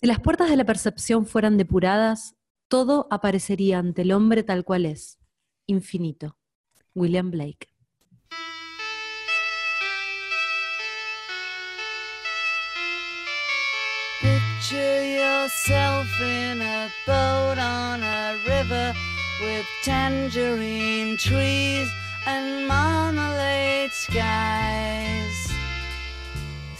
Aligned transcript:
Si 0.00 0.06
las 0.06 0.20
puertas 0.20 0.48
de 0.48 0.56
la 0.56 0.64
percepción 0.64 1.26
fueran 1.26 1.56
depuradas, 1.56 2.36
todo 2.68 3.08
aparecería 3.10 3.80
ante 3.80 4.02
el 4.02 4.12
hombre 4.12 4.44
tal 4.44 4.64
cual 4.64 4.86
es, 4.86 5.18
infinito. 5.66 6.38
William 6.94 7.32
Blake. 7.32 7.66
Picture 14.20 15.04
yourself 15.04 16.06
in 16.20 16.62
a 16.62 16.88
boat 17.04 17.58
on 17.58 18.02
a 18.04 18.36
river 18.46 18.94
with 19.42 19.66
tangerine 19.82 21.16
trees 21.16 21.88
and 22.24 22.68
marmalade 22.68 23.90
skies. 23.90 25.47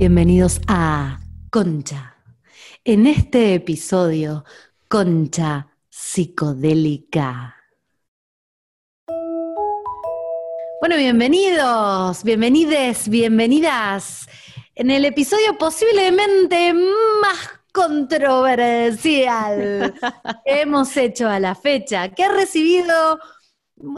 Bienvenidos 0.00 0.64
a 0.66 1.20
Concha. 1.50 2.16
En 2.84 3.06
este 3.06 3.52
episodio, 3.52 4.46
Concha 4.88 5.76
psicodélica. 5.90 7.54
Bueno, 10.80 10.96
bienvenidos, 10.96 12.24
bienvenides, 12.24 13.10
bienvenidas. 13.10 14.26
En 14.74 14.90
el 14.90 15.04
episodio 15.04 15.58
posiblemente 15.58 16.72
más 16.72 17.50
controversial 17.70 19.92
que 20.46 20.62
hemos 20.62 20.96
hecho 20.96 21.28
a 21.28 21.38
la 21.38 21.54
fecha, 21.54 22.08
que 22.08 22.24
ha 22.24 22.32
recibido, 22.32 23.18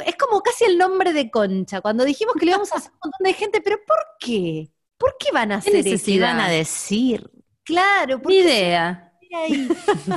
es 0.04 0.16
como 0.16 0.40
casi 0.40 0.64
el 0.64 0.78
nombre 0.78 1.12
de 1.12 1.30
Concha, 1.30 1.80
cuando 1.80 2.02
dijimos 2.02 2.34
que 2.34 2.46
le 2.46 2.50
íbamos 2.50 2.72
a 2.72 2.78
hacer 2.78 2.90
un 2.90 2.98
montón 3.04 3.22
de 3.22 3.34
gente, 3.34 3.60
pero 3.60 3.76
¿por 3.86 3.98
qué? 4.18 4.72
¿Por 5.02 5.16
qué 5.18 5.32
van 5.32 5.50
a 5.50 5.56
¿Qué 5.60 5.70
hacer 5.70 5.76
eso? 5.80 5.88
necesidad 5.90 6.38
a 6.38 6.48
decir? 6.48 7.28
Claro, 7.64 8.22
porque 8.22 8.40
idea. 8.40 9.12
ahí. 9.34 9.66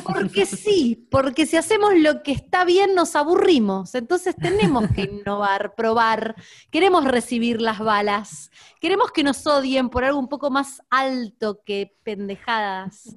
Porque 0.03 0.45
sí, 0.45 1.07
porque 1.09 1.47
si 1.47 1.57
hacemos 1.57 1.95
lo 1.95 2.21
que 2.21 2.31
está 2.33 2.65
bien 2.65 2.93
nos 2.93 3.15
aburrimos, 3.15 3.95
entonces 3.95 4.35
tenemos 4.35 4.85
que 4.93 5.01
innovar, 5.11 5.73
probar, 5.73 6.35
queremos 6.69 7.03
recibir 7.05 7.61
las 7.61 7.79
balas, 7.79 8.51
queremos 8.79 9.11
que 9.11 9.23
nos 9.23 9.47
odien 9.47 9.89
por 9.89 10.03
algo 10.03 10.19
un 10.19 10.29
poco 10.29 10.51
más 10.51 10.83
alto 10.91 11.63
que 11.65 11.97
pendejadas. 12.03 13.15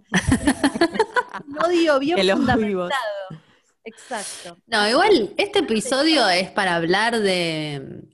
Un 1.47 1.59
odio 1.63 1.99
bien 2.01 2.17
Que 2.17 2.33
fundamentado. 2.33 2.95
Exacto. 3.85 4.57
No, 4.67 4.89
igual 4.89 5.35
este 5.37 5.59
episodio 5.59 6.27
es 6.31 6.51
para 6.51 6.77
hablar 6.77 7.21
de, 7.21 8.09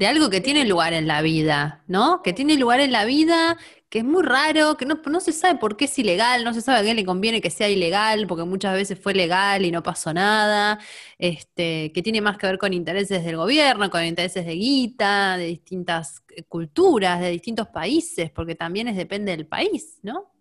de 0.00 0.06
algo 0.06 0.30
que 0.30 0.40
tiene 0.40 0.64
lugar 0.64 0.94
en 0.94 1.06
la 1.06 1.20
vida, 1.22 1.84
¿no? 1.86 2.22
Que 2.22 2.32
tiene 2.32 2.56
lugar 2.56 2.80
en 2.80 2.90
la 2.90 3.04
vida, 3.04 3.58
que 3.90 3.98
es 3.98 4.04
muy 4.04 4.22
raro, 4.22 4.78
que 4.78 4.86
no, 4.86 5.00
no 5.06 5.20
se 5.20 5.30
sabe 5.32 5.58
por 5.58 5.76
qué 5.76 5.84
es 5.84 5.98
ilegal, 5.98 6.42
no 6.42 6.54
se 6.54 6.62
sabe 6.62 6.78
a 6.78 6.82
quién 6.82 6.96
le 6.96 7.04
conviene 7.04 7.42
que 7.42 7.50
sea 7.50 7.68
ilegal, 7.68 8.26
porque 8.26 8.44
muchas 8.44 8.72
veces 8.74 8.98
fue 8.98 9.12
legal 9.12 9.62
y 9.64 9.70
no 9.70 9.82
pasó 9.82 10.14
nada, 10.14 10.78
este, 11.18 11.92
que 11.92 12.02
tiene 12.02 12.22
más 12.22 12.38
que 12.38 12.46
ver 12.46 12.56
con 12.58 12.72
intereses 12.72 13.22
del 13.24 13.36
gobierno, 13.36 13.90
con 13.90 14.02
intereses 14.02 14.46
de 14.46 14.54
guita, 14.54 15.36
de 15.36 15.44
distintas 15.46 16.22
eh, 16.34 16.44
culturas, 16.44 17.20
de 17.20 17.30
distintos 17.30 17.68
países, 17.68 18.30
porque 18.30 18.54
también 18.54 18.88
es 18.88 18.96
depende 18.96 19.32
del 19.32 19.46
país, 19.46 19.98
¿no? 20.02 20.32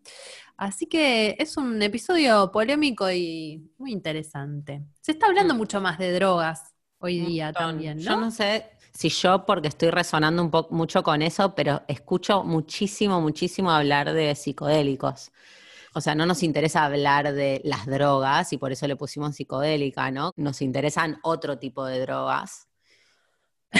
Así 0.57 0.85
que 0.87 1.35
es 1.39 1.57
un 1.57 1.81
episodio 1.81 2.51
polémico 2.51 3.11
y 3.11 3.71
muy 3.77 3.91
interesante. 3.91 4.83
Se 5.01 5.11
está 5.13 5.27
hablando 5.27 5.53
Mm. 5.53 5.57
mucho 5.57 5.81
más 5.81 5.97
de 5.97 6.13
drogas 6.13 6.73
hoy 6.99 7.19
día 7.19 7.53
también, 7.53 7.97
¿no? 7.97 8.03
Yo 8.03 8.17
no 8.17 8.31
sé 8.31 8.65
si 8.99 9.07
yo, 9.07 9.45
porque 9.45 9.69
estoy 9.69 9.91
resonando 9.91 10.43
un 10.43 10.51
poco 10.51 10.75
mucho 10.75 11.03
con 11.03 11.21
eso, 11.21 11.55
pero 11.55 11.83
escucho 11.87 12.43
muchísimo, 12.43 13.21
muchísimo 13.21 13.71
hablar 13.71 14.11
de 14.11 14.35
psicodélicos. 14.35 15.31
O 15.93 16.01
sea, 16.01 16.15
no 16.15 16.25
nos 16.25 16.43
interesa 16.43 16.83
hablar 16.83 17.31
de 17.31 17.61
las 17.63 17.85
drogas 17.85 18.51
y 18.51 18.57
por 18.57 18.73
eso 18.73 18.87
le 18.89 18.97
pusimos 18.97 19.37
psicodélica, 19.37 20.11
¿no? 20.11 20.33
Nos 20.35 20.61
interesan 20.61 21.17
otro 21.23 21.57
tipo 21.57 21.85
de 21.85 22.01
drogas. 22.01 22.67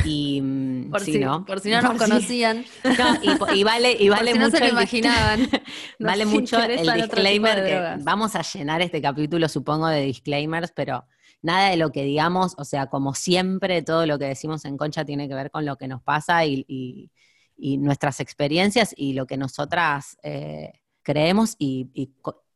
Y 0.05 0.39
mm, 0.41 0.89
Por, 0.91 1.01
sí, 1.01 1.11
si, 1.13 1.19
¿no? 1.19 1.43
por 1.45 1.59
si 1.59 1.69
no 1.71 1.81
nos 1.81 1.91
si- 1.93 1.97
conocían, 1.97 2.65
No, 2.85 3.53
y, 3.53 3.63
vale, 3.65 3.91
y 3.99 4.07
por 4.07 4.17
vale 4.19 4.31
si 4.31 4.37
no 4.39 4.45
mucho 4.45 4.57
se 4.57 4.63
lo 4.63 4.69
imaginaban. 4.69 5.49
Vale 5.99 6.25
mucho 6.25 6.63
el 6.63 6.93
disclaimer 6.93 7.61
de 7.61 7.69
que 7.69 8.03
vamos 8.05 8.37
a 8.37 8.41
llenar 8.41 8.81
este 8.81 9.01
capítulo, 9.01 9.49
supongo, 9.49 9.87
de 9.87 10.01
disclaimers, 10.03 10.71
pero 10.73 11.05
nada 11.41 11.69
de 11.69 11.77
lo 11.77 11.91
que 11.91 12.03
digamos, 12.03 12.55
o 12.57 12.65
sea, 12.65 12.87
como 12.87 13.13
siempre, 13.13 13.81
todo 13.81 14.05
lo 14.05 14.19
que 14.19 14.25
decimos 14.25 14.65
en 14.65 14.77
Concha 14.77 15.05
tiene 15.05 15.27
que 15.27 15.35
ver 15.35 15.51
con 15.51 15.65
lo 15.65 15.77
que 15.77 15.87
nos 15.87 16.01
pasa 16.03 16.45
y, 16.45 16.65
y- 16.67 17.11
y 17.61 17.77
nuestras 17.77 18.19
experiencias 18.21 18.93
y 18.95 19.13
lo 19.13 19.25
que 19.27 19.35
nosotras 19.37 20.17
eh, 20.23 20.71
creemos 21.03 21.55
y, 21.59 21.89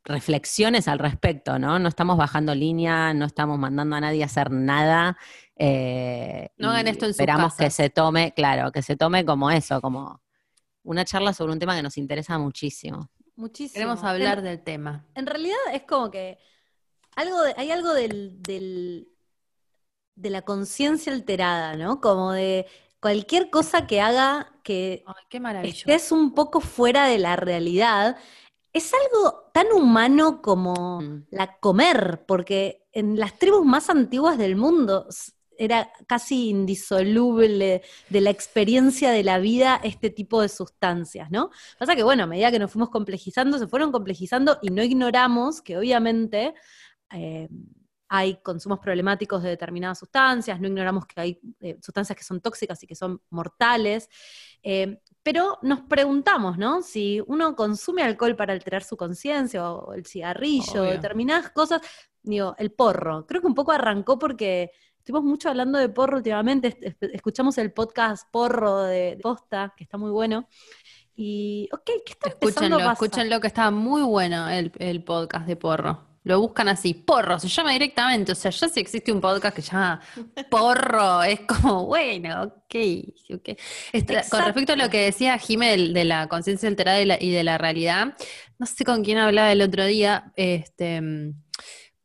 reflexiones 0.05 0.87
al 0.89 0.99
respecto, 0.99 1.59
¿no? 1.59 1.79
No 1.79 1.87
estamos 1.87 2.17
bajando 2.17 2.53
línea, 2.53 3.13
no 3.13 3.25
estamos 3.25 3.57
mandando 3.57 3.95
a 3.95 4.01
nadie 4.01 4.23
a 4.23 4.25
hacer 4.25 4.51
nada. 4.51 5.17
eh, 5.55 6.49
No 6.57 6.71
hagan 6.71 6.87
esto 6.87 7.05
en 7.05 7.13
sus 7.13 7.21
Esperamos 7.21 7.55
que 7.55 7.69
se 7.69 7.89
tome, 7.89 8.33
claro, 8.33 8.71
que 8.71 8.81
se 8.81 8.97
tome 8.97 9.23
como 9.23 9.49
eso, 9.49 9.79
como 9.81 10.21
una 10.83 11.05
charla 11.05 11.33
sobre 11.33 11.53
un 11.53 11.59
tema 11.59 11.75
que 11.75 11.83
nos 11.83 11.97
interesa 11.97 12.37
muchísimo. 12.37 13.09
Muchísimo. 13.37 13.73
Queremos 13.75 14.03
hablar 14.03 14.41
del 14.41 14.61
tema. 14.61 15.05
En 15.15 15.25
realidad 15.25 15.55
es 15.73 15.83
como 15.83 16.11
que 16.11 16.37
algo 17.15 17.41
de- 17.43 17.53
hay 17.57 17.71
algo 17.71 17.93
del, 17.93 18.41
del- 18.41 19.07
de 20.15 20.29
la 20.29 20.43
conciencia 20.43 21.11
alterada, 21.11 21.75
¿no? 21.75 21.99
Como 22.01 22.31
de 22.33 22.65
cualquier 22.99 23.49
cosa 23.49 23.87
que 23.87 23.99
haga 24.01 24.51
que 24.63 25.03
Ay, 25.05 25.13
qué 25.29 25.39
maravilloso. 25.39 25.79
estés 25.91 26.11
un 26.11 26.33
poco 26.33 26.61
fuera 26.61 27.07
de 27.07 27.17
la 27.17 27.35
realidad, 27.35 28.17
es 28.71 28.91
algo 28.93 29.49
tan 29.53 29.67
humano 29.73 30.41
como 30.41 31.01
Mm. 31.01 31.25
la 31.31 31.57
comer, 31.59 32.23
porque 32.27 32.85
en 32.91 33.19
las 33.19 33.37
tribus 33.39 33.65
más 33.65 33.89
antiguas 33.89 34.37
del 34.37 34.55
mundo 34.55 35.07
era 35.57 35.91
casi 36.07 36.49
indisoluble 36.49 37.83
de 38.09 38.21
la 38.21 38.29
experiencia 38.31 39.11
de 39.11 39.23
la 39.23 39.37
vida 39.37 39.79
este 39.83 40.09
tipo 40.09 40.41
de 40.41 40.49
sustancias, 40.49 41.29
¿no? 41.29 41.51
Pasa 41.77 41.95
que, 41.95 42.01
bueno, 42.03 42.23
a 42.23 42.27
medida 42.27 42.51
que 42.51 42.57
nos 42.59 42.71
fuimos 42.71 42.89
complejizando, 42.89 43.59
se 43.59 43.67
fueron 43.67 43.91
complejizando 43.91 44.57
y 44.63 44.69
no 44.69 44.81
ignoramos 44.83 45.61
que 45.61 45.77
obviamente 45.77 46.55
eh, 47.13 47.47
hay 48.15 48.35
consumos 48.43 48.77
problemáticos 48.77 49.41
de 49.41 49.49
determinadas 49.49 49.97
sustancias, 49.97 50.59
no 50.61 50.67
ignoramos 50.67 51.07
que 51.07 51.19
hay 51.19 51.39
eh, 51.59 51.79
sustancias 51.81 52.15
que 52.15 52.23
son 52.23 52.41
tóxicas 52.41 52.83
y 52.83 52.85
que 52.85 52.93
son 52.93 53.19
mortales, 53.31 54.07
eh, 54.61 54.99
pero 55.23 55.57
nos 55.63 55.81
preguntamos, 55.81 56.59
¿no? 56.59 56.83
Si 56.83 57.23
uno 57.25 57.55
consume 57.55 58.03
alcohol 58.03 58.35
para 58.35 58.53
alterar 58.53 58.83
su 58.83 58.97
conciencia 58.97 59.67
o 59.71 59.93
el 59.93 60.05
cigarrillo, 60.05 60.83
Obvio. 60.83 60.91
determinadas 60.91 61.49
cosas, 61.49 61.81
digo, 62.21 62.53
el 62.59 62.71
porro, 62.71 63.25
creo 63.25 63.41
que 63.41 63.47
un 63.47 63.55
poco 63.55 63.71
arrancó 63.71 64.19
porque 64.19 64.69
estuvimos 64.99 65.23
mucho 65.23 65.49
hablando 65.49 65.79
de 65.79 65.89
porro 65.89 66.17
últimamente, 66.17 66.77
escuchamos 66.99 67.57
el 67.57 67.73
podcast 67.73 68.29
Porro 68.31 68.83
de 68.83 69.17
Posta, 69.23 69.73
que 69.75 69.85
está 69.85 69.97
muy 69.97 70.11
bueno, 70.11 70.47
y, 71.15 71.67
ok, 71.71 71.83
¿qué 71.83 72.11
está 72.13 72.29
empezando 72.29 72.47
Escúchenlo, 72.49 72.75
a 72.75 72.79
pasar? 72.79 72.93
escúchenlo 72.93 73.41
que 73.41 73.47
está 73.47 73.71
muy 73.71 74.03
bueno 74.03 74.49
el, 74.49 74.71
el 74.77 75.03
podcast 75.03 75.47
de 75.47 75.55
Porro. 75.55 76.12
Lo 76.23 76.39
buscan 76.39 76.69
así, 76.69 76.93
Porro, 76.93 77.37
se 77.39 77.47
llama 77.49 77.71
directamente. 77.73 78.31
O 78.31 78.35
sea, 78.35 78.49
ya 78.51 78.69
si 78.69 78.79
existe 78.79 79.11
un 79.11 79.19
podcast 79.21 79.55
que 79.55 79.61
se 79.61 79.71
llama 79.71 79.99
Porro, 80.49 81.23
es 81.23 81.41
como, 81.41 81.85
bueno, 81.85 82.43
ok. 82.43 82.75
ok. 83.35 83.49
Este, 83.91 84.21
con 84.29 84.43
respecto 84.45 84.73
a 84.73 84.75
lo 84.77 84.89
que 84.89 85.01
decía 85.05 85.37
Jimel 85.37 85.93
de 85.93 86.05
la 86.05 86.27
conciencia 86.27 86.69
alterada 86.69 87.01
y, 87.01 87.05
la- 87.05 87.17
y 87.21 87.31
de 87.31 87.43
la 87.43 87.57
realidad, 87.57 88.15
no 88.57 88.65
sé 88.65 88.85
con 88.85 89.03
quién 89.03 89.17
hablaba 89.17 89.51
el 89.51 89.61
otro 89.61 89.85
día, 89.85 90.31
este, 90.37 91.01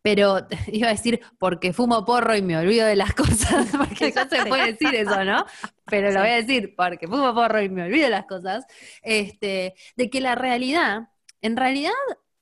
pero 0.03 0.47
iba 0.73 0.89
a 0.89 0.93
decir 0.93 1.21
porque 1.39 1.73
fumo 1.73 2.05
porro 2.05 2.35
y 2.37 2.43
me 2.43 2.57
olvido 2.57 2.87
de 2.87 2.97
las 2.97 3.15
cosas, 3.15 3.67
porque 3.77 4.11
ya 4.13 4.29
se 4.29 4.47
puede 4.47 4.73
decir 4.73 4.95
eso, 4.95 5.25
¿no? 5.25 5.45
Pero 5.87 6.11
lo 6.11 6.21
voy 6.21 6.31
a 6.31 6.35
decir 6.43 6.75
porque 6.77 7.07
fumo 7.07 7.35
porro 7.35 7.63
y 7.63 7.69
me 7.69 7.85
olvido 7.85 8.05
de 8.07 8.11
las 8.11 8.27
cosas, 8.27 8.65
este, 9.03 9.75
de 9.97 10.11
que 10.11 10.21
la 10.21 10.35
realidad, 10.35 11.09
en 11.41 11.57
realidad, 11.57 11.93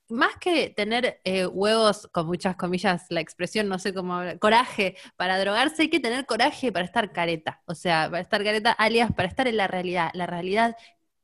más 0.09 0.37
que 0.37 0.69
tener 0.69 1.19
eh, 1.23 1.45
huevos, 1.45 2.07
con 2.11 2.27
muchas 2.27 2.55
comillas, 2.55 3.05
la 3.09 3.21
expresión, 3.21 3.67
no 3.67 3.79
sé 3.79 3.93
cómo, 3.93 4.21
coraje 4.39 4.95
para 5.15 5.39
drogarse, 5.39 5.83
hay 5.83 5.89
que 5.89 5.99
tener 5.99 6.25
coraje 6.25 6.71
para 6.71 6.85
estar 6.85 7.11
careta, 7.11 7.61
o 7.65 7.75
sea, 7.75 8.09
para 8.09 8.21
estar 8.21 8.43
careta, 8.43 8.71
alias, 8.71 9.11
para 9.13 9.27
estar 9.27 9.47
en 9.47 9.57
la 9.57 9.67
realidad. 9.67 10.09
La 10.13 10.25
realidad 10.25 10.75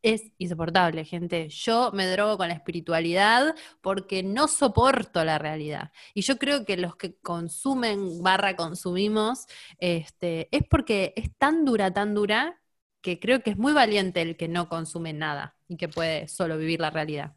es 0.04 0.34
insoportable, 0.38 1.06
gente. 1.06 1.50
Yo 1.50 1.92
me 1.94 2.06
drogo 2.08 2.38
con 2.38 2.50
la 2.50 2.54
espiritualidad 2.56 3.56
porque 3.82 4.22
no 4.22 4.48
soporto 4.48 5.24
la 5.24 5.40
realidad. 5.40 5.92
Y 6.14 6.22
yo 6.22 6.38
creo 6.38 6.66
que 6.66 6.78
los 6.78 6.96
que 6.96 7.16
consumen 7.20 8.22
barra 8.22 8.56
consumimos, 8.56 9.48
este, 9.80 10.50
es 10.52 10.64
porque 10.70 11.14
es 11.16 11.36
tan 11.38 11.66
dura, 11.66 11.94
tan 11.94 12.14
dura, 12.14 12.60
que 13.02 13.20
creo 13.20 13.42
que 13.44 13.52
es 13.52 13.58
muy 13.58 13.74
valiente 13.74 14.22
el 14.22 14.38
que 14.38 14.48
no 14.48 14.70
consume 14.70 15.14
nada 15.14 15.58
y 15.68 15.78
que 15.78 15.90
puede 15.90 16.28
solo 16.28 16.58
vivir 16.58 16.80
la 16.80 16.90
realidad. 16.90 17.36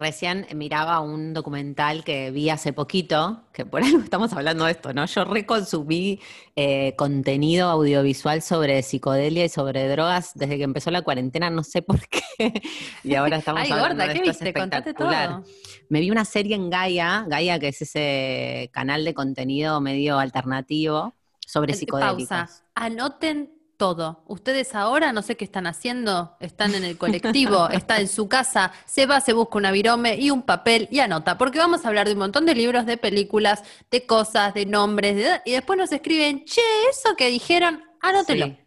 Recién 0.00 0.46
miraba 0.54 1.00
un 1.00 1.34
documental 1.34 2.04
que 2.04 2.30
vi 2.30 2.50
hace 2.50 2.72
poquito, 2.72 3.42
que 3.52 3.66
por 3.66 3.82
algo 3.84 4.00
estamos 4.00 4.32
hablando 4.32 4.64
de 4.64 4.72
esto, 4.72 4.92
¿no? 4.92 5.06
Yo 5.06 5.24
reconsumí 5.24 6.20
eh, 6.54 6.94
contenido 6.96 7.68
audiovisual 7.68 8.42
sobre 8.42 8.82
psicodelia 8.82 9.44
y 9.44 9.48
sobre 9.48 9.88
drogas 9.88 10.32
desde 10.34 10.56
que 10.56 10.62
empezó 10.62 10.90
la 10.90 11.02
cuarentena, 11.02 11.50
no 11.50 11.64
sé 11.64 11.82
por 11.82 12.00
qué. 12.08 12.22
Y 13.02 13.14
ahora 13.14 13.38
estamos 13.38 13.62
Ay, 13.62 13.72
hablando 13.72 13.96
gorda, 13.96 14.06
de 14.06 14.12
¿qué 14.12 14.18
esto, 14.18 14.30
es 14.30 14.38
viste? 14.38 14.60
Contate 14.60 14.94
todo. 14.94 15.44
Me 15.88 16.00
vi 16.00 16.10
una 16.10 16.24
serie 16.24 16.54
en 16.54 16.70
Gaia, 16.70 17.24
Gaia 17.26 17.58
que 17.58 17.68
es 17.68 17.82
ese 17.82 18.70
canal 18.72 19.04
de 19.04 19.14
contenido 19.14 19.80
medio 19.80 20.18
alternativo 20.18 21.14
sobre 21.44 21.74
psicodélicos. 21.74 22.28
Pausa. 22.28 22.64
Anoten 22.74 23.57
todo. 23.78 24.22
Ustedes 24.26 24.74
ahora 24.74 25.12
no 25.12 25.22
sé 25.22 25.36
qué 25.36 25.44
están 25.46 25.66
haciendo, 25.66 26.36
están 26.40 26.74
en 26.74 26.84
el 26.84 26.98
colectivo, 26.98 27.68
está 27.72 27.98
en 28.00 28.08
su 28.08 28.28
casa, 28.28 28.72
se 28.84 29.06
va, 29.06 29.20
se 29.22 29.32
busca 29.32 29.56
una 29.56 29.70
virome 29.70 30.16
y 30.16 30.30
un 30.30 30.42
papel 30.42 30.88
y 30.90 30.98
anota, 31.00 31.38
porque 31.38 31.58
vamos 31.58 31.84
a 31.84 31.88
hablar 31.88 32.06
de 32.06 32.12
un 32.12 32.18
montón 32.18 32.44
de 32.44 32.54
libros, 32.54 32.84
de 32.84 32.98
películas, 32.98 33.62
de 33.90 34.04
cosas, 34.04 34.52
de 34.52 34.66
nombres, 34.66 35.16
de- 35.16 35.40
y 35.46 35.52
después 35.52 35.78
nos 35.78 35.90
escriben, 35.92 36.44
che, 36.44 36.60
eso 36.90 37.16
que 37.16 37.28
dijeron, 37.28 37.82
anótelo. 38.02 38.46
Sí. 38.46 38.58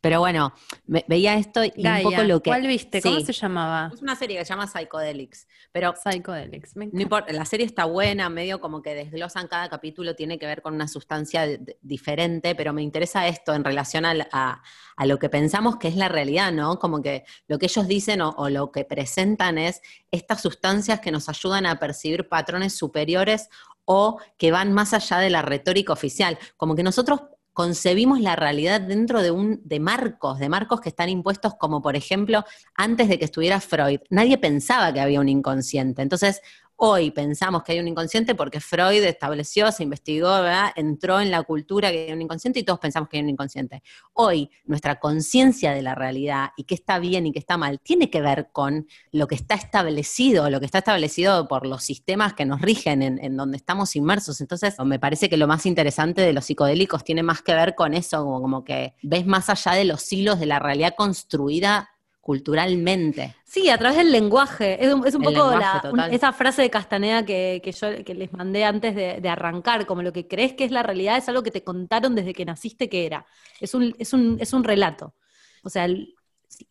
Pero 0.00 0.20
bueno, 0.20 0.52
me- 0.86 1.04
veía 1.08 1.34
esto 1.34 1.64
y 1.64 1.70
Gaia, 1.76 2.06
un 2.06 2.12
poco 2.12 2.22
lo 2.24 2.40
que... 2.40 2.50
¿cuál 2.50 2.66
viste? 2.66 3.02
¿Cómo 3.02 3.16
Sí. 3.18 3.24
se 3.26 3.32
llamaba? 3.32 3.90
Es 3.92 4.00
una 4.00 4.14
serie 4.14 4.38
que 4.38 4.44
se 4.44 4.50
llama 4.50 4.66
Psychedelics, 4.68 5.48
pero 5.72 5.94
Psychedelics. 5.96 6.76
Me 6.76 6.86
no 6.86 7.00
importa, 7.02 7.32
la 7.32 7.44
serie 7.44 7.66
está 7.66 7.84
buena, 7.84 8.28
medio 8.28 8.60
como 8.60 8.80
que 8.80 8.94
desglosan 8.94 9.48
cada 9.48 9.68
capítulo, 9.68 10.14
tiene 10.14 10.38
que 10.38 10.46
ver 10.46 10.62
con 10.62 10.74
una 10.74 10.86
sustancia 10.86 11.46
diferente, 11.82 12.54
pero 12.54 12.72
me 12.72 12.82
interesa 12.82 13.26
esto 13.26 13.54
en 13.54 13.64
relación 13.64 14.04
a, 14.06 14.62
a 14.96 15.06
lo 15.06 15.18
que 15.18 15.28
pensamos 15.28 15.78
que 15.78 15.88
es 15.88 15.96
la 15.96 16.08
realidad, 16.08 16.52
¿no? 16.52 16.78
Como 16.78 17.02
que 17.02 17.24
lo 17.48 17.58
que 17.58 17.66
ellos 17.66 17.88
dicen 17.88 18.20
o, 18.20 18.30
o 18.30 18.48
lo 18.50 18.70
que 18.70 18.84
presentan 18.84 19.58
es 19.58 19.82
estas 20.12 20.40
sustancias 20.42 21.00
que 21.00 21.10
nos 21.10 21.28
ayudan 21.28 21.66
a 21.66 21.78
percibir 21.80 22.28
patrones 22.28 22.76
superiores 22.76 23.48
o 23.84 24.20
que 24.36 24.52
van 24.52 24.72
más 24.72 24.92
allá 24.94 25.18
de 25.18 25.30
la 25.30 25.42
retórica 25.42 25.92
oficial, 25.92 26.38
como 26.56 26.74
que 26.76 26.82
nosotros 26.82 27.22
concebimos 27.58 28.20
la 28.20 28.36
realidad 28.36 28.80
dentro 28.80 29.20
de 29.20 29.32
un 29.32 29.60
de 29.64 29.80
marcos, 29.80 30.38
de 30.38 30.48
marcos 30.48 30.80
que 30.80 30.90
están 30.90 31.08
impuestos 31.08 31.54
como 31.56 31.82
por 31.82 31.96
ejemplo, 31.96 32.44
antes 32.76 33.08
de 33.08 33.18
que 33.18 33.24
estuviera 33.24 33.60
Freud, 33.60 33.98
nadie 34.10 34.38
pensaba 34.38 34.92
que 34.92 35.00
había 35.00 35.18
un 35.18 35.28
inconsciente. 35.28 36.02
Entonces, 36.02 36.40
hoy 36.80 37.10
pensamos 37.10 37.64
que 37.64 37.72
hay 37.72 37.80
un 37.80 37.88
inconsciente 37.88 38.36
porque 38.36 38.60
Freud 38.60 39.02
estableció, 39.02 39.70
se 39.72 39.82
investigó, 39.82 40.30
entró 40.76 41.20
en 41.20 41.30
la 41.30 41.42
cultura 41.42 41.90
que 41.90 42.06
hay 42.06 42.12
un 42.12 42.22
inconsciente 42.22 42.60
y 42.60 42.62
todos 42.62 42.78
pensamos 42.78 43.08
que 43.08 43.16
hay 43.16 43.24
un 43.24 43.30
inconsciente. 43.30 43.82
Hoy, 44.12 44.48
nuestra 44.64 45.00
conciencia 45.00 45.72
de 45.72 45.82
la 45.82 45.96
realidad 45.96 46.50
y 46.56 46.64
qué 46.64 46.74
está 46.74 47.00
bien 47.00 47.26
y 47.26 47.32
qué 47.32 47.40
está 47.40 47.56
mal 47.56 47.80
tiene 47.80 48.10
que 48.10 48.20
ver 48.20 48.50
con 48.52 48.86
lo 49.10 49.26
que 49.26 49.34
está 49.34 49.56
establecido, 49.56 50.48
lo 50.50 50.60
que 50.60 50.66
está 50.66 50.78
establecido 50.78 51.48
por 51.48 51.66
los 51.66 51.82
sistemas 51.82 52.34
que 52.34 52.46
nos 52.46 52.60
rigen 52.60 53.02
en, 53.02 53.22
en 53.24 53.36
donde 53.36 53.56
estamos 53.56 53.96
inmersos. 53.96 54.40
Entonces, 54.40 54.76
me 54.84 55.00
parece 55.00 55.28
que 55.28 55.36
lo 55.36 55.48
más 55.48 55.66
interesante 55.66 56.22
de 56.22 56.32
los 56.32 56.44
psicodélicos 56.44 57.02
tiene 57.02 57.24
más 57.24 57.42
que 57.42 57.54
ver 57.54 57.74
con 57.74 57.92
eso, 57.92 58.24
como, 58.24 58.40
como 58.40 58.64
que 58.64 58.94
ves 59.02 59.26
más 59.26 59.50
allá 59.50 59.72
de 59.72 59.84
los 59.84 60.12
hilos 60.12 60.38
de 60.38 60.46
la 60.46 60.60
realidad 60.60 60.94
construida 60.96 61.90
culturalmente. 62.28 63.34
Sí, 63.44 63.70
a 63.70 63.78
través 63.78 63.96
del 63.96 64.12
lenguaje. 64.12 64.84
Es 64.84 64.92
un, 64.92 65.06
es 65.06 65.14
un 65.14 65.22
El 65.22 65.32
poco 65.32 65.50
la- 65.56 65.80
un- 65.90 66.00
esa 66.12 66.32
frase 66.34 66.60
de 66.62 66.68
Castaneda 66.70 67.24
que, 67.24 67.60
que 67.64 67.72
yo 67.72 68.04
que 68.04 68.14
les 68.14 68.30
mandé 68.32 68.64
antes 68.64 68.94
de, 68.94 69.20
de 69.22 69.28
arrancar, 69.30 69.86
como 69.86 70.02
lo 70.02 70.12
que 70.12 70.28
crees 70.28 70.52
que 70.52 70.64
es 70.64 70.70
la 70.70 70.82
realidad 70.82 71.16
es 71.16 71.28
algo 71.30 71.42
que 71.42 71.50
te 71.50 71.64
contaron 71.64 72.14
desde 72.14 72.34
que 72.34 72.44
naciste 72.44 72.88
que 72.90 73.06
era. 73.06 73.24
Es 73.60 73.72
un, 73.74 73.94
es 73.98 74.12
un, 74.12 74.36
es 74.40 74.52
un 74.52 74.64
relato. 74.64 75.14
O 75.62 75.70
sea, 75.70 75.86
el, 75.86 76.14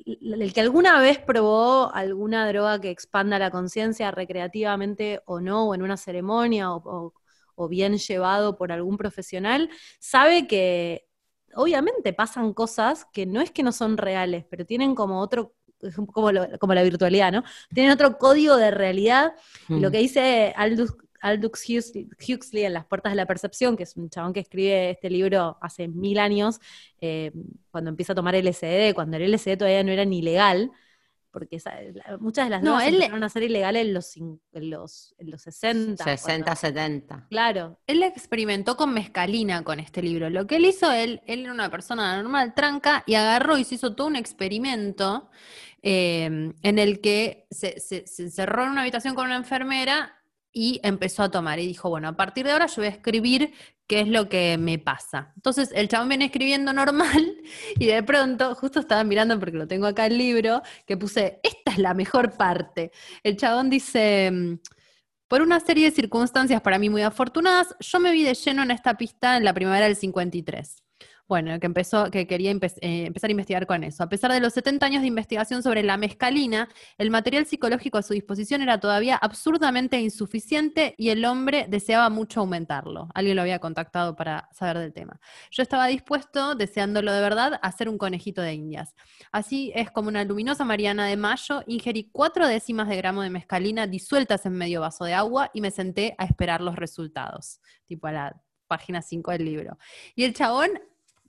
el 0.05 0.53
que 0.53 0.61
alguna 0.61 0.99
vez 1.01 1.17
probó 1.19 1.91
alguna 1.93 2.47
droga 2.47 2.79
que 2.79 2.91
expanda 2.91 3.39
la 3.39 3.49
conciencia 3.51 4.11
recreativamente 4.11 5.21
o 5.25 5.39
no, 5.39 5.67
o 5.69 5.75
en 5.75 5.81
una 5.81 5.97
ceremonia, 5.97 6.71
o, 6.71 6.77
o- 6.85 7.13
o 7.59 7.67
bien 7.67 7.97
llevado 7.97 8.55
por 8.55 8.71
algún 8.71 8.97
profesional, 8.97 9.69
sabe 9.99 10.45
que 10.47 11.06
obviamente 11.55 12.13
pasan 12.13 12.53
cosas 12.53 13.05
que 13.13 13.25
no 13.25 13.41
es 13.41 13.51
que 13.51 13.63
no 13.63 13.71
son 13.71 13.97
reales, 13.97 14.45
pero 14.49 14.65
tienen 14.65 14.95
como 14.95 15.19
otro, 15.21 15.55
como, 16.13 16.31
lo- 16.31 16.47
como 16.59 16.73
la 16.73 16.83
virtualidad, 16.83 17.31
¿no? 17.31 17.43
Tienen 17.73 17.91
otro 17.91 18.17
código 18.17 18.55
de 18.57 18.71
realidad. 18.71 19.33
Y 19.69 19.79
lo 19.79 19.89
Mm. 19.89 19.91
que 19.91 19.97
dice 19.99 20.53
Aldous, 20.55 20.95
Aldous 21.21 21.63
Huxley, 21.69 22.07
Huxley 22.29 22.63
en 22.65 22.73
Las 22.73 22.85
Puertas 22.85 23.11
de 23.11 23.15
la 23.15 23.25
Percepción, 23.25 23.75
que 23.75 23.83
es 23.83 23.95
un 23.95 24.09
chabón 24.09 24.33
que 24.33 24.39
escribe 24.41 24.91
este 24.91 25.09
libro 25.09 25.57
hace 25.61 25.87
mil 25.87 26.19
años, 26.19 26.59
eh, 27.01 27.31
cuando 27.71 27.89
empieza 27.89 28.13
a 28.13 28.15
tomar 28.15 28.35
LSD, 28.35 28.93
cuando 28.93 29.17
el 29.17 29.23
LSD 29.23 29.57
todavía 29.57 29.83
no 29.83 29.91
era 29.91 30.05
ni 30.05 30.21
legal, 30.21 30.71
porque 31.37 31.59
muchas 32.19 32.45
de 32.45 32.49
las 32.49 32.63
No, 32.63 32.71
drogas 32.71 32.87
él- 32.87 32.95
empezaron 32.95 33.23
a 33.23 33.29
ser 33.29 33.43
ilegales 33.43 33.85
en 33.85 33.93
los, 33.93 34.17
en 34.17 34.69
los, 34.71 35.15
en 35.19 35.31
los 35.31 35.41
60. 35.43 36.03
60, 36.03 36.43
cuando- 36.45 36.59
70. 36.59 37.27
claro. 37.29 37.79
Él 37.85 38.01
experimentó 38.03 38.75
con 38.75 38.93
mescalina 38.93 39.63
con 39.63 39.79
este 39.79 40.01
libro. 40.01 40.29
Lo 40.29 40.47
que 40.47 40.55
él 40.55 40.65
hizo, 40.65 40.91
él, 40.91 41.21
él 41.27 41.41
era 41.41 41.51
una 41.53 41.69
persona 41.69 42.21
normal, 42.21 42.53
tranca, 42.55 43.03
y 43.05 43.15
agarró 43.15 43.57
y 43.57 43.63
se 43.63 43.75
hizo 43.75 43.93
todo 43.95 44.07
un 44.07 44.15
experimento 44.15 45.29
eh, 45.83 46.25
en 46.61 46.79
el 46.79 47.01
que 47.01 47.45
se, 47.51 47.79
se- 47.79 48.07
se 48.07 48.23
encerró 48.23 48.63
en 48.63 48.71
una 48.71 48.81
habitación 48.81 49.13
con 49.15 49.25
una 49.27 49.37
enfermera 49.37 50.13
y 50.51 50.79
empezó 50.83 51.21
a 51.23 51.29
tomar. 51.29 51.59
Y 51.59 51.67
dijo, 51.67 51.89
bueno, 51.89 52.07
a 52.07 52.15
partir 52.17 52.45
de 52.45 52.51
ahora 52.53 52.65
yo 52.65 52.77
voy 52.77 52.87
a 52.87 52.89
escribir 52.89 53.53
qué 53.87 54.01
es 54.01 54.07
lo 54.07 54.29
que 54.29 54.57
me 54.57 54.79
pasa. 54.79 55.33
Entonces 55.35 55.71
el 55.73 55.87
chabón 55.87 56.09
viene 56.09 56.25
escribiendo 56.25 56.73
normal 56.73 57.37
y 57.79 57.87
de 57.87 58.03
pronto, 58.03 58.55
justo 58.55 58.79
estaba 58.79 59.03
mirando 59.03 59.39
porque 59.39 59.57
lo 59.57 59.67
tengo 59.67 59.87
acá 59.87 60.05
el 60.05 60.17
libro, 60.17 60.61
que 60.85 60.97
puse, 60.97 61.39
esta 61.43 61.71
es 61.71 61.77
la 61.79 61.93
mejor 61.93 62.37
parte. 62.37 62.91
El 63.23 63.37
chabón 63.37 63.69
dice... 63.69 64.31
mm, 64.31 64.55
por 65.27 65.41
una 65.41 65.59
serie 65.59 65.85
de 65.85 65.91
circunstancias 65.91 66.61
para 66.61 66.79
mí 66.79 66.89
muy 66.89 67.01
afortunadas, 67.01 67.75
yo 67.79 67.99
me 67.99 68.11
vi 68.11 68.23
de 68.23 68.33
lleno 68.33 68.63
en 68.63 68.71
esta 68.71 68.95
pista 68.95 69.35
en 69.37 69.43
la 69.43 69.53
primavera 69.53 69.85
del 69.85 69.97
53. 69.97 70.86
Bueno, 71.27 71.59
que 71.59 71.65
empezó, 71.65 72.09
que 72.09 72.25
quería 72.25 72.51
eh, 72.51 73.05
empezar 73.05 73.29
a 73.29 73.31
investigar 73.31 73.67
con 73.67 73.83
eso. 73.83 74.01
A 74.01 74.07
pesar 74.07 74.31
de 74.31 74.39
los 74.39 74.53
70 74.53 74.85
años 74.85 75.01
de 75.01 75.07
investigación 75.07 75.61
sobre 75.61 75.83
la 75.83 75.97
mescalina, 75.97 76.69
el 76.97 77.11
material 77.11 77.45
psicológico 77.45 77.97
a 77.97 78.01
su 78.01 78.13
disposición 78.13 78.61
era 78.61 78.79
todavía 78.79 79.17
absurdamente 79.17 79.99
insuficiente 79.99 80.95
y 80.97 81.09
el 81.09 81.25
hombre 81.25 81.65
deseaba 81.67 82.09
mucho 82.09 82.39
aumentarlo. 82.39 83.09
Alguien 83.13 83.35
lo 83.35 83.41
había 83.41 83.59
contactado 83.59 84.15
para 84.15 84.47
saber 84.53 84.77
del 84.77 84.93
tema. 84.93 85.19
Yo 85.51 85.63
estaba 85.63 85.87
dispuesto, 85.87 86.55
deseándolo 86.55 87.11
de 87.11 87.19
verdad, 87.19 87.59
a 87.61 87.71
ser 87.73 87.89
un 87.89 87.97
conejito 87.97 88.41
de 88.41 88.53
indias. 88.53 88.95
Así 89.33 89.73
es 89.75 89.91
como 89.91 90.07
una 90.07 90.23
luminosa 90.23 90.63
Mariana 90.63 91.07
de 91.07 91.17
mayo, 91.17 91.61
ingerí 91.67 92.09
cuatro 92.09 92.47
décimas 92.47 92.87
de 92.87 92.95
gramo 92.95 93.21
de 93.21 93.29
mescalina 93.29 93.85
disueltas 93.85 94.45
en 94.45 94.53
medio 94.53 94.79
vaso 94.79 95.03
de 95.03 95.13
agua 95.13 95.51
y 95.53 95.59
me 95.59 95.71
senté 95.71 96.15
a 96.17 96.23
esperar 96.23 96.61
los 96.61 96.77
resultados, 96.77 97.59
tipo 97.85 98.07
a 98.07 98.13
la 98.13 98.41
página 98.67 99.01
5 99.01 99.31
del 99.31 99.45
libro. 99.45 99.77
Y 100.15 100.23
el 100.23 100.33
chabón, 100.33 100.69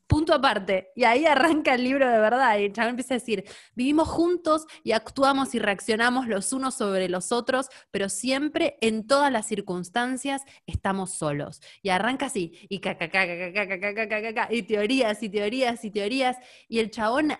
punto 0.08 0.34
aparte. 0.34 0.90
Y 0.96 1.04
ahí 1.04 1.26
arranca 1.26 1.74
el 1.74 1.84
libro 1.84 2.10
de 2.10 2.18
verdad. 2.18 2.58
Y 2.58 2.64
el 2.64 2.72
chabón 2.72 2.90
empieza 2.90 3.14
a 3.14 3.18
decir, 3.18 3.44
vivimos 3.74 4.08
juntos 4.08 4.66
y 4.82 4.92
actuamos 4.92 5.54
y 5.54 5.60
reaccionamos 5.60 6.26
los 6.26 6.52
unos 6.52 6.74
sobre 6.74 7.08
los 7.08 7.30
otros, 7.30 7.68
pero 7.92 8.08
siempre, 8.08 8.76
en 8.80 9.06
todas 9.06 9.30
las 9.30 9.46
circunstancias, 9.46 10.42
estamos 10.66 11.12
solos. 11.12 11.60
Y 11.82 11.90
arranca 11.90 12.26
así, 12.26 12.58
y 12.68 12.80
caca, 12.80 13.08
caca, 13.08 13.52
caca, 13.52 14.48
y 14.50 14.62
teorías, 14.62 15.22
y 15.22 15.28
teorías, 15.28 15.84
y 15.84 15.90
teorías. 15.90 16.36
Y 16.68 16.80
el 16.80 16.90
chabón 16.90 17.34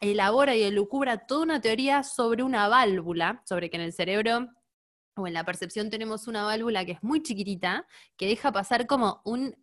elabora 0.00 0.56
y 0.56 0.62
elucubra 0.62 1.26
toda 1.26 1.42
una 1.42 1.60
teoría 1.60 2.02
sobre 2.02 2.42
una 2.42 2.68
válvula, 2.68 3.42
sobre 3.44 3.70
que 3.70 3.76
en 3.76 3.82
el 3.82 3.92
cerebro 3.92 4.48
o 5.16 5.26
en 5.28 5.34
la 5.34 5.44
percepción 5.44 5.90
tenemos 5.90 6.26
una 6.26 6.44
válvula 6.44 6.84
que 6.84 6.92
es 6.92 7.02
muy 7.02 7.22
chiquitita, 7.22 7.86
que 8.16 8.26
deja 8.26 8.50
pasar 8.50 8.86
como 8.86 9.20
un 9.24 9.54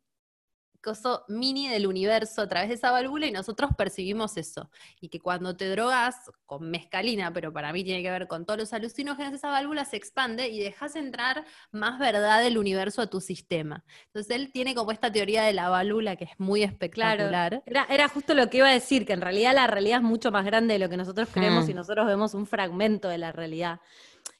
coso 0.81 1.23
mini 1.27 1.67
del 1.67 1.87
universo 1.87 2.41
a 2.41 2.47
través 2.47 2.69
de 2.69 2.75
esa 2.75 2.91
válvula 2.91 3.27
y 3.27 3.31
nosotros 3.31 3.71
percibimos 3.77 4.37
eso. 4.37 4.69
Y 4.99 5.09
que 5.09 5.19
cuando 5.19 5.55
te 5.55 5.69
drogas 5.69 6.15
con 6.45 6.69
mescalina, 6.69 7.31
pero 7.31 7.53
para 7.53 7.71
mí 7.71 7.83
tiene 7.83 8.01
que 8.03 8.11
ver 8.11 8.27
con 8.27 8.45
todos 8.45 8.59
los 8.59 8.73
alucinógenos, 8.73 9.33
esa 9.33 9.49
válvula 9.49 9.85
se 9.85 9.97
expande 9.97 10.49
y 10.49 10.59
dejas 10.59 10.95
entrar 10.95 11.45
más 11.71 11.99
verdad 11.99 12.41
del 12.41 12.57
universo 12.57 13.01
a 13.01 13.07
tu 13.07 13.21
sistema. 13.21 13.83
Entonces 14.07 14.35
él 14.35 14.51
tiene 14.51 14.75
como 14.75 14.91
esta 14.91 15.11
teoría 15.11 15.43
de 15.43 15.53
la 15.53 15.69
válvula 15.69 16.15
que 16.15 16.25
es 16.25 16.39
muy 16.39 16.63
espectacular. 16.63 17.63
Era, 17.65 17.85
era 17.89 18.07
justo 18.07 18.33
lo 18.33 18.49
que 18.49 18.57
iba 18.57 18.67
a 18.67 18.73
decir, 18.73 19.05
que 19.05 19.13
en 19.13 19.21
realidad 19.21 19.53
la 19.53 19.67
realidad 19.67 19.99
es 19.99 20.03
mucho 20.03 20.31
más 20.31 20.43
grande 20.45 20.73
de 20.73 20.79
lo 20.79 20.89
que 20.89 20.97
nosotros 20.97 21.29
creemos 21.31 21.51
Mm. 21.67 21.69
y 21.69 21.73
nosotros 21.73 22.05
vemos 22.07 22.33
un 22.33 22.45
fragmento 22.45 23.07
de 23.07 23.17
la 23.17 23.31
realidad. 23.31 23.79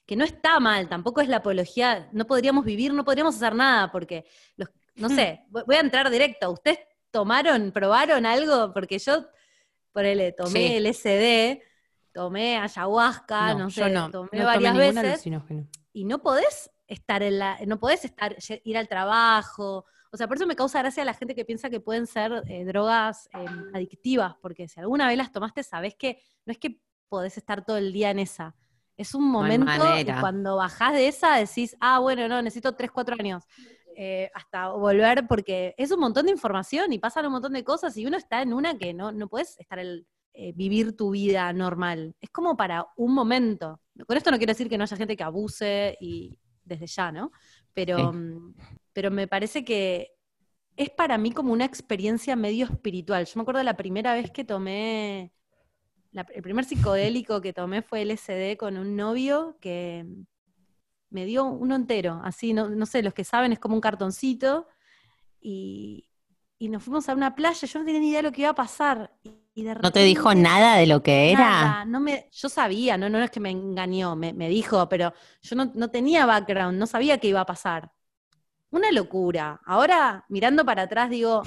Que 0.06 0.16
no 0.16 0.24
está 0.24 0.58
mal, 0.60 0.88
tampoco 0.88 1.20
es 1.20 1.28
la 1.28 1.38
apología, 1.38 2.08
no 2.12 2.26
podríamos 2.26 2.64
vivir, 2.64 2.92
no 2.92 3.04
podríamos 3.04 3.36
hacer 3.36 3.54
nada, 3.54 3.90
porque, 3.92 4.24
los, 4.56 4.68
no 4.94 5.08
sé, 5.08 5.44
voy 5.48 5.76
a 5.76 5.80
entrar 5.80 6.10
directo. 6.10 6.50
¿Ustedes 6.50 6.78
tomaron, 7.10 7.72
probaron 7.72 8.26
algo? 8.26 8.72
Porque 8.72 8.98
yo, 8.98 9.26
ponele, 9.92 10.32
tomé 10.32 10.68
Sí. 10.68 10.80
LSD, 10.80 11.62
tomé 12.12 12.58
ayahuasca, 12.58 13.54
no, 13.54 13.68
yo 13.68 13.84
sé, 13.84 13.90
no, 13.90 14.10
tomé 14.10 14.28
no 14.32 14.44
varias 14.44 14.76
veces 14.76 15.26
y 15.92 16.04
no 16.04 16.22
podés 16.22 16.70
estar 16.86 17.22
en 17.22 17.38
la, 17.38 17.58
no 17.66 17.78
podés 17.78 18.04
estar, 18.04 18.36
ir 18.64 18.78
al 18.78 18.88
trabajo. 18.88 19.84
O 20.10 20.16
sea, 20.16 20.28
por 20.28 20.36
eso 20.36 20.46
me 20.46 20.56
causa 20.56 20.80
gracia 20.80 21.04
la 21.04 21.14
gente 21.14 21.34
que 21.34 21.44
piensa 21.44 21.70
que 21.70 21.80
pueden 21.80 22.06
ser 22.06 22.42
eh, 22.46 22.64
drogas 22.64 23.28
eh, 23.32 23.46
adictivas, 23.72 24.34
porque 24.42 24.68
si 24.68 24.78
alguna 24.78 25.08
vez 25.08 25.16
las 25.16 25.32
tomaste, 25.32 25.62
sabés 25.62 25.94
que 25.94 26.22
no 26.44 26.52
es 26.52 26.58
que 26.58 26.80
podés 27.08 27.36
estar 27.38 27.64
todo 27.64 27.78
el 27.78 27.92
día 27.92 28.10
en 28.10 28.18
esa. 28.18 28.54
Es 28.96 29.14
un 29.14 29.24
No 29.24 29.40
momento 29.40 29.98
y 29.98 30.04
cuando 30.20 30.56
bajás 30.56 30.92
de 30.92 31.08
esa 31.08 31.36
decís, 31.36 31.76
ah, 31.80 31.98
bueno, 31.98 32.28
no, 32.28 32.42
necesito 32.42 32.74
3, 32.74 32.90
4 32.90 33.16
años 33.18 33.44
eh, 33.96 34.30
hasta 34.34 34.68
volver, 34.70 35.26
porque 35.28 35.74
es 35.76 35.90
un 35.90 36.00
montón 36.00 36.26
de 36.26 36.32
información 36.32 36.92
y 36.92 36.98
pasan 36.98 37.26
un 37.26 37.32
montón 37.32 37.52
de 37.52 37.64
cosas 37.64 37.96
y 37.96 38.06
uno 38.06 38.16
está 38.16 38.42
en 38.42 38.52
una 38.52 38.76
que 38.78 38.92
no, 38.94 39.12
no 39.12 39.28
puedes 39.28 39.58
estar 39.58 39.78
el, 39.78 40.06
eh, 40.34 40.52
vivir 40.54 40.96
tu 40.96 41.10
vida 41.10 41.52
normal. 41.52 42.14
Es 42.20 42.30
como 42.30 42.56
para 42.56 42.86
un 42.96 43.12
momento. 43.14 43.80
Con 44.06 44.16
esto 44.16 44.30
no 44.30 44.38
quiero 44.38 44.52
decir 44.52 44.68
que 44.68 44.78
no 44.78 44.84
haya 44.84 44.96
gente 44.96 45.16
que 45.16 45.22
abuse 45.24 45.96
y 46.00 46.38
desde 46.64 46.86
ya, 46.86 47.12
¿no? 47.12 47.30
Pero, 47.74 47.98
Sí. 48.12 48.18
mm, 48.18 48.54
pero 48.92 49.10
me 49.10 49.26
parece 49.28 49.64
que 49.64 50.12
es 50.76 50.88
para 50.90 51.18
mí 51.18 51.32
como 51.32 51.52
una 51.52 51.64
experiencia 51.66 52.34
medio 52.36 52.64
espiritual. 52.66 53.26
Yo 53.26 53.32
me 53.36 53.42
acuerdo 53.42 53.62
la 53.62 53.76
primera 53.76 54.14
vez 54.14 54.30
que 54.30 54.44
tomé, 54.44 55.32
la- 56.12 56.26
el 56.34 56.42
primer 56.42 56.64
psicodélico 56.64 57.40
que 57.42 57.52
tomé 57.52 57.82
fue 57.82 58.02
LSD 58.02 58.56
con 58.56 58.78
un 58.78 58.96
novio 58.96 59.58
que 59.60 60.06
me 61.12 61.24
dio 61.24 61.44
uno 61.44 61.76
entero, 61.76 62.20
así, 62.24 62.52
no, 62.52 62.68
no 62.68 62.86
sé, 62.86 63.02
los 63.02 63.14
que 63.14 63.24
saben 63.24 63.52
es 63.52 63.58
como 63.58 63.74
un 63.74 63.80
cartoncito, 63.80 64.66
y, 65.40 66.08
y 66.58 66.68
nos 66.68 66.82
fuimos 66.82 67.08
a 67.08 67.14
una 67.14 67.34
playa, 67.34 67.66
yo 67.66 67.78
no 67.78 67.84
tenía 67.84 68.00
ni 68.00 68.08
idea 68.08 68.18
de 68.18 68.28
lo 68.28 68.32
que 68.32 68.42
iba 68.42 68.50
a 68.50 68.54
pasar. 68.54 69.12
Y, 69.54 69.64
¿No 69.64 69.90
te 69.90 70.02
dijo 70.02 70.34
nada 70.34 70.76
de 70.76 70.86
lo 70.86 71.02
que 71.02 71.30
era? 71.30 71.40
Nada, 71.40 71.84
no 71.84 72.00
me, 72.00 72.28
yo 72.32 72.48
sabía, 72.48 72.96
no, 72.96 73.10
no 73.10 73.18
es 73.18 73.30
que 73.30 73.40
me 73.40 73.50
engañó, 73.50 74.16
me, 74.16 74.32
me 74.32 74.48
dijo, 74.48 74.88
pero 74.88 75.12
yo 75.42 75.56
no, 75.56 75.70
no 75.74 75.90
tenía 75.90 76.24
background, 76.24 76.78
no 76.78 76.86
sabía 76.86 77.18
qué 77.18 77.28
iba 77.28 77.42
a 77.42 77.46
pasar. 77.46 77.92
Una 78.70 78.90
locura. 78.90 79.60
Ahora, 79.66 80.24
mirando 80.30 80.64
para 80.64 80.82
atrás, 80.82 81.10
digo, 81.10 81.42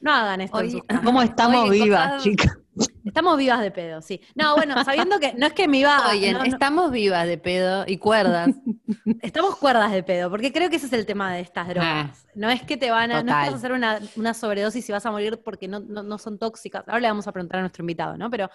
no 0.00 0.12
hagan 0.12 0.40
esto. 0.42 0.60
en 0.60 0.70
sus. 0.70 0.82
¿Cómo 1.04 1.22
estamos 1.22 1.68
Oye, 1.68 1.82
vivas, 1.82 2.22
chicas? 2.22 2.56
Estamos 3.04 3.38
vivas 3.38 3.60
de 3.60 3.70
pedo, 3.70 4.02
sí. 4.02 4.20
No, 4.34 4.54
bueno, 4.54 4.82
sabiendo 4.84 5.18
que 5.18 5.32
no 5.34 5.46
es 5.46 5.52
que 5.52 5.66
me 5.66 5.78
iba. 5.78 6.10
Oye, 6.10 6.32
no, 6.32 6.40
no, 6.40 6.44
estamos 6.44 6.90
vivas 6.90 7.26
de 7.26 7.38
pedo 7.38 7.84
y 7.86 7.98
cuerdas. 7.98 8.50
estamos 9.22 9.56
cuerdas 9.56 9.92
de 9.92 10.02
pedo, 10.02 10.30
porque 10.30 10.52
creo 10.52 10.68
que 10.70 10.76
ese 10.76 10.86
es 10.86 10.92
el 10.92 11.06
tema 11.06 11.32
de 11.32 11.40
estas 11.40 11.68
drogas. 11.68 12.26
No 12.34 12.50
es 12.50 12.62
que 12.62 12.76
te 12.76 12.90
van 12.90 13.10
a, 13.10 13.22
no 13.22 13.30
es 13.30 13.36
que 13.36 13.50
vas 13.50 13.54
a 13.54 13.56
hacer 13.56 13.72
una, 13.72 14.00
una 14.16 14.34
sobredosis 14.34 14.88
y 14.88 14.92
vas 14.92 15.06
a 15.06 15.10
morir 15.10 15.40
porque 15.42 15.68
no, 15.68 15.80
no, 15.80 16.02
no 16.02 16.18
son 16.18 16.38
tóxicas. 16.38 16.84
Ahora 16.86 17.00
le 17.00 17.08
vamos 17.08 17.26
a 17.26 17.32
preguntar 17.32 17.58
a 17.58 17.62
nuestro 17.62 17.82
invitado, 17.82 18.16
¿no? 18.16 18.30
Pero, 18.30 18.50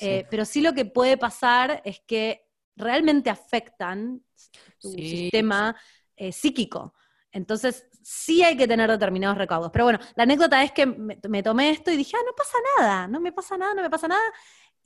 eh, 0.00 0.26
pero 0.30 0.44
sí 0.44 0.60
lo 0.60 0.72
que 0.72 0.84
puede 0.84 1.16
pasar 1.16 1.82
es 1.84 2.00
que 2.06 2.46
realmente 2.76 3.30
afectan 3.30 4.22
tu 4.80 4.90
Sí, 4.92 5.08
sistema 5.08 5.76
eh, 6.16 6.32
psíquico. 6.32 6.94
Entonces, 7.32 7.86
sí 8.10 8.42
hay 8.42 8.56
que 8.56 8.66
tener 8.66 8.90
determinados 8.90 9.36
recaudos. 9.36 9.70
Pero 9.70 9.84
bueno, 9.84 9.98
la 10.14 10.22
anécdota 10.22 10.62
es 10.62 10.72
que 10.72 10.86
me, 10.86 11.42
tomé 11.42 11.70
esto 11.70 11.90
y 11.90 11.96
dije, 11.96 12.16
ah, 12.16 12.24
no 12.24 12.32
pasa 12.34 12.56
nada, 12.78 13.06
no 13.06 13.20
me 13.20 13.32
pasa 13.32 13.58
nada, 13.58 13.74
no 13.74 13.82
me 13.82 13.90
pasa 13.90 14.08
nada. 14.08 14.22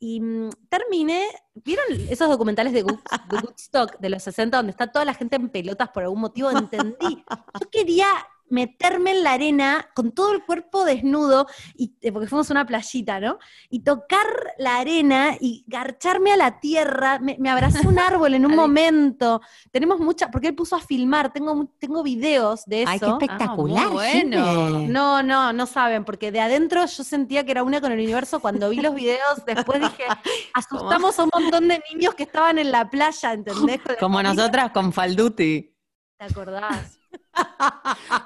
Y 0.00 0.20
mm, 0.20 0.50
terminé, 0.68 1.28
¿vieron 1.54 1.84
esos 2.10 2.28
documentales 2.28 2.72
de, 2.72 2.82
de 2.82 3.36
Woodstock 3.36 4.00
de 4.00 4.10
los 4.10 4.24
60 4.24 4.56
donde 4.56 4.72
está 4.72 4.90
toda 4.90 5.04
la 5.04 5.14
gente 5.14 5.36
en 5.36 5.50
pelotas 5.50 5.90
por 5.90 6.02
algún 6.02 6.20
motivo? 6.20 6.50
Entendí. 6.50 7.24
Yo 7.60 7.70
quería 7.70 8.08
meterme 8.52 9.10
en 9.12 9.24
la 9.24 9.32
arena 9.32 9.88
con 9.94 10.12
todo 10.12 10.32
el 10.32 10.44
cuerpo 10.44 10.84
desnudo, 10.84 11.46
y, 11.74 11.94
eh, 12.02 12.12
porque 12.12 12.28
fuimos 12.28 12.50
a 12.50 12.54
una 12.54 12.66
playita, 12.66 13.18
¿no? 13.18 13.38
Y 13.70 13.80
tocar 13.80 14.26
la 14.58 14.76
arena 14.76 15.36
y 15.40 15.64
garcharme 15.66 16.32
a 16.32 16.36
la 16.36 16.60
tierra. 16.60 17.18
Me, 17.18 17.36
me 17.40 17.50
abrazó 17.50 17.88
un 17.88 17.98
árbol 17.98 18.34
en 18.34 18.44
un 18.46 18.54
momento. 18.54 19.40
Tenemos 19.70 19.98
mucha, 20.00 20.30
porque 20.30 20.48
él 20.48 20.54
puso 20.54 20.76
a 20.76 20.80
filmar, 20.80 21.32
tengo, 21.32 21.54
mu- 21.54 21.66
tengo 21.78 22.02
videos 22.02 22.64
de 22.66 22.82
eso. 22.82 22.90
Ay, 22.92 23.00
qué 23.00 23.06
espectacular. 23.06 23.86
Ah, 23.86 23.90
bueno. 23.90 24.80
No, 24.88 25.22
no, 25.22 25.52
no 25.52 25.66
saben, 25.66 26.04
porque 26.04 26.30
de 26.30 26.40
adentro 26.40 26.84
yo 26.84 27.04
sentía 27.04 27.44
que 27.44 27.52
era 27.52 27.62
una 27.62 27.80
con 27.80 27.90
el 27.90 27.98
universo. 27.98 28.40
Cuando 28.40 28.68
vi 28.68 28.80
los 28.80 28.94
videos, 28.94 29.44
después 29.46 29.80
dije, 29.80 30.04
asustamos 30.54 31.18
a 31.18 31.24
un 31.24 31.30
montón 31.32 31.68
de 31.68 31.82
niños 31.92 32.14
que 32.14 32.24
estaban 32.24 32.58
en 32.58 32.70
la 32.70 32.90
playa, 32.90 33.32
¿entendés? 33.32 33.80
Como 33.98 34.22
nosotras 34.22 34.70
con 34.72 34.92
Falduti. 34.92 35.74
¿Te 36.18 36.24
acordás? 36.26 36.98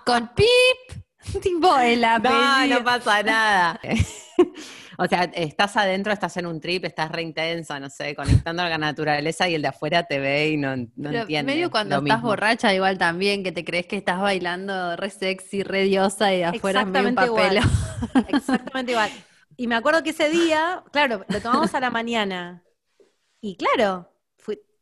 Con 0.04 0.28
pip, 0.34 1.02
tipo 1.42 1.76
el 1.78 2.04
No, 2.18 2.30
apellido. 2.38 2.80
no 2.80 2.84
pasa 2.84 3.22
nada. 3.22 3.80
o 4.98 5.06
sea, 5.06 5.24
estás 5.34 5.76
adentro, 5.76 6.12
estás 6.12 6.36
en 6.36 6.46
un 6.46 6.60
trip, 6.60 6.84
estás 6.84 7.10
re 7.10 7.22
intenso, 7.22 7.78
no 7.80 7.90
sé, 7.90 8.14
conectando 8.14 8.62
a 8.62 8.68
la 8.68 8.78
naturaleza 8.78 9.48
y 9.48 9.54
el 9.54 9.62
de 9.62 9.68
afuera 9.68 10.04
te 10.04 10.18
ve 10.18 10.48
y 10.50 10.56
no, 10.56 10.76
no 10.96 11.10
Pero 11.10 11.12
entiende. 11.12 11.42
medio 11.42 11.70
cuando 11.70 11.96
lo 11.96 12.00
estás 12.00 12.22
mismo. 12.22 12.22
borracha 12.22 12.74
igual 12.74 12.98
también, 12.98 13.42
que 13.44 13.52
te 13.52 13.64
crees 13.64 13.86
que 13.86 13.96
estás 13.96 14.20
bailando 14.20 14.96
re 14.96 15.10
sexy, 15.10 15.62
re 15.62 15.82
diosa 15.84 16.32
y 16.34 16.38
de 16.38 16.44
afuera 16.46 16.82
es 16.82 16.86
medio 16.86 17.08
un 17.08 17.14
Exactamente 17.14 17.16
papel. 17.16 17.58
igual. 17.58 17.58
Exactamente 18.26 18.92
igual. 18.92 19.12
Y 19.56 19.66
me 19.68 19.74
acuerdo 19.76 20.02
que 20.02 20.10
ese 20.10 20.28
día, 20.30 20.84
claro, 20.92 21.24
lo 21.28 21.40
tomamos 21.40 21.74
a 21.74 21.80
la 21.80 21.90
mañana. 21.90 22.64
Y 23.40 23.56
claro, 23.56 24.12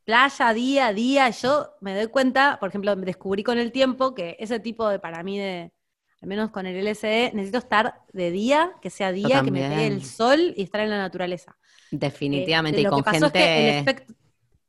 playa, 0.05 0.53
día, 0.53 0.93
día. 0.93 1.31
Yo 1.31 1.71
me 1.81 1.95
doy 1.97 2.09
cuenta, 2.09 2.59
por 2.61 2.69
ejemplo, 2.69 2.95
me 2.97 3.07
descubrí 3.07 3.43
con 3.43 3.59
el 3.59 3.73
tiempo 3.73 4.15
que 4.15 4.37
ese 4.39 4.61
tipo 4.61 4.89
de, 4.89 4.99
para 4.99 5.23
mí, 5.23 5.39
de, 5.39 5.73
al 6.21 6.29
menos 6.29 6.51
con 6.51 6.67
el 6.67 6.77
LSD, 6.77 7.33
necesito 7.35 7.59
estar 7.59 8.01
de 8.13 8.31
día, 8.31 8.73
que 8.83 8.91
sea 8.91 9.13
día, 9.13 9.43
que 9.43 9.51
me 9.51 9.61
pegue 9.69 9.87
el 9.87 10.05
sol 10.05 10.55
y 10.57 10.63
estar 10.63 10.81
en 10.81 10.91
la 10.91 10.99
naturaleza. 10.99 11.57
Definitivamente, 11.91 12.79
Eh, 12.79 12.81
y 12.81 12.85
lo 12.85 12.91
con 12.91 13.01
que 13.01 13.05
pasó 13.11 13.27
es 13.27 13.33
que 13.33 13.39
el 13.39 13.75
gente, 13.75 13.91
efecto- 13.91 14.15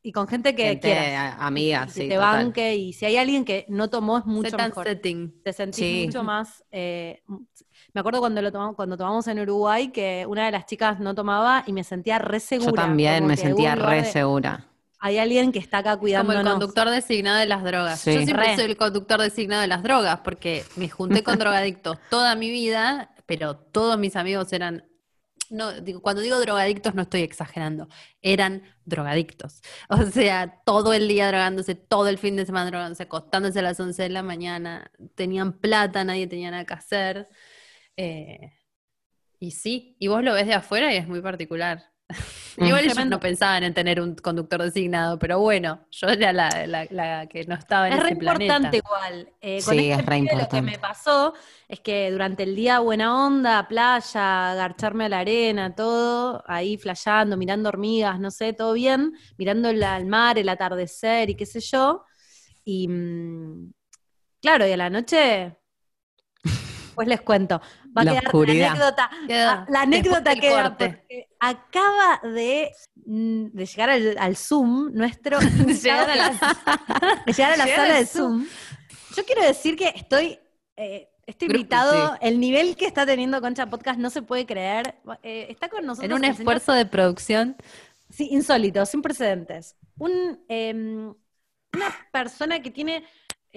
y 0.04 0.12
con 0.12 0.28
gente 0.28 0.54
que 0.56 0.64
gente 0.66 0.80
quieras, 0.82 1.34
a- 1.40 1.48
amiga, 1.48 1.88
sí, 1.88 2.02
te 2.02 2.16
total. 2.16 2.20
banque, 2.20 2.76
y 2.76 2.94
si 2.94 3.06
hay 3.06 3.18
alguien 3.18 3.44
que 3.46 3.66
no 3.70 3.90
tomó 3.90 4.20
es 4.20 4.26
mucho 4.26 4.52
Set 4.52 4.60
mejor 4.60 4.86
setting. 4.86 5.42
te 5.44 5.52
sentís 5.54 5.80
Sí. 5.80 6.04
mucho 6.06 6.24
más. 6.24 6.64
eh, 6.72 7.24
me 7.94 8.02
acuerdo 8.02 8.20
cuando 8.20 8.42
lo 8.42 8.52
tomamos, 8.52 8.76
cuando 8.76 8.98
tomamos 8.98 9.26
en 9.28 9.40
Uruguay 9.40 9.88
que 9.92 10.26
una 10.28 10.46
de 10.46 10.52
las 10.52 10.66
chicas 10.66 11.00
no 11.00 11.16
tomaba 11.16 11.64
y 11.66 11.74
me 11.74 11.84
sentía 11.84 12.20
re 12.20 12.40
segura. 12.40 12.70
Yo 12.70 12.76
también 12.76 13.26
me 13.26 13.38
sentía 13.38 13.74
re 13.76 14.04
de- 14.04 14.06
segura. 14.12 14.66
Hay 15.00 15.18
alguien 15.18 15.52
que 15.52 15.60
está 15.60 15.80
acá 15.80 15.92
Como 15.92 16.02
cuidándonos. 16.02 16.44
el 16.46 16.52
conductor 16.52 16.90
designado 16.90 17.38
de 17.40 17.46
las 17.46 17.64
drogas. 17.64 18.00
Sí. 18.00 18.14
Yo 18.14 18.22
siempre 18.22 18.48
Re. 18.48 18.56
soy 18.56 18.66
el 18.66 18.78
conductor 18.78 19.22
designado 19.22 19.62
de 19.62 19.68
las 19.68 19.84
drogas, 19.84 20.20
porque 20.24 20.64
me 20.76 20.90
junté 20.90 21.24
con 21.24 21.38
drogadictos 21.40 21.98
toda 22.10 22.36
mi 22.36 22.50
vida, 22.50 23.14
pero 23.26 23.56
todos 23.58 23.98
mis 23.98 24.16
amigos 24.16 24.52
eran. 24.54 24.86
No, 25.52 25.80
digo, 25.80 26.02
cuando 26.02 26.24
digo 26.24 26.40
drogadictos 26.40 26.96
no 26.96 27.04
estoy 27.04 27.22
exagerando, 27.22 27.88
eran 28.24 28.64
drogadictos. 28.86 29.62
O 29.90 30.02
sea, 30.04 30.62
todo 30.66 30.92
el 30.94 31.08
día 31.08 31.28
drogándose, 31.28 31.76
todo 31.76 32.08
el 32.08 32.18
fin 32.18 32.36
de 32.36 32.48
semana 32.48 32.66
drogándose, 32.66 33.04
acostándose 33.04 33.60
a 33.60 33.62
las 33.62 33.80
11 33.80 34.02
de 34.04 34.10
la 34.10 34.24
mañana, 34.24 34.90
tenían 35.14 35.54
plata, 35.54 36.04
nadie 36.04 36.26
tenía 36.26 36.50
nada 36.50 36.66
que 36.66 36.74
hacer. 36.74 37.30
Eh, 37.96 38.54
y 39.40 39.52
sí, 39.52 39.96
y 40.00 40.08
vos 40.08 40.24
lo 40.24 40.34
ves 40.34 40.48
de 40.48 40.56
afuera 40.56 40.92
y 40.92 40.98
es 40.98 41.08
muy 41.08 41.22
particular. 41.22 41.92
Mm. 42.58 42.68
Igual 42.68 42.84
ellos 42.86 42.94
Tremendo. 42.94 43.18
no 43.18 43.20
pensaban 43.20 43.64
en 43.64 43.74
tener 43.74 44.00
un 44.00 44.16
conductor 44.16 44.64
designado, 44.64 45.20
pero 45.20 45.40
bueno, 45.40 45.86
yo 45.92 46.08
era 46.08 46.32
la, 46.32 46.66
la- 46.66 46.88
la 46.90 47.28
que 47.28 47.44
no 47.44 47.54
estaba 47.56 47.90
en 47.90 47.96
Es 47.96 48.00
re 48.00 48.10
ese 48.12 48.16
planeta. 48.16 48.56
importante 48.56 48.78
igual. 48.78 49.30
Eh, 49.42 49.62
con 49.62 49.74
Sí, 49.74 49.90
este 49.92 50.02
es 50.02 50.06
re 50.06 50.20
pibe 50.22 50.38
Lo 50.38 50.48
que 50.48 50.58
importante. 50.58 50.72
me 50.72 50.80
pasó 50.80 51.34
es 51.68 51.82
que 51.82 52.12
durante 52.12 52.44
el 52.44 52.56
día 52.56 52.80
buena 52.80 53.26
onda, 53.26 53.68
playa, 53.68 54.52
agarcharme 54.52 55.04
a 55.06 55.10
la 55.10 55.20
arena, 55.20 55.76
todo, 55.76 56.46
ahí 56.48 56.78
flasheando, 56.78 57.36
mirando 57.36 57.68
hormigas, 57.68 58.22
no 58.22 58.32
sé, 58.32 58.54
todo 58.54 58.72
bien, 58.72 59.12
mirando 59.38 59.68
el, 59.70 59.84
al 59.84 60.06
mar, 60.06 60.38
el 60.40 60.48
atardecer 60.48 61.30
y 61.30 61.36
qué 61.36 61.46
sé 61.46 61.60
yo. 61.60 62.06
Y 62.64 62.88
mm, 62.88 63.74
claro, 64.42 64.66
y 64.66 64.72
a 64.72 64.78
la 64.78 64.90
noche, 64.90 65.58
pues 66.96 67.08
les 67.08 67.22
cuento. 67.22 67.62
Va 67.98 68.02
a 68.02 68.06
quedar 68.06 68.26
oscuridad. 68.26 68.68
la 68.68 68.72
anécdota. 68.72 69.10
Queda 69.28 69.52
ah, 69.52 69.66
la 69.70 69.82
anécdota 69.82 70.36
queda 70.36 70.64
corte. 70.64 70.88
porque 70.90 71.28
acaba 71.50 72.20
de, 72.24 72.72
mm, 73.06 73.46
de 73.54 73.66
llegar 73.66 73.90
al, 73.90 74.18
al 74.18 74.36
Zoom 74.36 74.92
nuestro 74.94 75.40
Llegar 75.68 76.10
a 76.10 76.16
la- 76.16 76.30
de 77.26 77.34
llegar 77.34 77.54
a 77.54 77.58
la 77.58 77.66
Llegar 77.66 77.80
sala 77.80 77.98
al 77.98 78.00
de 78.04 78.06
Zoom. 78.06 78.46
Yo 79.16 79.26
quiero 79.26 79.42
decir 79.44 79.76
que 79.76 79.90
estoy, 79.96 80.40
eh, 80.78 81.10
Este 81.26 81.46
invitado, 81.46 82.18
el 82.22 82.40
nivel 82.40 82.76
que 82.76 82.86
está 82.86 83.06
teniendo 83.06 83.40
Concha 83.42 83.66
Podcast 83.68 83.98
no 84.00 84.10
se 84.10 84.22
puede 84.22 84.46
creer. 84.46 84.96
Eh, 85.24 85.48
está 85.50 85.70
con 85.70 85.86
nosotros. 85.86 86.06
En 86.10 86.14
un 86.14 86.22
señor- 86.22 86.40
esfuerzo 86.40 86.74
de 86.74 86.86
producción. 86.86 87.56
Sí, 88.10 88.28
insólito, 88.32 88.86
sin 88.86 89.02
precedentes. 89.02 89.76
Un, 89.98 90.40
em, 90.48 91.14
una 91.74 91.96
persona 92.12 92.62
que 92.62 92.70
tiene 92.72 93.04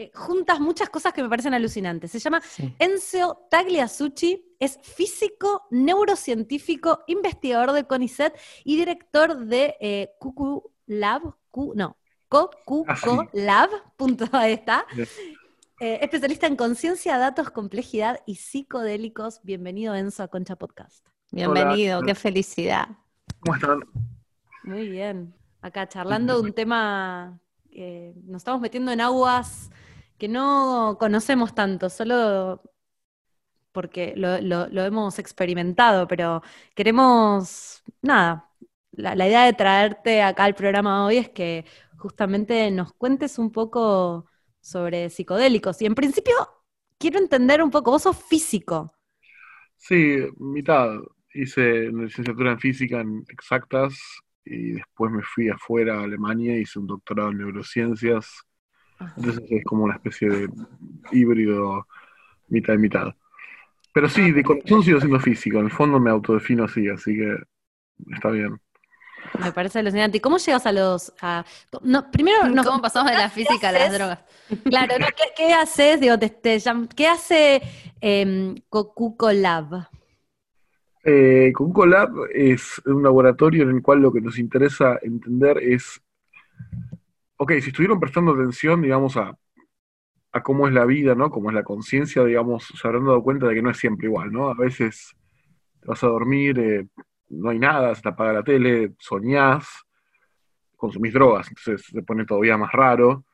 eh, 0.01 0.13
juntas 0.15 0.61
muchas 0.61 0.89
cosas 0.91 1.13
que 1.13 1.23
me 1.25 1.29
parecen 1.29 1.55
alucinantes. 1.55 2.11
Se 2.13 2.21
llama 2.21 2.41
Sí. 2.41 2.73
Enzio 2.79 3.47
Tagliasucci, 3.51 4.55
es 4.61 4.79
físico, 4.83 5.67
neurocientífico, 5.71 7.03
investigador 7.09 7.73
de 7.73 7.85
CONICET 7.85 8.39
y 8.65 8.77
director 8.77 9.37
de 9.47 9.75
eh, 9.81 10.11
Cucu 10.21 10.71
Lab, 10.87 11.35
Cu- 11.51 11.75
no, 11.75 11.97
Ah, 12.31 12.97
sí. 12.97 13.09
Lab, 13.33 13.71
punto, 13.97 14.27
ahí 14.33 14.53
está. 14.53 14.87
Sí. 14.95 15.03
Eh, 15.81 15.99
especialista 16.03 16.47
en 16.47 16.57
conciencia, 16.57 17.19
datos, 17.19 17.51
complejidad 17.51 18.21
y 18.27 18.37
psicodélicos. 18.37 19.41
Bienvenido, 19.43 19.95
Enzo, 19.95 20.23
a 20.23 20.29
Concha 20.29 20.57
Podcast. 20.57 21.07
Bienvenido, 21.33 21.99
Hola. 21.99 22.07
qué 22.07 22.15
felicidad. 22.15 22.89
¿Cómo 23.41 23.57
están? 23.57 23.81
Muy 24.63 24.89
bien. 24.89 25.35
Acá 25.61 25.89
charlando 25.89 26.35
de 26.35 26.41
un 26.49 26.53
tema 26.53 27.41
que 27.71 28.13
nos 28.25 28.41
estamos 28.41 28.61
metiendo 28.61 28.91
en 28.93 29.01
aguas 29.01 29.71
que 30.19 30.29
no 30.29 30.97
conocemos 30.99 31.55
tanto, 31.55 31.91
solo 31.91 32.63
porque 33.73 34.15
lo, 34.17 34.37
hemos 34.85 35.19
experimentado, 35.19 36.09
pero 36.09 36.43
queremos, 36.75 37.83
nada, 38.03 38.51
la, 38.93 39.15
la 39.15 39.29
idea 39.29 39.45
de 39.45 39.53
traerte 39.53 40.23
acá 40.23 40.45
al 40.45 40.55
programa 40.55 41.07
hoy 41.07 41.19
es 41.19 41.29
que 41.31 41.65
justamente 41.97 42.71
nos 42.71 42.93
cuentes 42.95 43.39
un 43.39 43.53
poco 43.53 44.27
sobre 44.61 45.11
psicodélicos. 45.11 45.81
Y 45.83 45.87
en 45.87 45.95
principio 45.95 46.35
quiero 46.99 47.19
entender 47.19 47.63
un 47.63 47.71
poco, 47.71 47.93
vos 47.93 48.03
sos 48.03 48.17
físico. 48.17 48.93
Sí, 49.77 50.19
mitad. 50.39 50.99
Hice 51.35 51.89
una 51.91 52.05
licenciatura 52.05 52.53
en 52.53 52.59
física 52.59 53.01
en 53.01 53.25
exactas 53.29 53.99
y 54.45 54.73
después 54.73 55.13
me 55.13 55.23
fui 55.23 55.49
afuera 55.51 56.01
a 56.01 56.05
Alemania 56.05 56.59
hice 56.59 56.79
un 56.79 56.87
doctorado 56.87 57.31
en 57.31 57.39
neurociencias. 57.39 58.43
Entonces 59.17 59.43
es 59.51 59.65
como 59.65 59.85
una 59.85 59.95
especie 59.95 60.29
de 60.29 60.49
híbrido 61.13 61.87
mitad 62.49 62.75
y 62.75 62.79
mitad. 62.79 63.15
Pero 63.93 64.09
sí, 64.09 64.33
de 64.33 64.43
corazón 64.43 64.83
sigo 64.83 65.01
siendo 65.01 65.21
físico. 65.21 65.59
En 65.59 65.67
el 65.67 65.71
fondo 65.73 65.99
me 65.99 66.11
autodefino 66.11 66.65
así, 66.65 66.89
así 66.89 67.17
que 67.17 67.37
está 68.15 68.31
bien. 68.31 68.61
Me 69.43 69.53
parece 69.53 69.81
alucinante. 69.81 70.19
¿Y 70.19 70.21
cómo 70.21 70.39
llegas 70.39 70.67
a 70.67 70.73
los... 70.73 71.13
a- 71.21 71.45
no, 71.83 72.11
primero, 72.11 72.49
nos- 72.49 72.67
¿Cómo 72.67 72.81
pasamos 72.81 73.11
de 73.11 73.19
la 73.19 73.29
física 73.31 73.71
a 73.71 73.73
las 73.73 73.93
drogas? 73.93 74.21
Claro, 74.65 74.99
no, 74.99 75.07
¿qué, 75.07 75.25
qué 75.37 75.53
haces? 75.53 76.01
Digo, 76.01 76.19
te- 76.19 76.39
¿qué 76.95 77.07
hace 77.09 77.63
eh, 78.01 78.55
Cocuco 78.69 79.33
Lab? 79.33 79.89
Eh, 81.05 81.53
Lab 81.87 82.11
es 82.35 82.83
un 82.87 83.03
laboratorio 83.03 83.63
en 83.63 83.77
el 83.77 83.83
cual 83.83 84.01
lo 84.01 84.13
que 84.13 84.21
nos 84.21 84.39
interesa 84.39 84.99
entender 85.03 85.59
es, 85.59 86.01
ok, 87.39 87.53
si 87.61 87.69
estuvieron 87.71 88.01
prestando 88.01 88.33
atención, 88.33 88.83
digamos, 88.83 89.17
a, 89.17 89.37
cómo 90.45 90.69
es 90.69 90.75
la 90.75 90.85
vida, 90.85 91.15
¿no? 91.15 91.31
Cómo 91.31 91.51
es 91.51 91.55
la 91.55 91.65
conciencia, 91.65 92.25
digamos, 92.25 92.67
se 92.81 92.87
habrán 92.87 93.05
dado 93.07 93.23
cuenta 93.23 93.47
de 93.49 93.55
que 93.55 93.63
no 93.63 93.71
es 93.71 93.79
siempre 93.79 94.07
igual, 94.07 94.33
¿no? 94.33 94.51
A 94.51 94.55
veces 94.55 95.15
te 95.81 95.89
vas 95.89 96.03
a 96.05 96.09
dormir, 96.09 96.59
eh, 96.59 96.89
no 97.31 97.51
hay 97.51 97.59
nada, 97.59 97.95
se 97.95 98.03
te 98.03 98.09
apaga 98.11 98.35
la 98.35 98.45
tele, 98.45 98.95
soñás, 98.99 99.69
consumís 100.77 101.13
drogas, 101.13 101.49
entonces 101.49 101.87
se 101.87 102.03
pone 102.03 102.25
todavía 102.25 102.57
más 102.57 102.73
raro. 102.73 103.25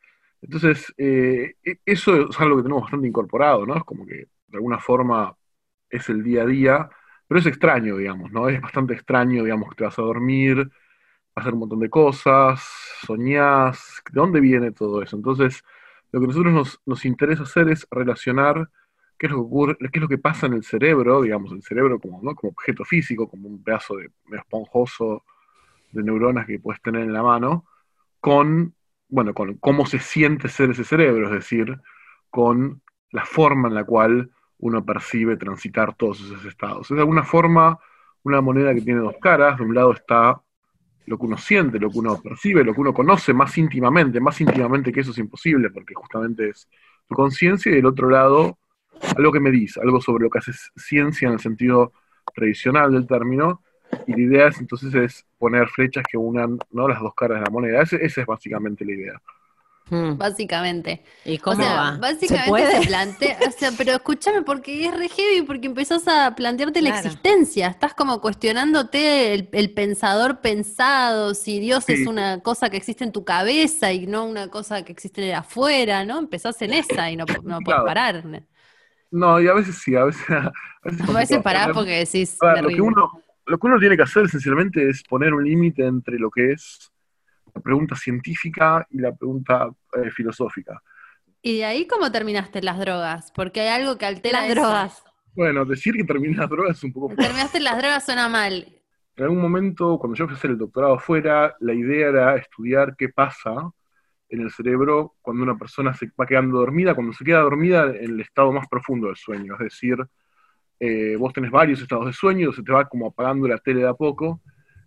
Entonces, 0.43 0.93
eh, 0.99 1.55
e- 1.65 1.79
eso 1.85 2.31
es 2.31 2.41
algo 2.41 2.57
que 2.57 2.63
tenemos 2.63 2.83
bastante 2.85 3.09
incorporado, 3.09 3.67
¿no? 3.67 3.77
Es 3.77 3.85
como 3.85 4.07
que 4.07 4.15
de 4.49 4.57
alguna 4.59 4.79
forma 4.79 5.37
es 5.91 6.09
el 6.09 6.23
día 6.23 6.43
a 6.43 6.47
día, 6.47 6.91
pero 7.29 7.41
es 7.41 7.47
extraño, 7.47 7.97
digamos, 7.97 8.33
¿no? 8.33 8.49
Es 8.49 8.61
bastante 8.61 8.95
extraño, 8.95 9.45
digamos, 9.45 9.71
que 9.71 9.77
te 9.77 9.85
vas 9.85 9.99
a 9.99 10.03
dormir, 10.03 10.71
hacer 11.35 11.53
un 11.53 11.61
montón 11.61 11.81
de 11.81 11.91
cosas, 11.91 12.63
soñás, 13.05 14.03
¿de 14.11 14.21
dónde 14.21 14.41
viene 14.41 14.73
todo 14.73 15.03
eso? 15.03 15.17
Entonces, 15.17 15.63
lo 16.13 16.21
que 16.21 16.25
a 16.25 16.29
nosotros 16.29 16.53
nos, 16.53 16.81
nos 16.87 17.05
interesa 17.05 17.43
hacer 17.43 17.69
es 17.69 17.87
relacionar 17.91 18.71
qué 19.19 19.27
es 19.27 19.33
lo 19.33 19.39
que 19.39 19.45
ocurre, 19.45 19.77
qué 19.79 19.91
es 19.93 20.01
lo 20.01 20.09
que 20.09 20.19
pasa 20.19 20.47
en 20.47 20.55
el 20.55 20.65
cerebro, 20.65 21.23
digamos, 21.23 21.53
el 21.53 21.63
cerebro 21.63 21.99
como, 21.99 22.23
¿no? 22.23 22.35
como 22.35 22.53
objeto 22.53 22.85
físico, 22.85 23.29
como 23.29 23.49
un 23.49 23.63
pedazo 23.63 23.97
de, 23.97 24.11
de 24.29 24.37
esponjoso 24.37 25.25
de 25.93 26.03
neuronas 26.03 26.47
que 26.47 26.59
puedes 26.59 26.83
tener 26.83 27.03
en 27.03 27.13
la 27.13 27.23
mano, 27.23 27.67
con, 28.21 28.75
bueno, 29.09 29.35
con 29.35 29.55
cómo 29.59 29.87
se 29.87 29.99
siente 29.99 30.49
ser 30.49 30.71
ese 30.71 30.85
cerebro, 30.85 31.27
es 31.27 31.33
decir, 31.33 31.81
con 32.31 32.83
la 33.11 33.25
forma 33.25 33.69
en 33.69 33.75
la 33.75 33.85
cual 33.85 34.31
uno 34.59 34.85
percibe 34.85 35.37
transitar 35.37 35.95
todos 35.95 36.21
esos 36.21 36.45
estados. 36.45 36.91
Es 36.91 36.97
de 36.97 37.01
alguna 37.01 37.23
forma 37.23 37.79
una 38.25 38.41
moneda 38.41 38.75
que 38.75 38.81
tiene 38.81 39.01
dos 39.01 39.17
caras. 39.21 39.59
De 39.59 39.65
un 39.65 39.75
lado 39.75 39.93
está 39.93 40.41
lo 41.07 41.19
que 41.19 41.27
uno 41.27 41.37
siente, 41.39 41.79
lo 41.79 41.91
que 41.91 41.99
uno 41.99 42.21
percibe, 42.23 42.65
lo 42.65 42.75
que 42.75 42.81
uno 42.81 42.95
conoce 42.95 43.33
más 43.35 43.57
íntimamente. 43.59 44.21
Más 44.21 44.41
íntimamente 44.41 44.93
que 44.93 45.01
eso 45.01 45.11
es 45.13 45.19
imposible, 45.19 45.71
porque 45.71 45.95
justamente 45.95 46.49
es 46.51 46.69
tu 47.09 47.15
conciencia, 47.15 47.71
y 47.73 47.77
del 47.77 47.87
otro 47.87 48.09
lado, 48.11 48.59
algo 49.17 49.33
que 49.33 49.41
me 49.41 49.51
dice, 49.51 49.81
algo 49.81 50.01
sobre 50.01 50.25
lo 50.25 50.31
que 50.31 50.39
hace 50.39 50.53
ciencia 50.77 51.29
en 51.29 51.35
el 51.35 51.41
sentido 51.41 51.93
tradicional 52.35 52.93
del 52.93 53.07
término. 53.07 53.63
Y 54.07 54.13
la 54.13 54.21
idea 54.21 54.49
es 54.49 54.59
entonces 54.61 54.95
es 54.95 55.27
poner 55.39 55.69
flechas 55.69 56.05
que 56.11 56.17
unan 56.19 56.59
¿no? 56.73 56.89
las 56.89 57.01
dos 57.01 57.15
caras 57.15 57.39
de 57.41 57.45
la 57.45 57.51
moneda. 57.51 57.83
Ese- 57.83 58.05
esa 58.05 58.23
es 58.23 58.27
básicamente 58.27 58.85
la 58.85 58.93
idea. 58.93 59.23
Mm. 59.91 60.17
Básicamente. 60.17 61.05
¿Y 61.25 61.39
O 61.47 61.53
cómo 61.53 61.63
sea, 61.63 61.75
va? 61.75 61.95
¿Se 61.95 62.01
básicamente 62.01 62.49
puede? 62.49 62.81
se, 62.81 62.87
plantea, 62.87 63.39
o 63.47 63.51
sea, 63.51 63.71
pero 63.77 63.93
escúchame, 63.93 64.43
porque 64.43 64.87
es 64.87 64.97
re 64.97 65.09
heavy, 65.09 65.43
porque 65.43 65.67
empezás 65.67 66.09
a 66.09 66.35
plantearte 66.35 66.81
la 66.81 66.89
existencia, 66.91 67.69
estás 67.69 67.93
como 67.93 68.21
cuestionándote 68.21 69.35
el, 69.35 69.49
el 69.53 69.73
pensador 69.75 70.41
pensado, 70.41 71.35
si 71.35 71.61
Dios 71.61 71.89
es 71.91 72.07
una 72.07 72.41
cosa 72.41 72.71
que 72.71 72.79
existe 72.79 73.05
en 73.05 73.13
tu 73.13 73.25
cabeza 73.25 73.93
y 73.93 74.07
no 74.07 74.25
una 74.25 74.49
cosa 74.49 74.85
que 74.85 74.93
existe 74.93 75.29
en 75.29 75.35
afuera, 75.35 76.05
¿no? 76.05 76.19
Empezás 76.19 76.61
en 76.63 76.73
esa 76.73 77.11
y 77.11 77.17
no, 77.17 77.27
no 77.43 77.59
parar. 77.61 78.25
No, 79.11 79.41
y 79.41 79.49
a 79.49 79.55
veces 79.55 79.77
sí, 79.79 79.95
a 79.95 80.05
veces... 80.05 80.25
A 80.87 80.91
veces, 80.91 81.09
A 81.09 81.13
veces 81.13 81.43
parás 81.43 81.71
porque 81.73 81.93
decís, 82.01 82.37
ver, 82.43 82.63
lo, 82.63 82.69
que 82.69 82.83
uno, 82.83 83.11
lo 83.47 83.57
que 83.57 83.67
uno 83.67 83.79
tiene 83.79 83.97
que 83.97 84.03
hacer 84.03 84.27
esencialmente 84.27 84.87
es 84.91 85.03
poner 85.03 85.33
un 85.33 85.43
límite 85.43 85.87
entre 85.87 86.19
lo 86.19 86.31
que 86.31 86.53
es 86.53 86.93
la 87.55 87.61
pregunta 87.61 87.95
científica 87.97 88.87
y 88.91 88.99
la 88.99 89.15
pregunta 89.15 89.71
eh, 89.95 90.11
filosófica. 90.11 90.83
¿Y 91.43 91.59
de 91.59 91.65
ahí 91.65 91.87
cómo 91.87 92.11
terminaste 92.11 92.63
las 92.63 92.79
drogas? 92.79 93.31
Porque 93.35 93.61
hay 93.61 93.69
algo 93.69 93.99
que 93.99 94.07
altera 94.07 94.41
Las 94.41 94.51
eso. 94.51 94.61
drogas. 94.61 95.05
Bueno, 95.35 95.65
decir 95.65 95.95
que 95.95 96.05
terminé 96.05 96.37
las 96.37 96.49
drogas 96.49 96.77
es 96.79 96.85
un 96.85 96.93
poco... 96.93 97.15
Terminaste 97.15 97.61
las 97.61 97.77
drogas 97.79 98.05
suena 98.05 98.29
mal. 98.29 98.67
En 99.17 99.25
algún 99.25 99.41
momento, 99.41 99.99
cuando 99.99 100.17
yo 100.17 100.25
fui 100.27 100.35
a 100.35 100.37
hacer 100.39 100.51
el 100.51 100.59
doctorado 100.59 100.95
afuera, 100.95 101.55
la 101.61 101.75
idea 101.75 102.09
era 102.09 102.37
estudiar 102.37 102.97
qué 102.97 103.09
pasa 103.09 103.53
en 104.29 104.41
el 104.41 104.51
cerebro 104.51 105.15
cuando 105.21 105.43
una 105.43 105.57
persona 105.57 105.95
se 105.95 106.11
va 106.19 106.27
quedando 106.27 106.59
dormida, 106.59 106.95
cuando 106.95 107.13
se 107.13 107.25
queda 107.25 107.41
dormida 107.41 107.85
en 107.87 108.13
el 108.13 108.21
estado 108.21 108.51
más 108.53 108.67
profundo 108.69 109.07
del 109.09 109.17
sueño. 109.17 109.55
Es 109.55 109.61
decir, 109.61 109.97
eh, 110.81 111.15
vos 111.17 111.33
tenés 111.33 111.51
varios 111.51 111.81
estados 111.81 112.07
de 112.07 112.13
sueño, 112.13 112.53
se 112.53 112.63
te 112.63 112.73
va 112.73 112.89
como 112.89 113.07
apagando 113.07 113.47
la 113.47 113.59
tele 113.59 113.81
de 113.83 113.89
a 113.89 113.95
poco. 113.95 114.41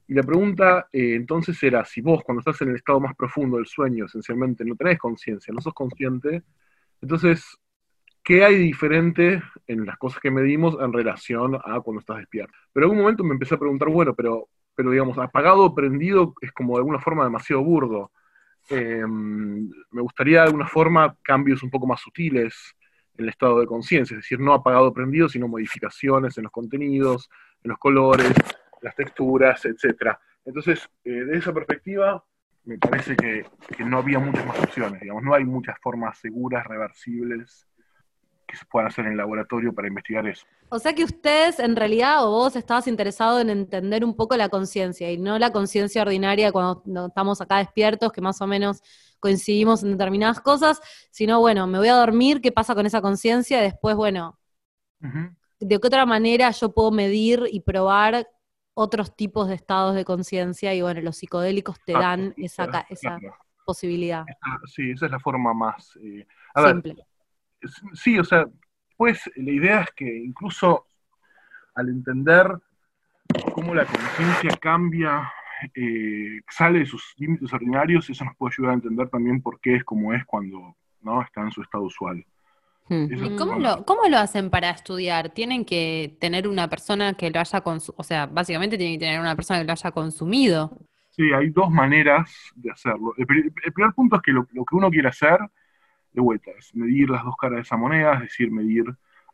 Y 0.08 0.14
la 0.14 0.24
pregunta 0.24 0.88
eh, 0.92 1.16
entonces 1.16 1.62
era, 1.62 1.84
si 1.84 2.02
vos 2.02 2.24
cuando 2.24 2.40
estás 2.40 2.62
en 2.62 2.70
el 2.70 2.76
estado 2.76 3.00
más 3.00 3.16
profundo 3.16 3.58
del 3.58 3.66
sueño, 3.66 4.06
esencialmente 4.06 4.64
no 4.64 4.76
tenés 4.76 4.98
conciencia, 4.98 5.54
no 5.54 5.62
sos 5.62 5.74
consciente, 5.74 6.44
entonces, 7.02 7.58
¿qué 8.24 8.44
hay 8.44 8.58
diferente 8.58 9.42
en 9.68 9.86
las 9.86 9.98
cosas 9.98 10.20
que 10.20 10.32
medimos 10.32 10.78
en 10.80 10.94
relación 10.94 11.56
a 11.56 11.80
cuando 11.82 12.00
estás 12.00 12.18
despierto? 12.18 12.54
Pero 12.74 12.86
en 12.86 12.92
algún 12.92 13.04
momento 13.04 13.24
me 13.24 13.34
empecé 13.34 13.56
a 13.56 13.60
preguntar, 13.60 13.90
bueno, 13.90 14.16
pero, 14.16 14.50
pero 14.76 14.92
digamos, 14.92 15.18
apagado 15.18 15.74
prendido 15.76 16.34
es 16.42 16.52
como 16.52 16.74
de 16.74 16.80
alguna 16.80 17.00
forma 17.00 17.24
demasiado 17.24 17.64
burdo. 17.64 18.12
Eh, 18.70 19.06
me 19.06 20.02
gustaría 20.02 20.42
de 20.42 20.48
alguna 20.48 20.68
forma 20.68 21.16
cambios 21.22 21.64
un 21.64 21.70
poco 21.70 21.88
más 21.88 22.02
sutiles 22.02 22.76
en 23.16 23.26
el 23.26 23.30
estado 23.30 23.60
de 23.60 23.66
conciencia, 23.66 24.16
es 24.16 24.24
decir, 24.24 24.40
no 24.40 24.54
apagado 24.54 24.94
prendido, 24.94 25.30
sino 25.30 25.48
modificaciones 25.48 26.38
en 26.38 26.44
los 26.44 26.52
contenidos, 26.52 27.30
en 27.64 27.70
los 27.70 27.78
colores, 27.80 28.32
las 28.82 28.96
texturas, 28.96 29.64
etcétera. 29.66 30.20
Entonces, 30.46 30.90
eh, 31.04 31.12
de 31.12 31.38
esa 31.38 31.54
perspectiva, 31.54 32.24
me 32.64 32.78
parece 32.78 33.16
que, 33.16 33.46
que 33.76 33.84
no 33.84 33.98
había 33.98 34.20
muchas 34.20 34.46
más 34.46 34.60
opciones, 34.60 35.02
digamos, 35.02 35.24
no 35.24 35.34
hay 35.34 35.46
muchas 35.46 35.78
formas 35.80 36.18
seguras, 36.18 36.66
reversibles, 36.66 37.68
que 38.48 38.56
se 38.56 38.66
puedan 38.66 38.88
hacer 38.88 39.06
en 39.06 39.12
el 39.12 39.18
laboratorio 39.18 39.74
para 39.74 39.90
investigar 39.90 40.26
eso. 40.26 40.46
O 40.70 40.80
sea 40.80 40.94
que 40.94 41.04
ustedes, 41.04 41.60
en 41.60 41.76
realidad, 41.76 42.26
o 42.26 42.32
vos 42.32 42.56
estabas 42.56 42.88
interesado 42.88 43.40
en 43.42 43.50
entender 43.50 44.06
un 44.06 44.16
poco 44.16 44.38
la 44.38 44.50
conciencia 44.50 45.12
y 45.12 45.18
no 45.18 45.38
la 45.38 45.52
conciencia 45.52 46.02
ordinaria 46.02 46.52
cuando 46.52 47.08
estamos 47.08 47.42
acá 47.42 47.58
despiertos, 47.58 48.12
que 48.12 48.22
más 48.22 48.42
o 48.42 48.48
menos 48.48 48.82
coincidimos 49.20 49.84
en 49.84 49.92
determinadas 49.92 50.40
cosas, 50.40 50.80
sino, 51.12 51.40
bueno, 51.40 51.68
me 51.68 51.78
voy 51.78 51.90
a 51.90 51.96
dormir, 51.96 52.40
¿qué 52.42 52.52
pasa 52.52 52.74
con 52.74 52.86
esa 52.86 53.02
conciencia? 53.02 53.60
Y 53.60 53.64
después, 53.64 53.96
bueno, 53.96 54.40
¿de 55.60 55.80
qué 55.80 55.88
otra 55.88 56.06
manera 56.06 56.50
yo 56.52 56.72
puedo 56.74 56.92
medir 56.92 57.44
y 57.52 57.60
probar 57.60 58.28
otros 58.80 59.16
tipos 59.16 59.48
de 59.48 59.56
estados 59.56 59.96
de 59.96 60.06
conciencia? 60.06 60.74
Y 60.76 60.82
bueno, 60.84 61.02
los 61.02 61.18
psicodélicos 61.18 61.80
te 61.84 61.94
Ah, 61.94 62.00
dan 62.00 62.34
esa, 62.38 62.68
claro, 62.68 62.86
esa 62.90 63.20
posibilidad 63.66 64.24
Ah, 64.42 64.60
Sí, 64.66 64.92
esa 64.92 65.08
es 65.08 65.12
la 65.12 65.20
forma 65.20 65.54
más... 65.54 65.98
eh, 66.04 66.26
a 66.54 66.62
ver, 66.62 66.74
simple. 66.74 67.06
es- 67.60 67.82
sí, 67.94 68.20
o 68.20 68.24
sea, 68.24 68.46
después 68.90 69.20
la 69.36 69.52
idea 69.52 69.82
es 69.82 69.90
que 69.96 70.06
incluso 70.18 70.86
al 71.76 71.90
entender 71.90 72.48
cómo 73.52 73.74
la 73.74 73.86
conciencia 73.86 74.56
cambia, 74.62 75.32
eh, 75.74 76.42
sale 76.50 76.80
de 76.80 76.86
sus 76.86 77.14
límites 77.18 77.52
ordinarios, 77.52 78.10
eso 78.10 78.26
nos 78.26 78.36
puede 78.38 78.54
ayudar 78.54 78.72
a 78.72 78.76
entender 78.76 79.10
también 79.10 79.42
por 79.42 79.60
qué 79.60 79.76
es 79.78 79.84
como 79.84 80.14
es 80.14 80.24
cuando 80.26 80.76
¿no? 81.02 81.22
está 81.24 81.42
en 81.42 81.52
su 81.52 81.62
estado 81.64 81.84
usual. 81.84 82.24
Hmm. 82.90 83.08
¿Y 83.12 83.36
cómo 83.36 83.60
lo, 83.60 83.86
cómo 83.86 84.08
lo 84.10 84.18
hacen 84.18 84.50
para 84.50 84.70
estudiar? 84.70 85.30
¿Tienen 85.30 85.66
que 85.66 86.18
tener 86.20 86.48
una 86.48 86.70
persona 86.70 87.14
que 87.14 87.30
lo 87.30 87.40
haya 87.40 87.62
consumido? 87.62 87.96
O 88.00 88.04
sea, 88.04 88.26
básicamente 88.26 88.78
tienen 88.78 89.00
que 89.00 89.06
tener 89.06 89.20
una 89.20 89.36
persona 89.36 89.60
que 89.60 89.66
lo 89.66 89.74
haya 89.74 89.92
consumido. 89.92 90.78
Sí, 91.10 91.32
hay 91.34 91.50
dos 91.50 91.70
maneras 91.70 92.32
de 92.56 92.72
hacerlo. 92.72 93.14
El, 93.18 93.26
el 93.64 93.74
primer 93.74 93.94
punto 93.94 94.18
es 94.18 94.22
que 94.22 94.32
lo, 94.32 94.48
lo 94.52 94.64
que 94.64 94.76
uno 94.76 94.90
quiere 94.90 95.10
hacer, 95.10 95.40
de 96.14 96.22
vuelta, 96.22 96.52
es 96.58 96.74
medir 96.76 97.10
las 97.10 97.24
dos 97.24 97.36
caras 97.36 97.58
de 97.58 97.62
esa 97.62 97.78
moneda, 97.78 98.14
es 98.16 98.22
decir, 98.22 98.52
medir 98.52 98.86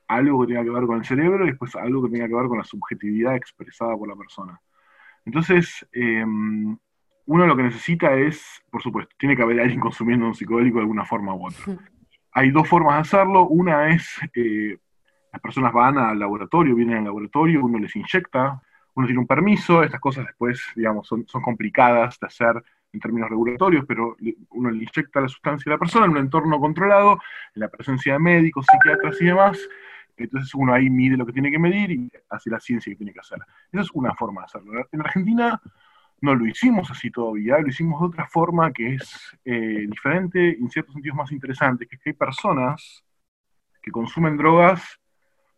algo 0.07 0.41
que 0.41 0.47
tenga 0.47 0.63
que 0.63 0.69
ver 0.69 0.85
con 0.85 0.97
el 0.97 1.05
cerebro 1.05 1.45
y 1.45 1.49
después 1.49 1.75
algo 1.75 2.03
que 2.03 2.09
tenga 2.09 2.27
que 2.27 2.35
ver 2.35 2.47
con 2.47 2.57
la 2.57 2.63
subjetividad 2.63 3.35
expresada 3.35 3.95
por 3.95 4.07
la 4.07 4.15
persona. 4.15 4.59
Entonces, 5.25 5.85
eh, 5.93 6.25
uno 7.25 7.47
lo 7.47 7.55
que 7.55 7.63
necesita 7.63 8.13
es, 8.15 8.61
por 8.69 8.81
supuesto, 8.81 9.15
tiene 9.17 9.35
que 9.35 9.41
haber 9.41 9.59
alguien 9.59 9.79
consumiendo 9.79 10.25
un 10.25 10.35
psicodélico 10.35 10.77
de 10.77 10.83
alguna 10.83 11.05
forma 11.05 11.33
u 11.33 11.47
otra. 11.47 11.63
Hay 12.33 12.51
dos 12.51 12.67
formas 12.67 12.95
de 12.95 13.01
hacerlo. 13.01 13.47
Una 13.47 13.89
es, 13.89 14.19
eh, 14.35 14.77
las 15.31 15.41
personas 15.41 15.73
van 15.73 15.97
al 15.97 16.19
laboratorio, 16.19 16.75
vienen 16.75 16.97
al 16.97 17.05
laboratorio, 17.05 17.63
uno 17.63 17.79
les 17.79 17.95
inyecta, 17.95 18.61
uno 18.95 19.07
tiene 19.07 19.19
un 19.19 19.27
permiso, 19.27 19.83
estas 19.83 19.99
cosas 19.99 20.25
después, 20.25 20.61
digamos, 20.75 21.07
son, 21.07 21.25
son 21.27 21.41
complicadas 21.41 22.19
de 22.19 22.27
hacer 22.27 22.63
en 22.91 22.99
términos 22.99 23.29
regulatorios, 23.29 23.85
pero 23.87 24.15
uno 24.51 24.69
le 24.69 24.83
inyecta 24.83 25.21
la 25.21 25.27
sustancia 25.27 25.71
a 25.71 25.73
la 25.75 25.79
persona 25.79 26.05
en 26.05 26.11
un 26.11 26.17
entorno 26.17 26.59
controlado, 26.59 27.19
en 27.55 27.59
la 27.61 27.69
presencia 27.69 28.13
de 28.13 28.19
médicos, 28.19 28.65
psiquiatras 28.69 29.19
y 29.19 29.25
demás. 29.25 29.59
Entonces 30.15 30.53
uno 30.53 30.73
ahí 30.73 30.91
mide 30.91 31.17
lo 31.17 31.25
que 31.25 31.33
tiene 31.33 31.49
que 31.49 31.57
medir 31.57 31.91
y 31.91 32.11
hace 32.29 32.51
la 32.51 32.59
ciencia 32.59 32.91
que 32.91 32.97
tiene 32.97 33.13
que 33.13 33.19
hacer. 33.19 33.39
Esa 33.71 33.81
es 33.81 33.91
una 33.93 34.13
forma 34.13 34.41
de 34.41 34.45
hacerlo. 34.45 34.87
En 34.91 35.01
Argentina 35.01 35.59
no 36.23 36.35
lo 36.35 36.47
hicimos 36.47 36.89
así 36.89 37.11
todavía, 37.11 37.59
lo 37.59 37.67
hicimos 37.67 37.99
de 37.99 38.07
otra 38.07 38.25
forma 38.27 38.71
que 38.71 38.95
es 38.95 39.37
eh, 39.43 39.85
diferente 39.89 40.55
y 40.57 40.63
en 40.63 40.69
ciertos 40.69 40.93
sentidos 40.93 41.17
más 41.17 41.31
interesante, 41.33 41.85
que 41.85 41.97
es 41.97 42.01
que 42.01 42.11
hay 42.11 42.15
personas 42.15 43.03
que 43.81 43.91
consumen 43.91 44.37
drogas 44.37 44.81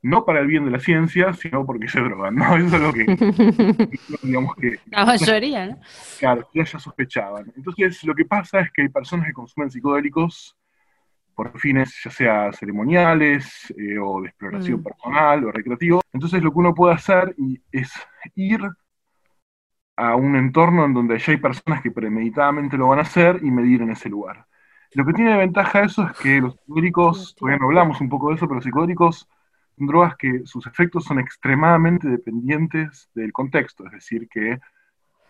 no 0.02 0.26
para 0.26 0.40
el 0.40 0.48
bien 0.48 0.66
de 0.66 0.72
la 0.72 0.80
ciencia, 0.80 1.34
sino 1.34 1.66
porque 1.68 1.88
se 1.88 2.00
drogan, 2.00 2.36
¿no? 2.36 2.46
Eso 2.58 2.76
es 2.78 2.82
lo 2.82 2.94
que, 2.94 3.06
digamos 4.24 4.56
que, 4.56 4.80
La 4.90 5.06
mayoría, 5.06 5.68
¿no? 5.68 5.80
claro, 6.20 6.48
ya 6.54 6.66
sospechaban. 6.66 7.52
Entonces, 7.56 8.04
lo 8.04 8.16
que 8.16 8.26
pasa 8.26 8.62
es 8.62 8.72
que 8.72 8.82
hay 8.84 8.90
personas 8.90 9.28
que 9.28 9.34
consumen 9.34 9.70
psicodélicos 9.70 10.58
por 11.36 11.60
fines 11.60 11.94
ya 12.04 12.10
sea 12.10 12.52
ceremoniales 12.54 13.72
eh, 13.78 14.00
o 14.00 14.22
de 14.22 14.30
exploración 14.30 14.80
Mm. 14.80 14.84
personal 14.84 15.46
o 15.46 15.52
recreativo. 15.52 16.02
Entonces, 16.12 16.42
lo 16.42 16.52
que 16.52 16.60
uno 16.60 16.74
puede 16.74 16.96
hacer 16.96 17.36
es 17.72 17.92
ir 18.36 18.62
a 19.98 20.16
un 20.16 20.36
entorno 20.36 20.86
en 20.86 20.94
donde 20.94 21.18
ya 21.20 21.32
hay 21.32 21.38
personas 21.38 21.82
que 21.82 21.92
premeditadamente 21.92 22.78
lo 22.78 22.88
van 22.90 23.00
a 23.00 23.04
hacer 23.04 23.40
y 23.44 23.52
medir 23.52 23.82
en 23.82 23.92
ese 23.92 24.10
lugar. 24.10 24.46
Lo 24.94 25.06
que 25.06 25.14
tiene 25.14 25.32
de 25.32 25.38
ventaja 25.38 25.82
eso 25.82 26.08
es 26.08 26.18
que 26.20 26.42
los 26.42 26.56
psicodélicos, 26.56 27.36
todavía 27.36 27.60
no 27.60 27.66
hablamos 27.66 28.00
un 28.02 28.10
poco 28.10 28.30
de 28.30 28.36
eso, 28.36 28.46
pero 28.46 28.56
los 28.56 28.64
psicodélicos 28.64 29.28
son 29.78 29.88
drogas 29.88 30.16
que 30.16 30.42
sus 30.46 30.66
efectos 30.68 31.04
son 31.04 31.20
extremadamente 31.20 32.08
dependientes 32.08 33.10
del 33.14 33.34
contexto, 33.34 33.86
es 33.86 33.92
decir, 33.94 34.28
que 34.30 34.60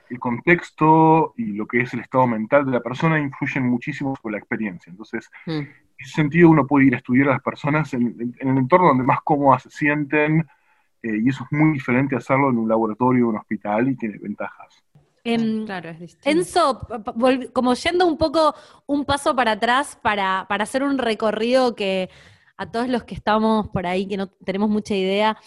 el 0.09 0.19
contexto 0.19 1.33
y 1.35 1.53
lo 1.53 1.65
que 1.65 1.81
es 1.81 1.93
el 1.95 2.01
estado 2.01 2.27
mental 2.27 2.65
de 2.65 2.71
la 2.71 2.81
persona 2.81 3.19
influyen 3.19 3.67
muchísimo 3.67 4.15
sobre 4.21 4.33
la 4.33 4.37
experiencia. 4.39 4.91
Entonces, 4.91 5.29
Hmm. 5.47 5.51
en 5.51 5.69
ese 5.97 6.11
sentido 6.11 6.49
uno 6.49 6.67
puede 6.67 6.85
ir 6.87 6.93
a 6.93 6.97
estudiar 6.97 7.29
a 7.29 7.33
las 7.33 7.41
personas 7.41 7.93
en, 7.93 8.15
en- 8.19 8.35
en 8.39 8.49
el 8.49 8.57
entorno 8.57 8.89
donde 8.89 9.03
más 9.03 9.21
cómodas 9.23 9.63
se 9.63 9.71
sienten, 9.71 10.45
eh, 11.05 11.21
y 11.23 11.29
eso 11.29 11.43
es 11.43 11.51
muy 11.57 11.73
diferente 11.73 12.15
a 12.15 12.17
hacerlo 12.17 12.49
en 12.49 12.57
un 12.57 12.67
laboratorio 12.67 13.27
o 13.27 13.29
un 13.29 13.37
hospital 13.37 13.89
y 13.89 13.95
tiene 13.95 14.17
ventajas. 14.17 14.83
Em, 15.23 15.65
Claro, 15.65 15.89
es 15.89 15.99
distinto. 15.99 16.29
Enzo, 16.29 16.87
como 17.53 17.75
yendo 17.75 18.07
un 18.07 18.17
poco 18.17 18.55
un 18.87 19.05
paso 19.05 19.35
para 19.35 19.51
atrás 19.51 19.99
para, 20.01 20.45
para 20.49 20.63
hacer 20.63 20.83
un 20.83 20.97
recorrido 20.97 21.75
que 21.75 22.09
a 22.57 22.71
todos 22.71 22.87
los 22.87 23.03
que 23.03 23.13
estamos 23.13 23.67
por 23.69 23.85
ahí, 23.85 24.07
que 24.07 24.17
no 24.17 24.27
tenemos 24.27 24.69
mucha 24.69 24.95
idea, 24.95 25.37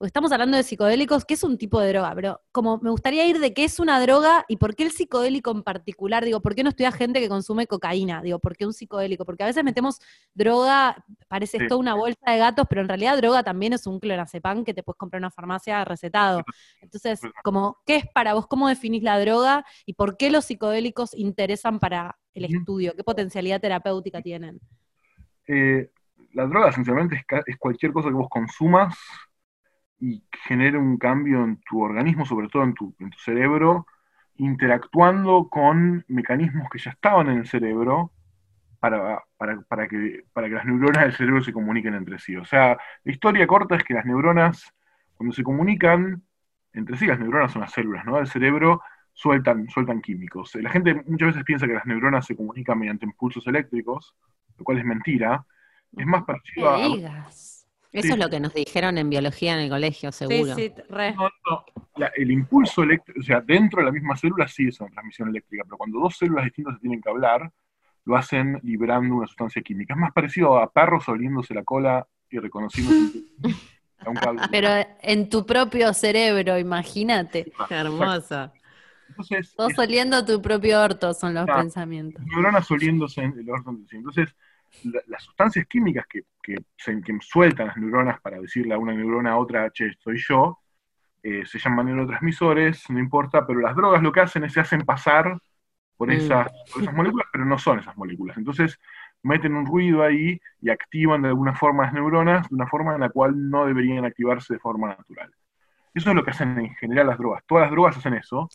porque 0.00 0.08
estamos 0.08 0.32
hablando 0.32 0.56
de 0.56 0.62
psicodélicos, 0.62 1.26
que 1.26 1.34
es 1.34 1.44
un 1.44 1.58
tipo 1.58 1.78
de 1.78 1.90
droga, 1.90 2.14
pero 2.14 2.40
como 2.52 2.78
me 2.78 2.88
gustaría 2.88 3.26
ir 3.26 3.38
de 3.38 3.52
qué 3.52 3.64
es 3.64 3.78
una 3.78 4.00
droga 4.00 4.46
y 4.48 4.56
por 4.56 4.74
qué 4.74 4.84
el 4.84 4.92
psicodélico 4.92 5.50
en 5.50 5.62
particular, 5.62 6.24
digo, 6.24 6.40
¿por 6.40 6.54
qué 6.54 6.62
no 6.62 6.70
estudia 6.70 6.90
gente 6.90 7.20
que 7.20 7.28
consume 7.28 7.66
cocaína? 7.66 8.22
Digo, 8.22 8.38
¿por 8.38 8.56
qué 8.56 8.64
un 8.64 8.72
psicodélico? 8.72 9.26
Porque 9.26 9.42
a 9.42 9.46
veces 9.46 9.62
metemos 9.62 9.98
droga, 10.32 11.04
parece 11.28 11.58
Sí. 11.58 11.64
esto 11.64 11.76
una 11.76 11.96
bolsa 11.96 12.30
de 12.30 12.38
gatos, 12.38 12.64
pero 12.66 12.80
en 12.80 12.88
realidad 12.88 13.18
droga 13.18 13.42
también 13.42 13.74
es 13.74 13.86
un 13.86 14.00
clonazepam 14.00 14.64
que 14.64 14.72
te 14.72 14.82
puedes 14.82 14.96
comprar 14.96 15.18
en 15.18 15.24
una 15.24 15.30
farmacia 15.30 15.84
recetado. 15.84 16.44
Entonces, 16.80 17.20
como, 17.44 17.76
¿qué 17.84 17.96
es 17.96 18.04
para 18.14 18.32
vos? 18.32 18.46
¿Cómo 18.46 18.68
definís 18.68 19.02
la 19.02 19.20
droga 19.20 19.66
y 19.84 19.92
por 19.92 20.16
qué 20.16 20.30
los 20.30 20.46
psicodélicos 20.46 21.12
interesan 21.12 21.78
para 21.78 22.16
el 22.32 22.46
estudio? 22.46 22.94
¿Qué 22.96 23.04
potencialidad 23.04 23.60
terapéutica 23.60 24.22
tienen? 24.22 24.60
Eh, 25.46 25.90
la 26.32 26.46
droga 26.46 26.70
es, 26.70 27.26
ca- 27.26 27.42
es 27.44 27.58
cualquier 27.58 27.92
cosa 27.92 28.08
que 28.08 28.14
vos 28.14 28.30
consumas 28.30 28.96
y 30.00 30.24
genere 30.46 30.78
un 30.78 30.96
cambio 30.96 31.44
en 31.44 31.60
tu 31.68 31.82
organismo, 31.82 32.24
sobre 32.24 32.48
todo 32.48 32.64
en 32.64 32.74
tu, 32.74 32.94
en 32.98 33.10
tu 33.10 33.18
cerebro, 33.18 33.86
interactuando 34.36 35.48
con 35.50 36.04
mecanismos 36.08 36.68
que 36.70 36.78
ya 36.78 36.90
estaban 36.90 37.28
en 37.28 37.38
el 37.38 37.46
cerebro 37.46 38.12
para, 38.78 39.22
para, 39.36 39.60
para 39.62 39.86
que, 39.86 40.24
para 40.32 40.48
que 40.48 40.54
las 40.54 40.64
neuronas 40.64 41.04
del 41.04 41.12
cerebro 41.12 41.42
se 41.44 41.52
comuniquen 41.52 41.94
entre 41.94 42.18
sí. 42.18 42.34
O 42.36 42.44
sea, 42.44 42.78
la 43.04 43.12
historia 43.12 43.46
corta 43.46 43.76
es 43.76 43.84
que 43.84 43.94
las 43.94 44.06
neuronas, 44.06 44.72
cuando 45.16 45.34
se 45.34 45.42
comunican 45.42 46.22
entre 46.72 46.96
sí, 46.96 47.06
las 47.06 47.18
neuronas 47.18 47.52
son 47.52 47.62
las 47.62 47.72
células 47.72 48.04
¿no? 48.04 48.16
del 48.16 48.26
cerebro, 48.26 48.82
sueltan, 49.12 49.68
sueltan 49.68 50.00
químicos. 50.00 50.54
La 50.56 50.70
gente 50.70 50.94
muchas 51.06 51.28
veces 51.28 51.44
piensa 51.44 51.66
que 51.66 51.74
las 51.74 51.86
neuronas 51.86 52.26
se 52.26 52.36
comunican 52.36 52.78
mediante 52.78 53.06
impulsos 53.06 53.46
eléctricos, 53.46 54.14
lo 54.56 54.64
cual 54.64 54.78
es 54.78 54.84
mentira. 54.84 55.44
Es 55.96 56.06
más 56.06 56.24
parecido 56.24 56.70
a... 56.70 56.78
Eso 57.92 58.06
Sí. 58.08 58.12
es 58.12 58.18
lo 58.18 58.30
que 58.30 58.38
nos 58.40 58.54
dijeron 58.54 58.98
en 58.98 59.10
biología 59.10 59.54
en 59.54 59.60
el 59.60 59.68
colegio, 59.70 60.12
seguro. 60.12 60.54
Sí, 60.54 60.72
sí, 60.74 60.82
re. 60.88 61.12
No, 61.14 61.28
no, 61.50 61.64
la- 61.96 62.12
el 62.16 62.30
impulso 62.30 62.82
eléctrico, 62.84 63.18
o 63.20 63.22
sea, 63.22 63.40
dentro 63.40 63.80
de 63.80 63.86
la 63.86 63.92
misma 63.92 64.16
célula 64.16 64.46
sí 64.46 64.68
es 64.68 64.80
una 64.80 64.90
transmisión 64.90 65.28
eléctrica, 65.28 65.64
pero 65.64 65.76
cuando 65.76 65.98
dos 65.98 66.16
células 66.16 66.44
distintas 66.44 66.74
se 66.74 66.80
tienen 66.80 67.00
que 67.02 67.10
hablar, 67.10 67.50
lo 68.04 68.16
hacen 68.16 68.60
liberando 68.62 69.16
una 69.16 69.26
sustancia 69.26 69.60
química. 69.62 69.94
Es 69.94 70.00
más 70.00 70.12
parecido 70.12 70.58
a 70.58 70.70
perros 70.72 71.08
oliéndose 71.08 71.52
la 71.52 71.64
cola 71.64 72.06
y 72.30 72.38
reconociendo 72.38 72.92
a 73.98 74.08
un 74.10 74.16
cable. 74.16 74.40
Pero 74.50 74.68
en 75.02 75.28
tu 75.28 75.44
propio 75.44 75.92
cerebro, 75.92 76.58
imagínate. 76.58 77.52
Qué 77.68 77.74
hermoso. 77.74 78.52
Entonces, 79.08 79.52
Vos 79.58 79.72
es- 79.72 79.78
oliendo 79.78 80.24
tu 80.24 80.40
propio 80.40 80.80
orto 80.80 81.12
son 81.12 81.34
los 81.34 81.44
Claro. 81.44 81.60
pensamientos. 81.62 82.24
neuronas 82.24 82.70
oliéndose 82.70 83.20
en 83.22 83.32
el 83.36 83.46
sí. 83.88 83.96
Entonces, 83.96 84.34
la- 84.82 85.02
las 85.08 85.22
sustancias 85.24 85.66
químicas 85.66 86.06
que, 86.08 86.22
que, 86.42 86.56
se- 86.76 87.00
que 87.02 87.16
sueltan 87.20 87.68
las 87.68 87.76
neuronas 87.76 88.20
para 88.20 88.40
decirle 88.40 88.74
a 88.74 88.78
una 88.78 88.94
neurona 88.94 89.32
a 89.32 89.36
otra, 89.38 89.70
che, 89.70 89.92
soy 89.98 90.18
yo, 90.18 90.58
eh, 91.22 91.44
se 91.46 91.58
llaman 91.58 91.86
neurotransmisores, 91.86 92.88
no 92.90 92.98
importa, 92.98 93.46
pero 93.46 93.60
las 93.60 93.76
drogas 93.76 94.02
lo 94.02 94.12
que 94.12 94.20
hacen 94.20 94.44
es 94.44 94.52
se 94.54 94.60
hacen 94.60 94.82
pasar 94.82 95.38
por 95.96 96.08
Mm. 96.08 96.12
esas, 96.12 96.48
por 96.72 96.82
esas 96.82 96.94
moléculas, 96.94 97.26
pero 97.32 97.44
no 97.44 97.58
son 97.58 97.78
esas 97.80 97.96
moléculas. 97.96 98.36
Entonces, 98.38 98.78
meten 99.22 99.54
un 99.54 99.66
ruido 99.66 100.02
ahí 100.02 100.40
y 100.62 100.70
activan 100.70 101.22
de 101.22 101.28
alguna 101.28 101.54
forma 101.54 101.84
las 101.84 101.92
neuronas 101.92 102.48
de 102.48 102.54
una 102.54 102.66
forma 102.66 102.94
en 102.94 103.00
la 103.02 103.10
cual 103.10 103.50
no 103.50 103.66
deberían 103.66 104.04
activarse 104.06 104.54
de 104.54 104.60
forma 104.60 104.88
natural. 104.88 105.30
Eso 105.92 106.10
es 106.10 106.16
lo 106.16 106.24
que 106.24 106.30
hacen 106.30 106.58
en 106.58 106.74
general 106.76 107.08
las 107.08 107.18
drogas. 107.18 107.44
Todas 107.46 107.62
las 107.64 107.70
drogas 107.72 107.96
hacen 107.98 108.14
eso. 108.14 108.48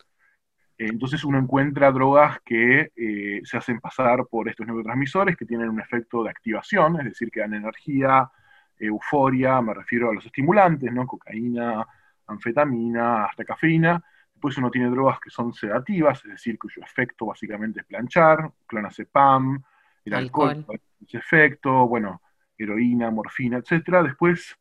Eh, 0.77 0.87
Entonces 0.89 1.23
uno 1.23 1.39
encuentra 1.39 1.91
drogas 1.91 2.39
que 2.43 2.91
eh, 2.95 3.41
se 3.43 3.57
hacen 3.57 3.79
pasar 3.79 4.25
por 4.29 4.49
estos 4.49 4.65
neurotransmisores 4.67 5.35
que 5.37 5.45
tienen 5.45 5.69
un 5.69 5.79
efecto 5.81 6.23
de 6.23 6.29
activación, 6.29 6.99
es 6.99 7.05
decir, 7.05 7.29
que 7.31 7.39
dan 7.41 7.53
energía, 7.53 8.29
euforia, 8.77 9.61
me 9.61 9.73
refiero 9.73 10.09
a 10.09 10.13
los 10.13 10.25
estimulantes, 10.25 10.91
¿no? 10.91 11.07
Cocaína, 11.07 11.85
anfetamina, 12.27 13.25
hasta 13.25 13.45
cafeína. 13.45 14.03
Después 14.33 14.57
uno 14.57 14.69
tiene 14.69 14.89
drogas 14.89 15.19
que 15.19 15.29
son 15.29 15.53
sedativas, 15.53 16.23
es 16.25 16.31
decir, 16.31 16.59
cuyo 16.59 16.81
efecto 16.83 17.25
básicamente 17.27 17.79
es 17.79 17.85
planchar, 17.85 18.51
clonazepam, 18.67 19.63
el 20.03 20.13
alcohol, 20.13 20.49
Alcohol. 20.49 20.81
ese 21.01 21.17
efecto, 21.17 21.87
bueno, 21.87 22.21
heroína, 22.57 23.11
morfina, 23.11 23.57
etcétera. 23.57 24.03
Después 24.03 24.57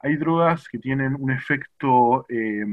hay 0.00 0.16
drogas 0.16 0.68
que 0.68 0.78
tienen 0.78 1.16
un 1.18 1.30
efecto 1.32 2.24
eh, 2.28 2.64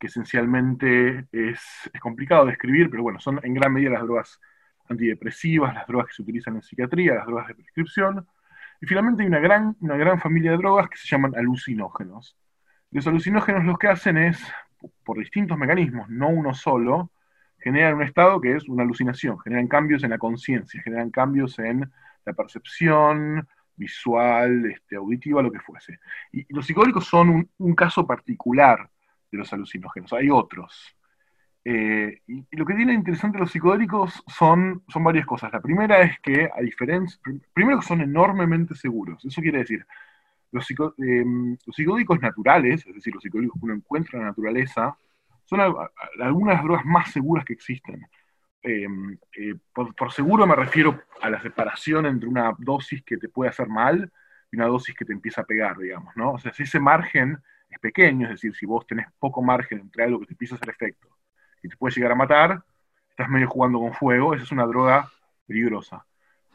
que 0.00 0.06
esencialmente 0.06 1.26
es, 1.30 1.60
es 1.92 2.00
complicado 2.00 2.46
de 2.46 2.52
describir, 2.52 2.90
pero 2.90 3.02
bueno, 3.02 3.20
son 3.20 3.38
en 3.42 3.54
gran 3.54 3.72
medida 3.72 3.90
las 3.90 4.02
drogas 4.02 4.40
antidepresivas, 4.88 5.74
las 5.74 5.86
drogas 5.86 6.08
que 6.08 6.14
se 6.14 6.22
utilizan 6.22 6.56
en 6.56 6.62
psiquiatría, 6.62 7.14
las 7.14 7.26
drogas 7.26 7.48
de 7.48 7.54
prescripción. 7.54 8.26
Y 8.80 8.86
finalmente 8.86 9.22
hay 9.22 9.28
una 9.28 9.38
gran, 9.40 9.76
una 9.80 9.96
gran 9.96 10.18
familia 10.18 10.52
de 10.52 10.56
drogas 10.56 10.88
que 10.88 10.96
se 10.96 11.06
llaman 11.06 11.34
alucinógenos. 11.36 12.36
Los 12.90 13.06
alucinógenos 13.06 13.64
lo 13.64 13.76
que 13.76 13.88
hacen 13.88 14.16
es, 14.16 14.42
por 15.04 15.18
distintos 15.18 15.58
mecanismos, 15.58 16.08
no 16.08 16.28
uno 16.28 16.54
solo, 16.54 17.12
generan 17.58 17.94
un 17.96 18.02
estado 18.02 18.40
que 18.40 18.56
es 18.56 18.66
una 18.70 18.82
alucinación, 18.82 19.38
generan 19.40 19.68
cambios 19.68 20.02
en 20.02 20.10
la 20.10 20.18
conciencia, 20.18 20.80
generan 20.82 21.10
cambios 21.10 21.58
en 21.58 21.92
la 22.24 22.32
percepción 22.32 23.46
visual, 23.76 24.64
este, 24.64 24.96
auditiva, 24.96 25.42
lo 25.42 25.52
que 25.52 25.60
fuese. 25.60 25.98
Y, 26.32 26.52
los 26.52 26.66
psicodélicos 26.66 27.04
son 27.04 27.50
un 27.58 27.74
caso 27.74 28.06
particular 28.06 28.88
de 29.30 29.38
los 29.38 29.52
alucinógenos, 29.52 30.12
hay 30.12 30.30
otros. 30.30 30.96
Eh, 31.64 32.20
y, 32.26 32.46
y 32.50 32.56
lo 32.56 32.64
que 32.64 32.74
tiene 32.74 32.94
interesante 32.94 33.38
los 33.38 33.50
psicodélicos 33.50 34.22
son, 34.26 34.82
son 34.88 35.04
varias 35.04 35.26
cosas. 35.26 35.52
La 35.52 35.60
primera 35.60 36.00
es 36.02 36.18
que, 36.20 36.48
a 36.54 36.60
diferencia, 36.62 37.18
prim- 37.22 37.40
primero 37.52 37.80
que 37.80 37.86
son 37.86 38.00
enormemente 38.00 38.74
seguros. 38.74 39.24
Eso 39.24 39.42
quiere 39.42 39.58
decir, 39.58 39.86
los, 40.52 40.66
psico- 40.66 40.94
eh, 40.98 41.24
los 41.66 41.76
psicodélicos 41.76 42.20
naturales, 42.20 42.86
es 42.86 42.94
decir, 42.94 43.14
los 43.14 43.22
psicodélicos 43.22 43.60
que 43.60 43.64
uno 43.66 43.74
encuentra 43.74 44.18
en 44.18 44.24
la 44.24 44.30
naturaleza, 44.30 44.96
son 45.44 45.60
al- 45.60 45.72
a- 45.72 45.90
algunas 46.26 46.52
de 46.52 46.56
las 46.56 46.64
drogas 46.64 46.84
más 46.86 47.10
seguras 47.12 47.44
que 47.44 47.52
existen. 47.52 48.06
Eh, 48.62 48.86
eh, 49.36 49.54
por, 49.72 49.94
por 49.94 50.12
seguro 50.12 50.46
me 50.46 50.54
refiero 50.56 51.00
a 51.22 51.30
la 51.30 51.40
separación 51.40 52.06
entre 52.06 52.28
una 52.28 52.54
dosis 52.58 53.02
que 53.04 53.16
te 53.16 53.28
puede 53.28 53.50
hacer 53.50 53.68
mal 53.68 54.12
y 54.52 54.56
una 54.56 54.66
dosis 54.66 54.94
que 54.94 55.04
te 55.04 55.12
empieza 55.14 55.42
a 55.42 55.44
pegar, 55.44 55.78
digamos, 55.78 56.14
¿no? 56.16 56.32
O 56.32 56.38
sea, 56.38 56.52
si 56.52 56.64
ese 56.64 56.80
margen 56.80 57.38
es 57.70 57.78
pequeño, 57.78 58.26
es 58.26 58.32
decir, 58.32 58.54
si 58.54 58.66
vos 58.66 58.86
tenés 58.86 59.06
poco 59.18 59.42
margen 59.42 59.80
entre 59.80 60.04
algo 60.04 60.20
que 60.20 60.26
te 60.26 60.32
empieza 60.34 60.54
a 60.54 60.56
hacer 60.56 60.70
efecto 60.70 61.08
y 61.62 61.68
te 61.68 61.76
puede 61.76 61.94
llegar 61.94 62.12
a 62.12 62.16
matar, 62.16 62.62
estás 63.10 63.28
medio 63.28 63.48
jugando 63.48 63.78
con 63.78 63.92
fuego, 63.94 64.34
esa 64.34 64.44
es 64.44 64.52
una 64.52 64.66
droga 64.66 65.08
peligrosa. 65.46 66.04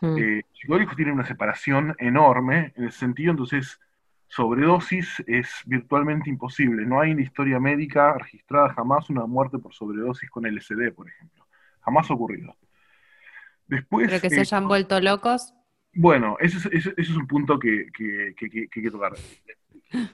Mm. 0.01 0.17
Eh, 0.17 0.41
los 0.49 0.60
psicodélicos 0.60 0.95
tienen 0.95 1.13
una 1.13 1.25
separación 1.25 1.95
enorme 1.99 2.73
en 2.75 2.86
ese 2.86 2.99
sentido, 2.99 3.32
entonces 3.32 3.80
sobredosis 4.28 5.23
es 5.28 5.62
virtualmente 5.65 6.30
imposible. 6.30 6.86
No 6.86 6.99
hay 6.99 7.12
en 7.12 7.17
la 7.17 7.23
historia 7.23 7.60
médica 7.60 8.13
registrada 8.17 8.73
jamás 8.73 9.10
una 9.10 9.25
muerte 9.25 9.60
por 9.60 9.73
sobredosis 9.73 10.30
con 10.30 10.45
LSD, 10.45 10.91
por 10.93 11.08
ejemplo. 11.08 11.45
Jamás 11.82 12.10
ha 12.10 12.13
ocurrido. 12.15 12.56
Después, 13.67 14.08
Pero 14.10 14.21
que 14.21 14.28
eh, 14.28 14.32
se 14.32 14.39
hayan 14.41 14.67
vuelto 14.67 14.99
locos. 14.99 15.54
bueno, 15.93 16.38
ese 16.39 16.58
es, 16.58 16.65
ese- 16.65 16.93
ese 16.97 17.12
es 17.12 17.15
un 17.17 17.28
punto 17.28 17.58
que, 17.60 17.88
que- 17.93 18.34
que- 18.36 18.49
que- 18.49 18.67
que 18.67 18.80
hay 18.80 18.84
que 18.86 18.91
tocar. 18.91 19.13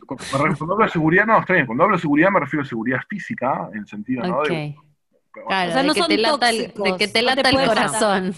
Cuando, 0.05 0.25
hablo 0.71 0.83
de 0.85 0.89
seguridad, 0.89 1.25
no, 1.25 1.39
está 1.39 1.53
bien. 1.53 1.65
Cuando 1.65 1.83
hablo 1.83 1.95
de 1.95 2.01
seguridad 2.01 2.29
me 2.31 2.39
refiero 2.39 2.63
a 2.63 2.65
seguridad 2.65 2.99
física, 3.09 3.69
en 3.73 3.79
el 3.79 3.87
sentido, 3.87 4.23
¿no? 4.27 4.41
De- 4.43 4.75
Claro, 5.33 5.47
O 5.47 5.71
sea, 5.71 5.81
de, 5.81 5.87
no 5.87 5.93
que 5.93 5.99
son 6.01 6.09
te 6.09 6.17
lata 6.17 6.49
el, 6.49 6.57
de 6.57 6.63
tóxicos, 6.69 6.97
que 6.97 7.07
te 7.07 7.21
no 7.21 7.29
te 7.29 7.35
lata 7.35 7.49
el 7.49 7.55
puedes 7.55 7.69
matar. 7.69 7.85
corazón. 7.87 8.33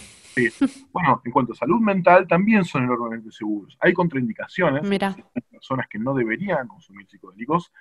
Bueno, 0.92 1.22
en 1.26 1.32
cuanto 1.32 1.54
a 1.54 1.56
salud 1.56 1.80
mental, 1.82 2.28
también 2.28 2.64
son 2.64 2.84
enormemente 2.84 3.32
seguros. 3.32 3.76
Hay 3.82 3.94
contraindicaciones, 3.94 4.88
Mira. 4.88 5.16
hay 5.34 5.42
personas 5.50 5.88
que 5.90 5.98
no 5.98 6.14
deberían 6.14 6.68
consumir 6.68 7.08
psicodélicos, 7.08 7.72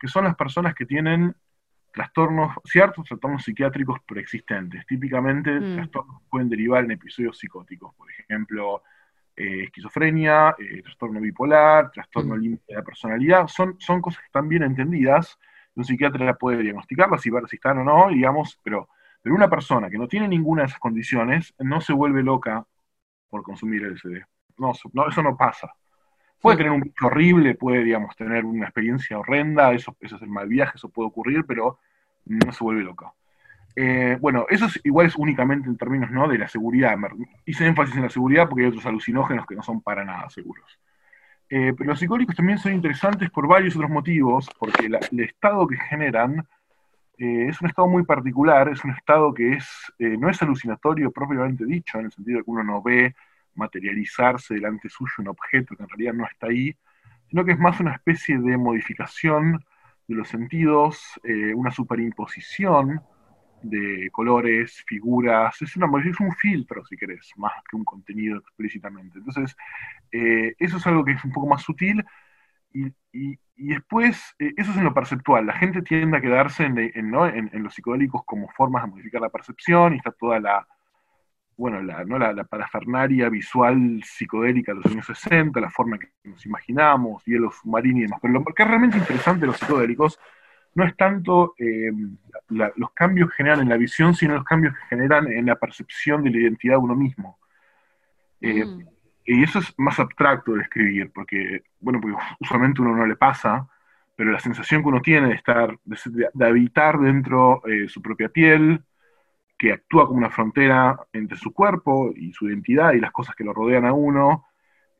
que 0.00 0.08
son 0.08 0.24
las 0.24 0.34
personas 0.34 0.74
que 0.74 0.84
tienen 0.84 1.34
trastornos, 1.92 2.56
ciertos 2.64 3.04
trastornos 3.06 3.44
psiquiátricos 3.44 4.00
preexistentes. 4.06 4.84
Típicamente, 4.86 5.60
Mm. 5.60 5.74
trastornos 5.76 6.22
pueden 6.28 6.48
derivar 6.48 6.84
en 6.84 6.90
episodios 6.90 7.38
psicóticos, 7.38 7.94
por 7.94 8.10
ejemplo, 8.10 8.82
eh, 9.36 9.64
esquizofrenia, 9.64 10.54
eh, 10.58 10.82
trastorno 10.82 11.20
bipolar, 11.20 11.90
trastorno 11.90 12.34
Mm. 12.36 12.40
límite 12.40 12.64
de 12.68 12.74
la 12.76 12.82
personalidad. 12.82 13.46
Son, 13.48 13.76
son 13.78 14.00
cosas 14.00 14.20
que 14.20 14.26
están 14.26 14.48
bien 14.48 14.62
entendidas. 14.62 15.38
Un 15.74 15.84
psiquiatra 15.84 16.34
puede 16.34 16.62
diagnosticarlas 16.62 17.24
y 17.26 17.30
ver 17.30 17.46
si 17.48 17.56
están 17.56 17.78
o 17.78 17.84
no, 17.84 18.08
digamos, 18.08 18.58
pero, 18.62 18.88
pero 19.22 19.34
una 19.34 19.48
persona 19.50 19.90
que 19.90 19.98
no 19.98 20.08
tiene 20.08 20.26
ninguna 20.26 20.62
de 20.62 20.68
esas 20.68 20.80
condiciones 20.80 21.54
no 21.58 21.80
se 21.80 21.92
vuelve 21.92 22.22
loca 22.22 22.64
por 23.28 23.42
consumir 23.42 23.82
LSD. 23.84 24.24
No, 24.58 24.70
eso- 24.72 24.90
no, 24.94 25.06
eso 25.08 25.22
no 25.22 25.36
pasa. 25.36 25.70
Puede 26.40 26.58
tener 26.58 26.72
un 26.72 26.80
bicho 26.80 27.06
horrible, 27.06 27.54
puede, 27.54 27.82
digamos, 27.84 28.14
tener 28.16 28.44
una 28.44 28.66
experiencia 28.66 29.18
horrenda, 29.18 29.72
eso, 29.72 29.96
eso 30.00 30.16
es 30.16 30.22
el 30.22 30.28
mal 30.28 30.48
viaje, 30.48 30.72
eso 30.76 30.88
puede 30.88 31.08
ocurrir, 31.08 31.44
pero 31.44 31.78
no 32.24 32.52
se 32.52 32.62
vuelve 32.64 32.84
loca. 32.84 33.12
Eh, 33.78 34.16
bueno, 34.20 34.46
eso 34.48 34.64
es, 34.66 34.80
igual 34.84 35.06
es 35.06 35.16
únicamente 35.16 35.68
en 35.68 35.76
términos 35.76 36.10
¿no? 36.10 36.26
de 36.28 36.38
la 36.38 36.48
seguridad. 36.48 36.96
Hice 37.44 37.66
énfasis 37.66 37.94
en 37.96 38.02
la 38.02 38.08
seguridad 38.08 38.48
porque 38.48 38.62
hay 38.64 38.68
otros 38.70 38.86
alucinógenos 38.86 39.46
que 39.46 39.54
no 39.54 39.62
son 39.62 39.82
para 39.82 40.02
nada 40.04 40.30
seguros. 40.30 40.78
Eh, 41.48 41.74
pero 41.76 41.90
los 41.90 41.98
psicodélicos 42.00 42.34
también 42.34 42.58
son 42.58 42.72
interesantes 42.72 43.30
por 43.30 43.46
varios 43.46 43.76
otros 43.76 43.90
motivos, 43.90 44.48
porque 44.58 44.88
la- 44.88 44.98
el 45.12 45.20
estado 45.20 45.66
que 45.66 45.76
generan 45.76 46.46
eh, 47.18 47.46
es 47.48 47.60
un 47.62 47.68
estado 47.68 47.88
muy 47.88 48.02
particular, 48.04 48.68
es 48.68 48.84
un 48.84 48.90
estado 48.90 49.32
que 49.32 49.54
es, 49.54 49.66
eh, 49.98 50.16
no 50.18 50.28
es 50.28 50.42
alucinatorio 50.42 51.10
propiamente 51.10 51.64
dicho, 51.64 51.98
en 51.98 52.06
el 52.06 52.12
sentido 52.12 52.38
de 52.38 52.44
que 52.44 52.50
uno 52.50 52.62
no 52.64 52.82
ve 52.82 53.14
materializarse 53.54 54.54
delante 54.54 54.88
suyo 54.90 55.12
un 55.18 55.28
objeto 55.28 55.74
que 55.76 55.82
en 55.82 55.88
realidad 55.88 56.12
no 56.12 56.26
está 56.26 56.48
ahí, 56.48 56.74
sino 57.30 57.44
que 57.44 57.52
es 57.52 57.58
más 57.58 57.80
una 57.80 57.94
especie 57.94 58.38
de 58.38 58.56
modificación 58.58 59.64
de 60.08 60.14
los 60.14 60.28
sentidos, 60.28 61.02
eh, 61.24 61.54
una 61.54 61.70
superimposición 61.70 63.00
de 63.70 64.10
colores, 64.12 64.82
figuras, 64.86 65.60
es, 65.62 65.76
una, 65.76 65.86
es 66.08 66.20
un 66.20 66.32
filtro, 66.32 66.84
si 66.86 66.96
querés, 66.96 67.30
más 67.36 67.52
que 67.70 67.76
un 67.76 67.84
contenido 67.84 68.38
explícitamente. 68.38 69.18
Entonces, 69.18 69.56
eh, 70.12 70.54
eso 70.58 70.78
es 70.78 70.86
algo 70.86 71.04
que 71.04 71.12
es 71.12 71.24
un 71.24 71.32
poco 71.32 71.48
más 71.48 71.62
sutil 71.62 72.04
y, 72.72 72.86
y- 73.12 73.38
y 73.58 73.68
después, 73.68 74.34
eh, 74.38 74.52
eso 74.56 74.70
es 74.72 74.76
en 74.78 74.84
lo 74.84 74.94
perceptual, 74.94 75.46
la 75.46 75.54
gente 75.54 75.82
tiende 75.82 76.18
a 76.18 76.20
quedarse 76.20 76.64
en, 76.64 76.78
en, 76.78 77.10
¿no? 77.10 77.26
en- 77.26 77.50
en 77.52 77.62
los 77.62 77.74
psicodélicos 77.74 78.22
como 78.26 78.48
formas 78.50 78.84
de 78.84 78.90
modificar 78.90 79.20
la 79.22 79.30
percepción 79.30 79.94
y 79.94 79.96
está 79.98 80.12
toda 80.12 80.40
la, 80.40 80.66
bueno, 81.56 81.80
la, 81.82 82.04
¿no? 82.04 82.18
la, 82.18 82.32
la 82.34 82.44
parafernaria 82.44 83.28
visual 83.30 84.02
psicodélica 84.04 84.72
de 84.74 84.80
los 84.82 84.92
años 84.92 85.06
60, 85.06 85.60
la 85.60 85.70
forma 85.70 85.98
que 85.98 86.08
nos 86.24 86.44
imaginamos, 86.44 87.24
hielo 87.24 87.50
submarino 87.50 87.98
y 87.98 88.02
demás. 88.02 88.18
Pero 88.20 88.34
lo 88.34 88.44
que 88.44 88.62
es 88.62 88.68
realmente 88.68 88.98
interesante 88.98 89.40
de 89.42 89.46
los 89.48 89.56
psicodélicos 89.58 90.18
no 90.76 90.84
es 90.84 90.96
tanto 90.96 91.54
eh, 91.58 91.92
la- 92.50 92.72
los 92.76 92.92
cambios 92.92 93.30
que 93.30 93.38
generan 93.38 93.62
en 93.62 93.70
la 93.70 93.78
visión, 93.78 94.14
sino 94.14 94.34
los 94.36 94.44
cambios 94.44 94.74
que 94.76 94.96
generan 94.96 95.28
en 95.32 95.46
la 95.46 95.56
percepción 95.56 96.24
de 96.24 96.30
la 96.30 96.38
identidad 96.38 96.74
de 96.76 96.78
uno 96.80 96.96
mismo. 96.96 97.38
Eh, 98.40 98.64
Mm. 98.64 98.82
y 99.24 99.42
eso 99.42 99.58
es 99.58 99.74
más 99.78 99.98
abstracto 99.98 100.52
de 100.54 100.62
escribir, 100.62 101.10
porque, 101.12 101.62
bueno, 101.80 102.00
porque 102.00 102.16
usualmente 102.40 102.82
uno 102.82 102.94
no 102.96 103.06
le 103.06 103.16
pasa, 103.16 103.68
pero 104.16 104.30
la 104.32 104.40
sensación 104.40 104.82
que 104.82 104.88
uno 104.88 105.02
tiene 105.02 105.28
de 105.28 105.34
estar, 105.34 105.78
de, 105.84 106.28
de 106.32 106.46
habitar 106.46 106.98
dentro 106.98 107.62
eh, 107.66 107.82
de 107.82 107.88
su 107.88 108.00
propia 108.02 108.28
piel, 108.28 108.82
que 109.58 109.72
actúa 109.72 110.06
como 110.06 110.18
una 110.18 110.30
frontera 110.30 110.98
entre 111.12 111.38
su 111.38 111.52
cuerpo 111.52 112.12
y 112.14 112.32
su 112.32 112.48
identidad 112.48 112.92
y 112.94 113.00
las 113.00 113.12
cosas 113.12 113.34
que 113.36 113.44
lo 113.44 113.54
rodean 113.54 113.86
a 113.86 113.92
uno, 113.94 114.46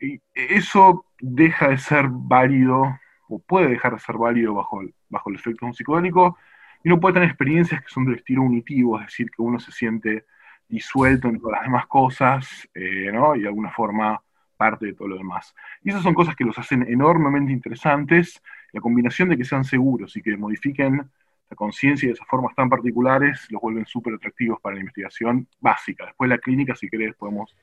y 0.00 0.20
eso 0.34 1.06
deja 1.20 1.68
de 1.68 1.78
ser 1.78 2.06
válido, 2.10 2.98
o 3.28 3.38
puede 3.38 3.68
dejar 3.68 3.94
de 3.94 4.00
ser 4.00 4.16
válido 4.16 4.54
bajo 4.54 4.80
el, 4.80 4.94
bajo 5.08 5.32
efecto 5.32 5.66
de 5.66 5.70
un 5.70 5.74
psicodélico, 5.74 6.38
y 6.82 6.88
uno 6.88 7.00
puede 7.00 7.14
tener 7.14 7.28
experiencias 7.28 7.82
que 7.82 7.88
son 7.88 8.04
del 8.04 8.16
estilo 8.16 8.42
unitivo, 8.42 8.98
es 9.00 9.06
decir, 9.06 9.30
que 9.30 9.42
uno 9.42 9.58
se 9.58 9.72
siente 9.72 10.24
disuelto 10.68 11.28
en 11.28 11.40
todas 11.40 11.58
las 11.58 11.62
demás 11.62 11.86
cosas, 11.86 12.68
eh, 12.74 13.10
¿no? 13.12 13.34
Y 13.34 13.42
de 13.42 13.48
alguna 13.48 13.70
forma 13.70 14.20
parte 14.56 14.86
de 14.86 14.94
todo 14.94 15.08
lo 15.08 15.16
demás. 15.16 15.54
Y 15.82 15.90
esas 15.90 16.02
son 16.02 16.14
cosas 16.14 16.34
que 16.34 16.44
los 16.44 16.58
hacen 16.58 16.82
enormemente 16.88 17.52
interesantes, 17.52 18.42
la 18.72 18.80
combinación 18.80 19.28
de 19.28 19.36
que 19.36 19.44
sean 19.44 19.64
seguros 19.64 20.16
y 20.16 20.22
que 20.22 20.36
modifiquen 20.36 21.10
la 21.48 21.56
conciencia 21.56 22.08
de 22.08 22.14
esas 22.14 22.26
formas 22.26 22.54
tan 22.56 22.68
particulares 22.68 23.46
los 23.50 23.62
vuelven 23.62 23.86
súper 23.86 24.14
atractivos 24.14 24.60
para 24.60 24.74
la 24.74 24.80
investigación 24.80 25.46
básica. 25.60 26.06
Después 26.06 26.28
la 26.28 26.38
clínica, 26.38 26.74
si 26.74 26.88
querés, 26.88 27.14
podemos 27.14 27.54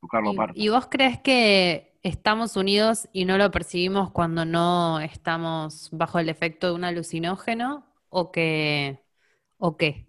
tocarlo 0.00 0.30
¿Y, 0.30 0.32
aparte. 0.32 0.54
y 0.54 0.68
vos 0.68 0.86
crees 0.90 1.20
que 1.20 1.98
estamos 2.02 2.56
unidos 2.56 3.08
y 3.12 3.24
no 3.24 3.38
lo 3.38 3.50
percibimos 3.50 4.10
cuando 4.10 4.44
no 4.44 5.00
estamos 5.00 5.88
bajo 5.92 6.18
el 6.18 6.28
efecto 6.28 6.68
de 6.68 6.74
un 6.74 6.84
alucinógeno? 6.84 7.86
¿O 8.10 8.30
que, 8.32 9.04
o 9.58 9.76
qué? 9.76 10.08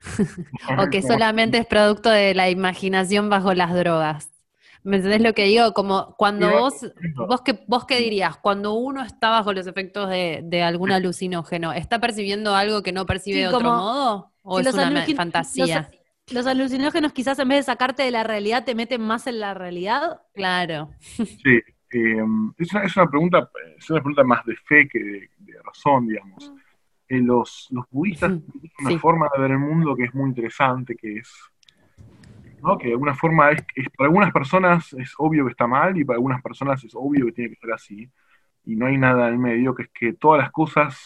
¿O 0.76 0.88
que 0.90 1.02
solamente 1.02 1.58
es 1.58 1.66
producto 1.66 2.10
de 2.10 2.34
la 2.34 2.50
imaginación 2.50 3.28
bajo 3.30 3.54
las 3.54 3.74
drogas? 3.74 4.30
¿Me 4.84 4.96
entendés 4.96 5.22
lo 5.22 5.32
que 5.34 5.44
digo? 5.44 5.72
Como 5.74 6.14
cuando 6.16 6.50
vos, 6.50 6.74
vos 7.16 7.42
qué, 7.42 7.64
vos 7.68 7.84
qué 7.86 7.98
dirías, 7.98 8.36
cuando 8.38 8.74
uno 8.74 9.02
está 9.04 9.30
bajo 9.30 9.52
los 9.52 9.66
efectos 9.66 10.08
de, 10.10 10.40
de 10.44 10.62
algún 10.62 10.90
alucinógeno, 10.92 11.72
¿está 11.72 12.00
percibiendo 12.00 12.54
algo 12.56 12.82
que 12.82 12.92
no 12.92 13.06
percibe 13.06 13.38
Sí, 13.38 13.42
de 13.42 13.48
otro 13.48 13.72
modo? 13.72 14.32
¿O 14.42 14.60
Sí, 14.60 14.66
es 14.66 14.74
una 14.74 15.06
fantasía? 15.06 15.88
Los, 15.88 16.01
los 16.30 16.46
alucinógenos 16.46 17.12
quizás 17.12 17.38
en 17.38 17.48
vez 17.48 17.58
de 17.58 17.72
sacarte 17.72 18.02
de 18.02 18.10
la 18.10 18.22
realidad 18.24 18.64
te 18.64 18.74
meten 18.74 19.02
más 19.02 19.26
en 19.26 19.40
la 19.40 19.54
realidad. 19.54 20.22
Claro. 20.34 20.90
Sí, 21.00 21.60
eh, 21.90 22.24
es, 22.58 22.72
una, 22.72 22.84
es 22.84 22.96
una 22.96 23.10
pregunta, 23.10 23.50
es 23.76 23.90
una 23.90 24.00
pregunta 24.00 24.24
más 24.24 24.44
de 24.46 24.56
fe 24.56 24.88
que 24.88 24.98
de, 24.98 25.30
de 25.38 25.62
razón, 25.62 26.06
digamos. 26.08 26.52
Eh, 27.08 27.20
los, 27.20 27.68
los 27.70 27.84
budistas 27.90 28.30
tienen 28.30 28.70
una 28.80 28.90
Sí. 28.90 28.98
forma 28.98 29.28
de 29.34 29.42
ver 29.42 29.50
el 29.52 29.58
mundo 29.58 29.94
que 29.94 30.04
es 30.04 30.14
muy 30.14 30.28
interesante, 30.30 30.96
que 30.96 31.18
es, 31.18 31.30
¿no? 32.62 32.78
que 32.78 32.86
de 32.86 32.92
alguna 32.92 33.14
forma 33.14 33.50
es, 33.50 33.62
es- 33.74 33.88
para 33.96 34.06
algunas 34.08 34.32
personas 34.32 34.92
es 34.94 35.12
obvio 35.18 35.44
que 35.44 35.50
está 35.50 35.66
mal 35.66 35.96
y 35.98 36.04
para 36.04 36.16
algunas 36.16 36.42
personas 36.42 36.82
es 36.84 36.92
obvio 36.94 37.26
que 37.26 37.32
tiene 37.32 37.50
que 37.50 37.56
ser 37.60 37.72
así, 37.72 38.08
y 38.64 38.76
no 38.76 38.86
hay 38.86 38.96
nada 38.96 39.26
en 39.28 39.34
el 39.34 39.38
medio, 39.40 39.74
que 39.74 39.82
es 39.84 39.90
que 39.92 40.12
todas 40.14 40.40
las 40.40 40.52
cosas 40.52 40.98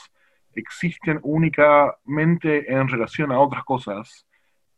existen 0.54 1.18
únicamente 1.22 2.70
en 2.72 2.88
relación 2.88 3.32
a 3.32 3.40
otras 3.40 3.64
cosas 3.64 4.25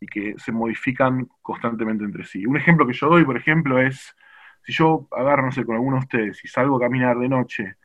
y 0.01 0.07
que 0.07 0.35
se 0.39 0.53
modifican 0.53 1.29
constantemente 1.43 2.05
entre 2.05 2.25
sí. 2.25 2.47
Un 2.47 2.57
ejemplo 2.57 2.87
que 2.87 2.93
yo 2.93 3.09
doy, 3.09 3.25
por 3.25 3.37
ejemplo, 3.37 3.81
es 3.81 4.15
si 4.63 4.73
yo 4.73 5.09
agarro, 5.11 5.47
no 5.47 5.53
sé, 5.53 5.65
con 5.65 5.77
alguno 5.77 5.97
de 5.97 6.03
ustedes 6.03 6.45
y 6.45 6.49
salgo 6.49 6.77
a 6.77 6.81
caminar 6.81 7.19
de 7.19 7.29
noche 7.29 7.77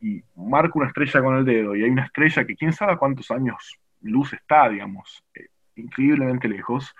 y 0.00 0.22
marco 0.36 0.78
una 0.78 0.88
estrella 0.88 1.22
con 1.22 1.36
el 1.36 1.44
dedo 1.44 1.74
y 1.74 1.82
hay 1.82 1.90
una 1.90 2.04
estrella 2.04 2.44
que 2.44 2.56
quién 2.56 2.72
sabe 2.72 2.96
cuántos 2.96 3.30
años 3.30 3.78
luz 4.02 4.32
está, 4.32 4.68
digamos, 4.68 5.24
eh, 5.34 5.48
increíblemente 5.74 6.48
lejos, 6.48 6.94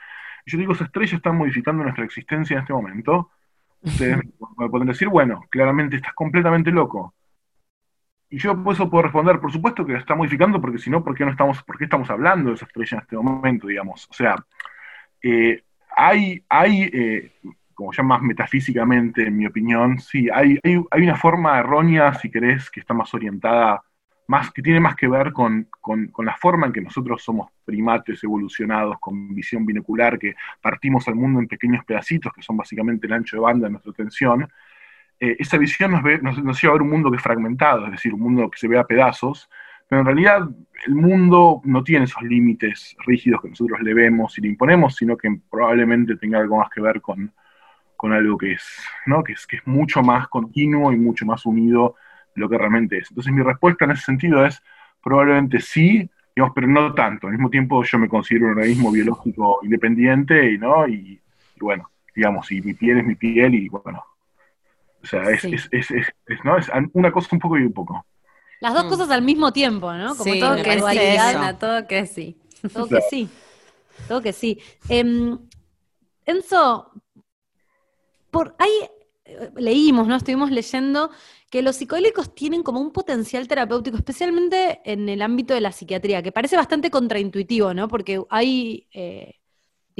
y 0.44 0.50
yo 0.50 0.58
digo, 0.58 0.72
esa 0.72 0.84
estrella 0.84 1.16
está 1.16 1.30
modificando 1.30 1.84
nuestra 1.84 2.04
existencia 2.04 2.54
en 2.54 2.60
este 2.60 2.72
momento, 2.72 3.30
Ustedes 3.80 4.18
me 4.58 4.68
pueden 4.68 4.88
decir, 4.88 5.08
bueno, 5.08 5.44
claramente 5.50 5.96
estás 5.96 6.14
completamente 6.14 6.70
loco. 6.70 7.14
Y 8.30 8.38
yo 8.38 8.62
por 8.62 8.74
eso 8.74 8.90
puedo 8.90 9.04
responder, 9.04 9.40
por 9.40 9.52
supuesto 9.52 9.86
que 9.86 9.94
está 9.94 10.14
modificando, 10.14 10.60
porque 10.60 10.78
si 10.78 10.90
no, 10.90 11.02
¿por 11.02 11.16
qué 11.16 11.24
no 11.24 11.30
estamos, 11.30 11.62
por 11.62 11.78
qué 11.78 11.84
estamos 11.84 12.10
hablando 12.10 12.50
de 12.50 12.56
esa 12.56 12.66
estrella 12.66 12.98
en 12.98 13.02
este 13.02 13.16
momento, 13.16 13.66
digamos? 13.66 14.06
O 14.10 14.12
sea, 14.12 14.36
eh, 15.22 15.62
hay, 15.96 16.44
hay 16.48 16.82
eh, 16.92 17.32
como 17.74 17.92
ya 17.92 18.02
más 18.02 18.20
metafísicamente, 18.20 19.26
en 19.26 19.36
mi 19.36 19.46
opinión, 19.46 19.98
sí, 19.98 20.28
hay, 20.32 20.58
hay, 20.62 20.82
hay 20.90 21.02
una 21.02 21.16
forma 21.16 21.58
errónea, 21.58 22.12
si 22.14 22.30
querés, 22.30 22.70
que 22.70 22.80
está 22.80 22.92
más 22.92 23.14
orientada, 23.14 23.82
más, 24.28 24.52
que 24.52 24.62
tiene 24.62 24.78
más 24.78 24.94
que 24.94 25.08
ver 25.08 25.32
con, 25.32 25.68
con, 25.80 26.08
con 26.08 26.26
la 26.26 26.36
forma 26.36 26.66
en 26.66 26.72
que 26.72 26.82
nosotros 26.82 27.22
somos 27.22 27.50
primates 27.64 28.22
evolucionados 28.22 28.98
con 29.00 29.34
visión 29.34 29.64
binocular, 29.64 30.18
que 30.18 30.34
partimos 30.60 31.08
al 31.08 31.14
mundo 31.14 31.40
en 31.40 31.48
pequeños 31.48 31.84
pedacitos, 31.84 32.32
que 32.32 32.42
son 32.42 32.56
básicamente 32.56 33.06
el 33.06 33.12
ancho 33.14 33.36
de 33.36 33.42
banda 33.42 33.66
de 33.66 33.72
nuestra 33.72 33.92
atención. 33.92 34.46
Eh, 35.20 35.36
esa 35.38 35.58
visión 35.58 35.90
nos, 35.92 36.02
ve, 36.02 36.20
lleva 36.20 36.70
a 36.70 36.72
ver 36.72 36.82
un 36.82 36.90
mundo 36.90 37.10
que 37.10 37.16
es 37.16 37.22
fragmentado, 37.22 37.86
es 37.86 37.92
decir, 37.92 38.14
un 38.14 38.20
mundo 38.20 38.50
que 38.50 38.58
se 38.58 38.68
ve 38.68 38.78
a 38.78 38.84
pedazos, 38.84 39.48
pero 39.88 40.00
en 40.00 40.06
realidad 40.06 40.48
el 40.86 40.94
mundo 40.94 41.60
no 41.64 41.82
tiene 41.82 42.04
esos 42.04 42.22
límites 42.22 42.96
rígidos 43.06 43.40
que 43.42 43.48
nosotros 43.48 43.80
le 43.80 43.94
vemos 43.94 44.38
y 44.38 44.42
le 44.42 44.48
imponemos, 44.48 44.94
sino 44.96 45.16
que 45.16 45.40
probablemente 45.50 46.16
tenga 46.16 46.38
algo 46.38 46.58
más 46.58 46.70
que 46.70 46.80
ver 46.80 47.00
con, 47.00 47.32
con 47.96 48.12
algo 48.12 48.38
que 48.38 48.52
es, 48.52 48.64
¿no? 49.06 49.24
que 49.24 49.32
es, 49.32 49.46
que 49.46 49.56
es 49.56 49.66
mucho 49.66 50.02
más 50.02 50.28
continuo 50.28 50.92
y 50.92 50.96
mucho 50.96 51.26
más 51.26 51.44
unido 51.46 51.96
de 52.34 52.40
lo 52.40 52.48
que 52.48 52.58
realmente 52.58 52.98
es. 52.98 53.10
Entonces 53.10 53.32
mi 53.32 53.42
respuesta 53.42 53.86
en 53.86 53.92
ese 53.92 54.04
sentido 54.04 54.44
es 54.44 54.62
probablemente 55.02 55.60
sí, 55.60 56.08
pero 56.54 56.66
no 56.68 56.94
tanto. 56.94 57.26
Al 57.26 57.32
mismo 57.32 57.50
tiempo 57.50 57.82
yo 57.82 57.98
me 57.98 58.08
considero 58.08 58.46
un 58.46 58.52
organismo 58.52 58.92
biológico 58.92 59.60
independiente 59.64 60.52
y, 60.52 60.58
¿no? 60.58 60.86
y, 60.86 61.20
y 61.56 61.60
bueno, 61.60 61.90
digamos, 62.14 62.52
y 62.52 62.60
mi 62.60 62.74
piel 62.74 62.98
es 62.98 63.04
mi 63.04 63.16
piel 63.16 63.54
y 63.54 63.68
bueno. 63.68 64.04
O 65.02 65.06
sea, 65.06 65.22
es, 65.30 65.42
Sí. 65.42 65.54
es, 65.54 65.68
es, 65.70 65.90
es- 65.90 66.12
es, 66.26 66.38
¿no? 66.44 66.56
es 66.58 66.68
una 66.92 67.12
cosa 67.12 67.28
un 67.32 67.38
poco 67.38 67.58
y 67.58 67.62
un 67.62 67.72
poco. 67.72 68.04
Las 68.60 68.74
dos 68.74 68.86
Mm. 68.86 68.88
cosas 68.88 69.10
al 69.10 69.22
mismo 69.22 69.52
tiempo, 69.52 69.92
¿no? 69.92 70.16
Como 70.16 70.32
sí, 70.32 70.40
todo 70.40 70.54
me 70.54 70.62
que 70.62 70.76
dualidad, 70.76 71.50
eso, 71.50 71.58
todo 71.58 71.86
que 71.86 72.06
sí. 72.06 72.36
todo 72.72 72.88
que 72.88 73.00
sí. 73.02 73.28
Todo 74.08 74.20
que 74.22 74.32
sí. 74.32 74.58
Em, 74.88 75.38
Enzo, 76.26 76.90
por 78.30 78.54
ahí 78.58 78.70
eh, 79.24 79.50
leímos, 79.56 80.06
¿no? 80.08 80.16
Estuvimos 80.16 80.50
leyendo 80.50 81.10
que 81.50 81.62
los 81.62 81.76
psicodélicos 81.76 82.34
tienen 82.34 82.62
como 82.62 82.80
un 82.80 82.92
potencial 82.92 83.48
terapéutico, 83.48 83.96
especialmente 83.96 84.80
en 84.84 85.08
el 85.08 85.22
ámbito 85.22 85.54
de 85.54 85.60
la 85.60 85.72
psiquiatría, 85.72 86.22
que 86.22 86.32
parece 86.32 86.56
bastante 86.56 86.90
contraintuitivo, 86.90 87.72
¿no? 87.74 87.88
Porque 87.88 88.20
hay, 88.30 88.88
eh, 88.92 89.34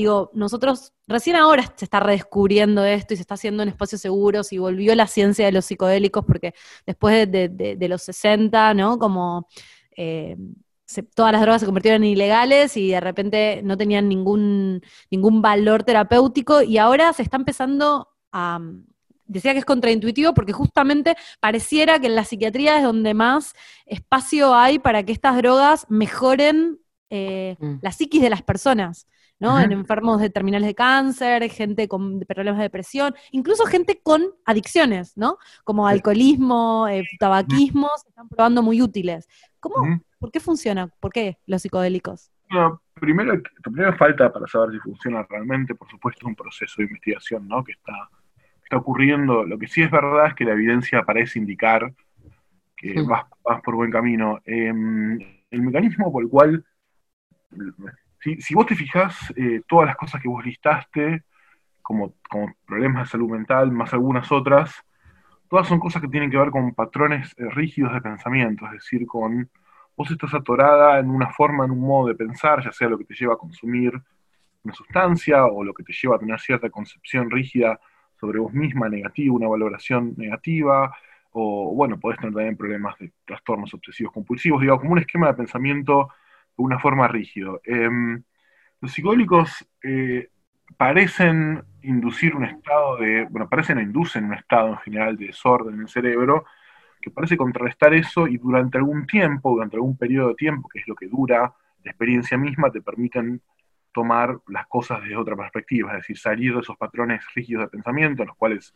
digo, 0.03 0.31
nosotros 0.33 0.93
recién 1.09 1.35
ahora 1.37 1.65
se 1.77 1.85
está 1.85 1.99
redescubriendo 2.01 2.85
esto 2.85 3.15
y 3.15 3.17
se 3.17 3.23
está 3.23 3.35
haciendo 3.35 3.63
en 3.65 3.69
espacios 3.69 4.01
seguros 4.01 4.53
y 4.53 4.59
volvió 4.59 4.95
la 4.95 5.09
ciencia 5.09 5.45
de 5.47 5.53
los 5.53 5.65
psicodélicos, 5.65 6.25
porque 6.25 6.55
después 6.87 7.15
de, 7.15 7.27
de- 7.27 7.49
de- 7.49 7.77
de 7.77 7.89
los 7.89 8.03
60, 8.03 8.75
¿no? 8.75 8.99
Como 8.99 9.49
eh, 9.97 10.37
se- 10.87 11.03
todas 11.03 11.33
las 11.33 11.41
drogas 11.43 11.61
se 11.61 11.67
convirtieron 11.67 12.05
en 12.05 12.11
ilegales 12.11 12.77
y 12.77 12.91
de 12.91 13.01
repente 13.01 13.61
no 13.65 13.77
tenían 13.77 14.09
ningún, 14.09 14.81
ningún 15.11 15.43
valor 15.43 15.83
terapéutico 15.83 16.63
y 16.63 16.79
ahora 16.79 17.13
se 17.13 17.23
está 17.23 17.37
empezando 17.37 18.09
a... 18.33 18.61
Decía 19.31 19.53
que 19.53 19.59
es 19.59 19.65
contraintuitivo 19.67 20.33
porque 20.33 20.53
justamente 20.55 21.15
pareciera 21.41 21.99
que 22.01 22.07
en 22.07 22.15
la 22.15 22.25
psiquiatría 22.25 22.79
es 22.79 22.83
donde 22.85 23.13
más 23.13 23.53
espacio 23.85 24.55
hay 24.55 24.79
para 24.79 25.03
que 25.03 25.13
estas 25.13 25.37
drogas 25.37 25.87
mejoren 25.91 26.79
eh, 27.11 27.57
Mm. 27.59 27.75
la 27.83 27.91
psiquis 27.93 28.23
de 28.23 28.31
las 28.31 28.43
personas, 28.43 29.07
¿no? 29.41 29.61
En 29.61 29.73
enfermos 29.73 30.21
de 30.21 30.31
terminales 30.31 30.67
de 30.67 30.75
cáncer, 30.75 31.49
gente 31.51 31.89
con 31.89 32.21
problemas 32.21 32.59
de 32.59 32.65
depresión, 32.65 33.15
incluso 33.31 33.65
gente 33.67 34.01
con 34.03 34.23
adicciones, 34.45 35.17
¿no? 35.17 35.39
Como 35.65 35.87
alcoholismo, 35.87 36.89
eh, 36.89 37.05
tabaquismo, 37.19 37.91
se 38.03 38.09
están 38.09 38.29
probando 38.29 38.63
muy 38.63 38.83
útiles. 38.83 39.29
¿Cómo? 39.61 40.01
¿Por 40.19 40.31
qué 40.31 40.41
funciona? 40.41 40.89
¿Por 41.01 41.13
qué 41.13 41.39
los 41.47 41.63
psicodélicos? 41.63 42.31
Bueno, 42.51 42.83
primero, 42.95 43.41
primero 43.63 43.97
falta 43.97 44.33
para 44.33 44.47
saber 44.47 44.73
si 44.73 44.79
funciona 44.79 45.27
realmente, 45.29 45.75
por 45.75 45.89
supuesto, 45.89 46.27
un 46.27 46.35
proceso 46.35 46.75
de 46.79 46.85
investigación 46.85 47.47
¿no? 47.47 47.63
que 47.63 47.73
está, 47.73 48.09
está 48.65 48.77
ocurriendo. 48.77 49.45
Lo 49.45 49.59
que 49.59 49.69
sí 49.69 49.83
es 49.83 49.91
verdad 49.91 50.29
es 50.29 50.35
que 50.35 50.45
la 50.45 50.53
evidencia 50.53 51.03
parece 51.03 51.39
indicar 51.39 51.93
que 52.77 53.03
vas, 53.03 53.25
vas 53.45 53.61
por 53.63 53.75
buen 53.75 53.91
camino. 53.91 54.41
Em, 54.45 55.19
el 55.51 55.63
mecanismo 55.63 56.13
por 56.13 56.23
el 56.23 56.29
cual, 56.29 56.65
si, 58.21 58.41
si 58.41 58.55
vos 58.55 58.67
te 58.67 58.75
fijás, 58.75 59.33
eh, 59.37 59.63
todas 59.67 59.87
las 59.87 59.97
cosas 59.97 60.21
que 60.21 60.29
vos 60.29 60.45
listaste, 60.45 61.25
como, 61.83 62.15
como 62.29 62.55
problemas 62.67 63.05
de 63.05 63.11
salud 63.13 63.31
mental, 63.31 63.73
más 63.73 63.93
algunas 63.93 64.31
otras, 64.31 64.85
todas 65.49 65.67
son 65.67 65.81
cosas 65.81 66.03
que 66.03 66.09
tienen 66.09 66.31
que 66.31 66.37
ver 66.37 66.51
con 66.51 66.75
patrones 66.75 67.35
eh, 67.39 67.49
rígidos 67.51 67.93
de 67.95 68.01
pensamiento, 68.01 68.67
es 68.67 68.73
decir, 68.73 69.07
con 69.07 69.49
vos 69.97 70.11
estás 70.11 70.35
atorada 70.35 70.99
en 70.99 71.11
una 71.11 71.31
forma, 71.31 71.65
en 71.65 71.73
un 71.73 71.81
modo 71.81 72.09
de 72.09 72.15
pensar, 72.15 72.63
ya 72.63 72.73
sea 72.73 72.89
lo 72.89 72.99
que 72.99 73.05
te 73.05 73.15
lleva 73.15 73.35
a 73.35 73.39
consumir 73.39 73.93
una 74.65 74.75
sustancia 74.75 75.47
o 75.47 75.65
lo 75.65 75.73
que 75.73 75.83
te 75.83 75.93
lleva 75.93 76.17
a 76.17 76.19
tener 76.19 76.39
cierta 76.41 76.71
concepción 76.71 77.31
rígida 77.31 77.81
sobre 78.21 78.39
vos 78.39 78.53
misma, 78.53 78.89
negativa, 78.89 79.35
una 79.35 79.49
valoración 79.49 80.15
negativa, 80.17 80.95
o 81.33 81.73
bueno, 81.75 81.99
podés 81.99 82.19
tener 82.19 82.35
también 82.35 82.57
problemas 82.57 82.99
de 82.99 83.13
trastornos 83.25 83.73
obsesivos 83.75 84.13
compulsivos, 84.13 84.61
digamos, 84.61 84.81
como 84.81 84.93
un 84.93 84.99
esquema 84.99 85.29
de 85.29 85.35
pensamiento 85.35 86.09
una 86.59 86.79
forma 86.79 87.09
rígido. 87.09 87.61
Em, 87.65 88.23
los 88.81 88.93
psicodélicos 88.93 89.67
eh, 89.83 90.29
parecen 90.77 91.65
inducir 91.83 92.35
un 92.37 92.45
estado 92.45 92.97
de, 92.99 93.27
bueno, 93.31 93.49
parecen 93.49 93.79
o 93.79 93.81
inducen 93.81 94.25
un 94.25 94.35
estado 94.35 94.69
en 94.69 94.79
general 94.79 95.17
de 95.17 95.27
desorden 95.27 95.75
en 95.75 95.81
el 95.83 95.89
cerebro, 95.89 96.45
que 97.01 97.11
parece 97.11 97.37
contrarrestar 97.37 97.95
eso 97.95 98.27
y 98.27 98.39
durante 98.39 98.79
algún 98.79 99.07
tiempo, 99.07 99.51
durante 99.51 99.77
algún 99.77 99.97
periodo 99.97 100.29
de 100.29 100.35
tiempo, 100.35 100.69
que 100.69 100.81
es 100.81 100.89
lo 100.89 100.95
que 100.95 101.07
dura 101.07 101.55
la 101.85 101.91
experiencia 101.91 102.37
misma, 102.37 102.71
te 102.71 102.83
permiten 102.83 103.41
tomar 103.93 104.39
las 104.49 104.67
cosas 104.67 105.01
desde 105.01 105.17
otra 105.17 105.37
perspectiva, 105.37 105.93
es 105.93 105.99
decir, 105.99 106.19
salir 106.19 106.55
de 106.55 106.61
esos 106.61 106.77
patrones 106.77 107.23
rígidos 107.35 107.65
de 107.65 107.69
pensamiento 107.69 108.23
en 108.23 108.29
los 108.29 108.37
cuales 108.37 108.75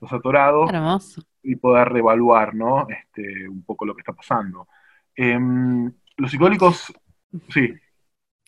los 0.00 0.12
atorado 0.12 0.68
Hermoso. 0.68 1.22
y 1.42 1.56
poder 1.56 1.88
reevaluar, 1.88 2.54
¿no? 2.54 2.86
Este, 2.88 3.48
un 3.48 3.64
poco 3.64 3.84
lo 3.84 3.94
que 3.94 4.00
está 4.00 4.12
pasando. 4.12 4.68
Em, 5.14 5.92
los 6.16 6.30
psicodélicos, 6.30 6.92
sí. 7.50 7.74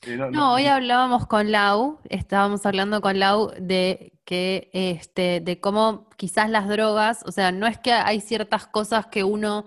Eh, 0.07 0.17
No, 0.17 0.55
hoy 0.55 0.67
hablábamos 0.67 1.27
con 1.27 1.51
Lau, 1.51 2.01
estábamos 2.11 2.67
hablando 2.67 3.01
con 3.01 3.19
Lau 3.19 3.53
de 3.59 4.13
que 4.25 4.71
este, 4.73 5.41
de 5.41 5.61
cómo 5.61 6.09
quizás 6.17 6.51
las 6.51 6.69
drogas, 6.69 7.23
o 7.27 7.33
sea, 7.33 7.53
no 7.53 7.67
es 7.67 7.79
que 7.79 7.93
hay 7.93 8.21
ciertas 8.21 8.67
cosas 8.67 9.07
que 9.07 9.25
uno 9.25 9.65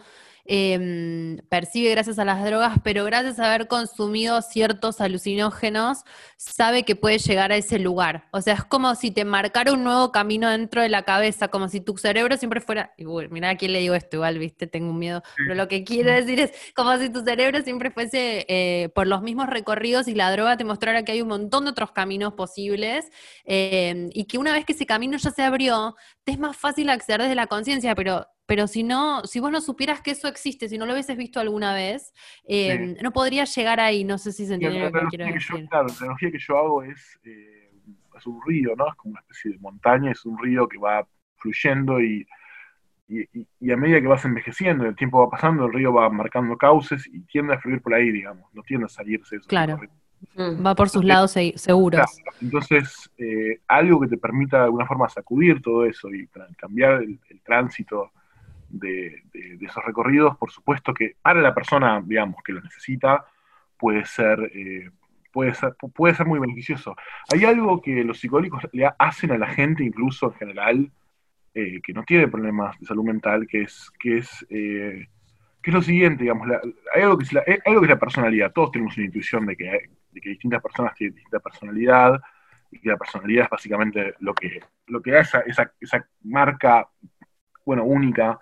em, 0.47 1.37
percibe 1.49 1.91
gracias 1.91 2.19
a 2.19 2.25
las 2.25 2.43
drogas, 2.43 2.77
pero 2.83 3.03
gracias 3.05 3.39
a 3.39 3.47
haber 3.47 3.67
consumido 3.67 4.41
ciertos 4.41 5.01
alucinógenos, 5.01 6.03
sabe 6.37 6.83
que 6.83 6.95
puede 6.95 7.17
llegar 7.19 7.51
a 7.51 7.57
ese 7.57 7.79
lugar. 7.79 8.27
O 8.31 8.41
sea, 8.41 8.53
es 8.55 8.63
como 8.63 8.95
si 8.95 9.11
te 9.11 9.25
marcara 9.25 9.73
un 9.73 9.83
nuevo 9.83 10.11
camino 10.11 10.49
dentro 10.49 10.81
de 10.81 10.89
la 10.89 11.03
cabeza, 11.03 11.47
como 11.49 11.69
si 11.69 11.81
tu 11.81 11.97
cerebro 11.97 12.37
siempre 12.37 12.61
fuera, 12.61 12.93
y 12.97 13.05
uy, 13.05 13.27
mirá 13.29 13.51
a 13.51 13.57
quién 13.57 13.73
le 13.73 13.79
digo 13.79 13.95
esto, 13.95 14.17
igual, 14.17 14.39
viste, 14.39 14.67
tengo 14.67 14.91
un 14.91 14.99
miedo, 14.99 15.23
pero 15.35 15.55
lo 15.55 15.67
que 15.67 15.83
quiero 15.83 16.11
decir 16.11 16.39
es 16.39 16.51
como 16.75 16.97
si 16.97 17.09
tu 17.09 17.23
cerebro 17.23 17.61
siempre 17.61 17.91
fuese 17.91 18.45
eh, 18.47 18.89
por 18.95 19.07
los 19.07 19.21
mismos 19.21 19.47
recorridos 19.47 20.07
y 20.07 20.15
la 20.15 20.31
droga 20.31 20.57
te 20.57 20.63
mostrara 20.63 21.03
que 21.03 21.11
hay 21.11 21.21
un 21.21 21.29
montón 21.29 21.65
de 21.65 21.71
otros 21.71 21.91
caminos 21.91 22.33
posibles 22.33 23.05
eh, 23.45 24.09
y 24.13 24.25
que 24.25 24.37
una 24.37 24.53
vez 24.53 24.65
que 24.65 24.73
ese 24.73 24.85
camino 24.85 25.17
ya 25.17 25.31
se 25.31 25.43
abrió, 25.43 25.95
te 26.23 26.31
es 26.31 26.39
más 26.39 26.57
fácil 26.57 26.89
acceder 26.89 27.21
desde 27.21 27.35
la 27.35 27.47
conciencia, 27.47 27.95
pero, 27.95 28.27
pero 28.47 28.65
si 28.65 28.81
no, 28.81 29.23
si 29.25 29.39
vos 29.39 29.51
no 29.51 29.61
supieras 29.61 30.01
que 30.01 30.11
eso 30.11 30.27
existe, 30.27 30.67
si 30.69 30.77
no 30.77 30.85
lo 30.87 30.93
hubieses 30.93 31.15
visto 31.17 31.39
alguna 31.39 31.73
vez, 31.75 32.13
eh, 32.47 32.95
no 33.03 33.11
podrías 33.11 33.53
llegar 33.55 33.79
ahí, 33.79 34.03
no 34.03 34.17
sé 34.17 34.31
si 34.31 34.45
se 34.47 34.55
entiende 34.55 34.79
lo 34.79 34.91
que 34.91 35.07
quiero 35.09 35.25
que 35.25 35.39
yo, 35.39 35.55
decir. 35.55 35.69
claro, 35.69 35.87
la 35.87 35.95
analogía 35.99 36.31
que 36.31 36.39
yo 36.39 36.57
hago 36.57 36.81
es, 36.83 37.19
eh, 37.25 37.69
es 38.17 38.25
un 38.25 38.41
río, 38.45 38.73
¿no? 38.75 38.87
Es 38.89 38.95
como 38.95 39.11
una 39.11 39.19
especie 39.21 39.51
de 39.51 39.59
montaña, 39.59 40.11
es 40.11 40.25
un 40.25 40.37
río 40.41 40.67
que 40.67 40.77
va 40.79 41.05
fluyendo 41.37 42.01
y, 42.01 42.25
y, 43.09 43.21
y- 43.39 43.47
y 43.59 43.71
a 43.71 43.77
medida 43.77 44.01
que 44.01 44.07
vas 44.07 44.23
envejeciendo, 44.25 44.85
el 44.85 44.95
tiempo 44.95 45.19
va 45.19 45.29
pasando, 45.29 45.65
el 45.65 45.73
río 45.73 45.93
va 45.93 46.09
marcando 46.09 46.57
cauces 46.57 47.05
y 47.07 47.19
tiende 47.21 47.53
a 47.53 47.59
fluir 47.59 47.81
por 47.81 47.93
ahí, 47.93 48.11
digamos, 48.11 48.51
no 48.53 48.63
tiende 48.63 48.85
a 48.85 48.89
salirse 48.89 49.35
de 49.35 49.39
esos 49.39 49.47
Claro. 49.47 49.79
Mm. 50.35 50.65
Va 50.65 50.73
por 50.73 50.89
sus 50.89 51.05
lados 51.05 51.31
se- 51.31 51.53
seguros. 51.57 51.99
Claro, 51.99 52.37
Entonces, 52.41 53.11
eh, 53.17 53.59
algo 53.67 53.99
que 54.01 54.07
te 54.07 54.17
permita 54.17 54.57
de 54.57 54.63
alguna 54.63 54.87
forma 54.87 55.07
sacudir 55.09 55.61
todo 55.61 55.85
eso 55.85 56.09
y 56.13 56.27
cambiar 56.57 57.03
el, 57.03 57.19
el 57.29 57.41
tránsito 57.41 58.11
de, 58.69 59.23
esos 59.61 59.83
recorridos, 59.85 60.37
por 60.37 60.51
supuesto 60.51 60.93
que 60.93 61.15
para 61.21 61.41
la 61.41 61.53
persona, 61.53 62.01
digamos, 62.03 62.41
que 62.43 62.53
lo 62.53 62.61
necesita, 62.61 63.25
puede 63.77 64.05
ser, 64.05 64.51
eh, 64.53 64.89
puede 65.31 65.53
ser, 65.53 65.69
pu- 65.77 65.91
puede 65.93 66.15
ser 66.15 66.25
muy 66.25 66.39
beneficioso. 66.39 66.95
Hay 67.31 67.45
algo 67.45 67.81
que 67.81 68.03
los 68.03 68.19
psicólogos 68.19 68.67
le 68.71 68.85
ha- 68.85 68.95
hacen 68.99 69.31
a 69.31 69.37
la 69.37 69.47
gente, 69.47 69.83
incluso 69.83 70.27
en 70.27 70.33
general, 70.33 70.91
eh, 71.53 71.81
que 71.81 71.93
no 71.93 72.03
tiene 72.03 72.27
problemas 72.27 72.77
de 72.79 72.85
salud 72.85 73.03
mental, 73.03 73.47
que 73.47 73.63
es, 73.63 73.91
que 73.99 74.17
es, 74.19 74.45
eh, 74.49 75.07
que 75.61 75.69
es 75.69 75.73
lo 75.73 75.81
siguiente, 75.81 76.23
digamos, 76.23 76.47
hay, 76.93 77.01
algo 77.01 77.17
que 77.17 77.23
es 77.23 77.33
la, 77.33 77.43
algo 77.65 77.81
que 77.81 77.85
es 77.85 77.91
la 77.91 77.99
personalidad. 77.99 78.51
Todos 78.51 78.71
tenemos 78.71 78.95
una 78.97 79.05
intuición 79.05 79.45
de 79.45 79.55
que, 79.55 79.89
de 80.11 80.21
que 80.21 80.29
distintas 80.29 80.61
personas 80.61 80.93
tienen 80.95 81.15
distinta 81.15 81.39
personalidad, 81.39 82.21
y 82.71 82.79
que 82.79 82.89
la 82.89 82.97
personalidad 82.97 83.45
es 83.45 83.49
básicamente 83.49 84.15
lo 84.19 84.33
que, 84.33 84.59
lo 84.87 85.01
que 85.01 85.11
da 85.11 85.21
esa, 85.21 85.39
esa, 85.41 85.71
esa 85.79 86.05
marca, 86.23 86.87
bueno, 87.65 87.83
única 87.85 88.37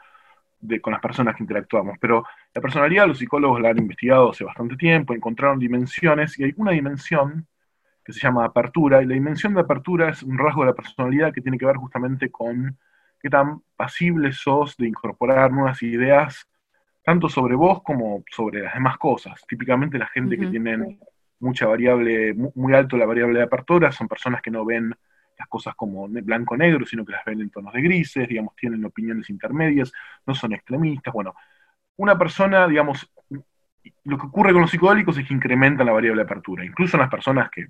de, 0.68 0.82
con 0.82 0.94
las 0.94 1.02
personas 1.02 1.36
que 1.36 1.44
interactuamos. 1.44 1.98
Pero 2.00 2.24
la 2.54 2.62
personalidad 2.62 3.08
los 3.08 3.18
psicólogos 3.20 3.62
la 3.62 3.70
han 3.70 3.78
investigado 3.80 4.32
hace 4.32 4.44
bastante 4.44 4.76
tiempo, 4.76 5.14
encontraron 5.14 5.60
dimensiones, 5.60 6.38
y 6.40 6.44
hay 6.46 6.54
una 6.58 6.72
dimensión 6.72 7.48
que 8.04 8.14
se 8.14 8.20
llama 8.20 8.46
apertura, 8.46 9.02
y 9.02 9.06
la 9.06 9.16
dimensión 9.16 9.54
de 9.54 9.62
apertura 9.62 10.10
es 10.10 10.22
un 10.22 10.38
rasgo 10.38 10.62
de 10.62 10.68
la 10.68 10.76
personalidad 10.76 11.34
que 11.34 11.42
tiene 11.42 11.58
que 11.58 11.66
ver 11.66 11.78
justamente 11.78 12.30
con 12.30 12.78
qué 13.20 13.30
tan 13.30 13.62
pasible 13.76 14.32
sos 14.32 14.78
de 14.78 14.88
incorporar 14.88 15.52
nuevas 15.52 15.82
ideas, 15.82 16.48
tanto 17.04 17.30
sobre 17.30 17.56
vos 17.56 17.82
como 17.82 18.24
sobre 18.30 18.62
las 18.62 18.74
demás 18.76 18.98
cosas. 18.98 19.44
Típicamente 19.48 19.98
la 19.98 20.08
gente 20.08 20.38
que 20.38 20.48
tienen 20.48 21.00
mucha 21.40 21.66
variable, 21.66 22.34
mu- 22.34 22.52
muy 22.56 22.74
alto 22.74 22.98
la 22.98 23.06
variable 23.06 23.40
de 23.40 23.46
apertura, 23.46 23.92
son 23.92 24.08
personas 24.08 24.42
que 24.42 24.52
no 24.52 24.64
ven 24.66 24.94
las 25.38 25.48
cosas 25.48 25.76
como 25.76 26.08
ne- 26.08 26.22
blanco-negro, 26.22 26.86
sino 26.86 27.06
que 27.06 27.14
las 27.14 27.26
ven 27.26 27.42
en 27.42 27.50
tonos 27.50 27.74
de 27.74 27.82
grises, 27.82 28.28
digamos, 28.28 28.56
tienen 28.56 28.84
opiniones 28.86 29.30
intermedias, 29.30 29.92
no 30.26 30.36
son 30.36 30.54
extremistas. 30.54 31.14
Bueno, 31.14 31.34
una 31.98 32.18
persona, 32.18 32.68
digamos, 32.68 33.12
lo 34.04 34.18
que 34.18 34.28
ocurre 34.28 34.54
con 34.54 34.62
los 34.62 34.72
psicodélicos 34.72 35.18
es 35.18 35.28
que 35.28 35.34
incrementan 35.34 35.86
la 35.86 35.94
variable 35.94 36.22
de 36.22 36.26
apertura, 36.26 36.66
incluso 36.66 36.98
en 36.98 37.02
las 37.02 37.10
personas 37.10 37.50
que 37.50 37.68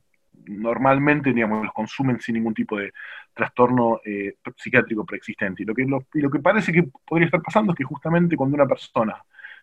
normalmente, 0.48 1.34
digamos, 1.34 1.64
los 1.64 1.74
consumen 1.74 2.20
sin 2.20 2.36
ningún 2.36 2.54
tipo 2.54 2.78
de 2.78 2.92
trastorno 3.34 4.00
eh, 4.06 4.36
psiquiátrico 4.56 5.06
preexistente. 5.06 5.64
Lo, 5.66 5.74
que, 5.74 5.86
lo, 5.86 6.06
y 6.14 6.20
lo 6.20 6.30
que 6.30 6.40
parece 6.40 6.72
que 6.72 6.84
podría 7.06 7.26
estar 7.26 7.42
pasando 7.42 7.72
es 7.72 7.78
que 7.78 7.84
justamente 7.84 8.36
cuando 8.36 8.56
una 8.56 8.68
persona 8.68 9.16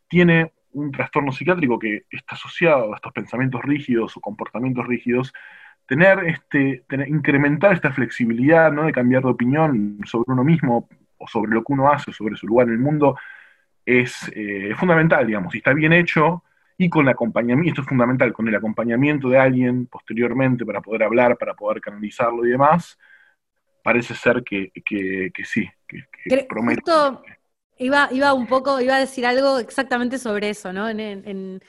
tiene 0.09 0.53
un 0.73 0.91
trastorno 0.91 1.31
psiquiátrico 1.33 1.79
que 1.79 2.03
está 2.11 2.35
asociado 2.35 2.93
a 2.93 2.97
estos 2.97 3.13
pensamientos 3.13 3.63
rígidos 3.63 4.17
o 4.17 4.21
comportamientos 4.21 4.87
rígidos, 4.87 5.33
tener 5.87 6.21
este, 6.27 6.85
tener, 6.89 7.09
incrementar 7.09 7.73
esta 7.75 7.93
flexibilidad, 7.93 8.73
¿no? 8.73 8.85
De 8.85 8.93
cambiar 8.93 9.23
de 9.23 9.31
opinión 9.31 9.99
sobre 10.07 10.33
uno 10.33 10.45
mismo, 10.45 10.89
o 11.19 11.29
sobre 11.29 11.53
lo 11.53 11.63
que 11.65 11.73
uno 11.73 11.91
hace, 11.93 12.11
o 12.11 12.15
sobre 12.15 12.37
su 12.37 12.47
lugar 12.47 12.69
en 12.69 12.75
el 12.75 12.81
mundo, 12.81 13.17
es 13.85 14.31
eh, 14.35 14.75
fundamental, 14.77 15.27
digamos, 15.27 15.55
y 15.55 15.59
está 15.59 15.73
bien 15.73 15.93
hecho, 15.93 16.45
y 16.79 16.89
con 16.89 17.03
el 17.07 17.11
acompañamiento, 17.11 17.71
esto 17.71 17.83
es 17.83 17.89
fundamental, 17.89 18.33
con 18.33 18.49
el 18.49 18.55
acompañamiento 18.55 19.29
de 19.29 19.39
alguien 19.39 19.87
posteriormente 19.87 20.65
para 20.65 20.81
poder 20.81 21.05
hablar, 21.05 21.37
para 21.37 21.55
poder 21.55 21.81
canalizarlo 21.81 22.47
y 22.47 22.51
demás, 22.51 22.99
parece 23.83 24.15
ser 24.15 24.43
que, 24.45 24.71
que, 24.85 25.31
que 25.35 25.45
sí, 25.45 25.69
que, 25.89 26.05
que 26.13 26.47
promete. 26.49 26.83
iba, 27.79 28.09
iba 28.13 28.33
un 28.33 28.47
poco, 28.47 28.81
iba 28.81 28.97
a 28.97 29.01
decir 29.01 29.27
algo 29.27 29.59
exactamente 29.59 30.19
sobre 30.19 30.51
eso, 30.51 30.73
¿no? 30.73 30.89
En, 30.89 31.01
en- 31.01 31.23
en, 31.29 31.61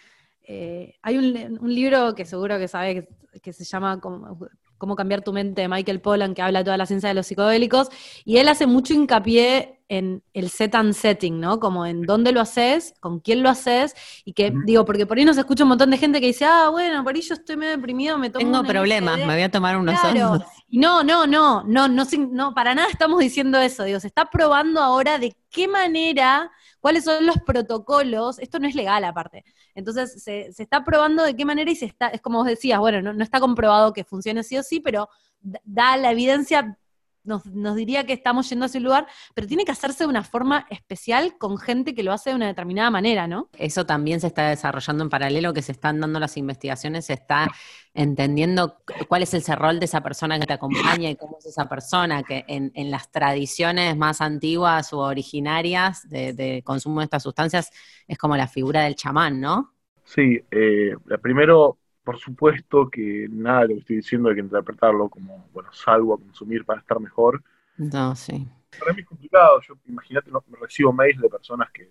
eh, 0.44 0.96
hay 1.02 1.18
un, 1.18 1.60
un 1.62 1.74
libro 1.74 2.16
que 2.16 2.26
seguro 2.26 2.58
que 2.58 2.68
sabe 2.68 3.08
que, 3.32 3.40
que 3.40 3.54
se 3.54 3.64
llama 3.64 4.00
Cómo, 4.00 4.38
Cómo 4.78 4.96
cambiar 4.98 5.22
tu 5.22 5.32
mente 5.32 5.62
de 5.62 5.70
Michael 5.70 6.02
Pollan, 6.02 6.34
que 6.34 6.42
habla 6.42 6.60
de 6.60 6.66
toda 6.66 6.78
la 6.78 6.86
ciencia 6.86 7.08
de 7.08 7.16
los 7.16 7.26
psicodélicos, 7.26 7.88
y 8.26 8.38
él 8.38 8.50
hace 8.50 8.68
mucho 8.68 8.94
hincapié 8.94 9.80
en 9.88 10.24
el 10.34 10.50
set 10.50 10.76
and 10.76 10.94
setting, 10.94 11.40
¿no? 11.40 11.60
Como 11.60 11.86
en 11.86 12.02
dónde 12.02 12.34
lo 12.34 12.42
haces, 12.42 12.94
con 13.00 13.20
quién 13.20 13.44
lo 13.44 13.50
haces, 13.50 13.96
y 14.26 14.34
que, 14.34 14.52
digo, 14.66 14.84
porque 14.84 15.06
por 15.06 15.18
ahí 15.18 15.24
nos 15.24 15.38
escucha 15.38 15.64
un 15.64 15.70
montón 15.70 15.90
de 15.90 15.98
gente 15.98 16.20
que 16.20 16.28
dice, 16.28 16.44
ah, 16.46 16.68
bueno, 16.70 17.02
por 17.04 17.16
ahí 17.16 17.22
yo 17.22 17.34
estoy 17.34 17.56
medio 17.56 17.78
deprimido, 17.78 18.18
me 18.18 18.30
tomo 18.30 18.44
Tengo 18.44 18.64
problemas, 18.64 19.20
LSD". 19.20 19.28
me 19.28 19.34
voy 19.36 19.44
a 19.44 19.52
tomar 19.52 19.78
unos 19.78 19.98
Claro. 20.00 20.44
No, 20.70 21.04
no, 21.04 21.28
no, 21.28 21.64
no, 21.64 21.88
no, 21.88 22.04
no, 22.32 22.54
para 22.54 22.76
nada 22.76 22.90
estamos 22.90 23.20
diciendo 23.20 23.60
eso. 23.60 23.84
Digo, 23.84 24.00
se 24.00 24.08
está 24.08 24.26
probando 24.26 24.82
ahora 24.82 25.20
de 25.20 25.34
qué 25.50 25.68
manera, 25.68 26.52
cuáles 26.84 27.06
son 27.06 27.26
los 27.26 27.38
protocolos. 27.46 28.40
Esto 28.40 28.60
no 28.60 28.68
es 28.70 28.76
legal 28.76 29.04
aparte. 29.06 29.46
Entonces 29.76 30.24
se, 30.24 30.54
se 30.54 30.64
está 30.64 30.84
probando 30.86 31.24
de 31.24 31.36
qué 31.36 31.46
manera 31.46 31.72
y 31.72 31.78
se 31.78 31.86
está, 31.88 32.10
es 32.10 32.22
como 32.22 32.40
vos 32.40 32.48
decías, 32.48 32.80
bueno, 32.80 33.02
no, 33.02 33.14
no 33.14 33.24
está 33.24 33.40
comprobado 33.42 33.94
que 33.94 34.06
funcione 34.06 34.44
sí 34.44 34.58
o 34.60 34.64
sí, 34.64 34.82
pero 34.82 35.10
da- 35.42 35.62
da 35.66 35.98
la 35.98 36.12
evidencia, 36.12 36.78
nos, 37.24 37.46
nos 37.46 37.76
diría 37.76 38.06
que 38.06 38.14
estamos 38.14 38.50
yendo 38.50 38.66
a 38.66 38.68
ese 38.68 38.80
lugar, 38.80 39.08
pero 39.34 39.48
tiene 39.48 39.66
que 39.66 39.72
hacerse 39.72 40.04
de 40.04 40.10
una 40.10 40.24
forma 40.24 40.66
especial 40.70 41.38
con 41.38 41.58
gente 41.58 41.94
que 41.96 42.04
lo 42.04 42.12
hace 42.12 42.32
de 42.32 42.36
una 42.36 42.48
determinada 42.48 42.90
manera, 42.90 43.28
¿no? 43.28 43.50
Eso 43.58 43.86
también 43.86 44.20
se 44.20 44.28
está 44.28 44.50
desarrollando 44.50 45.04
en 45.04 45.10
paralelo, 45.10 45.54
que 45.54 45.62
se 45.62 45.72
están 45.72 46.00
dando 46.00 46.20
las 46.20 46.38
investigaciones, 46.38 47.06
se 47.06 47.14
está 47.14 47.48
entendiendo 47.94 48.78
cu- 48.86 49.06
cuál 49.08 49.24
es 49.24 49.34
ese 49.34 49.56
rol 49.56 49.80
de 49.80 49.86
esa 49.86 50.02
persona 50.02 50.40
que 50.40 50.46
te 50.48 50.54
acompaña 50.54 51.10
y 51.10 51.16
cómo 51.16 51.38
es 51.40 51.46
esa 51.46 51.70
persona, 51.70 52.24
que 52.24 52.44
en, 52.48 52.72
en 52.76 52.92
las 52.92 53.12
tradiciones 53.12 53.96
más 53.98 54.22
antiguas 54.22 54.92
o 54.94 55.00
originarias 55.00 56.08
de, 56.10 56.34
de 56.34 56.64
consumo 56.64 57.00
de 57.00 57.06
estas 57.06 57.24
sustancias 57.24 57.70
es 58.08 58.18
como 58.18 58.36
la 58.36 58.48
figura 58.48 58.82
del 58.84 58.96
chamán, 58.96 59.40
¿no? 59.40 59.74
Sí, 60.04 60.40
eh, 60.52 60.96
la 61.06 61.18
primero, 61.18 61.78
por 62.04 62.18
supuesto 62.20 62.90
que 62.90 63.28
nada 63.30 63.62
de 63.62 63.68
lo 63.70 63.74
que 63.76 63.80
estoy 63.82 63.96
diciendo 63.98 64.30
hay 64.30 64.36
que 64.36 64.42
interpretarlo 64.42 65.10
como, 65.10 65.48
bueno, 65.54 65.72
salvo 65.72 66.14
a 66.14 66.18
consumir 66.18 66.66
para 66.66 66.82
estar 66.82 67.00
mejor. 67.00 67.44
No, 67.78 68.16
sí. 68.16 68.48
Para 68.80 68.94
mí 68.94 69.02
es 69.02 69.08
complicado, 69.08 69.62
yo 69.62 69.76
imagínate, 69.86 70.32
no, 70.32 70.44
recibo 70.60 70.92
mails 70.92 71.22
de 71.22 71.30
personas 71.30 71.72
que 71.72 71.90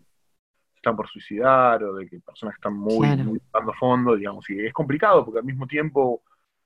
están 0.77 0.97
por 0.97 1.09
suicidar 1.09 1.83
o 1.85 1.95
de 1.95 2.09
que 2.09 2.21
personas 2.21 2.55
que 2.57 2.59
están 2.59 2.75
muy, 2.75 3.07
Claro. 3.07 3.25
muy 3.25 3.41
dando 3.53 3.73
fondo, 3.75 4.17
digamos, 4.17 4.49
y 4.51 4.67
es 4.67 4.73
complicado 4.73 5.25
porque 5.25 5.39
al 5.39 5.45
mismo 5.45 5.67
tiempo 5.67 6.23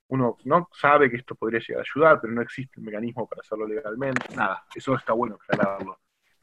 uno 0.09 0.37
no 0.45 0.69
sabe 0.73 1.09
que 1.09 1.17
esto 1.17 1.35
podría 1.35 1.59
llegar 1.59 1.83
a 1.83 1.85
ayudar, 1.89 2.21
pero 2.21 2.33
no 2.33 2.41
existe 2.41 2.79
el 2.79 2.85
mecanismo 2.85 3.27
para 3.27 3.41
hacerlo 3.41 3.67
legalmente. 3.67 4.35
Nada, 4.35 4.65
eso 4.73 4.95
está 4.95 5.13
bueno 5.13 5.35
aclararlo. 5.35 5.99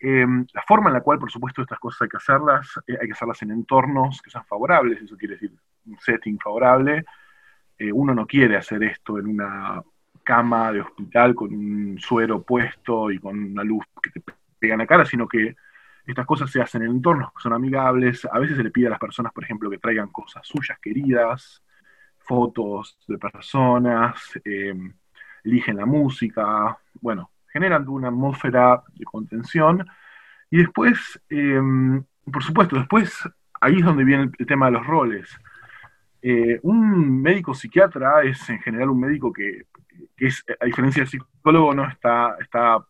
Eh, 0.06 0.26
la 0.52 0.62
forma 0.68 0.90
en 0.90 0.94
la 0.94 1.00
cual, 1.00 1.18
por 1.18 1.30
supuesto, 1.30 1.62
estas 1.62 1.78
cosas 1.78 2.02
hay 2.02 2.08
que 2.08 2.18
hacerlas, 2.18 2.78
eh, 2.86 2.94
hay 3.00 3.06
que 3.06 3.14
hacerlas 3.14 3.40
en 3.40 3.52
entornos 3.52 4.20
que 4.20 4.28
sean 4.28 4.44
favorables, 4.44 5.00
eso 5.00 5.16
quiere 5.16 5.36
decir 5.36 5.50
un 5.86 5.98
setting 5.98 6.38
favorable. 6.38 7.06
Eh, 7.78 7.90
uno 7.90 8.14
no 8.14 8.26
quiere 8.26 8.58
hacer 8.58 8.84
esto 8.84 9.18
en 9.18 9.28
una 9.28 9.82
cama 10.22 10.72
de 10.72 10.82
hospital 10.82 11.34
con 11.34 11.54
un 11.54 11.98
suero 11.98 12.42
puesto 12.42 13.10
y 13.10 13.18
con 13.18 13.52
una 13.52 13.64
luz 13.64 13.82
que 14.02 14.10
te 14.10 14.22
pega 14.58 14.74
en 14.74 14.80
la 14.80 14.86
cara, 14.86 15.06
sino 15.06 15.26
que 15.26 15.56
estas 16.04 16.26
cosas 16.26 16.50
se 16.50 16.60
hacen 16.60 16.82
en 16.82 16.90
entornos 16.90 17.32
que 17.32 17.40
son 17.40 17.54
amigables. 17.54 18.28
A 18.30 18.38
veces 18.38 18.58
se 18.58 18.62
le 18.62 18.70
pide 18.70 18.88
a 18.88 18.90
las 18.90 18.98
personas, 19.00 19.32
por 19.32 19.44
ejemplo, 19.44 19.70
que 19.70 19.78
traigan 19.78 20.08
cosas 20.08 20.46
suyas 20.46 20.78
queridas, 20.80 21.64
fotos 22.18 22.98
de 23.08 23.16
personas, 23.16 24.38
eh, 24.44 24.74
eligen 25.44 25.78
la 25.78 25.86
música, 25.86 26.78
bueno, 27.00 27.30
generan 27.54 27.88
una 27.88 28.08
atmósfera 28.08 28.82
de 28.94 29.04
contención. 29.04 29.86
Y 30.50 30.58
después, 30.58 31.20
eh, 31.30 31.60
por 32.30 32.42
supuesto, 32.42 32.76
después 32.76 33.22
ahí 33.60 33.78
es 33.78 33.84
donde 33.84 34.04
viene 34.04 34.30
el 34.36 34.46
tema 34.46 34.66
de 34.66 34.72
los 34.72 34.86
roles. 34.86 35.38
Eh, 36.20 36.58
un 36.62 37.22
médico 37.22 37.54
psiquiatra 37.54 38.22
es 38.22 38.48
en 38.50 38.58
general 38.60 38.90
un 38.90 39.00
médico 39.00 39.32
que, 39.32 39.66
que 40.16 40.26
es, 40.26 40.44
a 40.60 40.64
diferencia 40.64 41.02
del 41.02 41.08
psicólogo, 41.08 41.74
no 41.74 41.88
está, 41.88 42.36
está 42.40 42.84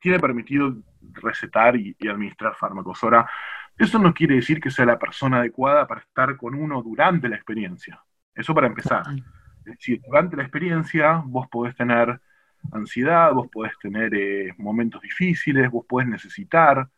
tiene 0.00 0.20
permitido 0.20 0.76
recetar 1.14 1.74
y, 1.76 1.96
y 1.98 2.08
administrar 2.08 2.54
fármacos. 2.54 3.02
Ahora, 3.02 3.28
eso 3.76 3.98
no 3.98 4.14
quiere 4.14 4.36
decir 4.36 4.60
que 4.60 4.70
sea 4.70 4.86
la 4.86 4.98
persona 4.98 5.38
adecuada 5.38 5.86
para 5.88 6.02
estar 6.02 6.36
con 6.36 6.54
uno 6.54 6.82
durante 6.82 7.28
la 7.28 7.36
experiencia. 7.36 8.00
Eso 8.32 8.54
para 8.54 8.68
empezar. 8.68 9.02
Es 9.64 9.78
decir, 9.78 10.00
durante 10.06 10.36
la 10.36 10.44
experiencia 10.44 11.22
vos 11.24 11.48
podés 11.48 11.74
tener 11.74 12.20
ansiedad, 12.72 13.32
vos 13.32 13.48
podés 13.48 13.72
tener 13.78 14.14
eh, 14.14 14.54
momentos 14.58 15.00
difíciles, 15.02 15.70
vos 15.70 15.84
podés 15.86 16.08
necesitar 16.08 16.88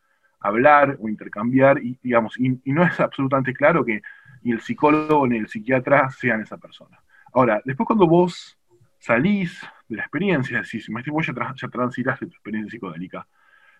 hablar 0.40 0.96
o 1.00 1.08
intercambiar, 1.08 1.82
y, 1.82 1.98
digamos, 2.02 2.38
y, 2.38 2.60
no 2.72 2.84
es 2.84 2.98
absolutamente 3.00 3.52
claro 3.52 3.84
que 3.84 4.02
ni 4.42 4.52
el 4.52 4.60
psicólogo 4.60 5.26
ni 5.26 5.38
el 5.38 5.48
psiquiatra 5.48 6.10
sean 6.10 6.40
esa 6.40 6.58
persona. 6.58 6.98
Ahora, 7.32 7.60
después 7.64 7.86
cuando 7.86 8.06
vos 8.06 8.56
salís 8.98 9.60
de 9.88 9.96
la 9.96 10.02
experiencia, 10.02 10.60
es 10.60 10.72
decir, 10.72 10.94
vos 11.10 11.26
ya, 11.26 11.32
tra 11.32 11.52
ya 11.56 11.68
transitaste 11.68 12.26
tu 12.26 12.32
experiencia 12.32 12.70
psicodélica, 12.70 13.26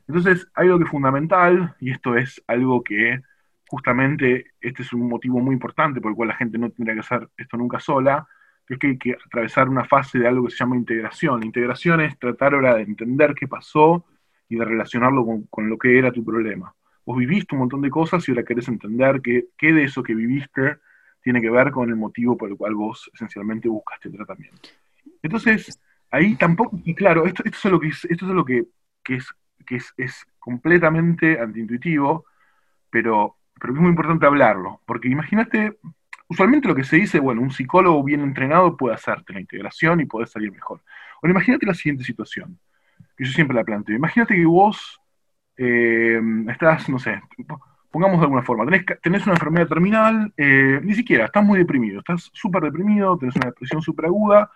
entonces 0.06 0.48
hay 0.54 0.66
algo 0.66 0.78
que 0.78 0.84
es 0.84 0.90
fundamental, 0.90 1.76
y 1.80 1.90
esto 1.90 2.16
es 2.16 2.42
algo 2.46 2.82
que 2.82 3.20
justamente 3.68 4.52
este 4.60 4.82
es 4.82 4.92
un 4.92 5.08
motivo 5.08 5.40
muy 5.40 5.54
importante 5.54 6.00
por 6.00 6.10
el 6.10 6.16
cual 6.16 6.28
la 6.28 6.36
gente 6.36 6.58
no 6.58 6.70
tendría 6.70 6.94
que 6.94 7.00
hacer 7.00 7.28
esto 7.36 7.56
nunca 7.56 7.78
sola, 7.78 8.26
que 8.76 8.88
hay 8.88 8.98
que 8.98 9.16
atravesar 9.24 9.68
una 9.68 9.84
fase 9.84 10.18
de 10.18 10.28
algo 10.28 10.44
que 10.44 10.50
se 10.50 10.58
llama 10.58 10.76
integración. 10.76 11.42
Integración 11.42 12.00
es 12.00 12.18
tratar 12.18 12.54
ahora 12.54 12.74
de 12.74 12.82
entender 12.82 13.34
qué 13.34 13.48
pasó 13.48 14.04
y 14.48 14.56
de 14.56 14.64
relacionarlo 14.64 15.24
con, 15.24 15.42
con, 15.44 15.68
lo 15.70 15.78
que 15.78 15.98
era 15.98 16.12
tu 16.12 16.24
problema. 16.24 16.74
Vos 17.06 17.16
viviste 17.16 17.54
un 17.54 17.60
montón 17.60 17.80
de 17.80 17.90
cosas 17.90 18.28
y 18.28 18.32
ahora 18.32 18.44
querés 18.44 18.68
entender 18.68 19.22
qué, 19.22 19.46
qué 19.56 19.72
de 19.72 19.84
eso 19.84 20.02
que 20.02 20.14
viviste 20.14 20.78
tiene 21.22 21.40
que 21.40 21.50
ver 21.50 21.70
con 21.70 21.88
el 21.88 21.96
motivo 21.96 22.36
por 22.36 22.50
el 22.50 22.56
cual 22.56 22.74
vos 22.74 23.10
esencialmente 23.14 23.68
buscaste 23.68 24.10
tratamiento. 24.10 24.68
Entonces, 25.22 25.80
ahí 26.10 26.36
tampoco, 26.36 26.78
y 26.84 26.94
claro, 26.94 27.26
esto, 27.26 27.42
esto 27.44 27.58
es 27.68 27.72
lo 27.72 27.80
que 27.80 27.88
es, 27.88 28.04
esto 28.04 28.26
es 28.26 28.32
lo 28.32 28.44
que, 28.44 28.66
que, 29.02 29.16
es, 29.16 29.28
que 29.66 29.76
es, 29.76 29.92
es 29.96 30.24
completamente 30.38 31.40
antiintuitivo, 31.40 32.24
pero, 32.90 33.36
pero 33.60 33.74
es 33.74 33.80
muy 33.80 33.90
importante 33.90 34.26
hablarlo, 34.26 34.80
porque 34.86 35.08
imagínate, 35.08 35.78
usualmente 36.28 36.68
lo 36.68 36.74
que 36.74 36.84
se 36.84 36.96
dice, 36.96 37.18
bueno, 37.18 37.40
un 37.40 37.50
psicólogo 37.50 38.02
bien 38.04 38.20
entrenado 38.20 38.76
puede 38.76 38.94
hacerte 38.94 39.32
la 39.32 39.40
integración 39.40 40.00
y 40.00 40.06
puede 40.06 40.26
salir 40.26 40.52
mejor. 40.52 40.80
Ahora 41.16 41.32
imagínate 41.32 41.66
la 41.66 41.74
siguiente 41.74 42.04
situación, 42.04 42.58
que 43.16 43.24
yo 43.24 43.32
siempre 43.32 43.56
la 43.56 43.64
planteo. 43.64 43.96
Imagínate 43.96 44.34
que 44.34 44.44
vos 44.44 45.00
eh, 45.56 46.20
estás, 46.48 46.88
no 46.88 46.98
sé, 46.98 47.20
pongamos 47.90 48.18
de 48.20 48.24
alguna 48.24 48.42
forma, 48.42 48.64
tenés, 48.64 48.84
tenés 49.02 49.24
una 49.24 49.34
enfermedad 49.34 49.66
terminal, 49.66 50.32
eh, 50.36 50.80
ni 50.82 50.94
siquiera, 50.94 51.24
estás 51.24 51.44
muy 51.44 51.58
deprimido, 51.58 52.00
estás 52.00 52.30
súper 52.32 52.62
deprimido, 52.62 53.16
tenés 53.18 53.34
una 53.36 53.46
depresión 53.46 53.82
súper 53.82 54.06
aguda, 54.06 54.50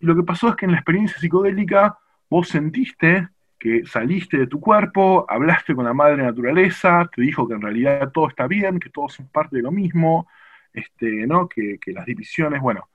y 0.00 0.06
lo 0.06 0.14
que 0.14 0.22
pasó 0.22 0.48
es 0.48 0.56
que 0.56 0.64
en 0.64 0.72
la 0.72 0.78
experiencia 0.78 1.18
psicodélica 1.18 1.98
vos 2.30 2.48
sentiste 2.48 3.28
que 3.58 3.84
saliste 3.86 4.38
de 4.38 4.46
tu 4.46 4.60
cuerpo, 4.60 5.26
hablaste 5.28 5.74
con 5.74 5.84
la 5.84 5.92
madre 5.92 6.22
naturaleza, 6.22 7.10
te 7.12 7.22
dijo 7.22 7.48
que 7.48 7.54
en 7.54 7.62
realidad 7.62 8.12
todo 8.12 8.28
está 8.28 8.46
bien, 8.46 8.78
que 8.78 8.88
todos 8.88 9.14
son 9.14 9.26
parte 9.26 9.56
de 9.56 9.62
lo 9.62 9.72
mismo, 9.72 10.28
este, 10.72 11.26
¿no? 11.26 11.48
que, 11.48 11.78
que 11.78 11.92
las 11.92 12.06
divisiones, 12.06 12.60
bueno. 12.60 12.88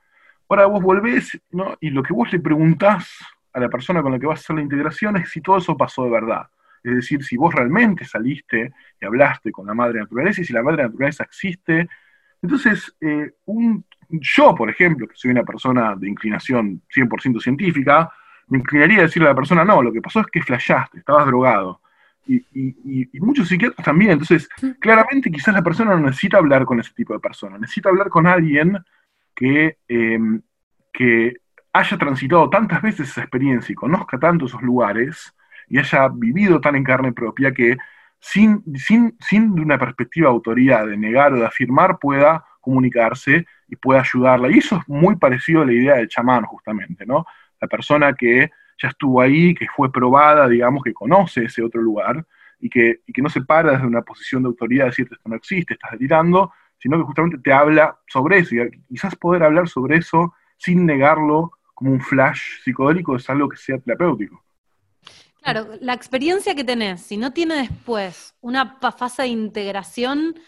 Ahora 0.48 0.66
vos 0.66 0.82
volvés, 0.82 1.40
¿no? 1.50 1.76
Y 1.80 1.90
lo 1.90 2.02
que 2.02 2.12
vos 2.12 2.30
le 2.32 2.38
preguntás 2.38 3.18
a 3.52 3.60
la 3.60 3.68
persona 3.68 4.02
con 4.02 4.12
la 4.12 4.18
que 4.18 4.26
vas 4.26 4.40
a 4.40 4.42
hacer 4.42 4.56
la 4.56 4.62
integración 4.62 5.16
es 5.16 5.30
si 5.30 5.40
todo 5.40 5.56
eso 5.56 5.76
pasó 5.76 6.04
de 6.04 6.10
verdad. 6.10 6.48
Es 6.82 6.94
decir, 6.94 7.24
si 7.24 7.36
vos 7.36 7.54
realmente 7.54 8.04
saliste 8.04 8.72
y 9.00 9.06
hablaste 9.06 9.50
con 9.50 9.66
la 9.66 9.74
madre 9.74 10.00
naturaleza 10.00 10.42
y 10.42 10.44
si 10.44 10.52
la 10.52 10.62
madre 10.62 10.82
naturaleza 10.82 11.24
existe. 11.24 11.88
Entonces, 12.42 12.94
eh, 13.00 13.32
un, 13.46 13.84
yo, 14.10 14.54
por 14.54 14.68
ejemplo, 14.68 15.08
que 15.08 15.16
soy 15.16 15.30
una 15.30 15.44
persona 15.44 15.96
de 15.96 16.08
inclinación 16.08 16.82
100% 16.94 17.40
científica, 17.40 18.12
me 18.48 18.58
inclinaría 18.58 18.98
a 18.98 19.02
decirle 19.02 19.28
a 19.28 19.32
la 19.32 19.36
persona, 19.36 19.64
no, 19.64 19.82
lo 19.82 19.92
que 19.92 20.02
pasó 20.02 20.20
es 20.20 20.26
que 20.26 20.42
flashaste, 20.42 20.98
estabas 20.98 21.26
drogado. 21.26 21.80
Y, 22.26 22.36
y- 22.54 23.08
y- 23.12 23.20
muchos 23.20 23.48
psiquiatras 23.48 23.84
también. 23.84 24.12
Entonces, 24.12 24.48
claramente 24.80 25.30
quizás 25.30 25.54
la 25.54 25.62
persona 25.62 25.94
no 25.94 26.06
necesita 26.06 26.38
hablar 26.38 26.64
con 26.64 26.80
ese 26.80 26.92
tipo 26.94 27.12
de 27.12 27.20
persona, 27.20 27.58
necesita 27.58 27.90
hablar 27.90 28.08
con 28.08 28.26
alguien 28.26 28.78
que, 29.34 29.76
eh, 29.88 30.18
que 30.92 31.36
haya 31.72 31.98
transitado 31.98 32.48
tantas 32.48 32.80
veces 32.80 33.10
esa 33.10 33.22
experiencia 33.22 33.72
y 33.72 33.76
conozca 33.76 34.18
tanto 34.18 34.46
esos 34.46 34.62
lugares 34.62 35.34
y 35.68 35.78
haya 35.78 36.08
vivido 36.08 36.60
tan 36.60 36.76
en 36.76 36.84
carne 36.84 37.12
propia 37.12 37.52
que 37.52 37.76
sin, 38.20 38.62
sin, 38.76 39.16
sin 39.20 39.50
una 39.58 39.78
perspectiva 39.78 40.28
de 40.28 40.34
autoridad 40.34 40.86
de 40.86 40.96
negar 40.96 41.32
o 41.32 41.36
de 41.36 41.46
afirmar 41.46 41.98
pueda 41.98 42.44
comunicarse 42.60 43.44
y 43.68 43.76
pueda 43.76 44.00
ayudarla. 44.00 44.50
Y 44.50 44.58
eso 44.58 44.76
es 44.76 44.88
muy 44.88 45.16
parecido 45.16 45.62
a 45.62 45.66
la 45.66 45.72
idea 45.72 45.94
del 45.96 46.08
chamán, 46.08 46.44
justamente, 46.44 47.04
¿no? 47.04 47.26
La 47.60 47.68
persona 47.68 48.14
que 48.14 48.50
ya 48.80 48.88
estuvo 48.88 49.20
ahí, 49.20 49.54
que 49.54 49.66
fue 49.74 49.90
probada, 49.90 50.48
digamos, 50.48 50.82
que 50.82 50.92
conoce 50.92 51.44
ese 51.44 51.62
otro 51.62 51.80
lugar 51.80 52.24
y 52.60 52.68
que, 52.68 53.00
y 53.06 53.12
que 53.12 53.22
no 53.22 53.28
se 53.28 53.42
para 53.42 53.72
desde 53.72 53.86
una 53.86 54.02
posición 54.02 54.42
de 54.42 54.48
autoridad, 54.48 54.86
decirte 54.86 55.14
esto 55.14 55.28
no 55.28 55.36
existe, 55.36 55.74
estás 55.74 55.92
delirando, 55.92 56.52
sino 56.78 56.98
que 56.98 57.04
justamente 57.04 57.38
te 57.38 57.52
habla 57.52 57.98
sobre 58.06 58.38
eso. 58.38 58.54
Y 58.54 58.70
quizás 58.88 59.16
poder 59.16 59.42
hablar 59.42 59.68
sobre 59.68 59.98
eso 59.98 60.34
sin 60.56 60.86
negarlo 60.86 61.52
como 61.74 61.92
un 61.92 62.00
flash 62.00 62.62
psicodélico 62.62 63.16
es 63.16 63.28
algo 63.28 63.48
que 63.48 63.56
sea 63.56 63.78
terapéutico. 63.78 64.42
Claro, 65.42 65.68
la 65.80 65.92
experiencia 65.92 66.54
que 66.54 66.64
tenés, 66.64 67.02
si 67.02 67.18
no 67.18 67.32
tiene 67.32 67.56
después 67.56 68.34
una 68.40 68.78
fase 68.78 69.22
de 69.22 69.28
integración, 69.28 70.38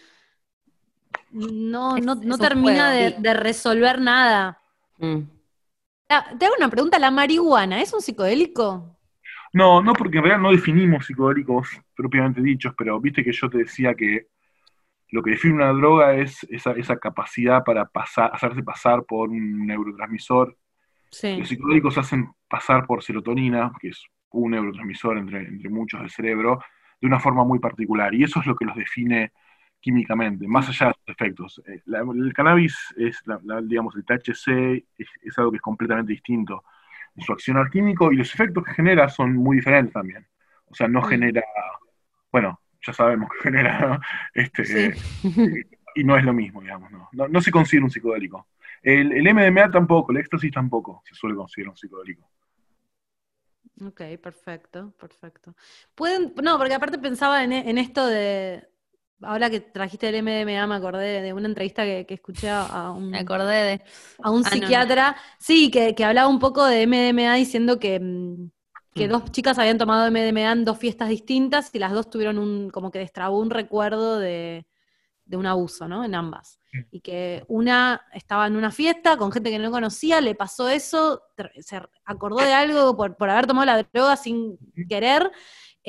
no, 1.29 1.97
no, 1.97 2.15
no 2.15 2.37
termina 2.37 2.91
de 2.91 3.33
resolver 3.35 4.01
nada. 4.01 4.59
Mm. 4.97 5.36
Te 6.07 6.45
hago 6.45 6.55
una 6.57 6.69
pregunta, 6.69 6.99
¿la 6.99 7.11
marihuana 7.11 7.81
es 7.81 7.93
un 7.93 8.01
psicodélico? 8.01 8.97
No, 9.51 9.81
no 9.81 9.93
porque 9.93 10.17
en 10.17 10.23
realidad 10.23 10.41
no 10.41 10.51
definimos 10.51 11.05
psicodélicos 11.05 11.69
propiamente 11.95 12.41
dichos, 12.41 12.73
pero 12.77 12.99
viste 12.99 13.23
que 13.23 13.33
yo 13.33 13.49
te 13.49 13.59
decía 13.59 13.93
que 13.93 14.27
lo 15.09 15.21
que 15.21 15.31
define 15.31 15.55
una 15.55 15.73
droga 15.73 16.15
es 16.15 16.45
esa, 16.49 16.71
esa 16.71 16.97
capacidad 16.97 17.63
para 17.63 17.85
pasar, 17.85 18.29
hacerse 18.33 18.63
pasar 18.63 19.03
por 19.03 19.29
un 19.29 19.65
neurotransmisor. 19.67 20.57
Sí. 21.11 21.37
Los 21.37 21.49
psicodélicos 21.49 21.97
hacen 21.97 22.29
pasar 22.47 22.85
por 22.85 23.03
serotonina, 23.03 23.71
que 23.79 23.89
es 23.89 24.03
un 24.31 24.51
neurotransmisor 24.51 25.17
entre, 25.17 25.39
entre 25.39 25.69
muchos 25.69 25.99
del 25.99 26.09
cerebro, 26.09 26.59
de 27.01 27.07
una 27.07 27.19
forma 27.19 27.43
muy 27.43 27.59
particular. 27.59 28.13
Y 28.13 28.23
eso 28.23 28.39
es 28.39 28.45
lo 28.45 28.55
que 28.55 28.65
los 28.65 28.75
define 28.75 29.33
químicamente, 29.79 30.47
más 30.47 30.67
allá 30.69 30.87
de 30.87 30.93
sus 30.93 31.09
efectos. 31.09 31.61
Eh, 31.67 31.81
la- 31.85 31.99
el 32.01 32.33
cannabis 32.33 32.77
es, 32.97 33.21
la- 33.25 33.39
la- 33.43 33.61
digamos, 33.61 33.95
el 33.95 34.05
THC 34.05 34.85
es, 34.97 35.07
es 35.21 35.37
algo 35.37 35.51
que 35.51 35.57
es 35.57 35.61
completamente 35.61 36.11
distinto 36.13 36.63
en 37.15 37.23
su 37.23 37.33
accionar 37.33 37.69
químico 37.69 38.11
y 38.11 38.17
los 38.17 38.33
efectos 38.33 38.63
que 38.63 38.73
genera 38.73 39.09
son 39.09 39.33
muy 39.35 39.57
diferentes 39.57 39.93
también. 39.93 40.27
O 40.67 40.75
sea, 40.75 40.87
no 40.87 41.01
genera, 41.01 41.41
bueno, 42.31 42.61
ya 42.85 42.93
sabemos 42.93 43.29
que 43.31 43.39
genera, 43.43 43.79
¿no? 43.87 43.99
este, 44.33 44.65
Sí. 44.65 45.61
y 45.95 46.03
no 46.03 46.17
es 46.17 46.23
lo 46.23 46.33
mismo, 46.33 46.61
digamos, 46.61 46.91
no, 46.91 47.09
no, 47.11 47.27
no 47.27 47.41
se 47.41 47.51
considera 47.51 47.85
un 47.85 47.91
psicodélico. 47.91 48.47
El, 48.81 49.11
el 49.11 49.27
MDMA 49.27 49.71
tampoco, 49.71 50.11
el 50.11 50.19
éxtasis 50.19 50.51
tampoco 50.51 51.01
se 51.05 51.15
suele 51.15 51.35
considerar 51.35 51.71
un 51.71 51.77
psicodélico. 51.77 52.29
Ok, 53.85 54.01
perfecto, 54.21 54.91
perfecto. 54.99 55.55
Pueden, 55.93 56.33
no, 56.41 56.57
porque 56.57 56.73
aparte 56.73 56.97
pensaba 56.97 57.43
en, 57.43 57.51
en 57.53 57.77
esto 57.77 58.07
de, 58.07 58.67
ahora 59.21 59.49
que 59.49 59.59
trajiste 59.59 60.09
el 60.09 60.23
MDMA, 60.23 60.67
me 60.67 60.75
acordé 60.75 61.21
de 61.21 61.33
una 61.33 61.47
entrevista 61.47 61.83
que, 61.83 62.05
que 62.05 62.13
escuché 62.15 62.49
a, 62.49 62.91
un, 62.91 63.09
Me 63.09 63.19
acordé 63.19 63.55
de. 63.63 63.81
a 64.21 64.29
un 64.31 64.43
Ah, 64.45 64.49
no. 64.49 64.51
psiquiatra, 64.51 65.15
sí, 65.39 65.71
que, 65.71 65.95
que 65.95 66.05
hablaba 66.05 66.27
un 66.27 66.39
poco 66.39 66.65
de 66.65 66.85
MDMA 66.87 67.35
diciendo 67.35 67.79
que, 67.79 67.99
mm, 67.99 68.49
que 68.93 69.07
Mm. 69.07 69.11
dos 69.11 69.31
chicas 69.31 69.59
habían 69.59 69.77
tomado 69.77 70.07
MDMA 70.07 70.51
en 70.51 70.65
dos 70.65 70.77
fiestas 70.77 71.09
distintas 71.09 71.69
y 71.73 71.79
las 71.79 71.91
dos 71.93 72.09
tuvieron 72.09 72.37
un, 72.37 72.69
como 72.69 72.91
que 72.91 72.99
destrabó 72.99 73.39
un 73.39 73.49
recuerdo 73.49 74.17
de, 74.19 74.65
de 75.25 75.37
un 75.37 75.45
abuso, 75.45 75.87
¿no? 75.87 76.03
En 76.03 76.15
ambas. 76.15 76.59
Mm. 76.73 76.79
Y 76.91 77.01
que 77.01 77.43
una 77.47 78.01
estaba 78.13 78.47
en 78.47 78.55
una 78.55 78.71
fiesta 78.71 79.17
con 79.17 79.31
gente 79.31 79.51
que 79.51 79.59
no 79.59 79.71
conocía, 79.71 80.21
le 80.21 80.35
pasó 80.35 80.69
eso, 80.69 81.21
se 81.59 81.81
acordó 82.05 82.37
de 82.37 82.53
algo 82.53 82.95
por, 82.95 83.15
por 83.17 83.29
haber 83.29 83.45
tomado 83.47 83.65
la 83.65 83.83
droga 83.83 84.15
sin 84.17 84.57
querer, 84.89 85.31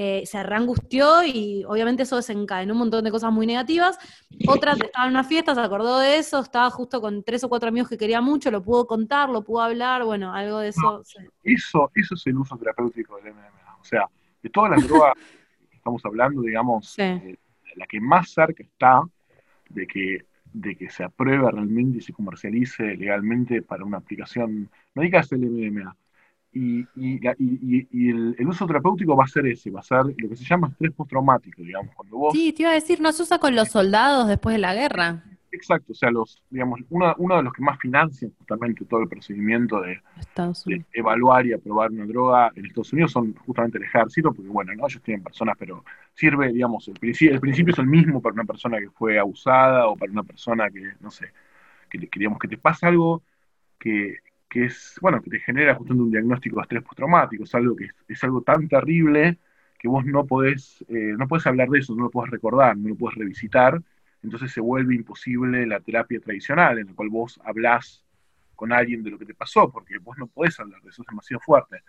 eh, 0.01 0.25
se 0.27 0.41
reangustió 0.45 1.25
y 1.25 1.65
obviamente 1.65 2.05
eso 2.05 2.15
desencadenó 2.15 2.73
un 2.75 2.79
montón 2.79 3.03
de 3.03 3.11
cosas 3.11 3.33
muy 3.33 3.49
negativas. 3.49 3.99
Otra 4.47 4.75
estaba 4.75 5.07
en 5.07 5.11
una 5.11 5.25
fiesta, 5.25 5.57
se 5.57 5.61
acordó 5.61 5.99
de 5.99 6.19
eso, 6.19 6.39
estaba 6.39 6.71
justo 6.71 7.01
con 7.01 7.25
tres 7.25 7.43
o 7.43 7.49
cuatro 7.49 7.69
amigos 7.69 7.89
que 7.89 7.99
quería 7.99 8.21
mucho, 8.21 8.53
lo 8.53 8.63
pudo 8.63 8.87
contar, 8.87 9.29
lo 9.29 9.43
pudo 9.43 9.61
hablar, 9.63 10.05
bueno, 10.05 10.33
algo 10.33 10.61
de 10.61 10.69
eso. 10.69 11.03
Eso, 11.43 11.91
eso 11.97 12.15
es 12.15 12.27
el 12.29 12.37
uso 12.37 12.57
terapéutico 12.57 13.17
del 13.17 13.35
MDMA. 13.35 13.77
O 13.81 13.85
sea, 13.85 14.05
de 14.41 14.49
todas 14.51 14.71
las 14.71 14.87
drogas 14.87 15.15
que 15.69 15.77
estamos 15.77 16.01
hablando, 16.05 16.43
digamos, 16.43 16.91
Sí. 16.91 17.03
eh, 17.03 17.37
la 17.75 17.87
que 17.89 18.01
más 18.01 18.31
cerca 18.31 18.63
está 18.63 19.03
de 19.69 19.85
que, 19.89 20.27
de 20.53 20.77
que 20.77 20.91
se 20.91 21.03
apruebe 21.03 21.51
realmente 21.51 21.99
y 21.99 22.03
se 22.03 22.13
comercialice 22.13 22.85
legalmente 22.97 23.63
para 23.63 23.85
una 23.85 23.99
aplicación 23.99 24.71
médica 24.95 25.19
es 25.21 25.33
el 25.33 25.41
MDMA. 25.41 25.97
Y, 26.53 26.81
y, 26.81 26.89
y- 26.97 27.21
y- 27.39 27.89
y 27.91 28.11
el, 28.11 28.35
el 28.39 28.49
uso 28.49 28.67
terapéutico 28.67 29.15
va 29.15 29.25
a 29.25 29.29
ser 29.29 29.47
ese, 29.47 29.71
va 29.71 29.81
a 29.81 29.83
ser 29.83 29.99
lo 30.17 30.29
que 30.29 30.37
se 30.37 30.45
llama 30.45 30.69
estrés 30.69 30.93
postraumático, 30.93 31.63
digamos, 31.63 31.95
cuando 31.95 32.17
vos 32.17 32.33
Sí, 32.35 32.53
te 32.53 32.63
iba 32.63 32.71
a 32.71 32.75
decir, 32.75 33.01
no 33.01 33.13
se 33.13 33.23
usa 33.23 33.39
con 33.39 33.55
los 33.55 33.69
soldados 33.69 34.27
después 34.29 34.55
de 34.55 34.59
la 34.61 34.75
guerra. 34.75 35.23
Exacto, 35.53 35.93
o 35.93 35.95
sea, 35.95 36.11
los, 36.11 36.43
digamos, 36.51 36.81
una- 36.91 37.15
uno 37.19 37.37
de 37.37 37.43
los 37.43 37.53
que 37.53 37.63
más 37.63 37.79
financian 37.79 38.33
justamente 38.39 38.85
todo 38.87 39.01
el 39.03 39.09
procedimiento 39.09 39.81
de, 39.81 40.01
de 40.67 40.85
evaluar 40.93 41.47
y 41.47 41.53
aprobar 41.53 41.91
una 41.91 42.07
droga 42.07 42.51
en 42.55 42.67
Estados 42.67 42.93
Unidos 42.93 43.13
son 43.13 43.35
justamente 43.35 43.79
el 43.79 43.85
ejército, 43.85 44.33
porque 44.33 44.49
bueno, 44.51 44.75
¿no? 44.75 44.87
ellos 44.87 45.03
tienen 45.03 45.23
personas, 45.23 45.57
pero 45.59 45.85
sirve, 46.15 46.53
digamos, 46.53 46.87
el 46.89 46.95
principio, 46.95 47.35
el 47.35 47.41
principio 47.41 47.73
es 47.73 47.79
el 47.79 47.87
mismo 47.87 48.21
para 48.21 48.35
una 48.35 48.45
persona 48.45 48.79
que 48.79 48.91
fue 48.91 49.19
abusada 49.19 49.87
o 49.89 49.97
para 49.97 50.13
una 50.13 50.23
persona 50.23 50.71
que, 50.71 50.93
no 51.01 51.11
sé, 51.11 51.33
que, 51.91 51.99
que, 52.09 52.19
digamos, 52.19 52.39
que 52.39 52.49
te 52.49 52.59
pasa 52.59 52.89
algo 52.89 53.23
que, 53.79 54.17
que 54.49 54.65
es, 54.67 54.99
bueno, 55.01 55.21
que 55.23 55.31
te 55.31 55.41
genera 55.41 55.75
justamente 55.75 56.05
un 56.05 56.11
diagnóstico 56.11 56.57
de 56.57 56.63
estrés 56.63 56.83
postraumático, 56.83 57.45
es 57.45 57.55
algo 57.55 57.77
que 57.77 57.89
es, 58.09 58.25
algo 58.25 58.43
tan 58.43 58.67
terrible 58.69 59.39
que 59.79 59.89
vos 59.89 60.05
no 60.05 60.27
podés, 60.27 60.85
eh, 60.89 61.15
no 61.17 61.29
podés 61.29 61.47
hablar 61.47 61.69
de 61.69 61.81
eso, 61.81 61.95
no 61.95 62.05
lo 62.05 62.11
podés 62.11 62.31
recordar, 62.31 62.77
no 62.77 62.89
lo 62.89 62.97
podés 62.97 63.17
revisitar, 63.19 63.81
entonces 64.23 64.51
se 64.51 64.61
vuelve 64.61 64.95
imposible 64.95 65.67
la 65.67 65.81
terapia 65.81 66.21
tradicional, 66.21 66.79
en 66.79 66.87
la 66.89 66.95
cual 66.95 67.09
vos 67.11 67.41
hablás 67.45 68.05
con 68.57 68.73
alguien 68.73 69.05
de 69.05 69.11
lo 69.11 69.19
que 69.19 69.27
te 69.27 69.35
pasó, 69.35 69.71
porque 69.71 69.99
vos 69.99 70.19
no 70.19 70.27
podés 70.27 70.59
hablar 70.59 70.83
de 70.83 70.91
eso, 70.91 71.03
es 71.03 71.09
demasiado 71.09 71.41
fuerte. 71.41 71.83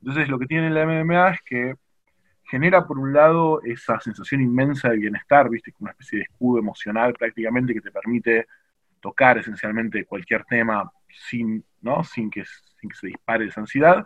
Entonces 0.00 0.28
lo 0.28 0.38
que 0.38 0.46
tiene 0.46 0.70
la 0.70 0.84
MDMA 0.84 1.30
es 1.30 1.42
que 1.42 1.74
genera 2.42 2.86
por 2.86 2.98
un 2.98 3.12
lado 3.12 3.62
esa 3.62 4.00
sensación 4.00 4.40
inmensa 4.40 4.88
de 4.88 4.98
bienestar, 4.98 5.48
viste, 5.48 5.72
como 5.72 5.86
una 5.86 5.92
especie 5.92 6.18
de 6.18 6.24
escudo 6.24 6.58
emocional 6.58 7.12
prácticamente 7.12 7.74
que 7.74 7.80
te 7.80 7.90
permite 7.90 8.46
tocar 9.00 9.38
esencialmente 9.38 10.04
cualquier 10.04 10.44
tema 10.44 10.90
sin, 11.08 11.64
¿no? 11.86 12.04
sin, 12.04 12.30
que, 12.30 12.44
sin 12.44 12.90
que 12.90 12.96
se 12.96 13.06
dispare 13.06 13.46
esa 13.46 13.60
ansiedad, 13.60 14.04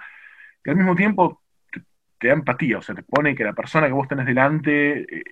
y 0.65 0.71
al 0.71 0.77
mismo 0.77 0.95
tiempo 0.95 1.43
te, 1.73 1.83
te 2.19 2.29
da 2.29 2.35
empatía, 2.35 2.79
o 2.79 2.83
sea, 2.83 2.95
te 2.95 3.03
pone 3.03 3.35
que 3.35 3.45
la 3.45 3.53
persona 3.53 3.87
que 3.89 3.93
vos 3.93 4.07
tenés 4.07 4.27
delante 4.27 5.01
eh, 5.01 5.25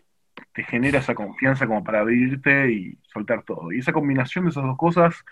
te 0.52 0.64
genera 0.64 0.98
esa 0.98 1.14
confianza 1.14 1.66
como 1.66 1.84
para 1.84 2.00
abrirte 2.00 2.72
y 2.72 2.98
soltar 3.12 3.42
todo. 3.44 3.72
Y 3.72 3.78
esa 3.78 3.92
combinación 3.92 4.44
de 4.44 4.50
esas 4.50 4.64
dos 4.64 4.76
cosas 4.76 5.24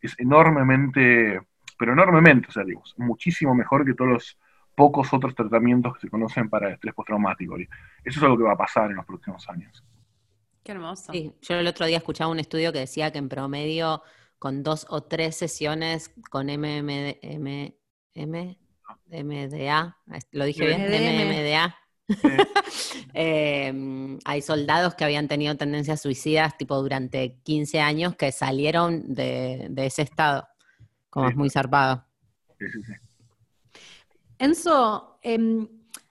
es 0.00 0.14
enormemente, 0.18 1.40
pero 1.78 1.92
enormemente, 1.92 2.48
o 2.48 2.52
sea, 2.52 2.64
digo, 2.64 2.82
muchísimo 2.98 3.54
mejor 3.54 3.84
que 3.84 3.94
todos 3.94 4.10
los 4.10 4.38
pocos 4.74 5.12
otros 5.12 5.34
tratamientos 5.34 5.94
que 5.94 6.00
se 6.00 6.10
conocen 6.10 6.48
para 6.48 6.68
el 6.68 6.74
estrés 6.74 6.94
postraumático. 6.94 7.58
Y 7.58 7.68
eso 8.04 8.18
es 8.18 8.22
algo 8.22 8.36
que 8.36 8.44
va 8.44 8.52
a 8.52 8.56
pasar 8.56 8.90
en 8.90 8.96
los 8.96 9.06
próximos 9.06 9.48
años. 9.48 9.84
Qué 10.62 10.72
hermoso. 10.72 11.12
Sí, 11.12 11.32
yo 11.42 11.56
el 11.56 11.66
otro 11.66 11.86
día 11.86 11.98
escuchaba 11.98 12.30
un 12.30 12.40
estudio 12.40 12.72
que 12.72 12.80
decía 12.80 13.12
que 13.12 13.18
en 13.18 13.28
promedio 13.28 14.02
con 14.44 14.62
dos 14.62 14.86
o 14.90 15.02
tres 15.02 15.36
sesiones 15.36 16.10
con 16.30 16.48
MMD, 16.50 17.16
M, 17.22 17.74
M, 18.12 18.58
MDA, 19.08 19.96
lo 20.32 20.44
dije 20.44 20.66
bien. 20.66 20.82
MMDA, 20.82 21.74
eh, 23.14 24.18
hay 24.22 24.42
soldados 24.42 24.96
que 24.96 25.04
habían 25.04 25.28
tenido 25.28 25.56
tendencias 25.56 26.02
suicidas 26.02 26.58
tipo 26.58 26.76
durante 26.82 27.38
15 27.42 27.80
años 27.80 28.16
que 28.16 28.32
salieron 28.32 29.14
de, 29.14 29.68
de 29.70 29.86
ese 29.86 30.02
estado, 30.02 30.46
como 31.08 31.28
Sí. 31.28 31.32
es 31.32 31.36
muy 31.38 31.48
zarpado. 31.48 32.04
Sí, 32.58 32.66
sí, 32.70 32.82
sí. 32.82 32.92
Enzo, 34.40 35.20
em, 35.22 35.66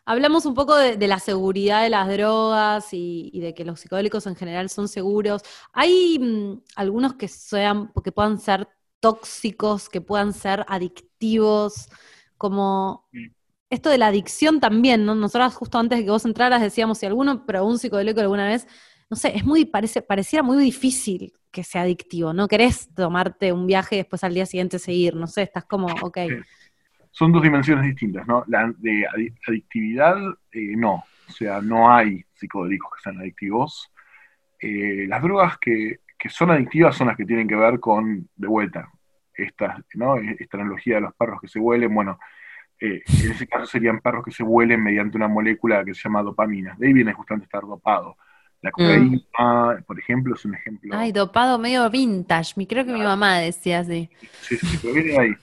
hablamos 0.05 0.45
un 0.45 0.53
poco 0.53 0.75
de, 0.75 0.97
de 0.97 1.07
la 1.07 1.19
seguridad 1.19 1.83
de 1.83 1.89
las 1.89 2.07
drogas 2.09 2.93
y, 2.93 3.29
y 3.33 3.39
de 3.41 3.53
que 3.53 3.65
los 3.65 3.79
psicodélicos 3.79 4.27
en 4.27 4.35
general 4.35 4.69
son 4.69 4.87
seguros. 4.87 5.41
¿Hay 5.73 6.19
mm, 6.19 6.61
algunos 6.75 7.15
que 7.15 7.27
sean, 7.27 7.91
que 8.03 8.11
puedan 8.11 8.39
ser 8.39 8.67
tóxicos, 8.99 9.89
que 9.89 10.01
puedan 10.01 10.33
ser 10.33 10.65
adictivos? 10.67 11.87
Como 12.37 13.07
Sí. 13.11 13.33
esto 13.69 13.89
de 13.89 13.97
la 13.97 14.07
adicción 14.07 14.59
también, 14.59 15.05
¿no? 15.05 15.15
Nosotras 15.15 15.55
justo 15.55 15.77
antes 15.79 15.97
de 15.99 16.05
que 16.05 16.11
vos 16.11 16.25
entraras 16.25 16.61
decíamos, 16.61 16.97
si 16.99 17.05
alguno 17.05 17.45
probó 17.45 17.67
un 17.69 17.79
psicodélico 17.79 18.19
alguna 18.21 18.47
vez, 18.47 18.67
no 19.09 19.17
sé, 19.17 19.35
es 19.35 19.45
muy, 19.45 19.65
parece, 19.65 20.01
pareciera 20.01 20.43
muy 20.43 20.57
difícil 20.63 21.33
que 21.51 21.63
sea 21.63 21.81
adictivo, 21.83 22.33
¿no? 22.33 22.47
Querés 22.47 22.89
tomarte 22.95 23.51
un 23.53 23.67
viaje 23.67 23.95
y 23.95 23.97
después 23.99 24.23
al 24.23 24.33
día 24.33 24.45
siguiente 24.45 24.79
seguir, 24.79 25.15
no 25.15 25.27
sé, 25.27 25.43
estás 25.43 25.65
como, 25.65 25.87
ok. 26.01 26.17
Sí. 26.27 26.33
Son 27.15 27.31
dos 27.31 27.43
dimensiones 27.43 27.85
distintas, 27.85 28.25
¿no? 28.27 28.43
La 28.47 28.73
de 28.79 29.05
adi- 29.07 29.33
adictividad, 29.47 30.17
eh, 30.51 30.75
no. 30.75 31.03
O 31.29 31.31
sea, 31.31 31.61
no 31.61 31.93
hay 31.93 32.25
psicodélicos 32.33 32.89
que 32.95 33.01
sean 33.03 33.19
adictivos. 33.19 33.91
Eh, 34.59 35.05
las 35.07 35.21
drogas 35.21 35.57
que, 35.59 35.99
que 36.17 36.29
son 36.29 36.49
adictivas 36.49 36.95
son 36.97 37.07
las 37.07 37.15
que 37.15 37.25
tienen 37.25 37.47
que 37.47 37.55
ver 37.55 37.79
con, 37.79 38.27
de 38.35 38.47
vuelta, 38.47 38.89
esta, 39.35 39.83
¿no? 39.93 40.15
esta 40.15 40.57
analogía 40.57 40.95
de 40.95 41.01
los 41.01 41.13
perros 41.13 41.39
que 41.39 41.47
se 41.47 41.59
huelen. 41.59 41.93
Bueno, 41.93 42.17
eh, 42.79 43.03
en 43.05 43.31
ese 43.31 43.45
caso 43.47 43.67
serían 43.67 43.99
perros 43.99 44.25
que 44.25 44.31
se 44.31 44.41
huelen 44.41 44.81
mediante 44.83 45.15
una 45.15 45.27
molécula 45.27 45.85
que 45.85 45.93
se 45.93 46.01
llama 46.03 46.23
dopamina. 46.23 46.75
De 46.79 46.87
ahí 46.87 46.93
viene 46.93 47.13
justamente 47.13 47.45
estar 47.45 47.61
dopado. 47.61 48.17
La 48.63 48.71
cocaína, 48.71 49.19
por 49.85 49.99
ejemplo, 49.99 50.33
es 50.33 50.45
un 50.45 50.55
ejemplo. 50.55 50.97
Ay, 50.97 51.11
dopado 51.11 51.59
medio 51.59 51.87
vintage. 51.91 52.65
Creo 52.65 52.85
que 52.85 52.93
mi 52.93 53.01
mamá 53.03 53.37
decía 53.37 53.79
así. 53.79 54.09
Sí, 54.41 54.57
sí, 54.57 54.79
pero 54.81 54.93
viene 54.95 55.19
ahí. 55.19 55.33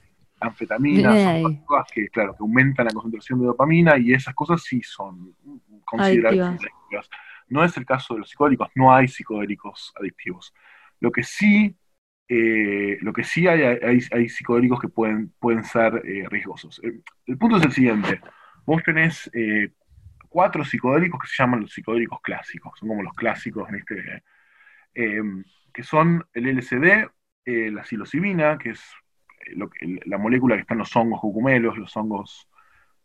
Anfetaminas, 0.40 1.42
son 1.42 1.56
cosas 1.64 1.86
que, 1.92 2.08
claro, 2.08 2.32
que 2.32 2.42
aumentan 2.42 2.86
la 2.86 2.92
concentración 2.92 3.40
de 3.40 3.46
dopamina 3.46 3.98
y 3.98 4.12
esas 4.12 4.34
cosas 4.34 4.62
sí 4.62 4.82
son 4.82 5.34
considerables 5.84 6.40
Adictivas. 6.40 7.10
No 7.48 7.64
es 7.64 7.76
el 7.76 7.84
caso 7.84 8.14
de 8.14 8.20
los 8.20 8.30
psicodélicos, 8.30 8.68
no 8.74 8.94
hay 8.94 9.08
psicodélicos 9.08 9.92
adictivos. 9.98 10.54
Lo 11.00 11.10
que 11.10 11.22
sí, 11.22 11.76
eh, 12.28 12.98
lo 13.00 13.12
que 13.12 13.24
sí 13.24 13.46
hay, 13.48 13.62
hay, 13.62 13.98
hay 14.12 14.28
psicodélicos 14.28 14.80
que 14.80 14.88
pueden, 14.88 15.32
pueden 15.38 15.64
ser 15.64 16.00
eh, 16.04 16.26
riesgosos. 16.28 16.80
El, 16.82 17.02
el 17.26 17.38
punto 17.38 17.56
es 17.56 17.64
el 17.64 17.72
siguiente. 17.72 18.20
Vos 18.64 18.82
tenés 18.84 19.28
eh, 19.34 19.72
cuatro 20.30 20.64
psicodélicos 20.64 21.20
que 21.20 21.26
se 21.26 21.42
llaman 21.42 21.60
los 21.62 21.72
psicodélicos 21.72 22.20
clásicos, 22.22 22.78
son 22.78 22.88
como 22.88 23.02
los 23.02 23.12
clásicos 23.14 23.68
en 23.68 23.74
este, 23.74 24.22
eh, 24.94 25.22
que 25.74 25.82
son 25.82 26.24
el 26.32 26.46
LSD, 26.56 27.08
eh, 27.44 27.70
la 27.70 27.84
psilocibina, 27.84 28.56
que 28.56 28.70
es 28.70 28.80
eh, 28.80 28.99
lo 29.54 29.70
el- 29.80 30.00
la 30.06 30.18
molécula 30.18 30.54
que 30.56 30.62
está 30.62 30.74
en 30.74 30.78
los 30.78 30.94
hongos 30.96 31.20
cucumelos, 31.20 31.76
los 31.78 31.96
hongos 31.96 32.48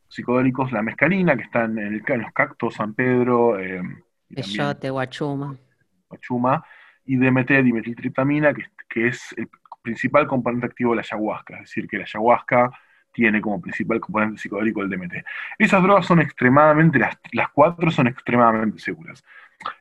psicodélicos, 0.07 0.71
la 0.71 0.81
mescalina, 0.81 1.35
que 1.35 1.43
está 1.43 1.65
en, 1.65 1.77
el- 1.79 2.03
en 2.07 2.21
los 2.21 2.31
cactos, 2.33 2.75
San 2.75 2.93
Pedro, 2.93 3.59
eh, 3.59 3.81
Peyote, 4.33 4.89
guachuma. 4.89 5.55
Pachuma, 6.07 6.63
y 7.05 7.17
DMT, 7.17 7.63
dimetiltriptamina, 7.63 8.53
que, 8.53 8.63
que 8.89 9.07
es 9.07 9.33
el 9.37 9.49
principal 9.81 10.27
componente 10.27 10.65
activo 10.65 10.91
de 10.91 10.97
la 10.97 11.01
ayahuasca, 11.01 11.55
es 11.55 11.61
decir, 11.61 11.87
que 11.87 11.97
la 11.97 12.03
ayahuasca 12.03 12.71
tiene 13.11 13.39
como 13.41 13.61
principal 13.61 13.99
componente 13.99 14.39
psicodélico 14.39 14.81
el 14.81 14.89
DMT. 14.89 15.23
Esas 15.57 15.81
drogas 15.81 16.05
son 16.05 16.19
extremadamente, 16.21 16.99
las, 16.99 17.17
las 17.31 17.49
cuatro 17.49 17.89
son 17.91 18.07
extremadamente 18.07 18.79
seguras. 18.79 19.23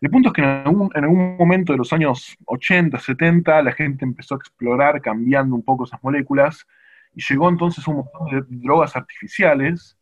El 0.01 0.11
punto 0.11 0.29
es 0.29 0.33
que 0.35 0.43
en 0.43 0.49
algún, 0.49 0.91
en 0.95 1.05
algún 1.05 1.37
momento 1.37 1.73
de 1.73 1.79
los 1.79 1.93
años 1.93 2.37
80, 2.47 2.99
70, 2.99 3.63
la 3.63 3.73
gente 3.73 4.05
empezó 4.05 4.35
a 4.35 4.39
explorar 4.39 5.01
cambiando 5.01 5.55
un 5.55 5.65
poco 5.65 5.85
esas 5.85 6.03
moléculas 6.03 6.67
y 7.15 7.23
llegó 7.23 7.49
entonces 7.49 7.87
un 7.87 7.97
montón 7.97 8.31
de 8.31 8.45
drogas 8.49 8.97
artificiales 8.97 9.97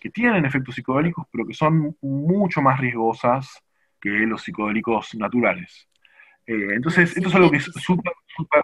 que 0.00 0.10
tienen 0.10 0.44
efectos 0.44 0.74
psicodélicos, 0.74 1.26
pero 1.32 1.46
que 1.46 1.54
son 1.54 1.96
mucho 2.00 2.62
más 2.62 2.78
riesgosas 2.80 3.62
que 4.00 4.10
los 4.10 4.42
psicodélicos 4.42 5.14
naturales. 5.16 5.88
Eh, 6.46 6.74
entonces, 6.74 7.16
esto 7.16 7.28
es 7.28 7.34
algo 7.34 7.50
que 7.50 7.58
es 7.58 7.64
súper, 7.64 8.12
súper, 8.36 8.62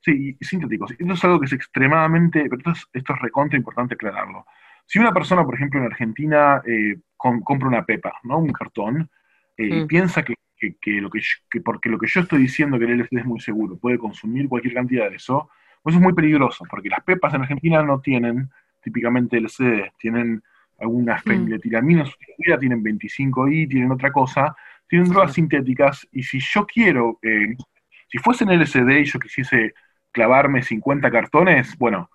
sí, 0.00 0.36
sintéticos. 0.40 0.92
Esto 0.92 1.12
es 1.12 1.24
algo 1.24 1.40
que 1.40 1.46
es 1.46 1.52
extremadamente, 1.52 2.42
pero 2.44 2.58
esto 2.58 2.70
es, 2.72 2.86
esto 2.92 3.14
es 3.14 3.20
recontra 3.20 3.58
importante 3.58 3.94
aclararlo. 3.94 4.46
Si 4.86 4.98
una 4.98 5.12
persona, 5.12 5.44
por 5.44 5.54
ejemplo, 5.54 5.80
en 5.80 5.86
Argentina 5.86 6.62
eh, 6.66 6.96
com- 7.16 7.40
compra 7.42 7.68
una 7.68 7.84
pepa, 7.84 8.14
¿no? 8.24 8.38
Un 8.38 8.52
cartón, 8.52 9.10
eh, 9.56 9.66
y 9.66 9.80
Mm. 9.82 9.86
piensa 9.86 10.22
que, 10.24 10.34
que- 10.56 10.76
que 10.80 11.00
lo 11.00 11.10
que, 11.10 11.20
yo- 11.20 11.38
que 11.50 11.60
porque 11.60 11.88
lo 11.88 11.98
que 11.98 12.06
yo 12.06 12.20
estoy 12.20 12.40
diciendo 12.40 12.78
que 12.78 12.84
el 12.84 12.92
LSD 13.00 13.20
es 13.20 13.26
muy 13.26 13.40
seguro, 13.40 13.76
puede 13.76 13.98
consumir 13.98 14.48
cualquier 14.48 14.74
cantidad 14.74 15.10
de 15.10 15.16
eso, 15.16 15.50
pues 15.82 15.94
eso 15.94 15.98
es 16.00 16.04
muy 16.04 16.12
peligroso, 16.14 16.64
porque 16.70 16.88
las 16.88 17.02
pepas 17.02 17.34
en 17.34 17.42
Argentina 17.42 17.82
no 17.82 18.00
tienen 18.00 18.48
típicamente 18.82 19.38
LSD, 19.38 19.92
tienen 19.98 20.42
alguna 20.78 21.18
feniletilamina 21.18 22.04
sustituida, 22.04 22.58
tienen 22.58 22.82
25I, 22.82 23.68
tienen 23.68 23.90
otra 23.92 24.10
cosa, 24.12 24.54
tienen 24.88 25.08
drogas 25.08 25.32
sintéticas, 25.34 26.06
y 26.12 26.22
si 26.22 26.38
yo 26.40 26.66
quiero, 26.66 27.18
eh, 27.22 27.54
si 28.08 28.18
fuese 28.18 28.44
en 28.44 28.50
LSD 28.50 29.00
y 29.00 29.04
yo 29.04 29.18
quisiese 29.18 29.74
clavarme 30.12 30.62
50 30.62 31.10
cartones, 31.10 31.76
bueno, 31.78 32.10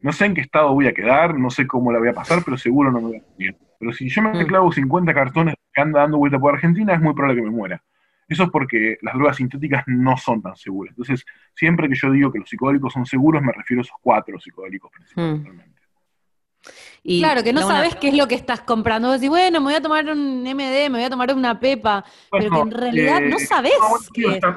no 0.00 0.12
sé 0.12 0.26
en 0.26 0.34
qué 0.34 0.40
estado 0.42 0.72
voy 0.72 0.86
a 0.86 0.94
quedar, 0.94 1.38
no 1.38 1.50
sé 1.50 1.66
cómo 1.66 1.92
la 1.92 1.98
voy 1.98 2.08
a 2.08 2.14
pasar, 2.14 2.42
pero 2.44 2.56
seguro 2.56 2.90
no 2.92 3.00
me 3.00 3.06
voy 3.08 3.16
a 3.18 3.22
morir. 3.32 3.56
Pero 3.80 3.92
si 3.94 4.08
yo 4.10 4.20
me 4.22 4.44
Mm. 4.44 4.46
clavo 4.46 4.70
50 4.70 5.12
cartones 5.14 5.54
que 5.72 5.80
anda 5.80 6.00
dando 6.00 6.18
vuelta 6.18 6.38
por 6.38 6.54
Argentina, 6.54 6.92
es 6.94 7.00
muy 7.00 7.14
probable 7.14 7.40
que 7.40 7.46
me 7.46 7.50
muera. 7.50 7.82
Eso 8.28 8.44
es 8.44 8.50
porque 8.50 8.98
las 9.02 9.14
drogas 9.14 9.36
sintéticas 9.38 9.82
no 9.86 10.16
son 10.18 10.40
tan 10.42 10.54
seguras. 10.54 10.92
Entonces, 10.92 11.24
siempre 11.54 11.88
que 11.88 11.94
yo 11.96 12.12
digo 12.12 12.30
que 12.30 12.38
los 12.38 12.48
psicodélicos 12.48 12.92
son 12.92 13.06
seguros, 13.06 13.42
me 13.42 13.52
refiero 13.52 13.80
a 13.80 13.84
esos 13.84 13.96
cuatro 14.00 14.38
psicodélicos 14.38 14.90
principalmente. 14.92 15.80
Y 17.02 17.20
Claro, 17.20 17.42
que 17.42 17.52
no 17.54 17.64
una- 17.66 17.74
sabes 17.76 17.96
qué 17.96 18.08
es 18.08 18.14
lo 18.16 18.28
que 18.28 18.34
estás 18.34 18.60
comprando. 18.60 19.08
Vos 19.08 19.16
decís, 19.18 19.30
bueno, 19.30 19.60
me 19.60 19.64
voy 19.64 19.74
a 19.74 19.80
tomar 19.80 20.04
un 20.10 20.46
MD, 20.46 20.90
me 20.90 20.98
voy 20.98 21.04
a 21.04 21.10
tomar 21.10 21.34
una 21.34 21.58
pepa, 21.58 22.04
pero 22.30 22.50
que 22.50 22.58
en 22.60 22.70
realidad 22.70 23.20
no 23.22 23.36
eh, 23.36 23.40
sabés 23.40 23.72
no, 23.80 23.88
bueno, 24.22 24.34
está- 24.34 24.56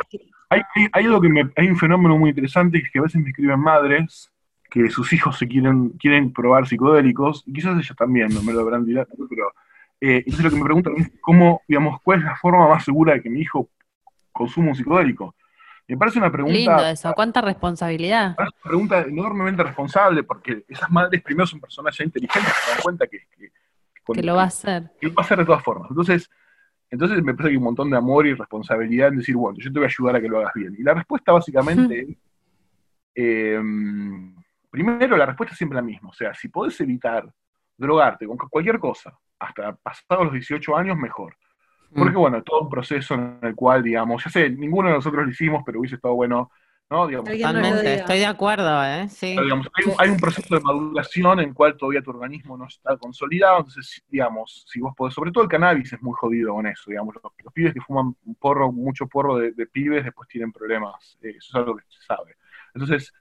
Hay, 0.50 0.62
hay- 0.76 0.88
hay 0.92 1.06
algo 1.06 1.22
que 1.22 1.30
me- 1.30 1.50
hay 1.56 1.68
un 1.70 1.78
fenómeno 1.78 2.18
muy 2.18 2.30
interesante 2.32 2.80
que 2.80 2.86
es 2.88 2.92
que 2.92 3.00
a 3.00 3.04
veces 3.04 3.22
me 3.22 3.30
escriben 3.30 3.60
madres 3.60 4.30
que 4.74 4.90
sus 4.90 5.14
hijos 5.14 5.38
se 5.38 5.48
quieren, 5.48 5.90
quieren 6.00 6.34
probar 6.34 6.68
psicodélicos, 6.68 7.44
y 7.46 7.54
quizás 7.54 7.78
ellas 7.78 7.96
también 7.96 8.30
no 8.34 8.42
me 8.42 8.52
lo 8.54 8.62
habrán 8.62 8.84
dicho, 8.84 9.06
pero 9.30 9.54
eh, 10.02 10.24
entonces 10.26 10.44
lo 10.46 10.50
que 10.50 10.56
me 10.56 10.64
preguntan 10.64 10.94
es 10.98 11.12
cómo, 11.22 11.62
digamos, 11.68 12.02
cuál 12.02 12.20
es 12.20 12.26
la 12.26 12.36
forma 12.38 12.68
más 12.68 12.84
segura 12.84 13.14
de 13.14 13.22
que 13.22 13.30
mi 13.30 13.42
hijo 13.42 13.70
consuma 14.32 14.70
un 14.70 14.76
psicodélico. 14.76 15.36
Me 15.88 15.96
parece 15.96 16.18
una 16.18 16.32
pregunta, 16.32 16.58
Lindo 16.58 16.86
eso, 16.88 17.14
cuánta 17.14 17.42
responsabilidad. 17.42 18.30
me 18.30 18.36
parece 18.36 18.56
una 18.64 18.70
pregunta 18.70 19.02
enormemente 19.02 19.62
responsable, 19.64 20.24
porque 20.24 20.66
esas 20.68 20.90
madres 20.90 21.22
primero 21.22 21.46
son 21.46 21.60
personas 21.60 21.96
ya 21.96 22.04
inteligentes 22.06 22.52
que 22.52 22.60
se 22.62 22.72
dan 22.72 22.82
cuenta 22.82 23.06
que, 23.06 23.20
que- 23.38 24.24
lo 24.24 24.36
va 24.36 24.44
a 24.44 24.48
hacer. 24.48 24.90
que 25.00 25.08
lo 25.08 25.14
va 25.14 25.22
a 25.22 25.26
hacer 25.26 25.38
de 25.38 25.46
todas 25.46 25.64
formas. 25.64 25.88
Entonces, 25.92 26.30
entonces 26.90 27.18
me 27.24 27.34
parece 27.36 27.44
que 27.44 27.52
hay 27.52 27.58
un 27.58 27.64
montón 27.64 27.92
de 27.92 27.98
amor 27.98 28.26
y 28.26 28.34
responsabilidad 28.34 29.10
en 29.10 29.18
decir, 29.18 29.36
bueno, 29.36 29.58
yo 29.60 29.72
te 29.72 29.78
voy 29.80 29.86
a 29.86 29.88
ayudar 29.88 30.16
a 30.16 30.22
que 30.22 30.28
lo 30.28 30.40
hagas 30.40 30.54
bien. 30.56 30.76
Y 30.80 30.82
la 30.84 30.96
respuesta 30.96 31.32
básicamente 31.32 32.02
es, 32.02 32.18
eh, 33.16 33.62
primero, 34.74 35.16
la 35.16 35.28
respuesta 35.28 35.54
es 35.54 35.58
siempre 35.60 35.76
la 35.76 35.84
misma. 35.84 36.10
O 36.10 36.14
sea, 36.14 36.34
si 36.34 36.50
podés 36.50 36.82
evitar 36.82 37.32
drogarte 37.78 38.26
con 38.26 38.38
cualquier 38.38 38.80
cosa, 38.80 39.16
hasta 39.38 39.76
pasados 39.76 40.26
los 40.26 40.34
18 40.34 40.76
años, 40.76 40.98
mejor. 40.98 41.38
Porque, 41.96 42.18
bueno, 42.18 42.42
todo 42.42 42.62
un 42.62 42.70
proceso 42.70 43.14
en 43.14 43.38
el 43.44 43.54
cual, 43.54 43.84
digamos, 43.84 44.24
ya 44.24 44.32
sé, 44.32 44.50
ninguno 44.50 44.90
de 44.90 44.96
nosotros 44.96 45.26
lo 45.26 45.30
hicimos, 45.30 45.62
pero 45.64 45.80
hubiese 45.80 45.98
estado 45.98 46.16
bueno, 46.16 46.50
¿no? 46.90 47.06
Digamos, 47.06 47.30
Totalmente, 47.30 47.94
estoy 47.94 48.18
de 48.18 48.26
acuerdo, 48.26 48.84
¿eh? 48.84 49.08
Sí. 49.10 49.40
digamos, 49.40 49.70
hay, 49.76 49.92
un, 49.92 49.94
hay 50.00 50.10
un 50.10 50.18
proceso 50.18 50.56
de 50.56 50.62
maduración 50.62 51.40
en 51.40 51.50
el 51.50 51.54
cual 51.54 51.78
todavía 51.78 52.02
tu 52.02 52.10
organismo 52.10 52.58
no 52.58 52.66
está 52.66 52.98
consolidado, 52.98 53.60
entonces, 53.60 54.04
digamos, 54.08 54.66
si 54.68 54.80
vos 54.80 54.96
podés, 54.98 55.14
sobre 55.14 55.32
todo 55.32 55.44
el 55.44 55.50
cannabis 55.52 55.94
es 55.94 56.02
muy 56.02 56.16
jodido 56.18 56.56
con 56.56 56.66
eso, 56.66 56.86
digamos, 56.88 57.14
los, 57.14 57.32
los 57.44 57.54
pibes 57.54 57.76
que 57.76 57.82
fuman 57.82 58.16
un 58.26 58.36
porro, 58.40 58.72
mucho 58.72 59.06
porro 59.06 59.38
de, 59.38 59.52
de 59.52 59.68
pibes, 59.68 60.04
después 60.04 60.28
tienen 60.28 60.52
problemas, 60.52 61.16
eh, 61.22 61.36
eso 61.38 61.50
es 61.52 61.56
algo 61.56 61.78
que 61.78 61.84
se 61.90 62.02
sabe. 62.08 62.38
Entonces, 62.74 63.14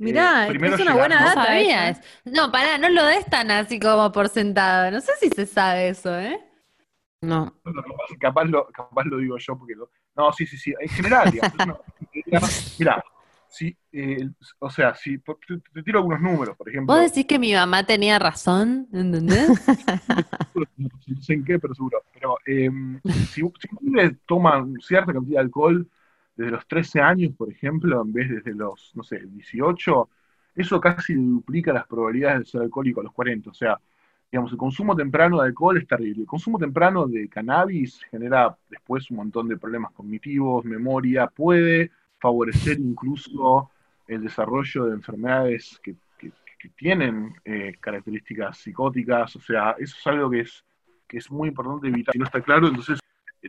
Mirá, 0.00 0.48
eh, 0.48 0.58
es 0.62 0.80
una 0.80 0.94
llegar, 0.94 0.96
buena 0.96 1.16
¿no? 1.16 1.20
No 1.26 1.28
data. 1.28 1.42
sabías. 1.46 1.98
esa. 1.98 2.08
No, 2.24 2.50
pará, 2.52 2.78
no 2.78 2.88
lo 2.88 3.04
des 3.06 3.24
tan 3.26 3.50
así 3.50 3.78
como 3.78 4.10
por 4.12 4.28
sentado. 4.28 4.90
No 4.90 5.00
sé 5.00 5.12
si 5.20 5.28
se 5.30 5.46
sabe 5.46 5.88
eso, 5.90 6.16
¿eh? 6.18 6.40
No. 7.22 7.54
Bueno, 7.62 7.82
capaz, 7.82 8.16
capaz 8.18 8.44
lo, 8.44 8.66
capaz 8.68 9.04
lo 9.04 9.18
digo 9.18 9.36
yo 9.38 9.58
porque 9.58 9.74
lo, 9.74 9.90
no, 10.16 10.32
sí, 10.32 10.46
sí, 10.46 10.56
sí, 10.56 10.72
en 10.78 10.88
general, 10.90 11.30
digamos, 11.30 11.54
es 11.54 11.60
una- 11.60 11.76
mira, 12.78 13.02
si, 13.46 13.76
eh, 13.92 14.28
o 14.60 14.70
sea, 14.70 14.94
si 14.94 15.18
por- 15.18 15.38
te, 15.46 15.58
te 15.72 15.82
tiro 15.82 15.98
algunos 15.98 16.20
números, 16.22 16.56
por 16.56 16.68
ejemplo, 16.70 16.94
Vos 16.94 17.00
decís 17.00 17.26
que 17.26 17.38
mi 17.38 17.52
mamá 17.54 17.84
tenía 17.86 18.18
razón, 18.18 18.88
¿entendés? 18.92 19.48
no 20.76 20.88
sé 21.22 21.34
en 21.34 21.44
qué, 21.44 21.58
pero 21.58 21.74
seguro. 21.74 22.02
Pero 22.12 22.36
eh, 22.46 22.70
si, 23.26 23.40
si 23.40 23.42
un 23.42 23.52
pibe 23.80 24.16
toma 24.26 24.64
cierta 24.80 25.12
cantidad 25.12 25.38
de 25.40 25.44
alcohol 25.46 25.88
desde 26.40 26.52
los 26.52 26.66
13 26.66 27.00
años, 27.02 27.32
por 27.36 27.50
ejemplo, 27.50 28.00
en 28.00 28.12
vez 28.14 28.30
de 28.30 28.36
desde 28.36 28.54
los, 28.54 28.92
no 28.94 29.02
sé, 29.02 29.20
18, 29.20 30.08
eso 30.56 30.80
casi 30.80 31.14
duplica 31.14 31.70
las 31.70 31.86
probabilidades 31.86 32.38
de 32.38 32.44
ser 32.46 32.62
alcohólico 32.62 33.00
a 33.00 33.04
los 33.04 33.12
40. 33.12 33.50
O 33.50 33.54
sea, 33.54 33.78
digamos, 34.32 34.50
el 34.50 34.56
consumo 34.56 34.96
temprano 34.96 35.38
de 35.38 35.48
alcohol 35.48 35.76
es 35.76 35.86
terrible. 35.86 36.22
El 36.22 36.26
consumo 36.26 36.58
temprano 36.58 37.06
de 37.06 37.28
cannabis 37.28 38.00
genera 38.10 38.56
después 38.70 39.10
un 39.10 39.18
montón 39.18 39.48
de 39.48 39.58
problemas 39.58 39.92
cognitivos, 39.92 40.64
memoria, 40.64 41.26
puede 41.26 41.90
favorecer 42.18 42.78
incluso 42.80 43.70
el 44.08 44.22
desarrollo 44.22 44.86
de 44.86 44.94
enfermedades 44.94 45.78
que, 45.82 45.94
tienen 46.76 47.32
eh, 47.42 47.74
características 47.80 48.58
psicóticas, 48.58 49.34
o 49.34 49.40
sea, 49.40 49.76
eso 49.78 49.96
es 49.98 50.06
algo 50.06 50.28
que 50.28 50.40
es, 50.40 50.62
que 51.08 51.16
es 51.16 51.30
muy 51.30 51.48
importante 51.48 51.88
evitar. 51.88 52.12
Si 52.12 52.18
no 52.18 52.26
está 52.26 52.42
claro, 52.42 52.68
entonces, 52.68 52.99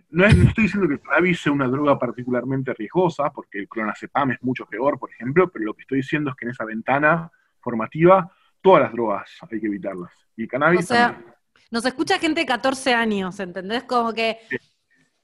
no, 0.10 0.26
es- 0.26 0.38
no 0.38 0.48
estoy 0.50 0.64
diciendo 0.66 0.88
que 0.88 0.96
el 0.96 1.02
cannabis 1.02 1.39
sea 1.42 1.52
una 1.52 1.68
droga 1.68 1.98
particularmente 2.00 2.74
riesgosa, 2.74 3.32
porque 3.32 3.60
el 3.60 3.68
clonazepam 3.70 4.32
es 4.32 4.42
mucho 4.44 4.66
peor, 4.66 4.98
por 5.00 5.12
ejemplo, 5.12 5.50
pero 5.52 5.66
lo 5.66 5.74
que 5.74 5.82
estoy 5.82 5.98
diciendo 5.98 6.30
es 6.30 6.36
que 6.36 6.46
en 6.46 6.52
esa 6.52 6.66
ventana 6.66 7.30
formativa, 7.60 8.32
todas 8.62 8.84
las 8.84 8.92
drogas 8.92 9.30
hay 9.50 9.60
que 9.60 9.68
evitarlas. 9.68 10.12
Y 10.38 10.44
el 10.44 10.48
cannabis 10.48 10.80
O 10.82 10.84
sea, 10.94 11.12
también. 11.14 11.34
nos 11.72 11.86
escucha 11.86 12.20
gente 12.20 12.42
de 12.42 12.46
14 12.46 12.94
años, 12.94 13.39
¿entendés? 13.39 13.84
Como 13.84 14.14
que, 14.14 14.38
Sí. 14.50 14.58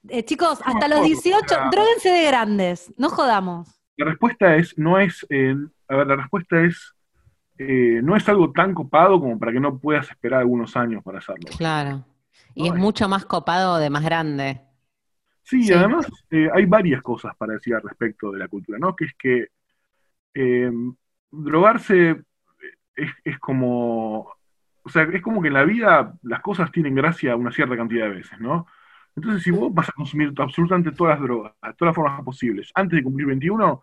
eh, 0.08 0.24
chicos, 0.24 0.60
No, 0.60 0.66
hasta 0.72 0.88
los 0.88 0.98
no, 1.00 1.04
18, 1.04 1.44
o 1.44 1.48
sea- 1.48 1.68
dróguense 1.70 2.10
de 2.10 2.26
grandes, 2.26 2.92
no 2.98 3.08
jodamos. 3.10 3.74
La 3.96 4.04
respuesta 4.06 4.54
es, 4.56 4.76
no 4.78 4.98
es, 4.98 5.26
eh, 5.30 5.56
a 5.88 5.96
ver, 5.96 6.06
la 6.06 6.16
respuesta 6.16 6.60
es, 6.62 6.94
eh, 7.58 8.00
no 8.04 8.14
es 8.14 8.28
algo 8.28 8.52
tan 8.52 8.72
copado 8.74 9.18
como 9.18 9.36
para 9.38 9.50
que 9.52 9.58
no 9.60 9.78
puedas 9.78 10.08
esperar 10.10 10.40
algunos 10.40 10.76
años 10.76 11.02
para 11.02 11.18
hacerlo. 11.18 11.48
Claro. 11.56 12.04
Y 12.58 12.68
es 12.68 12.74
mucho 12.74 13.08
más 13.08 13.24
copado 13.24 13.78
de 13.78 13.88
más 13.88 14.04
grande. 14.04 14.60
Sí, 15.42 15.66
Sí. 15.66 15.72
además 15.72 16.06
eh, 16.30 16.48
hay 16.52 16.66
varias 16.66 17.02
cosas 17.02 17.34
para 17.36 17.54
decir 17.54 17.74
al 17.74 17.82
respecto 17.82 18.30
de 18.32 18.38
la 18.38 18.48
cultura, 18.48 18.78
¿no? 18.78 18.94
Que 18.94 19.06
es 19.06 19.14
que 19.18 19.48
eh, 20.34 20.70
drogarse 21.30 22.22
es, 22.96 23.10
es 23.24 23.38
como, 23.40 24.20
o 24.82 24.90
sea, 24.90 25.04
es 25.04 25.22
como 25.22 25.42
que 25.42 25.48
en 25.48 25.54
la 25.54 25.64
vida 25.64 26.14
las 26.22 26.42
cosas 26.42 26.72
tienen 26.72 26.94
gracia 26.96 27.36
una 27.36 27.52
cierta 27.52 27.76
cantidad 27.76 28.06
de 28.08 28.16
veces, 28.16 28.40
¿no? 28.40 28.66
Entonces, 29.16 29.42
si 29.44 29.50
vos 29.52 29.72
vas 29.74 29.88
a 29.90 29.92
consumir 29.92 30.32
absolutamente 30.38 30.92
todas 30.92 31.14
las 31.16 31.22
drogas, 31.22 31.54
de 31.62 31.74
todas 31.74 31.90
las 31.90 31.96
formas 31.96 32.22
posibles, 32.24 32.70
antes 32.74 32.98
de 32.98 33.04
cumplir 33.04 33.26
21, 33.28 33.82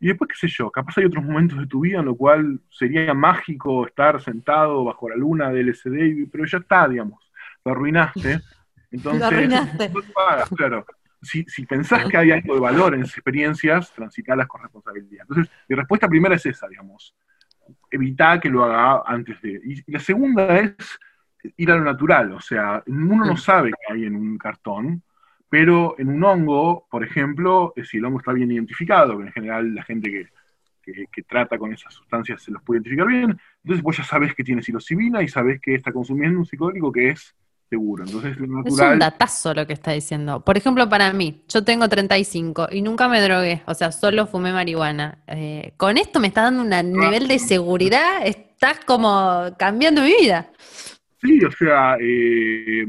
y 0.00 0.08
después, 0.08 0.28
qué 0.30 0.36
sé 0.36 0.48
yo, 0.48 0.70
capaz 0.70 0.98
hay 0.98 1.06
otros 1.06 1.24
momentos 1.24 1.58
de 1.58 1.66
tu 1.68 1.80
vida 1.80 2.00
en 2.00 2.06
lo 2.06 2.16
cual 2.16 2.60
sería 2.70 3.14
mágico 3.14 3.86
estar 3.86 4.20
sentado 4.22 4.84
bajo 4.84 5.08
la 5.10 5.16
luna 5.16 5.50
del 5.50 5.68
LSD, 5.68 6.06
y- 6.08 6.26
pero 6.26 6.44
ya 6.46 6.58
está, 6.58 6.88
digamos, 6.88 7.25
lo 7.66 7.72
arruinaste. 7.72 8.40
Entonces, 8.90 9.20
Lo 9.20 9.26
arruinaste. 9.26 9.88
no 10.16 10.22
hagas, 10.28 10.48
claro. 10.50 10.86
Si, 11.20 11.44
si 11.44 11.66
pensás 11.66 12.04
que 12.08 12.16
hay 12.16 12.30
algo 12.30 12.54
de 12.54 12.60
valor 12.60 12.94
en 12.94 13.02
esas 13.02 13.16
experiencias, 13.16 13.92
transitalas 13.92 14.46
con 14.46 14.62
responsabilidad. 14.62 15.26
Entonces, 15.28 15.52
mi 15.68 15.74
respuesta 15.76 16.08
primera 16.08 16.36
es 16.36 16.46
esa, 16.46 16.68
digamos. 16.68 17.14
Evitá 17.90 18.38
que 18.38 18.48
lo 18.48 18.64
haga 18.64 19.02
antes 19.06 19.40
de. 19.42 19.60
Y, 19.64 19.72
y 19.86 19.92
la 19.92 19.98
segunda 19.98 20.58
es 20.58 20.74
ir 21.56 21.70
a 21.72 21.76
lo 21.76 21.84
natural. 21.84 22.32
O 22.32 22.40
sea, 22.40 22.82
uno 22.86 23.24
no 23.24 23.36
sabe 23.36 23.70
qué 23.70 23.92
hay 23.94 24.04
en 24.04 24.14
un 24.14 24.38
cartón, 24.38 25.02
pero 25.48 25.96
en 25.98 26.08
un 26.08 26.22
hongo, 26.22 26.86
por 26.90 27.02
ejemplo, 27.02 27.72
eh, 27.76 27.84
si 27.84 27.96
el 27.98 28.04
hongo 28.04 28.18
está 28.18 28.32
bien 28.32 28.52
identificado, 28.52 29.18
que 29.18 29.24
en 29.24 29.32
general 29.32 29.74
la 29.74 29.82
gente 29.82 30.10
que, 30.10 30.28
que- 30.82 31.06
que 31.10 31.22
trata 31.22 31.58
con 31.58 31.72
esas 31.72 31.92
sustancias 31.92 32.42
se 32.42 32.52
los 32.52 32.62
puede 32.62 32.78
identificar 32.78 33.06
bien, 33.08 33.36
entonces 33.64 33.82
vos 33.82 33.96
ya 33.96 34.04
sabés 34.04 34.34
que 34.34 34.44
tiene 34.44 34.62
psilocibina 34.62 35.22
y 35.22 35.28
sabés 35.28 35.60
que 35.60 35.74
está 35.74 35.92
consumiendo 35.92 36.38
un 36.38 36.46
psicodélico 36.46 36.92
que 36.92 37.08
es 37.10 37.34
seguro. 37.68 38.04
Entonces, 38.04 38.36
lo 38.38 38.44
Es 38.44 38.50
un 38.50 38.56
natural. 38.64 38.98
datazo 38.98 39.54
lo 39.54 39.66
que 39.66 39.72
está 39.72 39.92
diciendo. 39.92 40.40
Por 40.40 40.56
ejemplo, 40.56 40.88
para 40.88 41.12
mí, 41.12 41.42
yo 41.48 41.64
tengo 41.64 41.88
35 41.88 42.68
y 42.70 42.82
nunca 42.82 43.08
me 43.08 43.20
drogué, 43.20 43.62
o 43.66 43.74
sea, 43.74 43.92
solo 43.92 44.26
fumé 44.26 44.52
marihuana. 44.52 45.18
Eh, 45.26 45.72
con 45.76 45.98
esto 45.98 46.20
me 46.20 46.28
está 46.28 46.42
dando 46.42 46.62
un 46.62 46.92
nivel 46.92 47.28
de 47.28 47.38
seguridad, 47.38 48.24
estás 48.26 48.80
como 48.86 49.44
cambiando 49.58 50.02
mi 50.02 50.14
vida. 50.20 50.50
Sí, 51.20 51.42
o 51.44 51.50
sea, 51.50 51.96
eh, 52.00 52.84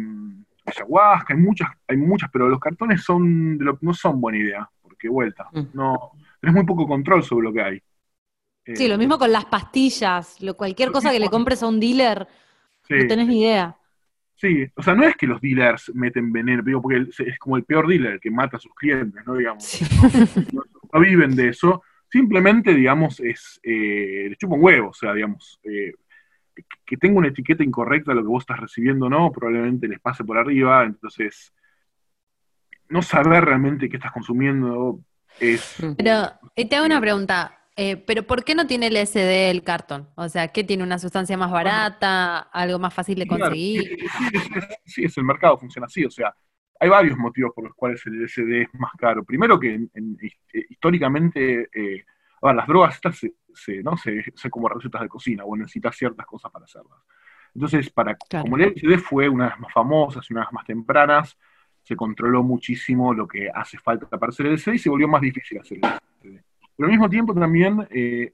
ayahuasca, 0.66 1.34
hay 1.34 1.40
muchas, 1.40 1.70
hay 1.88 1.98
muchas, 1.98 2.30
pero 2.32 2.50
los 2.50 2.60
cartones 2.60 3.02
son 3.04 3.58
de 3.58 3.66
lo- 3.66 3.78
no 3.82 3.94
son 3.94 4.20
buena 4.20 4.38
idea, 4.38 4.70
porque 4.82 5.08
vuelta, 5.10 5.48
Mm. 5.54 5.62
no, 5.74 6.12
tenés 6.42 6.56
muy 6.56 6.66
poco 6.66 6.86
control 6.88 7.24
sobre 7.24 7.48
lo 7.48 7.54
que 7.54 7.62
hay. 7.62 7.82
Eh, 8.66 8.76
Sí, 8.76 8.88
lo 8.90 8.98
mismo 8.98 9.18
con 9.18 9.32
las 9.32 9.46
pastillas, 9.46 10.42
lo, 10.42 10.56
cualquier 10.58 10.92
cosa 10.92 11.10
que 11.12 11.20
le 11.22 11.30
compres 11.30 11.64
a 11.64 11.68
un 11.68 11.80
dealer, 11.80 12.28
sí, 12.86 12.96
no 12.96 13.08
tenés 13.08 13.28
ni 13.28 13.42
idea. 13.42 13.77
Sí, 14.38 14.66
o 14.76 14.82
sea, 14.82 14.96
no 14.96 15.04
es 15.04 15.16
que 15.18 15.28
los 15.28 15.42
dealers 15.42 15.92
meten 15.94 16.32
veneno, 16.32 16.64
digo, 16.64 16.82
porque 16.82 17.08
es 17.10 17.38
como 17.40 17.58
el 17.58 17.66
peor 17.66 17.88
dealer, 17.88 18.14
el 18.14 18.20
que 18.20 18.32
mata 18.32 18.56
a 18.58 18.60
sus 18.60 18.74
clientes, 18.74 19.22
¿no? 19.26 19.36
Digamos, 19.36 19.82
no, 20.54 20.64
no 20.94 21.00
viven 21.02 21.36
de 21.36 21.50
eso, 21.50 21.84
simplemente, 22.10 22.74
digamos, 22.74 23.20
es, 23.20 23.60
eh, 23.64 24.28
les 24.30 24.38
chupa 24.38 24.56
un 24.56 24.64
huevo, 24.64 24.90
o 24.90 24.94
sea, 24.94 25.14
digamos, 25.14 25.60
eh, 25.64 25.92
que- 26.86 26.98
tenga 26.98 27.18
una 27.20 27.28
etiqueta 27.28 27.64
incorrecta 27.64 28.14
lo 28.14 28.22
que 28.22 28.28
vos 28.30 28.44
estás 28.44 28.60
recibiendo 28.60 29.08
o 29.08 29.10
no, 29.10 29.32
probablemente 29.32 29.88
les 29.88 30.00
pase 30.00 30.24
por 30.24 30.38
arriba, 30.38 30.84
entonces 30.86 31.54
no 32.90 33.02
saber 33.02 33.44
realmente 33.44 33.90
qué 33.90 33.98
estás 33.98 34.12
consumiendo 34.14 35.02
es... 35.40 35.76
Pero, 35.98 36.32
y 36.56 36.66
te 36.70 36.76
hago 36.78 36.86
una 36.86 37.02
pregunta, 37.02 37.60
eh, 37.78 37.98
¿pero 37.98 38.24
por 38.28 38.44
qué 38.44 38.56
no 38.56 38.68
tiene 38.68 38.88
el 38.88 38.98
SD 38.98 39.50
el 39.52 39.64
cartón? 39.64 40.10
O 40.16 40.28
sea, 40.30 40.50
¿qué 40.50 40.64
tiene 40.64 40.84
una 40.84 41.00
sustancia 41.00 41.38
más 41.38 41.52
barata, 41.52 42.40
algo 42.40 42.80
más 42.80 42.94
fácil 42.94 43.20
de 43.20 43.28
Claro, 43.28 43.46
conseguir? 43.46 43.84
Sí, 43.98 43.98
es, 44.34 44.52
es- 44.56 44.78
sí, 44.86 45.04
es 45.06 45.18
el 45.18 45.24
mercado, 45.24 45.58
funciona 45.58 45.86
así, 45.88 46.04
o 46.06 46.12
sea, 46.12 46.36
hay 46.80 46.90
varios 46.90 47.18
motivos 47.18 47.52
por 47.56 47.64
los 47.66 47.74
cuales 47.76 48.06
el 48.06 48.16
LSD 48.22 48.62
es 48.64 48.74
más 48.74 48.92
caro. 48.98 49.24
Primero 49.24 49.60
que 49.60 49.74
en- 49.76 49.92
en- 49.94 50.18
eh, 50.54 50.66
históricamente, 50.70 51.70
eh, 51.74 52.06
las 52.42 52.68
drogas 52.68 52.96
estas 52.96 53.18
se, 53.18 53.34
se, 53.54 53.82
¿no? 53.84 53.98
se, 53.98 54.24
se 54.36 54.50
como 54.50 54.70
recetas 54.70 55.02
de 55.02 55.10
cocina, 55.10 55.44
o 55.46 55.56
necesitas 55.58 55.96
ciertas 55.96 56.26
cosas 56.26 56.52
para 56.52 56.66
hacerlas. 56.66 57.00
Entonces, 57.54 57.90
para, 57.90 58.16
Claro. 58.30 58.44
como 58.44 58.58
el 58.58 58.64
LSD 58.64 58.98
fue 59.00 59.28
una 59.30 59.46
de 59.46 59.50
las 59.52 59.60
más 59.60 59.74
famosas 59.74 60.30
y 60.30 60.34
una 60.34 60.42
de 60.42 60.46
las 60.46 60.54
más 60.54 60.66
tempranas, 60.66 61.38
se 61.84 61.96
controló 61.96 62.44
muchísimo 62.44 63.14
lo 63.14 63.28
que 63.28 63.50
hace 63.50 63.78
falta 63.80 64.08
para 64.08 64.30
hacer 64.30 64.46
el 64.48 64.54
LSD 64.54 64.76
y 64.76 64.80
se 64.80 64.90
volvió 64.90 65.08
más 65.08 65.22
difícil 65.22 65.60
hacer 65.60 65.78
el 65.80 65.84
LSD. 65.86 66.44
Pero 66.78 66.88
al 66.88 66.92
mismo 66.92 67.10
tiempo 67.10 67.34
también 67.34 67.88
eh, 67.90 68.34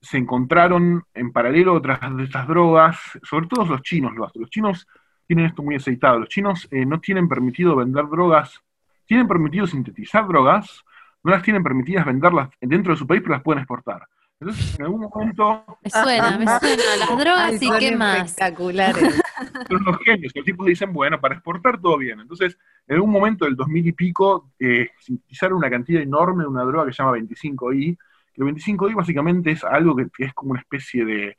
se 0.00 0.18
encontraron 0.18 1.04
en 1.14 1.32
paralelo 1.32 1.74
otras 1.74 2.00
de 2.16 2.24
estas 2.24 2.48
drogas, 2.48 2.98
sobre 3.22 3.46
todo 3.46 3.64
los 3.64 3.82
chinos 3.82 4.12
lo 4.14 4.26
hacen. 4.26 4.42
Los 4.42 4.50
chinos 4.50 4.86
tienen 5.26 5.46
esto 5.46 5.62
muy 5.62 5.76
aceitado. 5.76 6.18
Los 6.18 6.28
chinos 6.28 6.66
eh, 6.70 6.84
no 6.84 6.98
tienen 7.00 7.28
permitido 7.28 7.76
vender 7.76 8.06
drogas, 8.08 8.60
tienen 9.06 9.28
permitido 9.28 9.66
sintetizar 9.66 10.26
drogas, 10.26 10.82
no 11.22 11.30
las 11.30 11.42
tienen 11.42 11.62
permitidas 11.62 12.04
venderlas 12.04 12.48
dentro 12.60 12.92
de 12.92 12.98
su 12.98 13.06
país, 13.06 13.20
pero 13.22 13.34
las 13.34 13.42
pueden 13.42 13.60
exportar. 13.60 14.06
Entonces, 14.40 14.78
en 14.78 14.86
algún 14.86 15.00
momento, 15.02 15.64
Me 15.82 15.90
suena, 15.90 16.38
me 16.38 16.46
suena. 16.46 16.82
Las 16.98 17.18
drogas 17.18 17.62
y 17.62 17.66
son 17.66 17.78
qué 17.78 17.94
más. 17.94 18.24
espectaculares. 18.24 19.20
Son 19.68 19.82
unos 19.82 19.98
genios. 20.04 20.32
Los 20.34 20.44
tipos 20.44 20.66
dicen, 20.66 20.92
bueno, 20.92 21.20
para 21.20 21.34
exportar 21.34 21.80
todo 21.80 21.96
bien. 21.98 22.20
Entonces, 22.20 22.58
en 22.86 22.96
algún 22.96 23.10
momento 23.10 23.44
del 23.44 23.56
2000 23.56 23.86
y 23.86 23.92
pico, 23.92 24.52
eh, 24.58 24.90
sintetizaron 24.98 25.58
una 25.58 25.70
cantidad 25.70 26.02
enorme 26.02 26.44
de 26.44 26.48
una 26.48 26.64
droga 26.64 26.86
que 26.86 26.92
se 26.92 27.02
llama 27.02 27.16
25I, 27.18 27.96
que 28.32 28.42
el 28.42 28.48
25I 28.48 28.94
básicamente 28.94 29.50
es 29.50 29.64
algo 29.64 29.96
que, 29.96 30.06
que 30.14 30.24
es 30.24 30.34
como 30.34 30.52
una 30.52 30.60
especie 30.60 31.04
de 31.04 31.36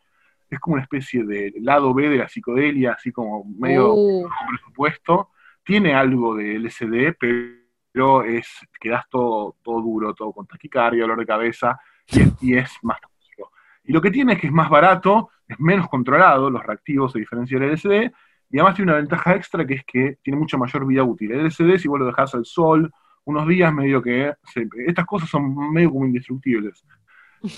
es 0.51 0.59
como 0.59 0.73
una 0.73 0.83
especie 0.83 1.23
de 1.23 1.53
lado 1.61 1.93
B 1.93 2.09
de 2.09 2.17
la 2.17 2.27
psicodelia, 2.27 2.91
así 2.91 3.11
como 3.11 3.45
medio 3.45 3.93
Uh, 3.93 4.29
presupuesto. 4.49 5.29
Tiene 5.63 5.93
algo 5.93 6.35
de 6.35 6.55
LSD, 6.55 7.15
pero 7.17 8.23
es 8.23 8.47
quedas 8.79 9.05
todo, 9.09 9.55
todo 9.63 9.81
duro, 9.81 10.13
todo 10.13 10.33
con 10.33 10.45
taquicardia, 10.45 11.03
dolor 11.03 11.19
de 11.19 11.25
cabeza, 11.25 11.79
y 12.07 12.21
es, 12.21 12.43
y 12.43 12.57
es 12.57 12.71
más 12.81 12.99
tóxico. 12.99 13.51
Y 13.85 13.93
lo 13.93 14.01
que 14.01 14.11
tiene 14.11 14.33
es 14.33 14.39
que 14.39 14.47
es 14.47 14.53
más 14.53 14.69
barato, 14.69 15.29
es 15.53 15.59
menos 15.59 15.87
controlado, 15.89 16.49
los 16.49 16.63
reactivos 16.63 17.15
a 17.15 17.19
diferencia 17.19 17.59
del 17.59 17.69
LSD, 17.69 18.11
y 18.49 18.57
además 18.57 18.75
tiene 18.75 18.91
una 18.91 18.99
ventaja 18.99 19.35
extra 19.35 19.65
que 19.65 19.75
es 19.75 19.85
que 19.85 20.17
tiene 20.21 20.37
mucha 20.39 20.57
mayor 20.57 20.85
vida 20.85 21.03
útil. 21.03 21.31
El 21.31 21.41
LSD, 21.41 21.77
si 21.79 21.87
vos 21.87 21.99
lo 21.99 22.05
dejás 22.05 22.33
al 22.35 22.45
sol 22.45 22.91
unos 23.23 23.47
días, 23.47 23.73
medio 23.73 24.01
que 24.01 24.33
se- 24.53 24.67
estas 24.87 25.05
cosas 25.05 25.29
son 25.29 25.71
medio 25.71 25.91
como 25.91 26.05
indestructibles. 26.05 26.83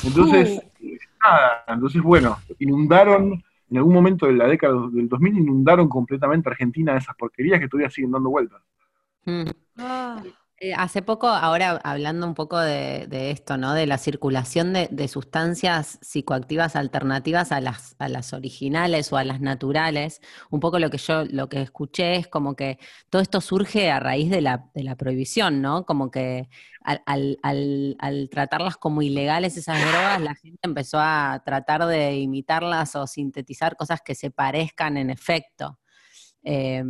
Entonces, 0.03 0.61
nada, 1.23 1.63
entonces 1.67 2.01
bueno, 2.01 2.37
inundaron, 2.59 3.43
en 3.69 3.77
algún 3.77 3.93
momento 3.93 4.27
de 4.27 4.33
la 4.33 4.47
década 4.47 4.73
del 4.91 5.07
2000, 5.09 5.37
inundaron 5.37 5.87
completamente 5.89 6.49
Argentina 6.49 6.93
de 6.93 6.99
esas 6.99 7.15
porquerías 7.15 7.59
que 7.59 7.67
todavía 7.67 7.89
siguen 7.89 8.11
dando 8.11 8.29
vueltas. 8.29 8.61
Mm. 9.25 9.43
Ah, 9.77 10.21
hace 10.77 11.01
poco, 11.01 11.27
ahora 11.27 11.79
hablando 11.83 12.25
un 12.25 12.35
poco 12.35 12.59
de, 12.59 13.07
de 13.07 13.31
esto, 13.31 13.57
¿no? 13.57 13.73
De 13.73 13.85
la 13.87 13.97
circulación 13.97 14.73
de, 14.73 15.07
sustancias 15.07 15.99
psicoactivas 16.01 16.75
alternativas 16.75 17.51
a 17.51 17.59
las, 17.61 17.95
a 17.99 18.07
las 18.07 18.33
originales 18.33 19.11
o 19.11 19.17
a 19.17 19.23
las 19.23 19.41
naturales, 19.41 20.21
un 20.49 20.59
poco 20.59 20.79
lo 20.79 20.89
que 20.89 20.97
yo, 20.97 21.25
lo 21.25 21.49
que 21.49 21.61
escuché 21.61 22.15
es 22.15 22.27
como 22.27 22.55
que 22.55 22.79
todo 23.09 23.21
esto 23.21 23.41
surge 23.41 23.91
a 23.91 23.99
raíz 23.99 24.29
de 24.29 24.41
la, 24.41 24.69
prohibición, 24.97 25.61
¿no? 25.61 25.85
Como 25.85 26.11
que 26.11 26.49
al- 26.83 27.37
al 27.99 28.29
tratarlas 28.29 28.77
como 28.77 29.01
ilegales 29.01 29.57
esas 29.57 29.79
drogas, 29.81 30.21
la 30.21 30.35
gente 30.35 30.59
empezó 30.63 30.99
a 30.99 31.41
tratar 31.45 31.85
de 31.85 32.17
imitarlas 32.17 32.95
o 32.95 33.07
sintetizar 33.07 33.75
cosas 33.75 34.01
que 34.01 34.15
se 34.15 34.31
parezcan 34.31 34.97
en 34.97 35.09
efecto. 35.09 35.79
Eh, 36.45 36.83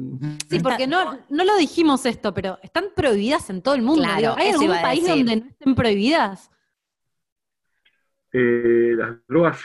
Sí, 0.50 0.60
porque 0.60 0.88
no, 0.88 1.20
no 1.30 1.44
lo 1.44 1.56
dijimos 1.58 2.06
esto, 2.06 2.34
pero 2.34 2.58
están 2.64 2.86
prohibidas 2.96 3.50
en 3.50 3.62
todo 3.62 3.76
el 3.76 3.82
mundo. 3.84 4.04
Claro, 4.04 4.20
digo. 4.20 4.36
¿Hay 4.38 4.50
algún 4.50 4.68
país 4.82 5.04
decir. 5.04 5.16
donde 5.26 5.36
no 5.42 5.50
estén 5.52 5.76
prohibidas? 5.76 6.50
Eh, 8.32 8.94
las 8.98 9.16
drogas, 9.28 9.60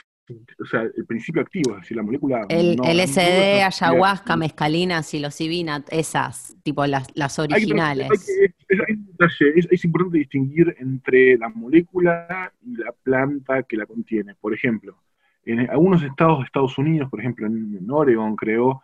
o 0.60 0.66
sea, 0.66 0.82
el 0.82 1.06
principio 1.06 1.40
activo, 1.40 1.74
es 1.76 1.80
decir, 1.82 1.96
la 1.96 2.02
molécula. 2.02 2.44
El 2.50 2.76
no- 2.76 2.84
LSD, 2.84 3.60
no- 3.60 3.66
ayahuasca, 3.66 4.36
mescalina, 4.36 5.02
psilocibina, 5.02 5.82
esas, 5.90 6.54
tipo 6.62 6.84
las, 6.86 7.06
las 7.14 7.38
originales. 7.38 8.10
hay 8.10 8.18
que- 8.18 8.54
es, 8.74 8.80
hay 8.86 8.94
un 8.94 9.06
detalle, 9.06 9.52
es- 9.58 9.68
es 9.70 9.84
importante 9.86 10.18
distinguir 10.18 10.76
entre 10.78 11.38
la 11.38 11.48
molécula 11.48 12.52
y 12.62 12.76
la 12.76 12.92
planta 12.92 13.62
que 13.62 13.78
la 13.78 13.86
contiene. 13.86 14.34
Por 14.34 14.52
ejemplo, 14.52 15.02
en 15.46 15.60
algunos 15.70 16.02
estados 16.02 16.40
de 16.40 16.44
Estados 16.44 16.76
Unidos, 16.76 17.08
por 17.08 17.20
ejemplo 17.20 17.46
en, 17.46 17.78
en 17.80 17.90
Oregon 17.90 18.36
creo, 18.36 18.82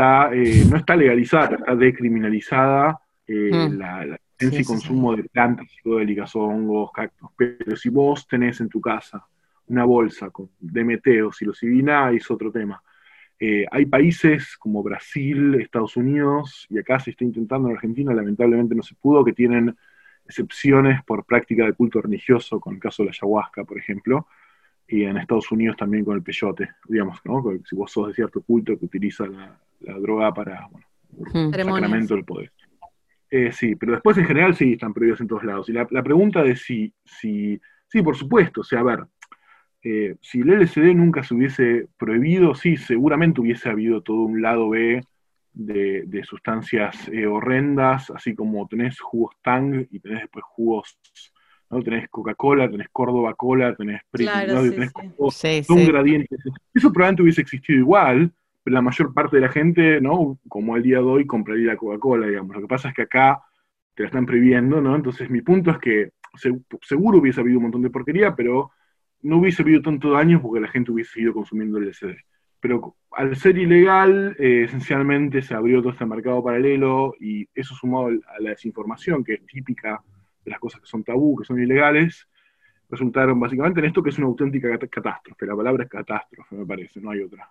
está, 0.00 0.34
eh, 0.34 0.64
no 0.70 0.76
está 0.76 0.96
legalizada, 0.96 1.56
está 1.56 1.76
decriminalizada 1.76 2.98
eh, 3.26 3.50
Mm. 3.52 3.78
la, 3.78 4.04
la 4.06 4.20
Sí, 4.38 4.46
y 4.46 4.50
sí, 4.52 4.64
consumo 4.64 5.14
de 5.14 5.24
plantas 5.24 5.70
psicodélicas, 5.70 6.34
hongos, 6.34 6.90
cactus. 6.92 7.28
Pero 7.36 7.76
si 7.76 7.90
vos 7.90 8.26
tenés 8.26 8.58
en 8.62 8.70
tu 8.70 8.80
casa 8.80 9.22
una 9.66 9.84
bolsa 9.84 10.30
con 10.30 10.48
DMT 10.58 11.22
o 11.26 11.30
psilocibina, 11.30 12.10
es 12.10 12.30
otro 12.30 12.50
tema. 12.50 12.82
Eh, 13.38 13.66
hay 13.70 13.84
países 13.84 14.56
como 14.56 14.82
Brasil, 14.82 15.56
Estados 15.60 15.94
Unidos, 15.98 16.66
y 16.70 16.78
acá 16.78 16.98
se 16.98 17.10
está 17.10 17.24
intentando 17.24 17.68
en 17.68 17.74
Argentina, 17.74 18.14
lamentablemente 18.14 18.74
no 18.74 18.82
se 18.82 18.94
pudo, 18.94 19.22
que 19.24 19.34
tienen 19.34 19.76
excepciones 20.24 21.04
por 21.04 21.26
práctica 21.26 21.66
de 21.66 21.74
culto 21.74 22.00
religioso, 22.00 22.60
con 22.60 22.74
el 22.74 22.80
caso 22.80 23.02
de 23.02 23.08
la 23.08 23.12
ayahuasca, 23.12 23.64
por 23.64 23.78
ejemplo, 23.78 24.26
y 24.90 25.04
en 25.04 25.16
Estados 25.16 25.50
Unidos 25.52 25.76
también 25.76 26.04
con 26.04 26.16
el 26.16 26.22
peyote, 26.22 26.70
digamos, 26.88 27.18
¿no? 27.24 27.42
Si 27.64 27.76
vos 27.76 27.90
sos 27.92 28.08
de 28.08 28.14
cierto 28.14 28.42
culto 28.42 28.78
que 28.78 28.84
utiliza 28.84 29.26
la, 29.26 29.58
la 29.80 29.98
droga 29.98 30.34
para, 30.34 30.66
bueno, 30.70 30.86
Mm. 31.12 31.52
Sacramento 31.52 32.14
del 32.14 32.24
poder. 32.24 32.52
Eh, 33.30 33.52
sí, 33.52 33.76
pero 33.76 33.92
después 33.92 34.16
en 34.18 34.26
general 34.26 34.54
sí 34.56 34.72
están 34.72 34.92
prohibidos 34.92 35.20
en 35.20 35.28
todos 35.28 35.44
lados. 35.44 35.68
Y 35.68 35.72
la, 35.72 35.86
la 35.90 36.02
pregunta 36.02 36.42
de 36.42 36.56
si, 36.56 36.92
si, 37.04 37.60
sí, 37.86 38.02
por 38.02 38.16
supuesto, 38.16 38.62
o 38.62 38.64
sea, 38.64 38.80
a 38.80 38.84
ver, 38.84 39.06
eh, 39.82 40.16
si 40.20 40.40
el 40.40 40.50
LSD 40.50 40.94
nunca 40.94 41.22
se 41.22 41.34
hubiese 41.34 41.88
prohibido, 41.96 42.54
sí, 42.54 42.76
seguramente 42.76 43.40
hubiese 43.40 43.68
habido 43.68 44.02
todo 44.02 44.22
un 44.22 44.42
lado 44.42 44.68
B 44.70 45.02
de, 45.52 46.04
de 46.06 46.24
sustancias 46.24 47.08
eh, 47.08 47.26
horrendas, 47.26 48.10
así 48.10 48.34
como 48.34 48.66
tenés 48.66 48.98
jugos 49.00 49.36
Tang 49.42 49.86
y 49.90 50.00
tenés 50.00 50.22
después 50.22 50.44
jugos, 50.44 50.98
¿no? 51.70 51.82
Tenés 51.82 52.08
Coca-Cola, 52.08 52.70
tenés 52.70 52.88
Córdoba 52.90 53.34
Cola, 53.34 53.74
tenés 53.74 54.02
Pre- 54.10 54.24
Claro, 54.24 54.54
¿no? 54.54 54.62
Sí, 54.64 54.70
tenés 54.70 54.88
sí. 54.90 55.08
todo- 55.16 55.30
Sí, 55.30 55.62
todo 55.66 55.76
un 55.78 55.86
gradiente. 55.86 56.36
Eso 56.74 56.92
probablemente 56.92 57.22
hubiese 57.22 57.40
existido 57.42 57.78
igual, 57.78 58.32
pero 58.62 58.74
la 58.74 58.82
mayor 58.82 59.14
parte 59.14 59.36
de 59.36 59.42
la 59.42 59.48
gente, 59.48 60.00
¿no? 60.00 60.38
Como 60.48 60.76
el 60.76 60.82
día 60.82 60.98
de 60.98 61.04
hoy, 61.04 61.26
compraría 61.26 61.68
la 61.68 61.76
Coca-Cola, 61.76 62.26
digamos. 62.26 62.54
Lo 62.56 62.62
que 62.62 62.68
pasa 62.68 62.88
es 62.88 62.94
que 62.94 63.02
acá 63.02 63.40
te 63.94 64.02
la 64.02 64.08
están 64.08 64.26
prohibiendo, 64.26 64.80
¿no? 64.80 64.96
Entonces 64.96 65.30
mi 65.30 65.40
punto 65.42 65.70
es 65.70 65.78
que 65.78 66.10
se- 66.34 66.58
seguro 66.82 67.18
hubiese 67.18 67.40
habido 67.40 67.58
un 67.58 67.64
montón 67.64 67.82
de 67.82 67.90
porquería, 67.90 68.34
pero 68.34 68.70
no 69.22 69.38
hubiese 69.38 69.62
habido 69.62 69.82
tanto 69.82 70.10
daño 70.12 70.40
porque 70.40 70.60
la 70.60 70.68
gente 70.68 70.90
hubiese 70.92 71.12
seguido 71.12 71.34
consumiendo 71.34 71.78
el 71.78 71.84
LSD. 71.88 72.16
Pero 72.60 72.96
al 73.12 73.34
ser 73.36 73.56
ilegal, 73.58 74.36
eh, 74.38 74.64
esencialmente 74.64 75.40
se 75.42 75.54
abrió 75.54 75.80
todo 75.80 75.92
este 75.92 76.04
mercado 76.06 76.42
paralelo 76.44 77.14
y 77.18 77.46
eso 77.54 77.74
sumado 77.74 78.06
al- 78.08 78.22
a 78.36 78.40
la 78.42 78.50
desinformación, 78.50 79.24
que 79.24 79.34
es 79.34 79.46
típica 79.46 80.00
las 80.44 80.60
cosas 80.60 80.80
que 80.80 80.86
son 80.86 81.04
tabú, 81.04 81.36
que 81.38 81.44
son 81.44 81.60
ilegales, 81.62 82.28
resultaron 82.90 83.40
básicamente 83.40 83.80
en 83.80 83.86
esto 83.86 84.02
que 84.02 84.10
es 84.10 84.18
una 84.18 84.28
auténtica 84.28 84.70
cat- 84.78 84.90
catástrofe. 84.90 85.46
La 85.46 85.56
palabra 85.56 85.84
es 85.84 85.90
catástrofe, 85.90 86.56
me 86.56 86.66
parece, 86.66 87.00
no 87.00 87.10
hay 87.10 87.22
otra. 87.22 87.50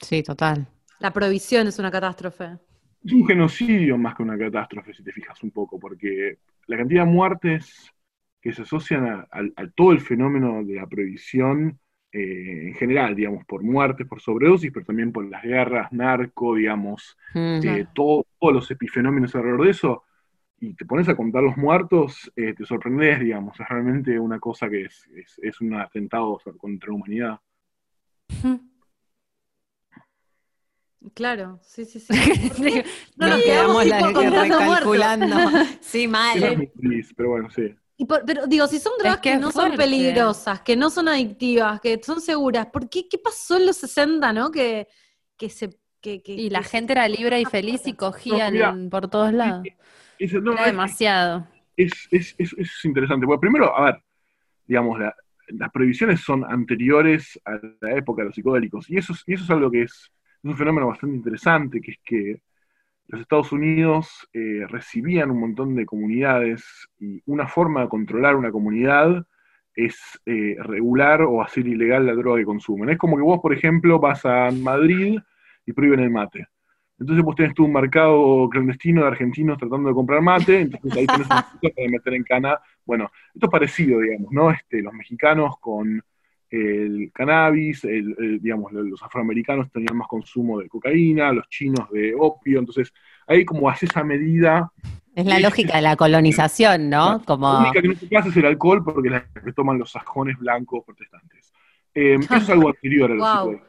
Sí, 0.00 0.22
total. 0.22 0.68
La 0.98 1.12
prohibición 1.14 1.66
es 1.66 1.78
una 1.78 1.90
catástrofe. 1.90 2.58
Es 3.04 3.12
un 3.12 3.26
genocidio 3.26 3.98
más 3.98 4.14
que 4.14 4.22
una 4.22 4.38
catástrofe, 4.38 4.94
si 4.94 5.02
te 5.02 5.12
fijas 5.12 5.42
un 5.42 5.50
poco, 5.50 5.78
porque 5.80 6.38
la 6.66 6.76
cantidad 6.76 7.04
de 7.04 7.10
muertes 7.10 7.92
que 8.40 8.52
se 8.52 8.62
asocian 8.62 9.06
a, 9.06 9.20
a- 9.30 9.42
a 9.62 9.66
todo 9.74 9.92
el 9.92 10.00
fenómeno 10.00 10.62
de 10.64 10.74
la 10.76 10.86
prohibición 10.86 11.78
eh, 12.12 12.68
en 12.68 12.74
general, 12.74 13.16
digamos, 13.16 13.44
por 13.46 13.62
muertes, 13.62 14.06
por 14.06 14.20
sobredosis, 14.20 14.70
pero 14.72 14.84
también 14.86 15.12
por 15.12 15.24
las 15.28 15.42
guerras, 15.42 15.90
narco, 15.92 16.54
digamos, 16.54 17.16
eh, 17.60 17.86
todo- 17.94 18.26
todos 18.38 18.54
los 18.54 18.70
epifenómenos 18.70 19.34
alrededor 19.34 19.64
de 19.64 19.70
eso, 19.70 20.04
y 20.64 20.74
te 20.74 20.84
pones 20.86 21.08
a 21.08 21.16
contar 21.16 21.42
los 21.42 21.56
muertos, 21.56 22.30
eh, 22.36 22.54
te 22.54 22.64
sorprendes, 22.64 23.18
digamos, 23.18 23.58
es 23.58 23.68
realmente 23.68 24.16
una 24.18 24.38
cosa 24.38 24.70
que 24.70 24.82
es, 24.84 25.06
es, 25.14 25.38
es 25.42 25.60
un 25.60 25.74
atentado 25.74 26.38
contra 26.56 26.88
la 26.90 26.94
humanidad. 26.94 27.40
Claro, 31.14 31.58
sí, 31.62 31.84
sí, 31.84 31.98
sí. 31.98 32.12
Nos 33.16 33.30
nos 33.30 33.42
quedamos 33.42 33.84
la- 33.86 34.06
recalculando. 34.08 35.36
Sí, 35.80 36.06
mal. 36.06 36.38
feliz, 36.80 37.12
pero 37.16 37.30
bueno, 37.30 37.50
sí. 37.50 37.74
Y 37.96 38.04
por- 38.04 38.24
pero 38.24 38.46
digo, 38.46 38.66
si 38.68 38.78
son 38.78 38.92
drogas 38.98 39.18
que 39.20 39.36
no 39.36 39.50
son 39.50 39.74
peligrosas, 39.74 40.60
que 40.60 40.76
no 40.76 40.90
son 40.90 41.08
adictivas, 41.08 41.80
que 41.80 42.00
son 42.02 42.20
seguras, 42.20 42.66
¿por 42.66 42.88
qué, 42.88 43.08
qué 43.08 43.18
pasó 43.18 43.56
en 43.56 43.66
los 43.66 43.76
60, 43.78 44.32
no? 44.32 44.50
Que, 44.50 44.86
que 45.36 45.50
se... 45.50 45.70
Que, 46.00 46.22
que- 46.22 46.32
Y 46.34 46.50
la 46.50 46.60
que- 46.60 46.68
gente 46.68 46.92
era 46.92 47.08
libre 47.08 47.40
y 47.40 47.44
feliz 47.44 47.82
y 47.86 47.94
cogían 47.94 48.52
mira. 48.54 48.76
por 48.90 49.08
todos 49.08 49.32
lados. 49.32 49.64
No, 50.42 50.52
es- 50.58 50.66
demasiado. 50.66 51.46
es, 51.76 52.08
es, 52.10 52.34
es, 52.38 52.52
es 52.56 52.84
interesante. 52.84 53.26
Bueno, 53.26 53.40
primero, 53.40 53.76
a 53.76 53.84
ver, 53.86 54.02
digamos, 54.66 54.98
la- 54.98 55.14
las 55.48 55.70
prohibiciones 55.70 56.20
son 56.20 56.44
anteriores 56.44 57.38
a 57.44 57.58
la 57.80 57.92
época 57.96 58.22
de 58.22 58.26
los 58.26 58.34
psicodélicos, 58.34 58.88
y 58.90 58.96
eso, 58.98 59.12
es- 59.12 59.22
y 59.26 59.34
eso 59.34 59.44
es 59.44 59.50
algo 59.50 59.70
que 59.70 59.82
es, 59.82 59.92
es 59.92 60.44
un 60.44 60.56
fenómeno 60.56 60.86
bastante 60.88 61.16
interesante, 61.16 61.80
que 61.80 61.90
es 61.92 61.98
que 62.04 62.40
los 63.08 63.20
Estados 63.20 63.52
Unidos 63.52 64.28
eh, 64.32 64.64
recibían 64.68 65.30
un 65.30 65.40
montón 65.40 65.74
de 65.74 65.84
comunidades, 65.84 66.64
y 66.98 67.20
una 67.26 67.46
forma 67.48 67.82
de 67.82 67.88
controlar 67.88 68.36
una 68.36 68.50
comunidad 68.50 69.26
es 69.74 69.98
eh, 70.26 70.56
regular 70.60 71.22
o 71.22 71.42
hacer 71.42 71.66
ilegal 71.66 72.06
la 72.06 72.14
droga 72.14 72.38
que 72.38 72.44
consumen. 72.44 72.90
Es 72.90 72.98
como 72.98 73.16
que 73.16 73.22
vos, 73.22 73.40
por 73.40 73.52
ejemplo, 73.52 73.98
vas 73.98 74.24
a 74.24 74.50
Madrid 74.50 75.18
y 75.66 75.72
prohíben 75.72 76.00
el 76.00 76.10
mate. 76.10 76.46
Entonces 76.98 77.24
vos 77.24 77.34
tenés 77.34 77.54
tú 77.54 77.64
un 77.64 77.72
mercado 77.72 78.48
clandestino 78.48 79.02
de 79.02 79.08
argentinos 79.08 79.58
tratando 79.58 79.88
de 79.88 79.94
comprar 79.94 80.22
mate, 80.22 80.60
entonces 80.60 80.94
ahí 80.96 81.06
tenés 81.06 81.28
una 81.28 81.42
cosa 81.60 81.74
para 81.74 81.88
meter 81.88 82.14
en 82.14 82.22
cana. 82.24 82.58
Bueno, 82.84 83.10
esto 83.34 83.46
es 83.46 83.50
parecido, 83.50 84.00
digamos, 84.00 84.30
¿no? 84.32 84.50
Este, 84.50 84.82
los 84.82 84.92
mexicanos 84.92 85.54
con 85.60 86.02
el 86.50 87.10
cannabis, 87.14 87.82
el- 87.84 88.14
el, 88.18 88.40
digamos, 88.40 88.70
los 88.72 89.02
afroamericanos 89.02 89.70
tenían 89.72 89.96
más 89.96 90.06
consumo 90.06 90.60
de 90.60 90.68
cocaína, 90.68 91.32
los 91.32 91.48
chinos 91.48 91.90
de 91.90 92.14
opio, 92.16 92.58
entonces 92.58 92.92
ahí 93.26 93.44
como 93.44 93.68
hace 93.70 93.86
esa 93.86 94.04
medida, 94.04 94.70
Es 95.14 95.24
la 95.26 95.40
lógica 95.40 95.76
de 95.76 95.82
la 95.82 95.96
colonización, 95.96 96.90
¿no? 96.90 97.18
la 97.18 97.24
Como. 97.24 97.58
única 97.58 97.80
que 97.82 97.88
no 97.88 97.94
se 97.94 98.06
pasa 98.06 98.28
es 98.28 98.36
el 98.36 98.46
alcohol 98.46 98.84
porque 98.84 99.08
es 99.08 99.12
la 99.12 99.24
que 99.42 99.52
toman 99.52 99.78
los 99.78 99.90
sajones 99.90 100.36
blancos 100.38 100.84
protestantes. 100.84 101.52
Eh, 101.94 102.16
eso 102.20 102.36
es 102.36 102.50
algo 102.50 102.68
anterior 102.68 103.10
a 103.10 103.14
los 103.14 103.32
Wow. 103.32 103.60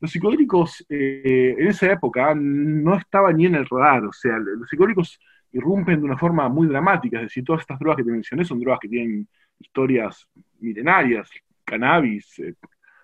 Los 0.00 0.10
psicodélicos 0.10 0.84
eh, 0.88 1.54
en 1.58 1.68
esa 1.68 1.90
época 1.90 2.34
no 2.34 2.96
estaban 2.96 3.36
ni 3.36 3.46
en 3.46 3.54
el 3.54 3.66
radar, 3.66 4.04
o 4.04 4.12
sea, 4.12 4.38
los 4.38 4.68
psicodélicos 4.68 5.18
irrumpen 5.52 6.00
de 6.00 6.04
una 6.04 6.18
forma 6.18 6.48
muy 6.48 6.66
dramática, 6.66 7.18
es 7.18 7.24
decir, 7.24 7.44
todas 7.44 7.62
estas 7.62 7.78
drogas 7.78 7.96
que 7.96 8.04
te 8.04 8.10
mencioné 8.10 8.44
son 8.44 8.60
drogas 8.60 8.80
que 8.80 8.88
tienen 8.88 9.26
historias 9.58 10.28
milenarias, 10.60 11.30
cannabis, 11.64 12.38
eh, 12.40 12.54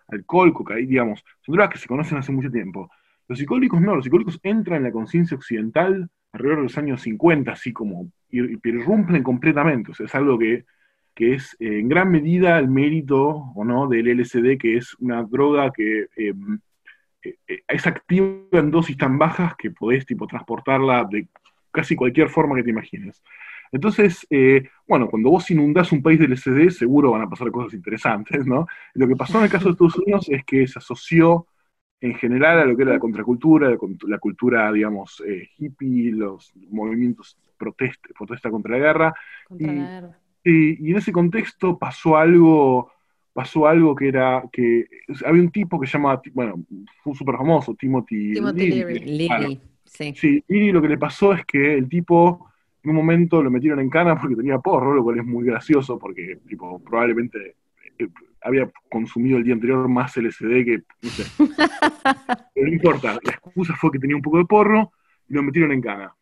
alcohol, 0.09 0.53
cocaína, 0.53 0.89
digamos, 0.89 1.25
son 1.41 1.55
drogas 1.55 1.73
que 1.73 1.79
se 1.79 1.89
conocen 1.89 2.19
hace 2.19 2.31
mucho 2.31 2.51
tiempo. 2.51 2.91
Los 3.27 3.39
psicodélicos 3.39 3.81
no, 3.81 3.97
los 3.97 4.05
psicodélicos 4.05 4.39
entran 4.43 4.79
en 4.79 4.85
la 4.85 4.93
conciencia 4.93 5.35
occidental 5.35 6.11
alrededor 6.33 6.59
de 6.59 6.63
los 6.65 6.79
años 6.79 7.01
50, 7.01 7.53
así 7.53 7.73
como, 7.73 8.11
pero 8.31 8.81
irrumpen 8.81 9.23
completamente, 9.23 9.93
o 9.93 9.95
sea, 9.95 10.07
es 10.07 10.15
algo 10.15 10.39
que, 10.39 10.67
que 11.15 11.35
es 11.35 11.57
eh, 11.59 11.79
en 11.79 11.89
gran 11.89 12.11
medida 12.11 12.59
el 12.59 12.69
mérito, 12.69 13.53
o 13.55 13.65
no, 13.65 13.89
del 13.89 14.09
LSD, 14.09 14.59
que 14.59 14.77
es 14.77 14.95
una 14.99 15.23
droga 15.23 15.71
que 15.73 16.07
es 17.69 17.87
activa 17.87 18.27
en 18.53 18.71
dosis 18.71 18.97
tan 18.97 19.19
bajas 19.19 19.55
que 19.57 19.71
podés 19.71 20.07
tipo 20.07 20.27
transportarla 20.27 21.05
de 21.11 21.29
casi 21.71 21.97
cualquier 21.97 22.29
forma 22.29 22.57
que 22.57 22.63
te 22.65 22.71
imagines. 22.71 23.23
Entonces, 23.71 24.27
eh, 24.29 24.69
bueno, 24.87 25.09
cuando 25.09 25.31
vos 25.31 25.51
inundás 25.51 25.93
un 25.93 26.03
país 26.03 26.19
del 26.19 26.33
LSD, 26.33 26.71
seguro 26.71 27.13
van 27.13 27.23
a 27.23 27.31
pasar 27.31 27.51
cosas 27.51 27.73
interesantes, 27.75 28.47
¿no? 28.47 28.67
Lo 28.95 29.09
que 29.09 29.17
pasó 29.17 29.39
en 29.39 29.45
el 29.45 29.51
caso 29.51 29.67
de 29.67 29.73
Estados 29.73 29.97
Unidos 29.97 30.29
es 30.29 30.45
que 30.45 30.67
se 30.67 30.79
asoció 30.79 31.47
en 32.01 32.15
general 32.17 32.59
a 32.59 32.65
lo 32.67 32.77
que 32.77 32.83
era 32.83 32.93
la 32.95 32.99
contracultura, 32.99 33.71
la, 33.71 34.19
cultura, 34.19 34.71
digamos, 34.73 35.23
eh, 35.27 35.49
hippie, 35.57 36.13
los 36.13 36.53
movimientos 36.71 37.39
protesta, 37.57 38.09
protesta 38.17 38.51
contra 38.51 38.73
la 38.77 38.85
guerra, 38.85 39.15
Contra 39.45 39.73
y- 39.73 39.77
la 39.77 39.91
guerra. 39.91 40.19
y, 40.45 40.89
y 40.89 40.91
en 40.91 40.97
ese 40.99 41.13
contexto 41.13 41.79
pasó 41.79 42.17
algo, 42.17 42.92
pasó 43.33 43.67
algo 43.67 43.95
que 43.95 44.09
era 44.09 44.43
que 44.53 44.87
había 45.25 45.43
un 45.43 45.51
tipo 45.51 45.81
que 45.81 45.87
se 45.87 45.95
llama, 45.95 46.21
bueno, 46.33 46.63
fue 47.03 47.15
súper 47.15 47.37
famoso, 47.37 47.75
Timothy, 47.75 48.35
Timothy 48.35 48.71
Leary. 48.71 48.99
Leary. 48.99 49.27
Claro. 49.27 49.49
Sí. 49.85 50.15
Sí, 50.17 50.45
y 50.49 50.73
lo 50.73 50.81
que 50.81 50.89
le 50.89 50.99
pasó 50.99 51.33
es 51.33 51.45
que 51.45 51.75
el 51.75 51.89
tipo 51.89 52.49
en 52.83 52.91
un 52.91 52.97
momento 52.97 53.43
lo 53.43 53.51
metieron 53.51 53.81
en 53.81 53.91
cana 53.91 54.19
porque 54.19 54.37
tenía 54.37 54.59
porro, 54.59 54.95
lo 54.95 55.03
cual 55.03 55.19
es 55.19 55.25
muy 55.25 55.45
gracioso 55.45 55.99
porque 55.99 56.39
tipo 56.49 56.81
probablemente 56.83 57.57
eh, 57.99 58.09
había 58.43 58.71
consumido 58.91 59.39
el 59.39 59.45
día 59.45 59.55
anterior 59.55 59.89
más 59.89 60.17
LSD 60.17 60.65
que, 60.65 60.83
no 61.03 61.09
sé. 61.11 61.25
Pero 62.55 62.67
no 62.67 62.73
importa, 62.73 63.19
la 63.23 63.33
excusa 63.33 63.75
fue 63.77 63.93
que 63.93 63.99
tenía 63.99 64.17
un 64.17 64.23
poco 64.23 64.39
de 64.39 64.45
porro 64.45 64.93
y 65.29 65.35
lo 65.35 65.43
metieron 65.43 65.73
en 65.73 65.81
cana. 65.81 66.15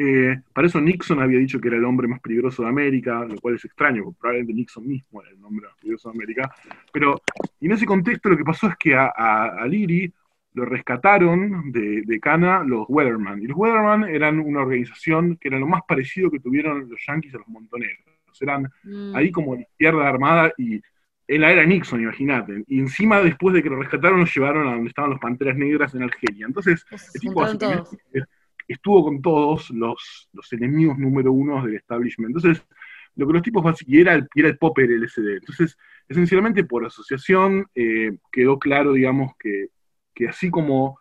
Eh, 0.00 0.40
para 0.52 0.66
eso 0.68 0.80
Nixon 0.80 1.20
había 1.20 1.38
dicho 1.38 1.60
que 1.60 1.68
era 1.68 1.76
el 1.76 1.84
hombre 1.84 2.06
más 2.06 2.20
peligroso 2.20 2.62
de 2.62 2.68
América, 2.68 3.24
lo 3.24 3.36
cual 3.40 3.56
es 3.56 3.64
extraño, 3.64 4.04
porque 4.04 4.18
probablemente 4.20 4.54
Nixon 4.54 4.86
mismo 4.86 5.22
era 5.22 5.30
el 5.32 5.44
hombre 5.44 5.66
más 5.66 5.76
peligroso 5.76 6.10
de 6.10 6.16
América. 6.16 6.54
Pero 6.92 7.20
y 7.60 7.66
en 7.66 7.72
ese 7.72 7.86
contexto 7.86 8.28
lo 8.28 8.36
que 8.36 8.44
pasó 8.44 8.68
es 8.68 8.76
que 8.76 8.94
a, 8.94 9.06
a, 9.14 9.62
a 9.62 9.66
Leary 9.66 10.12
lo 10.54 10.64
rescataron 10.64 11.70
de, 11.72 12.02
de 12.02 12.20
Cana 12.20 12.62
los 12.64 12.86
Weatherman. 12.88 13.42
Y 13.42 13.46
los 13.46 13.56
Weatherman 13.56 14.04
eran 14.04 14.38
una 14.38 14.60
organización 14.60 15.36
que 15.36 15.48
era 15.48 15.58
lo 15.58 15.66
más 15.66 15.82
parecido 15.86 16.30
que 16.30 16.40
tuvieron 16.40 16.88
los 16.88 17.00
yanquis 17.06 17.34
a 17.34 17.38
los 17.38 17.48
montoneros. 17.48 17.98
Eran 18.40 18.70
Mm. 18.84 19.16
ahí 19.16 19.32
como 19.32 19.56
la 19.56 19.62
izquierda 19.62 20.08
armada 20.08 20.52
y 20.56 20.80
en 21.26 21.40
la 21.40 21.50
era 21.50 21.64
Nixon, 21.66 22.00
imagínate. 22.00 22.62
Y 22.68 22.78
encima, 22.78 23.20
después 23.20 23.52
de 23.54 23.62
que 23.62 23.68
lo 23.68 23.76
rescataron, 23.76 24.20
lo 24.20 24.26
llevaron 24.26 24.68
a 24.68 24.72
donde 24.72 24.88
estaban 24.88 25.10
los 25.10 25.18
Panteras 25.18 25.56
Negras 25.56 25.94
en 25.94 26.04
Argelia. 26.04 26.46
Entonces, 26.46 26.86
el 27.14 27.20
tipo 27.20 27.44
estuvo 28.68 29.04
con 29.04 29.22
todos 29.22 29.70
los, 29.70 30.28
los 30.32 30.52
enemigos 30.52 30.98
número 30.98 31.32
uno 31.32 31.64
del 31.64 31.76
establishment. 31.76 32.36
Entonces, 32.36 32.64
lo 33.16 33.26
que 33.26 33.32
los 33.32 33.42
tipos 33.42 33.82
y 33.86 34.00
era 34.00 34.14
el, 34.14 34.28
era 34.34 34.48
el 34.48 34.58
popper 34.58 34.90
LSD. 34.90 35.38
Entonces, 35.38 35.76
esencialmente 36.08 36.64
por 36.64 36.86
asociación 36.86 37.66
eh, 37.74 38.16
quedó 38.30 38.58
claro, 38.58 38.92
digamos, 38.92 39.32
que, 39.38 39.68
que 40.14 40.28
así 40.28 40.50
como 40.50 41.00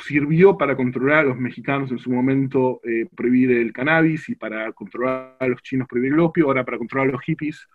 sirvió 0.00 0.56
para 0.56 0.74
controlar 0.74 1.18
a 1.18 1.28
los 1.28 1.38
mexicanos 1.38 1.90
en 1.90 1.98
su 1.98 2.10
momento 2.10 2.80
eh, 2.84 3.06
prohibir 3.14 3.50
el 3.50 3.74
cannabis 3.74 4.28
y 4.30 4.36
para 4.36 4.72
controlar 4.72 5.36
a 5.38 5.46
los 5.48 5.62
chinos 5.62 5.86
prohibir 5.86 6.14
el 6.14 6.20
opio, 6.20 6.46
ahora 6.46 6.64
para 6.64 6.78
controlar 6.78 7.08
a 7.08 7.12
los 7.12 7.22
hippies 7.22 7.68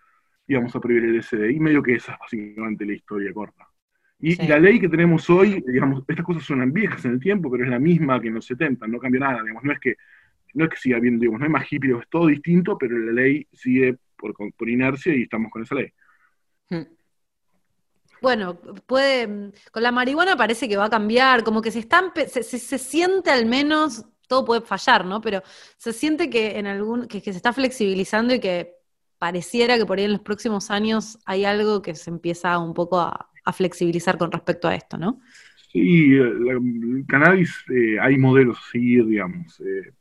íbamos 0.48 0.76
a 0.76 0.80
prohibir 0.80 1.06
el 1.06 1.18
LSD. 1.18 1.52
Y 1.52 1.60
medio 1.60 1.84
que 1.84 1.96
esa 1.96 2.14
es 2.14 2.20
básicamente 2.20 2.86
la 2.86 2.94
historia 2.94 3.34
corta. 3.34 3.68
Y, 4.20 4.34
Sí. 4.36 4.42
y 4.44 4.48
la 4.48 4.60
ley 4.60 4.80
que 4.80 4.90
tenemos 4.90 5.30
hoy, 5.30 5.64
digamos, 5.68 6.04
estas 6.08 6.26
cosas 6.26 6.44
suenan 6.44 6.74
viejas 6.74 7.06
en 7.06 7.12
el 7.14 7.20
tiempo, 7.20 7.52
pero 7.52 7.64
es 7.64 7.70
la 7.70 7.80
misma 7.80 8.20
que 8.20 8.28
en 8.30 8.34
los 8.36 8.46
70, 8.46 8.88
no 8.88 8.98
cambia 9.00 9.22
nada, 9.22 9.42
digamos, 9.42 9.64
no 9.64 9.72
es 9.74 9.80
que, 9.80 9.96
no 10.56 10.64
es 10.66 10.72
que 10.72 10.78
siga 10.78 10.98
habiendo, 10.98 11.20
digamos, 11.22 11.40
no 11.40 11.46
hay 11.46 11.52
más 11.52 11.68
hippies, 11.68 11.98
es 12.02 12.10
todo 12.10 12.28
distinto, 12.28 12.78
pero 12.78 12.98
la 12.98 13.12
ley 13.12 13.48
sigue 13.54 13.98
por, 14.16 14.34
por 14.36 14.70
inercia 14.70 15.14
y 15.16 15.24
estamos 15.24 15.52
con 15.52 15.62
esa 15.64 15.76
ley. 15.76 15.92
Mm. 16.70 16.82
Bueno, 18.22 18.56
puede, 18.88 19.52
con 19.72 19.84
la 19.84 19.92
marihuana 19.92 20.36
parece 20.36 20.68
que 20.68 20.78
va 20.78 20.86
a 20.86 20.90
cambiar, 20.90 21.44
como 21.44 21.62
que 21.62 21.70
se 21.72 21.80
está, 21.80 22.02
empe- 22.02 22.28
se, 22.28 22.42
se- 22.42 22.58
se 22.58 22.80
siente 22.80 23.30
al 23.30 23.46
menos, 23.46 24.06
todo 24.28 24.44
puede 24.44 24.62
fallar, 24.62 25.06
¿no? 25.06 25.22
Pero 25.22 25.44
se 25.78 25.94
siente 25.94 26.28
que 26.30 26.58
en 26.58 26.66
algún, 26.66 27.08
que, 27.08 27.22
que 27.22 27.32
se 27.32 27.38
está 27.38 27.54
flexibilizando 27.54 28.34
y 28.34 28.40
que 28.40 28.74
pareciera 29.20 29.78
que 29.78 29.86
por 29.86 30.00
ahí 30.00 30.06
en 30.06 30.14
los 30.14 30.22
próximos 30.22 30.72
años 30.72 31.20
hay 31.26 31.46
algo 31.46 31.82
que 31.84 31.94
se 31.94 32.10
empieza 32.10 32.58
un 32.58 32.74
poco 32.74 33.00
a, 33.00 33.30
a 33.48 33.54
flexibilizar 33.54 34.18
con 34.18 34.32
respecto 34.32 34.68
a 34.68 34.76
esto, 34.76 34.98
¿no? 34.98 35.22
Sí, 35.72 36.14
eh, 36.16 36.20
el 36.22 37.06
cannabis, 37.08 37.56
eh, 37.70 37.98
hay 38.00 38.18
modelos 38.18 38.58
a 38.58 38.72
seguir, 38.72 39.06
digamos, 39.06 39.60
eh, 39.62 39.94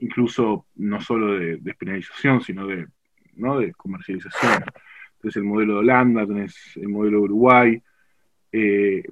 incluso 0.00 0.66
no 0.76 1.00
solo 1.00 1.38
de 1.38 1.56
despenalización, 1.56 2.40
sino 2.42 2.66
de, 2.66 2.86
¿no? 3.36 3.58
de 3.58 3.72
comercialización. 3.72 4.64
Entonces 5.14 5.36
el 5.36 5.44
modelo 5.44 5.74
de 5.74 5.78
Holanda, 5.80 6.26
tenés 6.26 6.54
el 6.76 6.88
modelo 6.88 7.18
de 7.18 7.24
Uruguay, 7.24 7.82
eh, 8.52 9.02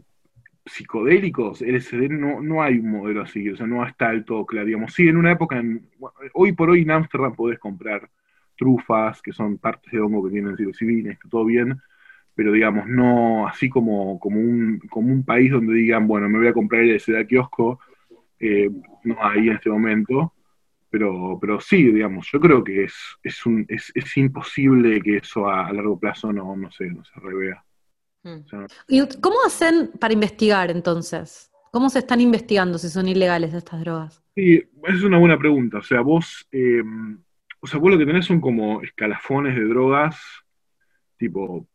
psicodélicos, 0.65 1.63
LSD 1.63 2.09
no, 2.11 2.43
no 2.43 2.63
hay 2.63 2.79
un 2.79 2.91
modelo 2.91 3.23
a 3.23 3.27
seguir, 3.27 3.55
o 3.55 3.57
sea, 3.57 3.67
no 3.67 3.87
está 3.87 4.11
del 4.11 4.25
todo 4.25 4.45
claro, 4.45 4.67
digamos, 4.67 4.93
sí, 4.93 5.09
en 5.09 5.17
una 5.17 5.33
época, 5.33 5.59
en- 5.59 5.89
hoy 6.35 6.53
por 6.53 6.71
hoy 6.71 6.83
en 6.83 6.91
Ámsterdam 6.91 7.35
podés 7.35 7.59
comprar 7.59 8.11
trufas, 8.57 9.23
que 9.23 9.33
son 9.33 9.59
partes 9.59 9.93
de 9.93 10.01
hongo 10.01 10.25
que 10.25 10.31
tienen 10.33 10.57
psilocibina, 10.57 11.13
está 11.13 11.29
todo 11.29 11.45
bien, 11.45 11.81
pero 12.37 12.53
digamos, 12.53 12.87
no 12.87 13.49
así 13.49 13.69
como, 13.71 14.21
como, 14.21 14.39
un, 14.39 14.79
como 14.91 15.11
un 15.11 15.25
país 15.25 15.51
donde 15.51 15.75
digan, 15.75 16.07
bueno, 16.07 16.29
me 16.29 16.39
voy 16.39 16.49
a 16.49 16.53
comprar 16.53 16.83
el 16.83 17.17
a 17.17 17.25
kiosco, 17.25 17.81
eh, 18.39 18.71
no 19.05 19.17
hay 19.21 19.49
en 19.49 19.55
este 19.55 19.71
momento, 19.71 20.35
pero, 20.91 21.39
pero 21.41 21.59
sí, 21.61 21.83
digamos, 21.91 22.29
yo 22.31 22.39
creo 22.39 22.63
que 22.63 22.85
es, 22.85 22.95
es, 23.23 23.47
un, 23.47 23.65
es, 23.69 23.91
es 23.95 24.17
imposible 24.19 25.01
que 25.01 25.17
eso 25.17 25.49
a, 25.49 25.67
a 25.67 25.73
largo 25.73 25.99
plazo 25.99 26.31
no, 26.31 26.55
no, 26.55 26.71
se, 26.71 26.87
no 26.91 27.03
se 27.05 27.19
revea. 27.21 27.65
Mm. 28.23 28.41
O 28.45 28.49
sea, 28.49 28.59
no- 28.61 28.67
¿Y 28.87 29.01
cómo 29.21 29.37
hacen 29.47 29.91
para 29.99 30.13
investigar 30.13 30.71
entonces? 30.71 31.51
¿Cómo 31.73 31.89
se 31.89 32.01
están 32.01 32.21
investigando 32.21 32.79
si 32.79 32.91
son 32.91 33.09
ilegales 33.09 33.55
estas 33.55 33.81
drogas? 33.81 34.23
Sí, 34.35 34.63
esa 34.85 34.95
es 34.97 35.03
una 35.03 35.19
buena 35.19 35.39
pregunta. 35.39 35.79
O 35.79 35.83
sea, 35.83 36.03
vos, 36.03 36.47
eh, 36.53 36.83
o 37.61 37.67
sea, 37.67 37.81
vos 37.81 37.91
lo 37.93 37.99
que 37.99 38.07
tenés 38.07 38.27
son 38.27 38.41
como 38.41 38.83
escalafones 38.83 39.55
de 39.57 39.65
drogas, 39.65 40.19
tipo 41.19 41.67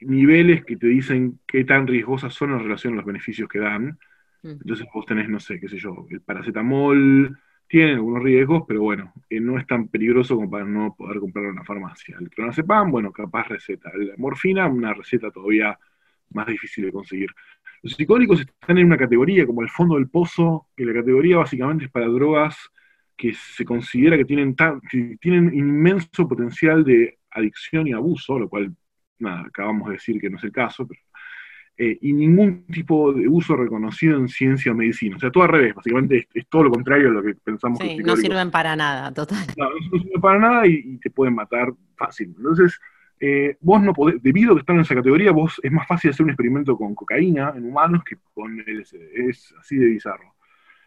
niveles 0.00 0.64
que 0.64 0.76
te 0.76 0.86
dicen 0.86 1.40
qué 1.46 1.64
tan 1.64 1.86
riesgosas 1.86 2.34
son 2.34 2.52
en 2.52 2.60
relación 2.60 2.94
a 2.94 2.96
los 2.96 3.04
beneficios 3.04 3.48
que 3.48 3.58
dan. 3.60 3.98
Mm. 4.42 4.48
Entonces 4.50 4.86
vos 4.92 5.06
tenés, 5.06 5.28
no 5.28 5.40
sé, 5.40 5.60
qué 5.60 5.68
sé 5.68 5.78
yo, 5.78 6.06
el 6.10 6.20
paracetamol 6.22 7.38
tiene 7.68 7.92
algunos 7.92 8.22
riesgos, 8.22 8.64
pero 8.66 8.82
bueno, 8.82 9.12
eh, 9.28 9.40
no 9.40 9.58
es 9.58 9.66
tan 9.66 9.88
peligroso 9.88 10.34
como 10.34 10.50
para 10.50 10.64
no 10.64 10.94
poder 10.96 11.20
comprarlo 11.20 11.50
en 11.50 11.56
la 11.56 11.64
farmacia. 11.64 12.16
El 12.20 12.28
clonazepam, 12.30 12.90
bueno, 12.90 13.12
capaz 13.12 13.46
receta. 13.48 13.90
La 13.94 14.14
morfina, 14.16 14.66
una 14.66 14.92
receta 14.92 15.30
todavía 15.30 15.78
más 16.30 16.46
difícil 16.46 16.84
de 16.86 16.92
conseguir. 16.92 17.30
Los 17.82 17.94
psicodélicos 17.94 18.40
están 18.40 18.78
en 18.78 18.86
una 18.86 18.96
categoría 18.98 19.46
como 19.46 19.62
el 19.62 19.70
fondo 19.70 19.94
del 19.96 20.08
pozo, 20.08 20.66
que 20.76 20.84
la 20.84 20.92
categoría 20.92 21.38
básicamente 21.38 21.84
es 21.86 21.90
para 21.90 22.06
drogas 22.06 22.56
que 23.16 23.34
se 23.34 23.64
considera 23.64 24.16
que 24.16 24.24
tienen, 24.24 24.54
tan- 24.56 24.80
que 24.80 25.16
tienen 25.20 25.54
inmenso 25.54 26.26
potencial 26.28 26.84
de 26.84 27.18
adicción 27.30 27.86
y 27.86 27.92
abuso, 27.92 28.38
lo 28.38 28.48
cual, 28.48 28.74
nada, 29.20 29.42
acabamos 29.42 29.88
de 29.88 29.94
decir 29.94 30.20
que 30.20 30.30
no 30.30 30.36
es 30.38 30.44
el 30.44 30.52
caso, 30.52 30.86
pero, 30.86 31.00
eh, 31.76 31.96
y 32.02 32.12
ningún 32.12 32.66
tipo 32.66 33.12
de 33.12 33.26
uso 33.26 33.56
reconocido 33.56 34.18
en 34.18 34.28
ciencia 34.28 34.72
o 34.72 34.74
medicina. 34.74 35.16
O 35.16 35.18
sea, 35.18 35.30
todo 35.30 35.44
al 35.44 35.50
revés, 35.50 35.74
básicamente 35.74 36.18
es, 36.18 36.26
es 36.34 36.46
todo 36.48 36.64
lo 36.64 36.70
contrario 36.70 37.08
a 37.08 37.12
lo 37.12 37.22
que 37.22 37.34
pensamos 37.34 37.78
que 37.78 37.88
Sí, 37.88 37.98
no 37.98 38.16
sirven 38.16 38.50
para 38.50 38.76
nada, 38.76 39.12
total. 39.12 39.46
no, 39.56 39.70
no 39.70 39.98
sirve 39.98 40.20
para 40.20 40.38
nada 40.38 40.66
y, 40.66 40.82
y 40.84 40.98
te 40.98 41.10
pueden 41.10 41.34
matar 41.34 41.72
fácil. 41.96 42.34
Entonces, 42.36 42.78
eh, 43.18 43.56
vos 43.60 43.82
no 43.82 43.92
podés, 43.92 44.22
debido 44.22 44.52
a 44.52 44.54
que 44.56 44.60
están 44.60 44.76
en 44.76 44.82
esa 44.82 44.94
categoría, 44.94 45.30
vos 45.30 45.60
es 45.62 45.70
más 45.72 45.86
fácil 45.86 46.10
hacer 46.10 46.24
un 46.24 46.30
experimento 46.30 46.76
con 46.76 46.94
cocaína 46.94 47.52
en 47.56 47.64
humanos 47.66 48.02
que 48.04 48.16
con 48.34 48.58
LSD. 48.58 49.28
Es 49.28 49.54
así 49.58 49.76
de 49.76 49.86
bizarro. 49.86 50.34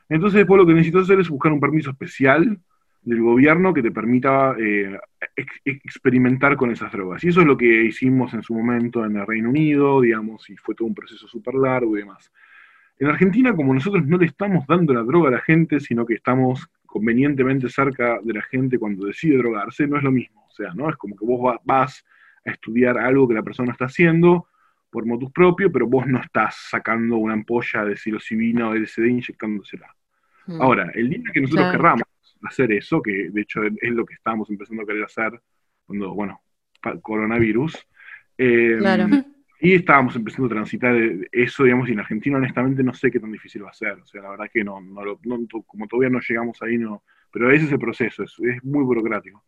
Entonces, 0.10 0.46
vos 0.46 0.58
lo 0.58 0.66
que 0.66 0.74
necesitas 0.74 1.04
hacer 1.04 1.20
es 1.20 1.30
buscar 1.30 1.52
un 1.52 1.60
permiso 1.60 1.92
especial 1.92 2.60
del 3.06 3.22
gobierno 3.22 3.74
que 3.74 3.82
te 3.82 3.91
permita 3.91 4.56
eh, 4.60 4.97
ex- 5.36 5.62
experimentar 5.66 6.56
con 6.56 6.72
esas 6.72 6.91
drogas. 6.91 7.24
Y 7.24 7.30
eso 7.30 7.41
es 7.41 7.47
lo 7.47 7.58
que 7.58 7.84
hicimos 7.86 8.34
en 8.34 8.43
su 8.43 8.54
momento 8.54 9.06
en 9.06 9.18
el 9.18 9.28
Reino 9.28 9.49
Unido, 9.49 10.01
digamos, 10.01 10.49
y 10.49 10.56
fue 10.58 10.74
todo 10.76 10.88
un 10.88 10.95
proceso 10.95 11.28
súper 11.28 11.56
largo 11.56 11.95
y 11.97 12.01
demás. 12.01 12.32
En 12.99 13.08
Argentina, 13.08 13.56
como 13.56 13.74
nosotros 13.74 14.06
no 14.06 14.18
le 14.18 14.28
estamos 14.28 14.66
dando 14.68 14.93
la 14.93 15.04
droga 15.04 15.30
a 15.30 15.32
la 15.34 15.41
gente, 15.41 15.80
sino 15.80 16.06
que 16.06 16.14
estamos 16.14 16.68
convenientemente 16.86 17.68
cerca 17.70 18.20
de 18.24 18.34
la 18.34 18.41
gente 18.43 18.78
cuando 18.78 19.06
decide 19.08 19.38
drogarse, 19.38 19.88
no 19.88 19.97
es 19.97 20.04
lo 20.04 20.12
mismo. 20.12 20.45
O 20.47 20.51
sea, 20.51 20.74
¿no? 20.76 20.89
Es 20.89 20.95
como 20.95 21.16
que 21.16 21.26
vos 21.26 21.41
va- 21.45 21.60
vas 21.66 22.06
a 22.45 22.51
estudiar 22.51 22.97
algo 22.99 23.28
que 23.28 23.34
la 23.34 23.41
persona 23.43 23.72
está 23.72 23.86
haciendo 23.86 24.47
por 24.91 25.06
motus 25.08 25.32
propio, 25.32 25.72
pero 25.72 25.88
vos 25.88 26.06
no 26.06 26.20
estás 26.20 26.56
sacando 26.70 27.18
una 27.18 27.34
ampolla 27.34 27.84
de 27.84 27.95
psilocibina 27.97 28.70
o 28.70 28.76
LSD 28.76 29.06
e 29.06 29.10
inyectándosela. 29.10 29.88
Mm. 30.45 30.62
Ahora, 30.62 30.91
el 30.93 31.10
día 31.10 31.24
que 31.34 31.41
nosotros 31.41 31.66
Claro. 31.66 31.78
querramos 31.80 32.04
hacer 32.44 32.72
eso, 32.72 33.02
que 33.02 33.30
de 33.32 33.41
hecho 33.41 33.62
es 33.64 33.91
lo 33.91 34.06
que 34.06 34.14
estábamos 34.16 34.50
empezando 34.50 34.84
a 34.84 34.86
querer 34.86 35.04
hacer 35.04 35.41
cuando, 35.86 36.14
bueno, 36.14 36.41
coronavirus, 37.02 37.76
eh, 38.38 38.76
Claro. 38.80 39.08
y 39.62 39.74
estábamos 39.76 40.16
empezando 40.16 40.48
a 40.48 40.50
transitar 40.50 40.96
eso, 41.32 41.64
digamos, 41.64 41.88
y 41.89 41.94
en 41.94 42.00
Argentina 42.00 42.38
honestamente 42.38 42.84
no 42.84 42.94
sé 42.94 43.10
qué 43.12 43.20
tan 43.20 43.32
difícil 43.32 43.64
va 43.66 43.70
a 43.70 43.74
ser. 43.74 43.94
O 43.94 44.06
sea, 44.06 44.22
la 44.22 44.30
verdad 44.32 44.50
que 44.52 44.64
no, 44.64 44.82
no 44.82 45.04
lo- 45.06 45.20
no- 45.24 45.48
como 45.66 45.88
todavía 45.88 46.10
no 46.10 46.20
llegamos 46.20 46.62
ahí, 46.62 46.78
no. 46.78 47.04
Pero 47.32 47.52
ese 47.52 47.66
es 47.66 47.72
el 47.72 47.80
proceso, 47.80 48.24
es, 48.24 48.36
es 48.39 48.64
muy 48.64 48.84
burocrático. 48.84 49.44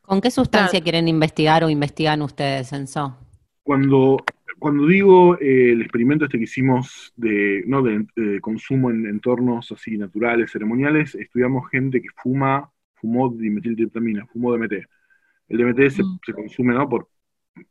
¿Con 0.00 0.20
qué 0.20 0.30
sustancia 0.30 0.70
Claro. 0.78 0.84
quieren 0.84 1.08
investigar 1.08 1.64
o 1.64 1.68
investigan 1.68 2.22
ustedes, 2.22 2.72
Enzo? 2.72 3.16
Cuando, 3.62 4.18
cuando 4.58 4.86
digo 4.86 5.36
eh, 5.40 5.72
el 5.72 5.82
experimento 5.82 6.24
este 6.24 6.38
que 6.38 6.44
hicimos 6.44 7.12
de, 7.16 7.62
¿no? 7.66 7.82
de, 7.82 8.06
de 8.16 8.40
consumo 8.40 8.90
en 8.90 9.06
entornos 9.06 9.70
así 9.72 9.98
naturales, 9.98 10.50
ceremoniales, 10.52 11.14
estudiamos 11.14 11.68
gente 11.70 12.00
que 12.02 12.08
fuma, 12.16 12.70
fumó 12.94 13.28
dimetiltriptamina, 13.30 14.26
fumó 14.26 14.52
DMT. 14.52 14.84
El 15.48 15.58
DMT 15.58 15.90
se, 15.90 16.02
Mm. 16.02 16.18
se 16.24 16.32
consume 16.34 16.74
¿no? 16.74 16.88
por, 16.88 17.08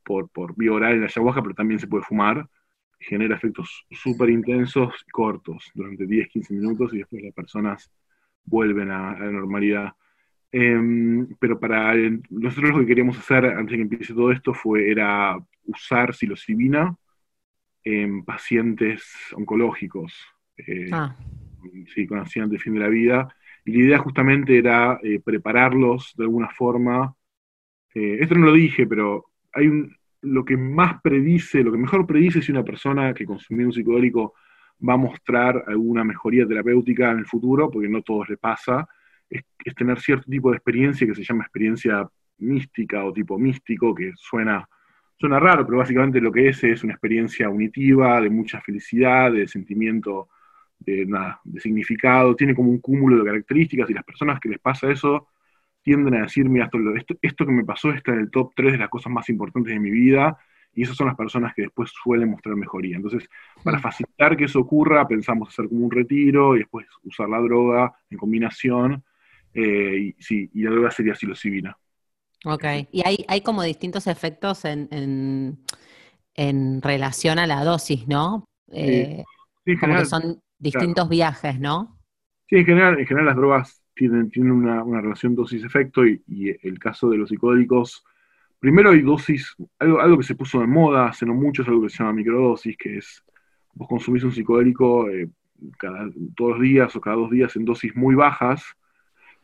por, 0.03 0.29
por 0.29 0.55
vía 0.55 0.71
oral 0.73 0.93
en 0.93 1.01
la 1.01 1.07
ayahuasca, 1.07 1.41
pero 1.41 1.55
también 1.55 1.79
se 1.79 1.87
puede 1.87 2.03
fumar. 2.03 2.47
Genera 2.99 3.35
efectos 3.35 3.85
súper 3.91 4.29
intensos, 4.29 5.05
cortos, 5.11 5.71
durante 5.75 6.05
10-15 6.07 6.53
minutos 6.53 6.93
y 6.93 6.99
después 6.99 7.23
las 7.23 7.33
personas 7.33 7.91
vuelven 8.45 8.91
a, 8.91 9.11
a 9.11 9.19
la 9.19 9.31
normalidad. 9.31 9.93
Em, 10.57 11.27
pero 11.37 11.59
para 11.59 11.91
el- 11.93 12.21
nosotros 12.29 12.71
lo 12.71 12.79
que 12.79 12.85
queríamos 12.85 13.17
hacer 13.19 13.45
antes 13.45 13.71
de 13.71 13.75
que 13.77 13.81
empiece 13.83 14.13
todo 14.13 14.31
esto 14.31 14.53
fue 14.53 14.89
era 14.89 15.37
usar 15.65 16.13
psilocibina 16.13 16.95
en 17.83 18.23
pacientes 18.23 19.03
oncológicos, 19.35 20.13
eh, 20.57 20.89
Ah, 20.93 21.13
sí, 21.93 22.07
con 22.07 22.19
ansiedad 22.19 22.47
de 22.47 22.57
fin 22.57 22.73
de 22.73 22.79
la 22.79 22.87
vida. 22.87 23.27
Y 23.65 23.71
la 23.73 23.79
idea 23.79 23.97
justamente 23.99 24.57
era 24.57 24.97
eh, 25.03 25.19
prepararlos 25.19 26.13
de 26.15 26.23
alguna 26.23 26.49
forma. 26.49 27.13
Eh, 27.93 28.17
esto 28.21 28.35
no 28.35 28.45
lo 28.45 28.53
dije, 28.53 28.87
pero 28.87 29.25
hay 29.53 29.67
un, 29.67 29.93
lo 30.21 30.45
que 30.45 30.55
más 30.57 31.01
predice, 31.01 31.63
lo 31.63 31.71
que 31.73 31.77
mejor 31.77 32.07
predice 32.07 32.41
si 32.41 32.51
una 32.53 32.63
persona 32.63 33.13
que 33.13 33.25
consumió 33.25 33.65
un 33.67 33.73
psicodélico 33.73 34.35
va 34.87 34.93
a 34.93 34.97
mostrar 34.97 35.65
alguna 35.67 36.03
mejoría 36.05 36.47
terapéutica 36.47 37.11
en 37.11 37.19
el 37.19 37.25
futuro, 37.25 37.69
porque 37.69 37.89
no 37.89 38.01
todos 38.03 38.29
le 38.29 38.37
pasa, 38.37 38.87
es, 39.29 39.43
es 39.63 39.75
tener 39.75 39.99
cierto 39.99 40.29
tipo 40.29 40.51
de 40.51 40.57
experiencia 40.57 41.07
que 41.07 41.15
se 41.15 41.23
llama 41.23 41.43
experiencia 41.43 42.07
mística 42.39 43.03
o 43.05 43.13
tipo 43.13 43.37
místico, 43.39 43.93
que 43.95 44.11
suena, 44.15 44.67
suena 45.17 45.39
raro, 45.39 45.65
pero 45.65 45.77
básicamente 45.79 46.19
lo 46.21 46.31
que 46.31 46.49
es 46.49 46.63
es 46.63 46.83
una 46.83 46.93
experiencia 46.93 47.49
unitiva, 47.49 48.21
de 48.21 48.29
mucha 48.29 48.61
felicidad, 48.61 49.31
de 49.31 49.47
sentimiento 49.47 50.29
de, 50.79 51.05
nada, 51.05 51.39
de 51.43 51.59
significado, 51.61 52.35
tiene 52.35 52.53
como 52.53 52.69
un 52.69 52.79
cúmulo 52.79 53.17
de 53.17 53.25
características 53.25 53.89
y 53.89 53.93
las 53.93 54.03
personas 54.03 54.39
que 54.39 54.49
les 54.49 54.59
pasa 54.59 54.91
eso 54.91 55.29
tienden 55.83 56.15
a 56.15 56.21
decir, 56.23 56.49
mira, 56.49 56.65
esto, 56.65 56.79
esto, 56.95 57.15
esto 57.21 57.45
que 57.45 57.51
me 57.51 57.63
pasó 57.63 57.91
está 57.91 58.11
en 58.13 58.19
el 58.19 58.31
top 58.31 58.53
3 58.55 58.73
de 58.73 58.77
las 58.79 58.89
cosas 58.89 59.11
más 59.11 59.29
importantes 59.29 59.73
de 59.73 59.79
mi 59.79 59.91
vida, 59.91 60.37
y 60.73 60.83
esas 60.83 60.97
son 60.97 61.07
las 61.07 61.15
personas 61.15 61.53
que 61.53 61.63
después 61.63 61.91
suelen 62.03 62.29
mostrar 62.29 62.55
mejoría. 62.55 62.97
Entonces, 62.97 63.29
para 63.63 63.77
Mm. 63.77 63.81
facilitar 63.81 64.35
que 64.35 64.45
eso 64.45 64.59
ocurra, 64.59 65.07
pensamos 65.07 65.49
hacer 65.49 65.69
como 65.69 65.85
un 65.85 65.91
retiro 65.91 66.55
y 66.55 66.59
después 66.59 66.87
usar 67.03 67.29
la 67.29 67.39
droga 67.39 67.93
en 68.09 68.17
combinación, 68.17 69.03
eh, 69.55 70.13
y, 70.17 70.23
sí, 70.23 70.49
y 70.53 70.63
la 70.63 70.71
droga 70.71 70.91
sería 70.91 71.15
psilocibina. 71.15 71.77
Ok. 72.45 72.63
Y 72.91 73.01
hay, 73.05 73.25
hay 73.27 73.41
como 73.41 73.63
distintos 73.63 74.07
efectos 74.07 74.65
en, 74.65 74.87
en, 74.91 75.59
en 76.35 76.81
relación 76.81 77.39
a 77.39 77.47
la 77.47 77.63
dosis, 77.63 78.07
¿no? 78.07 78.45
Eh, 78.71 79.23
Sí, 79.65 79.71
en 79.71 79.79
como 79.79 79.95
que 79.97 80.05
son 80.05 80.39
distintos 80.59 81.09
viajes, 81.09 81.59
¿no? 81.59 81.97
Sí, 82.47 82.57
en 82.57 82.65
general, 82.65 82.99
en 82.99 83.07
general 83.07 83.25
las 83.27 83.35
drogas 83.35 83.81
tienen, 83.95 84.29
tienen 84.29 84.51
una, 84.51 84.83
una 84.83 85.01
relación 85.01 85.35
dosis-efecto 85.35 86.05
y, 86.05 86.21
y 86.27 86.67
el 86.67 86.77
caso 86.77 87.09
de 87.09 87.17
los 87.17 87.29
psicodélicos, 87.29 88.03
primero 88.59 88.91
hay 88.91 89.01
dosis, 89.01 89.55
algo, 89.79 89.99
algo 89.99 90.17
que 90.17 90.23
se 90.23 90.35
puso 90.35 90.59
de 90.59 90.67
moda 90.67 91.07
hace 91.07 91.25
no 91.25 91.33
mucho 91.33 91.63
es 91.63 91.67
algo 91.67 91.81
que 91.81 91.89
se 91.89 91.97
llama 91.97 92.13
microdosis, 92.13 92.77
que 92.77 92.97
es, 92.97 93.23
vos 93.73 93.87
consumís 93.87 94.23
un 94.23 94.31
psicodélico 94.31 95.09
eh, 95.09 95.29
cada, 95.79 96.07
todos 96.35 96.51
los 96.51 96.61
días 96.61 96.95
o 96.95 97.01
cada 97.01 97.15
dos 97.15 97.31
días 97.31 97.55
en 97.55 97.65
dosis 97.65 97.95
muy 97.95 98.13
bajas, 98.13 98.63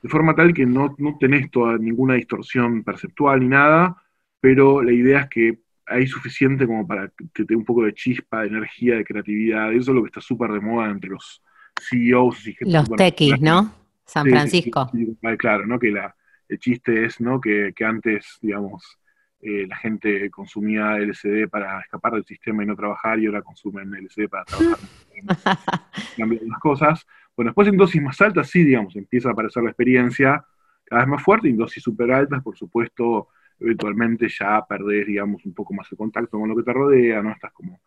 de 0.01 0.09
forma 0.09 0.35
tal 0.35 0.53
que 0.53 0.65
no, 0.65 0.95
no 0.97 1.17
tenés 1.19 1.49
toda, 1.51 1.77
ninguna 1.77 2.15
distorsión 2.15 2.83
perceptual 2.83 3.39
ni 3.39 3.47
nada, 3.47 4.01
pero 4.39 4.81
la 4.81 4.91
idea 4.91 5.21
es 5.21 5.29
que 5.29 5.59
hay 5.85 6.07
suficiente 6.07 6.65
como 6.65 6.87
para 6.87 7.09
que 7.09 7.25
te 7.33 7.43
dé 7.43 7.55
un 7.55 7.65
poco 7.65 7.83
de 7.83 7.93
chispa, 7.93 8.41
de 8.41 8.47
energía, 8.47 8.95
de 8.95 9.05
creatividad, 9.05 9.71
eso 9.73 9.91
es 9.91 9.95
lo 9.95 10.01
que 10.03 10.07
está 10.07 10.21
súper 10.21 10.51
de 10.51 10.59
moda 10.61 10.89
entre 10.89 11.09
los 11.11 11.43
CEOs 11.79 12.47
y 12.47 12.53
gente 12.53 12.73
Los 12.73 12.89
popular. 12.89 13.39
¿no? 13.41 13.73
San 14.05 14.25
Sí, 14.25 14.29
Francisco. 14.31 14.89
sí, 14.91 15.05
sí, 15.05 15.37
claro, 15.37 15.65
¿no? 15.65 15.79
Que 15.79 15.91
la, 15.91 16.15
el 16.49 16.59
chiste 16.59 17.05
es, 17.05 17.21
¿no? 17.21 17.39
Que, 17.39 17.73
que 17.75 17.85
antes, 17.85 18.37
digamos, 18.41 18.97
eh, 19.41 19.65
la 19.67 19.75
gente 19.77 20.29
consumía 20.29 20.97
LSD 20.97 21.47
para 21.49 21.79
escapar 21.81 22.13
del 22.13 22.25
sistema 22.25 22.63
y 22.63 22.67
no 22.67 22.75
trabajar, 22.75 23.19
y 23.19 23.25
ahora 23.25 23.41
consumen 23.41 23.91
LSD 23.93 24.27
para 24.29 24.45
trabajar. 24.45 24.79
Cambian 26.17 26.47
las 26.47 26.59
cosas. 26.59 27.07
Bueno, 27.41 27.49
después 27.49 27.67
en 27.69 27.77
dosis 27.77 27.99
más 27.99 28.21
altas, 28.21 28.51
sí, 28.51 28.63
digamos, 28.63 28.95
empieza 28.95 29.29
a 29.29 29.31
aparecer 29.31 29.63
la 29.63 29.71
experiencia 29.71 30.45
cada 30.85 31.01
vez 31.01 31.09
más 31.09 31.23
fuerte, 31.23 31.47
y 31.47 31.51
en 31.51 31.57
dosis 31.57 31.81
súper 31.81 32.11
altas, 32.11 32.43
por 32.43 32.55
supuesto, 32.55 33.29
eventualmente 33.59 34.29
ya 34.29 34.63
perdés, 34.69 35.07
digamos, 35.07 35.43
un 35.43 35.55
poco 35.55 35.73
más 35.73 35.91
el 35.91 35.97
contacto 35.97 36.37
con 36.37 36.47
lo 36.47 36.55
que 36.55 36.61
te 36.61 36.71
rodea, 36.71 37.23
¿no? 37.23 37.31
Estás 37.31 37.51
como... 37.51 37.81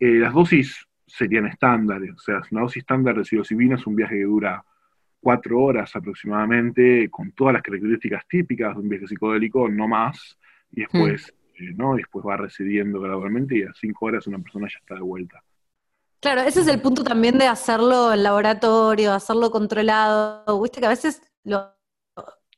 eh, 0.00 0.18
las 0.18 0.34
dosis 0.34 0.84
serían 1.06 1.46
estándares, 1.46 2.10
o 2.14 2.18
sea, 2.18 2.40
una 2.50 2.62
dosis 2.62 2.78
estándar 2.78 3.16
de 3.16 3.24
psilocibina 3.24 3.76
es 3.76 3.86
un 3.86 3.94
viaje 3.94 4.16
que 4.16 4.24
dura 4.24 4.64
cuatro 5.20 5.60
horas 5.60 5.94
aproximadamente, 5.94 7.08
con 7.08 7.30
todas 7.30 7.52
las 7.54 7.62
características 7.62 8.26
típicas 8.26 8.74
de 8.74 8.80
un 8.80 8.88
viaje 8.88 9.06
psicodélico, 9.06 9.68
no 9.68 9.86
más, 9.86 10.36
y 10.72 10.80
después, 10.80 11.32
eh, 11.54 11.74
¿no? 11.76 11.94
Después 11.94 12.26
va 12.26 12.36
recediendo 12.38 13.00
gradualmente 13.00 13.56
y 13.56 13.62
a 13.62 13.72
cinco 13.72 14.06
horas 14.06 14.26
una 14.26 14.40
persona 14.40 14.66
ya 14.66 14.78
está 14.80 14.96
de 14.96 15.02
vuelta. 15.02 15.44
Claro, 16.26 16.40
ese 16.40 16.62
es 16.62 16.66
el 16.66 16.80
punto 16.82 17.04
también 17.04 17.38
de 17.38 17.46
hacerlo 17.46 18.12
en 18.12 18.24
laboratorio, 18.24 19.12
hacerlo 19.12 19.48
controlado. 19.52 20.60
Viste 20.60 20.80
que 20.80 20.86
a 20.86 20.88
veces 20.88 21.22
lo- 21.44 21.72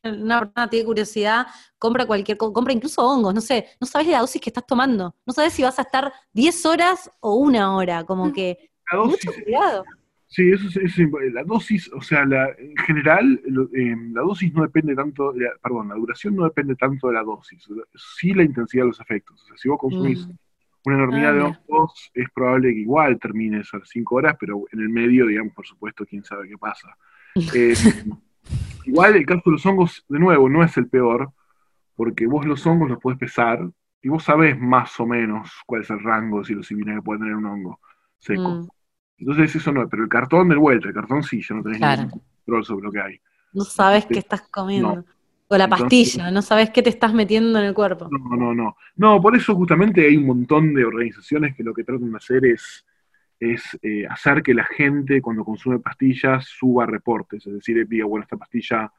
una 0.05 0.41
persona 0.41 0.71
tiene 0.71 0.87
curiosidad, 0.87 1.47
compra 1.79 2.07
cualquier 2.07 2.39
cosa, 2.39 2.55
compra 2.55 2.73
incluso 2.73 3.03
hongos, 3.07 3.35
no 3.35 3.43
sé, 3.43 3.67
no 3.79 3.87
sabes 3.87 4.07
la 4.09 4.21
dosis 4.21 4.41
que 4.41 4.49
estás 4.49 4.65
tomando, 4.67 5.15
no 5.27 5.33
sabes 5.35 5.53
si 5.53 5.63
vas 5.63 5.79
a 5.79 5.83
estar 5.83 6.11
10 6.33 6.65
horas 6.65 7.11
o 7.21 7.35
una 7.35 7.77
hora, 7.77 8.05
como 8.05 8.33
que 8.33 8.71
La 8.91 9.01
dosis, 9.01 9.27
mucho 9.27 9.39
cuidado. 9.45 9.85
sí, 10.29 10.51
eso 10.51 10.67
es, 10.69 10.77
eso 10.79 11.03
es 11.21 11.33
la 11.35 11.45
dosis, 11.45 11.91
o 11.93 12.01
sea, 12.01 12.25
la, 12.25 12.49
en 12.57 12.75
general, 12.87 13.39
eh, 13.75 13.95
la 14.13 14.23
dosis 14.23 14.51
no 14.55 14.63
depende 14.63 14.95
tanto, 14.95 15.35
la- 15.35 15.53
perdón, 15.63 15.89
la 15.91 15.97
duración 15.97 16.37
no 16.37 16.45
depende 16.45 16.75
tanto 16.75 17.09
de 17.09 17.13
la 17.13 17.23
dosis, 17.23 17.69
o 17.69 17.75
sea, 17.75 17.85
sí 17.97 18.33
la 18.33 18.45
intensidad 18.45 18.85
de 18.85 18.89
los 18.89 19.01
efectos. 19.01 19.43
O 19.43 19.47
sea, 19.47 19.57
si 19.59 19.69
vos 19.69 19.79
consumís 19.79 20.27
Mm. 20.27 20.31
Una 20.89 20.97
enormidad 20.97 21.31
Ah, 21.31 21.35
de 21.35 21.43
hongos, 21.43 22.11
es 22.15 22.29
probable 22.35 22.73
que 22.75 22.81
igual 22.81 23.19
termines 23.19 23.73
a 23.75 23.79
las 23.79 23.89
cinco 23.89 24.17
horas, 24.17 24.37
pero 24.39 24.65
en 24.73 24.81
el 24.81 24.89
medio, 24.89 25.27
digamos, 25.27 25.55
por 25.55 25.67
supuesto, 25.67 26.05
quién 26.07 26.25
sabe 26.25 26.49
qué 26.49 26.59
pasa. 26.59 26.97
Eh, 27.55 27.75
igual 28.85 29.17
el 29.17 29.27
caso 29.27 29.43
de 29.47 29.53
los 29.53 29.67
hongos, 29.67 30.05
de 30.09 30.19
nuevo, 30.19 30.49
no 30.49 30.63
es 30.65 30.77
el 30.77 30.89
peor, 30.89 31.33
porque 31.97 32.27
vos 32.27 32.47
los 32.47 32.67
hongos 32.67 32.89
los 32.91 32.99
podés 33.01 33.19
pesar 33.19 33.69
y 34.03 34.09
vos 34.09 34.25
sabés 34.25 34.59
más 34.59 34.99
o 35.01 35.07
menos 35.07 35.51
cuál 35.67 35.83
es 35.83 35.91
el 35.91 36.01
rango 36.03 36.39
de 36.39 36.45
psilocibina 36.47 36.95
que 36.95 37.03
puede 37.03 37.21
tener 37.21 37.35
un 37.37 37.47
hongo 37.47 37.81
seco. 38.19 38.43
Mm. 38.51 38.69
Entonces 39.19 39.57
eso 39.57 39.73
no, 39.73 39.89
pero 39.89 40.05
el 40.05 40.09
cartón 40.09 40.49
del 40.49 40.59
vuelta, 40.59 40.89
el 40.89 40.95
cartón 40.95 41.23
sí, 41.25 41.43
ya 41.43 41.55
no 41.57 41.63
tenés 41.63 41.79
Claro. 41.79 42.03
ningún 42.03 42.21
control 42.45 42.65
sobre 42.65 42.85
lo 42.87 42.93
que 42.93 43.01
hay. 43.01 43.21
No 43.53 43.65
sabes 43.65 44.01
Este, 44.05 44.15
qué 44.15 44.21
estás 44.21 44.43
comiendo. 44.43 44.97
no. 44.97 45.05
O 45.51 45.57
la 45.57 45.65
Entonces- 45.65 45.83
pastilla, 45.85 46.31
no 46.31 46.43
sabes 46.43 46.71
qué 46.71 46.83
te 46.83 46.91
estás 46.91 47.15
metiendo 47.15 47.59
en 47.59 47.65
el 47.67 47.75
cuerpo. 47.75 48.09
No, 48.11 48.37
no, 48.37 48.55
no. 48.55 48.77
No, 48.97 49.21
por 49.21 49.35
eso 49.35 49.55
justamente 49.55 50.07
hay 50.07 50.17
un 50.17 50.27
montón 50.27 50.75
de 50.75 50.85
organizaciones 50.85 51.57
que 51.57 51.65
lo 51.65 51.73
que 51.73 51.85
tratan 51.85 52.11
de 52.11 52.17
hacer 52.19 52.45
es, 52.45 52.85
es 53.41 53.79
eh, 53.83 54.07
hacer 54.09 54.43
que 54.43 54.53
la 54.53 54.65
gente 54.65 55.23
cuando 55.23 55.45
consume 55.45 55.79
pastillas 55.79 56.45
suba 56.47 56.85
reportes, 56.87 57.47
es 57.47 57.53
decir, 57.55 57.87
diga, 57.89 58.05
bueno, 58.05 58.25
esta 58.25 58.37
pastilla 58.37 58.93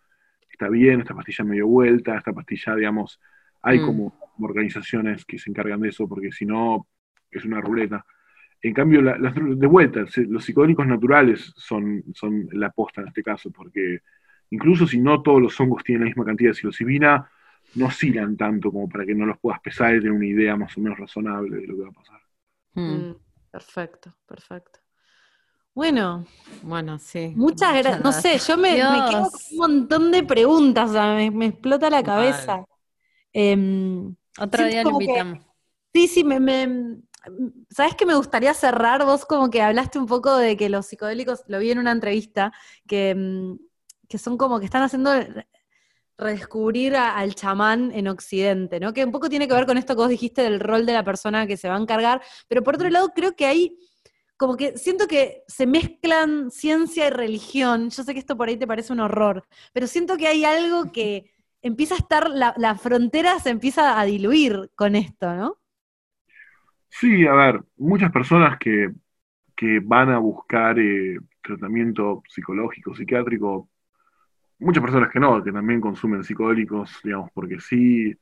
está 0.50 0.70
bien, 0.70 1.02
esta 1.02 1.14
pastilla 1.14 1.46
me 1.46 1.56
dio 1.56 1.68
vuelta, 1.68 2.18
esta 2.18 2.34
pastilla, 2.34 2.76
digamos, 2.76 3.20
hay 3.62 3.80
Mm. 3.80 3.86
como 3.86 4.20
organizaciones 4.40 5.26
que 5.26 5.38
se 5.38 5.50
encargan 5.52 5.82
de 5.82 5.90
eso, 5.90 6.08
porque 6.08 6.32
si 6.32 6.46
no, 6.46 6.88
es 7.30 7.46
una 7.46 7.62
ruleta. 7.62 8.04
En 8.62 8.74
cambio, 8.74 9.02
la- 9.02 9.18
las 9.18 9.36
de 9.36 9.68
vuelta, 9.68 10.04
los 10.28 10.44
psicodélicos 10.44 10.88
naturales 10.88 11.54
son, 11.56 12.04
son 12.14 12.48
la 12.54 12.72
posta 12.72 13.02
en 13.02 13.08
este 13.10 13.22
caso, 13.22 13.52
porque 13.52 14.00
incluso 14.52 14.88
si 14.88 15.00
no 15.00 15.22
todos 15.22 15.42
los 15.42 15.60
hongos 15.60 15.84
tienen 15.84 16.02
la 16.04 16.08
misma 16.10 16.26
cantidad 16.26 16.52
de 16.52 16.56
psilocibina, 16.56 17.30
no 17.76 17.88
oscilan 17.88 18.36
tanto 18.38 18.72
como 18.72 18.90
para 18.90 19.06
que 19.06 19.16
no 19.16 19.26
los 19.26 19.40
puedas 19.40 19.60
pesar 19.62 19.96
y 19.96 20.00
tener 20.00 20.12
una 20.14 20.26
idea 20.28 20.56
más 20.56 20.78
o 20.78 20.82
menos 20.82 21.00
razonable 21.00 21.58
de 21.58 21.68
lo 21.68 21.76
que 21.78 21.84
va 21.84 21.90
a 21.90 21.92
pasar. 21.94 22.22
Mm, 22.76 23.02
Mm, 23.02 23.14
Perfecto, 23.52 24.14
perfecto. 24.28 24.80
Bueno, 25.74 26.26
Bueno, 26.62 27.00
sí. 27.00 27.36
muchas 27.36 27.74
gracias. 27.74 28.02
No 28.02 28.12
sé, 28.12 28.38
yo 28.40 28.58
me, 28.58 28.82
quedo 29.06 29.32
con 29.32 29.42
un 29.52 29.58
montón 29.58 30.12
de 30.12 30.24
preguntas, 30.24 30.90
o 30.90 30.94
sea, 30.94 31.16
me, 31.16 31.32
me 31.32 31.48
explota 31.48 31.90
la 31.90 32.04
cabeza. 32.04 32.66
Em, 33.34 34.16
Otro 34.40 34.64
Siento 34.64 34.66
día 34.66 34.84
lo 34.84 34.92
que- 35.04 35.12
invitamos. 35.12 35.40
Sí, 35.94 36.08
sí, 36.08 36.24
me, 36.24 36.40
me- 36.40 37.02
¿sabes 37.70 37.96
que 37.96 38.06
me 38.06 38.16
gustaría 38.16 38.54
cerrar? 38.54 39.06
Vos 39.06 39.26
como 39.26 39.50
que 39.50 39.62
hablaste 39.62 40.00
un 40.00 40.06
poco 40.08 40.38
de 40.38 40.58
que 40.58 40.70
los 40.70 40.88
psicodélicos, 40.88 41.44
lo 41.48 41.60
vi 41.60 41.72
en 41.72 41.80
una 41.80 41.92
entrevista, 41.92 42.52
que, 42.88 43.16
mm, 43.16 43.56
que 44.10 44.18
son 44.20 44.38
como 44.38 44.60
que 44.60 44.66
están 44.66 44.84
haciendo 44.84 45.14
re- 45.14 45.48
redescubrir 46.18 46.96
a- 46.96 47.16
al 47.18 47.36
chamán 47.36 47.92
en 47.94 48.08
Occidente, 48.08 48.80
¿no? 48.80 48.94
Que 48.94 49.06
un 49.06 49.12
poco 49.12 49.30
tiene 49.30 49.48
que 49.48 49.54
ver 49.54 49.66
con 49.66 49.78
esto 49.78 49.96
que 49.96 50.02
vos 50.02 50.10
dijiste 50.10 50.42
del 50.44 50.60
rol 50.60 50.86
de 50.86 50.94
la 50.94 51.04
persona 51.04 51.48
que 51.48 51.58
se 51.58 51.70
va 51.70 51.76
a 51.76 51.80
encargar, 51.82 52.22
pero 52.48 52.64
por 52.64 52.76
otro 52.76 52.90
lado 52.90 53.10
creo 53.16 53.36
que 53.36 53.46
hay, 53.46 53.78
como 54.38 54.58
que 54.58 54.78
siento 54.78 55.08
que 55.08 55.44
se 55.48 55.66
mezclan 55.68 56.52
ciencia 56.52 57.08
y 57.08 57.10
religión, 57.12 57.90
yo 57.90 58.04
sé 58.04 58.14
que 58.14 58.20
esto 58.20 58.38
por 58.38 58.50
ahí 58.50 58.58
te 58.58 58.68
parece 58.68 58.94
un 58.94 59.00
horror, 59.02 59.46
pero 59.74 59.88
siento 59.88 60.18
que 60.18 60.28
hay 60.28 60.46
algo 60.46 60.92
que 60.92 61.32
empieza 61.62 61.96
a 61.96 61.98
estar, 62.00 62.30
la, 62.30 62.54
la 62.58 62.76
frontera 62.78 63.40
se 63.40 63.50
empieza 63.50 64.00
a 64.00 64.06
diluir 64.06 64.72
con 64.76 64.96
esto, 64.96 65.34
¿no? 65.36 65.58
Sí, 66.90 67.26
a 67.28 67.34
ver, 67.34 67.62
muchas 67.78 68.12
personas 68.12 68.58
que, 68.60 68.92
que 69.56 69.80
van 69.84 70.10
a 70.12 70.20
buscar 70.20 70.80
eh, 70.80 71.20
tratamiento 71.44 72.24
psicológico, 72.30 72.96
psiquiátrico, 72.96 73.70
muchas 74.60 74.84
personas 74.84 75.10
que 75.10 75.20
no, 75.20 75.44
que 75.44 75.52
también 75.52 75.82
consumen 75.82 76.24
psicodélicos, 76.24 77.00
digamos, 77.04 77.32
porque 77.34 77.60
sí, 77.60 78.16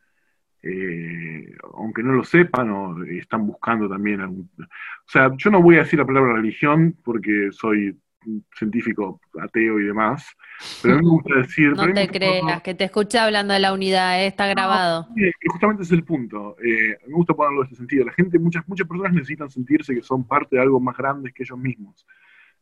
eh, 0.64 1.56
aunque 1.76 2.04
no 2.04 2.14
lo 2.14 2.24
sepan, 2.24 2.70
o 2.72 3.04
están 3.04 3.46
buscando 3.48 3.90
también 3.90 4.22
algún... 4.22 4.50
O 4.60 5.10
sea, 5.10 5.32
yo 5.38 5.50
no 5.50 5.62
voy 5.62 5.76
a 5.76 5.80
decir 5.80 6.00
la 6.00 6.06
palabra 6.06 6.34
religión 6.34 6.96
porque 7.04 7.50
soy 7.52 7.98
científico 8.58 9.22
ateo 9.42 9.80
y 9.80 9.86
demás, 9.86 10.36
pero 10.82 10.96
a 10.96 10.98
mí 10.98 11.04
me 11.04 11.12
gusta 11.12 11.36
decir... 11.36 11.72
No 11.72 11.94
te 11.94 12.08
creas, 12.10 12.42
ponerlo- 12.42 12.62
que 12.62 12.76
te 12.76 12.84
escuché 12.84 13.20
hablando 13.20 13.54
de 13.54 13.60
la 13.62 13.72
unidad, 13.72 14.22
eh, 14.22 14.28
está 14.28 14.48
grabado. 14.48 15.08
Que 15.16 15.32
justamente 15.48 15.84
ese 15.84 15.94
es 15.94 16.00
el 16.00 16.04
punto. 16.06 16.58
Eh, 16.62 16.98
me 17.08 17.14
gusta 17.14 17.34
ponerlo 17.34 17.62
en 17.62 17.66
este 17.66 17.78
sentido. 17.78 18.06
La 18.06 18.12
gente, 18.14 18.38
muchas, 18.38 18.68
muchas 18.68 18.88
personas 18.88 19.14
necesitan 19.14 19.50
sentirse 19.50 19.96
que 19.96 20.02
son 20.02 20.28
parte 20.28 20.58
de 20.58 20.62
algo 20.62 20.80
más 20.80 20.98
grande 20.98 21.32
que 21.32 21.44
ellos 21.44 21.58
mismos. 21.58 22.06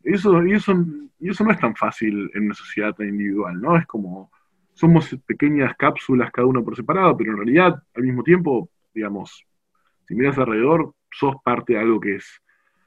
Eso, 0.06 0.40
eso, 0.44 0.86
eso 1.20 1.44
no 1.44 1.52
es 1.52 1.60
tan 1.60 1.76
fácil 1.76 2.30
en 2.36 2.46
una 2.46 2.54
sociedad 2.54 2.94
tan 2.94 3.10
individual, 3.10 3.60
¿no? 3.60 3.76
Es 3.76 3.88
como, 3.88 4.32
somos 4.74 5.18
pequeñas 5.26 5.76
cápsulas 5.76 6.32
cada 6.32 6.48
uno 6.48 6.64
por 6.64 6.76
separado, 6.76 7.18
pero 7.18 7.32
en 7.32 7.38
realidad, 7.38 7.84
al 7.96 8.04
mismo 8.04 8.22
tiempo, 8.22 8.70
digamos, 8.94 9.44
si 10.08 10.14
miras 10.14 10.38
alrededor, 10.38 10.94
sos 11.12 11.36
parte 11.44 11.74
de 11.74 11.80
algo 11.80 12.00
que 12.00 12.18
es, 12.18 12.42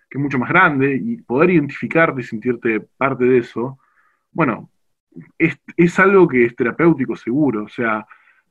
que 0.09 0.19
es 0.19 0.23
mucho 0.23 0.39
más 0.39 0.49
grande, 0.49 0.95
y 0.95 1.17
poder 1.17 1.51
identificarte 1.51 2.21
y 2.21 2.25
sentirte 2.25 2.81
parte 2.97 3.25
de 3.25 3.39
eso, 3.39 3.79
bueno, 4.31 4.71
es, 5.37 5.59
es 5.77 5.99
algo 5.99 6.29
que 6.29 6.45
es 6.45 6.55
terapéutico 6.55 7.17
seguro, 7.17 7.65
o 7.65 7.69
sea, 7.69 8.07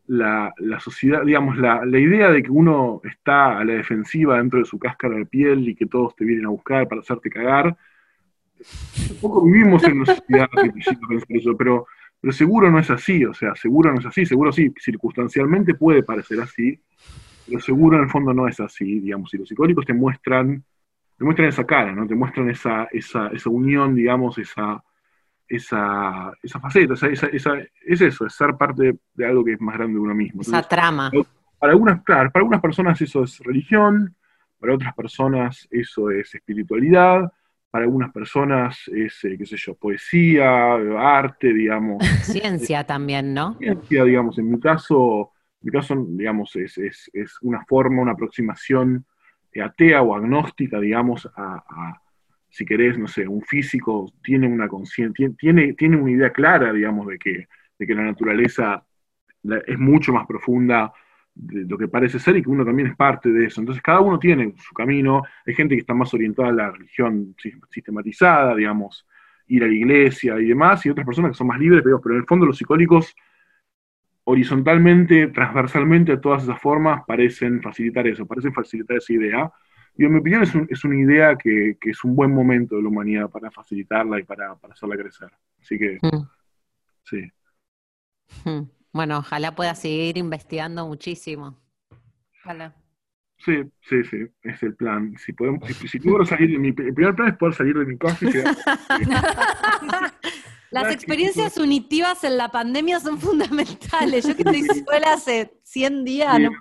la, 0.08 0.54
la 0.58 0.80
sociedad, 0.82 1.24
digamos, 1.24 1.58
la, 1.58 1.86
la 1.86 2.00
idea 2.00 2.32
de 2.32 2.44
que 2.44 2.52
uno 2.52 3.00
está 3.04 3.60
a 3.60 3.64
la 3.64 3.74
defensiva 3.74 4.38
dentro 4.38 4.60
de 4.60 4.66
su 4.66 4.78
cáscara 4.78 5.16
de 5.16 5.26
piel 5.26 5.70
y 5.70 5.76
que 5.76 5.86
todos 5.86 6.16
te 6.16 6.26
vienen 6.26 6.46
a 6.46 6.50
buscar 6.50 6.88
para 6.88 7.02
hacerte 7.02 7.30
cagar, 7.30 7.78
un 9.12 9.18
poco 9.22 9.44
vivimos 9.46 9.84
en 9.84 9.98
una 9.98 10.06
sociedad 10.06 10.50
pensar 10.74 10.98
eso, 11.30 11.56
pero 11.58 11.88
pero 12.20 12.34
seguro 12.34 12.72
no 12.72 12.80
es 12.80 12.90
así, 12.90 13.24
o 13.26 13.34
sea, 13.34 13.54
seguro 13.56 13.94
no 13.94 14.00
es 14.00 14.06
así, 14.08 14.26
seguro 14.26 14.52
sí, 14.52 14.74
circunstancialmente 14.80 15.76
puede 15.76 16.02
parecer 16.02 16.42
así, 16.42 16.80
pero 17.46 17.60
seguro 17.60 17.98
en 17.98 18.04
el 18.06 18.10
fondo 18.10 18.34
no 18.34 18.48
es 18.48 18.60
así, 18.60 19.00
digamos, 19.00 19.32
y 19.36 19.38
los 19.38 19.48
psicólogos 19.48 19.86
te 19.86 19.94
muestran, 19.94 20.64
te 21.16 21.24
muestran 21.24 21.50
esa 21.50 21.64
cara, 21.64 21.94
¿no? 21.94 22.08
Te 22.08 22.16
muestran 22.16 22.50
esa, 22.50 22.86
esa, 22.92 23.28
esa 23.28 23.50
unión, 23.52 23.94
digamos, 23.94 24.36
esa, 24.40 24.84
esa, 25.48 26.34
esa 26.42 26.60
faceta, 26.60 26.96
esa, 26.96 27.08
esa, 27.08 27.28
esa- 27.28 27.60
es 27.86 28.02
eso, 28.02 28.26
es 28.26 28.34
ser 28.34 28.56
parte 28.58 28.98
de 29.14 29.26
algo 29.26 29.46
que 29.46 29.54
es 29.54 29.62
más 29.62 29.78
grande 29.78 29.94
de 29.94 30.00
uno 30.00 30.16
mismo. 30.16 30.42
Esa 30.42 30.58
Entonces, 30.58 30.70
trama. 30.70 31.12
para 31.60 31.74
algunas, 31.74 32.02
claro, 32.04 32.32
para 32.32 32.42
algunas 32.42 32.62
personas 32.62 33.00
eso 33.02 33.24
es 33.24 33.40
religión, 33.40 34.16
para 34.60 34.74
otras 34.74 34.94
personas 34.96 35.68
eso 35.70 36.10
es 36.10 36.34
espiritualidad, 36.34 37.32
para 37.70 37.86
algunas 37.86 38.12
personas 38.12 38.88
es, 38.88 39.24
eh, 39.26 39.38
qué 39.38 39.46
sé 39.46 39.58
yo, 39.58 39.76
poesía, 39.76 40.74
arte, 40.74 41.54
digamos, 41.54 41.98
Ciencia 42.24 42.86
también, 42.86 43.34
¿no? 43.34 43.58
ciencia, 43.58 44.04
digamos, 44.04 44.38
en 44.40 44.52
mi 44.52 44.60
caso, 44.60 45.32
en 45.62 45.66
mi 45.66 45.72
caso, 45.72 46.06
digamos, 46.10 46.56
es, 46.56 46.78
es, 46.78 47.10
es 47.14 47.38
una 47.42 47.66
forma, 47.66 48.02
una 48.02 48.14
aproximación 48.14 49.06
eh, 49.52 49.62
atea 49.62 50.02
o 50.02 50.16
agnóstica, 50.16 50.80
digamos, 50.80 51.30
a, 51.36 51.64
a, 51.68 52.02
si 52.50 52.66
querés, 52.66 52.98
no 52.98 53.08
sé, 53.08 53.28
un 53.28 53.42
físico 53.42 54.12
tiene 54.24 54.48
una 54.48 54.68
conciencia, 54.68 55.30
tiene, 55.38 55.74
tiene 55.74 55.98
una 55.98 56.12
idea 56.12 56.32
clara, 56.32 56.72
digamos, 56.72 57.08
de 57.08 57.20
que, 57.20 57.48
de 57.78 57.88
que 57.88 57.94
la 57.94 58.04
naturaleza 58.04 58.84
es 59.66 59.78
mucho 59.78 60.14
más 60.14 60.26
profunda 60.26 60.92
de 61.40 61.66
lo 61.66 61.78
que 61.78 61.88
parece 61.88 62.18
ser 62.20 62.36
y 62.38 62.42
que 62.42 62.50
uno 62.50 62.66
también 62.66 62.88
es 62.90 62.96
parte 62.96 63.30
de 63.32 63.46
eso. 63.46 63.62
Entonces, 63.62 63.82
cada 63.84 64.00
uno 64.02 64.18
tiene 64.18 64.54
su 64.58 64.74
camino. 64.74 65.22
Hay 65.46 65.54
gente 65.54 65.76
que 65.76 65.82
está 65.82 65.94
más 65.94 66.14
orientada 66.14 66.50
a 66.50 66.52
la 66.54 66.72
religión 66.72 67.36
sis- 67.38 67.60
sistematizada, 67.70 68.56
digamos, 68.56 69.06
ir 69.48 69.64
a 69.64 69.68
la 69.68 69.74
iglesia 69.74 70.40
y 70.40 70.46
demás, 70.48 70.86
y 70.86 70.90
otras 70.90 71.06
personas 71.06 71.32
que 71.32 71.38
son 71.38 71.48
más 71.48 71.60
libres, 71.60 71.82
pero, 71.84 72.02
pero 72.02 72.16
en 72.16 72.22
el 72.22 72.28
fondo 72.28 72.46
los 72.46 72.58
psicólicos 72.58 73.16
horizontalmente, 74.24 75.28
transversalmente, 75.28 76.12
a 76.12 76.20
todas 76.22 76.44
esas 76.44 76.60
formas, 76.60 77.04
parecen 77.08 77.62
facilitar 77.62 78.06
eso, 78.08 78.26
parecen 78.26 78.54
facilitar 78.54 78.98
esa 78.98 79.14
idea. 79.14 79.52
Y 79.96 80.06
en 80.06 80.14
mi 80.14 80.20
opinión 80.20 80.44
es, 80.44 80.54
un- 80.54 80.68
es 80.70 80.84
una 80.84 81.00
idea 81.00 81.36
que, 81.36 81.78
que 81.80 81.92
es 81.92 82.04
un 82.04 82.16
buen 82.16 82.32
momento 82.32 82.76
de 82.76 82.84
la 82.84 82.90
humanidad 82.90 83.30
para 83.30 83.50
facilitarla 83.52 84.20
y 84.20 84.24
para, 84.24 84.56
para 84.56 84.74
hacerla 84.74 84.98
crecer. 84.98 85.30
Así 85.62 85.78
que, 85.78 85.98
Mm. 86.02 86.28
sí. 87.04 87.32
Mm. 88.46 88.77
Bueno, 88.94 89.20
ojalá 89.20 89.54
pueda 89.56 89.76
seguir 89.76 90.18
investigando 90.18 90.88
muchísimo. 90.88 91.58
Ojalá. 92.44 92.76
Sí, 93.40 93.54
sí, 93.82 94.04
sí, 94.06 94.18
es 94.42 94.64
el 94.64 94.76
plan. 94.76 95.14
Si 95.18 95.32
podemos, 95.34 95.64
si, 95.68 95.88
si 95.88 96.00
logro 96.00 96.26
salir 96.26 96.50
de 96.52 96.58
mi, 96.58 96.70
el 96.70 96.74
primer 96.94 97.14
plan 97.16 97.30
es 97.30 97.38
poder 97.38 97.54
salir 97.54 97.78
de 97.78 97.86
mi 97.86 97.98
casa 97.98 98.18
y 98.26 98.28
quedar- 98.32 98.56
Las 100.72 100.92
experiencias 100.92 101.58
unitivas 101.58 102.24
en 102.24 102.38
la 102.38 102.50
pandemia 102.50 103.00
son 103.00 103.20
fundamentales. 103.20 104.26
Yo 104.28 104.36
que 104.36 104.42
estoy 104.46 104.64
sola 104.84 105.14
hace 105.14 105.54
100 105.64 106.04
días, 106.04 106.36
Sí. 106.38 106.44
no- 106.44 106.52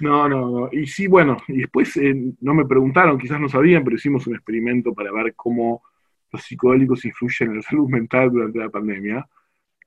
No, 0.00 0.28
no, 0.28 0.50
no. 0.50 0.68
Y 0.72 0.86
sí, 0.86 1.06
bueno, 1.06 1.36
y 1.48 1.58
después 1.58 1.96
eh, 1.96 2.14
no 2.40 2.54
me 2.54 2.64
preguntaron, 2.66 3.18
quizás 3.18 3.40
no 3.40 3.48
sabían, 3.48 3.82
pero 3.84 3.96
hicimos 3.96 4.26
un 4.26 4.34
experimento 4.34 4.92
para 4.94 5.10
ver 5.12 5.34
cómo 5.34 5.82
los 6.30 6.42
psicodélicos 6.42 7.04
influyen 7.04 7.50
en 7.50 7.56
la 7.56 7.62
salud 7.62 7.88
mental 7.88 8.30
durante 8.30 8.58
la 8.58 8.68
pandemia. 8.68 9.26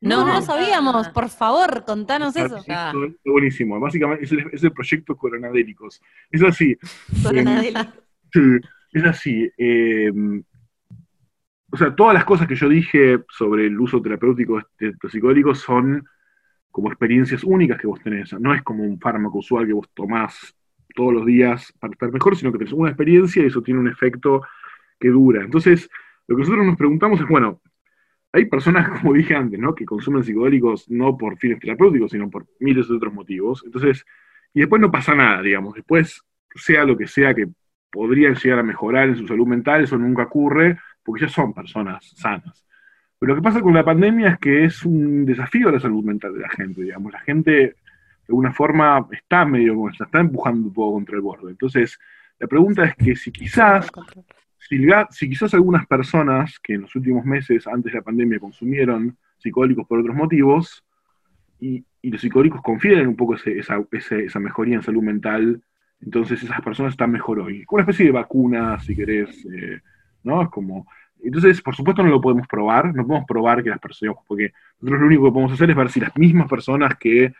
No, 0.01 0.25
no 0.25 0.33
lo 0.33 0.41
sabíamos. 0.41 1.09
Por 1.09 1.29
favor, 1.29 1.83
contanos 1.85 2.35
eso. 2.35 2.57
está 2.57 2.93
buenísimo. 3.23 3.79
Básicamente 3.79 4.25
es 4.25 4.31
el, 4.31 4.45
es 4.51 4.63
el 4.63 4.71
proyecto 4.71 5.15
Coronadéricos. 5.15 6.01
Es 6.29 6.43
así. 6.43 6.75
Coronadélico. 7.23 7.81
Sí, 8.33 8.41
es 8.93 9.03
así. 9.03 9.49
eh, 9.57 10.11
o 11.71 11.77
sea, 11.77 11.95
todas 11.95 12.13
las 12.13 12.25
cosas 12.25 12.47
que 12.47 12.55
yo 12.55 12.67
dije 12.67 13.23
sobre 13.29 13.67
el 13.67 13.79
uso 13.79 14.01
terapéutico 14.01 14.61
de 14.77 14.93
psicodélicos 15.09 15.59
son 15.59 16.05
como 16.69 16.89
experiencias 16.89 17.43
únicas 17.45 17.79
que 17.79 17.87
vos 17.87 18.01
tenés. 18.01 18.33
No 18.33 18.53
es 18.53 18.61
como 18.61 18.83
un 18.83 18.99
fármaco 18.99 19.37
usual 19.37 19.65
que 19.65 19.73
vos 19.73 19.89
tomás 19.93 20.53
todos 20.93 21.13
los 21.13 21.25
días 21.25 21.73
para 21.79 21.93
estar 21.93 22.11
mejor, 22.11 22.35
sino 22.35 22.51
que 22.51 22.57
tenés 22.57 22.73
una 22.73 22.89
experiencia 22.89 23.41
y 23.41 23.45
eso 23.45 23.61
tiene 23.61 23.79
un 23.79 23.87
efecto 23.87 24.41
que 24.99 25.07
dura. 25.09 25.43
Entonces, 25.43 25.89
lo 26.27 26.35
que 26.35 26.41
nosotros 26.41 26.65
nos 26.65 26.77
preguntamos 26.77 27.21
es, 27.21 27.27
bueno, 27.27 27.61
hay 28.33 28.45
personas, 28.45 28.89
como 29.01 29.13
dije 29.13 29.35
antes, 29.35 29.59
¿no? 29.59 29.75
que 29.75 29.85
consumen 29.85 30.23
psicodélicos 30.23 30.89
no 30.89 31.17
por 31.17 31.37
fines 31.37 31.59
terapéuticos, 31.59 32.11
sino 32.11 32.29
por 32.29 32.47
miles 32.59 32.87
de 32.87 32.95
otros 32.95 33.13
motivos. 33.13 33.63
Entonces, 33.65 34.05
y 34.53 34.59
después 34.61 34.81
no 34.81 34.91
pasa 34.91 35.15
nada, 35.15 35.41
digamos. 35.41 35.75
Después, 35.75 36.21
sea 36.55 36.83
lo 36.83 36.97
que 36.97 37.07
sea 37.07 37.33
que 37.33 37.47
podrían 37.89 38.35
llegar 38.35 38.59
a 38.59 38.63
mejorar 38.63 39.09
en 39.09 39.15
su 39.15 39.27
salud 39.27 39.47
mental, 39.47 39.83
eso 39.83 39.97
nunca 39.97 40.23
ocurre, 40.23 40.79
porque 41.03 41.25
ya 41.25 41.29
son 41.29 41.53
personas 41.53 42.11
sanas. 42.15 42.65
Pero 43.19 43.33
lo 43.33 43.41
que 43.41 43.43
pasa 43.43 43.61
con 43.61 43.73
la 43.73 43.85
pandemia 43.85 44.29
es 44.29 44.39
que 44.39 44.65
es 44.65 44.83
un 44.83 45.25
desafío 45.25 45.69
a 45.69 45.73
la 45.73 45.79
salud 45.79 46.03
mental 46.03 46.33
de 46.33 46.39
la 46.39 46.49
gente, 46.49 46.81
digamos. 46.81 47.13
La 47.13 47.19
gente, 47.19 47.51
de 47.51 47.75
alguna 48.27 48.51
forma, 48.51 49.07
está 49.11 49.45
medio, 49.45 49.75
está 49.89 50.19
empujando 50.19 50.67
un 50.67 50.73
poco 50.73 50.93
contra 50.93 51.15
el 51.15 51.21
borde. 51.21 51.51
Entonces, 51.51 51.99
la 52.39 52.47
pregunta 52.47 52.83
es 52.85 52.95
que 52.95 53.15
si 53.15 53.31
quizás 53.31 53.91
si, 55.11 55.29
quizás 55.29 55.53
algunas 55.53 55.85
personas 55.85 56.57
que 56.59 56.75
en 56.75 56.81
los 56.81 56.95
últimos 56.95 57.25
meses, 57.25 57.67
antes 57.67 57.91
de 57.91 57.99
la 57.99 58.03
pandemia, 58.03 58.39
consumieron 58.39 59.17
psicodélicos 59.37 59.85
por 59.87 59.99
otros 59.99 60.15
motivos, 60.15 60.83
y, 61.59 61.85
los 62.03 62.21
psicodélicos 62.21 62.61
confieren 62.61 63.07
un 63.07 63.15
poco 63.15 63.35
esa, 63.35 63.79
esa 63.91 64.39
mejoría 64.39 64.75
en 64.75 64.81
salud 64.81 65.03
mental, 65.03 65.61
entonces 66.01 66.41
esas 66.41 66.61
personas 66.61 66.93
están 66.93 67.11
mejor 67.11 67.39
hoy. 67.39 67.63
Una 67.69 67.83
especie 67.83 68.05
de 68.05 68.11
vacuna, 68.11 68.79
si 68.79 68.95
querés, 68.95 69.45
eh, 69.45 69.81
¿no? 70.23 70.49
Como... 70.49 70.87
Entonces, 71.23 71.61
por 71.61 71.75
supuesto, 71.75 72.01
no 72.01 72.09
lo 72.09 72.19
podemos 72.19 72.47
probar, 72.47 72.95
no 72.95 73.05
podemos 73.05 73.27
probar 73.27 73.61
que 73.61 73.69
las 73.69 73.79
personas, 73.79 74.15
porque 74.27 74.53
nosotros 74.79 75.01
lo 75.01 75.07
único 75.07 75.25
que 75.25 75.31
podemos 75.31 75.51
hacer 75.51 75.69
es 75.69 75.75
ver 75.75 75.91
si 75.91 75.99
las 75.99 76.17
mismas 76.17 76.49
personas 76.49 76.95
que 76.95 77.33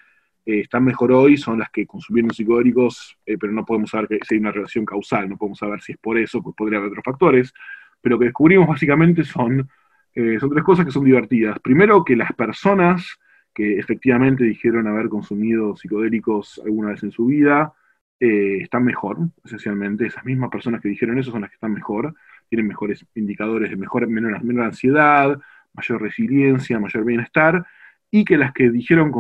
eh, 0.46 0.62
están 0.62 0.84
mejor 0.84 1.12
hoy 1.12 1.38
son 1.38 1.60
las 1.60 1.70
que 1.70 1.86
consumieron 1.86 2.34
psicodélicos, 2.34 3.18
eh, 3.26 3.38
pero 3.38 3.54
no 3.54 3.66
podemos 3.66 3.92
saber 3.92 4.08
que, 4.08 4.20
si 4.28 4.36
hay 4.36 4.40
una 4.40 4.52
relación 4.52 4.86
causal, 4.86 5.30
no 5.30 5.38
podemos 5.38 5.60
saber 5.60 5.82
si 5.82 5.94
es 5.94 5.98
por 6.00 6.18
eso, 6.18 6.42
pues 6.42 6.56
podría 6.56 6.80
haber 6.80 6.92
otros 6.92 7.06
factores. 7.06 7.54
Pero 8.02 8.16
lo 8.16 8.20
que 8.20 8.26
descubrimos 8.26 8.68
básicamente 8.68 9.24
son, 9.24 9.70
eh, 10.16 10.40
son 10.40 10.50
tres 10.50 10.64
cosas 10.64 10.86
que 10.86 10.92
son 10.92 11.06
divertidas. 11.06 11.60
Primero, 11.60 12.04
que 12.04 12.16
las 12.16 12.34
personas 12.34 13.20
que 13.54 13.78
efectivamente 13.78 14.44
dijeron 14.44 14.88
haber 14.88 15.10
consumido 15.10 15.76
psicodélicos 15.76 16.62
alguna 16.66 16.92
vez 16.92 17.04
en 17.04 17.12
su 17.12 17.26
vida, 17.26 17.74
están 18.20 18.86
mejor, 18.86 19.18
esencialmente. 19.44 20.06
Esas 20.06 20.24
mismas 20.24 20.52
personas 20.52 20.80
que 20.80 20.90
dijeron 20.90 21.18
eso 21.18 21.32
son 21.32 21.42
las 21.42 21.50
que 21.50 21.56
están 21.56 21.74
mejor, 21.74 22.14
tienen 22.50 22.68
mejores 22.68 23.04
indicadores 23.16 23.72
de 23.72 23.76
mejor, 23.76 24.08
menor, 24.08 24.44
menor 24.44 24.66
ansiedad, 24.66 25.40
mayor 25.74 26.02
resiliencia, 26.02 26.80
mayor 26.80 27.04
bienestar, 27.04 27.66
y 28.12 28.26
que 28.26 28.38
las 28.38 28.52
que 28.54 28.70
dijeron 28.70 29.12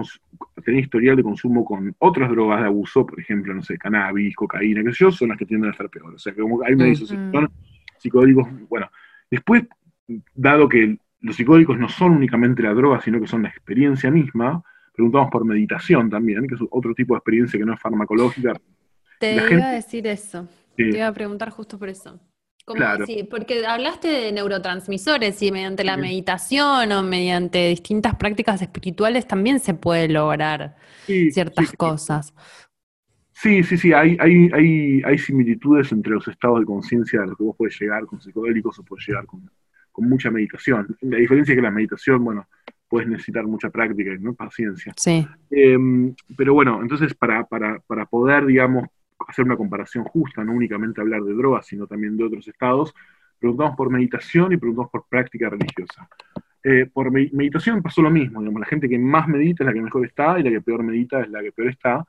tener 0.64 0.82
historial 0.82 1.16
de 1.16 1.24
consumo 1.24 1.64
con 1.64 1.96
otras 2.00 2.30
drogas 2.30 2.60
de 2.60 2.68
abuso, 2.68 3.06
por 3.06 3.20
ejemplo, 3.20 3.54
no 3.54 3.62
sé, 3.62 3.78
cannabis, 3.78 4.36
cocaína, 4.36 4.84
qué 4.84 4.92
sé 4.92 5.06
yo, 5.06 5.12
son 5.12 5.30
las 5.30 5.38
que 5.38 5.46
tienden 5.46 5.70
a 5.70 5.72
estar 5.72 5.90
peor. 5.90 6.14
O 6.14 6.20
sea, 6.20 6.34
que 6.34 6.42
como 6.42 6.62
hay 6.64 6.74
una 6.74 6.86
disociación, 6.86 7.50
psicodélicos, 7.98 8.48
bueno, 8.68 8.90
después, 9.30 9.64
dado 10.36 10.68
que 10.68 10.98
los 11.22 11.36
psicodélicos 11.36 11.78
no 11.80 11.88
son 11.88 12.14
únicamente 12.14 12.62
la 12.64 12.74
droga, 12.74 13.00
sino 13.00 13.20
que 13.22 13.28
son 13.28 13.44
la 13.44 13.50
experiencia 13.50 14.12
misma, 14.12 14.62
preguntamos 14.94 15.30
por 15.32 15.46
meditación 15.46 16.10
también, 16.10 16.46
que 16.48 16.56
es 16.56 16.62
otro 16.70 16.94
tipo 16.94 17.14
de 17.14 17.20
experiencia 17.20 17.58
que 17.58 17.66
no 17.66 17.74
es 17.74 17.80
farmacológica. 17.80 18.54
Te 19.20 19.36
La 19.36 19.42
iba 19.42 19.48
gente- 19.48 19.64
a 19.64 19.72
decir 19.72 20.06
eso. 20.08 20.50
Te 20.76 20.98
iba 20.98 21.08
a 21.08 21.14
preguntar 21.14 21.50
justo 21.52 21.78
por 21.80 21.88
eso. 21.90 22.20
¿Cómo 22.66 22.78
Claro. 22.78 23.06
sí, 23.06 23.24
porque 23.30 23.66
hablaste 23.66 24.08
de 24.08 24.32
neurotransmisores 24.32 25.42
y 25.42 25.52
mediante 25.52 25.84
la 25.84 25.96
Sí. 25.96 26.02
meditación 26.02 26.92
o 26.92 27.04
mediante 27.04 27.68
distintas 27.70 28.16
prácticas 28.16 28.62
espirituales 28.62 29.28
también 29.28 29.60
se 29.60 29.74
puede 29.74 30.08
lograr 30.08 30.76
Sí, 31.06 31.32
ciertas 31.32 31.72
cosas. 31.74 32.34
Sí, 33.34 33.64
sí, 33.64 33.78
sí, 33.78 33.92
hay, 33.94 34.16
hay, 34.20 34.50
hay, 34.54 35.02
hay 35.04 35.18
similitudes 35.18 35.92
entre 35.92 36.14
los 36.14 36.28
estados 36.28 36.60
de 36.60 36.66
conciencia 36.66 37.24
a 37.24 37.26
los 37.26 37.36
que 37.38 37.44
vos 37.44 37.56
podés 37.58 37.80
llegar 37.80 38.06
con 38.06 38.22
psicodélicos 38.22 38.78
o 38.78 38.84
podés 38.84 39.08
llegar 39.08 39.26
con, 39.26 39.50
con 39.92 40.08
mucha 40.08 40.30
meditación. 40.30 40.96
La 41.02 41.18
diferencia 41.18 41.54
es 41.54 41.58
que 41.58 41.62
la 41.64 41.72
meditación, 41.72 42.24
bueno, 42.24 42.48
puedes 42.88 43.10
necesitar 43.10 43.46
mucha 43.46 43.72
práctica 43.72 44.14
y 44.14 44.20
¿no? 44.20 44.36
paciencia. 44.36 44.94
Sí. 44.96 45.28
Eh, 45.50 45.78
pero 46.38 46.54
bueno, 46.54 46.80
entonces 46.84 47.16
para, 47.16 47.46
para, 47.46 47.80
para 47.80 48.06
poder, 48.06 48.46
digamos, 48.46 48.88
hacer 49.32 49.46
una 49.46 49.58
comparación 49.58 50.04
justa, 50.06 50.44
no 50.44 50.54
únicamente 50.54 51.02
hablar 51.02 51.24
de 51.24 51.34
drogas, 51.34 51.66
sino 51.68 51.88
también 51.88 52.18
de 52.18 52.26
otros 52.26 52.48
estados, 52.48 52.94
preguntamos 53.40 53.76
por 53.78 53.90
meditación 53.92 54.54
y 54.54 54.58
preguntamos 54.58 54.92
por 54.92 55.08
práctica 55.10 55.50
religiosa. 55.50 56.08
Eh, 56.64 56.88
por 56.94 57.12
me- 57.12 57.30
meditación 57.34 57.82
pasó 57.84 58.02
lo 58.04 58.12
mismo, 58.12 58.40
digamos, 58.42 58.62
la 58.62 58.68
gente 58.68 58.90
que 58.90 59.00
más 59.00 59.28
medita 59.28 59.64
es 59.64 59.68
la 59.68 59.74
que 59.74 59.82
mejor 59.82 60.06
está 60.06 60.40
y 60.40 60.44
la 60.44 60.52
que 60.52 60.62
peor 60.62 60.84
medita 60.84 61.22
es 61.22 61.30
la 61.30 61.42
que 61.42 61.52
peor 61.52 61.70
está. 61.70 62.06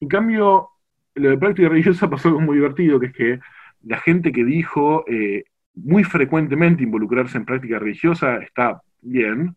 En 0.00 0.08
cambio, 0.08 0.70
lo 1.14 1.30
de 1.30 1.38
práctica 1.38 1.68
religiosa 1.68 2.10
pasó 2.10 2.28
algo 2.28 2.40
muy 2.40 2.56
divertido, 2.56 3.00
que 3.00 3.06
es 3.06 3.12
que 3.12 3.40
la 3.84 3.98
gente 3.98 4.32
que 4.32 4.44
dijo 4.44 5.04
eh, 5.08 5.44
muy 5.74 6.04
frecuentemente 6.04 6.82
involucrarse 6.82 7.38
en 7.38 7.44
práctica 7.44 7.78
religiosa 7.78 8.38
está 8.38 8.80
bien. 9.02 9.56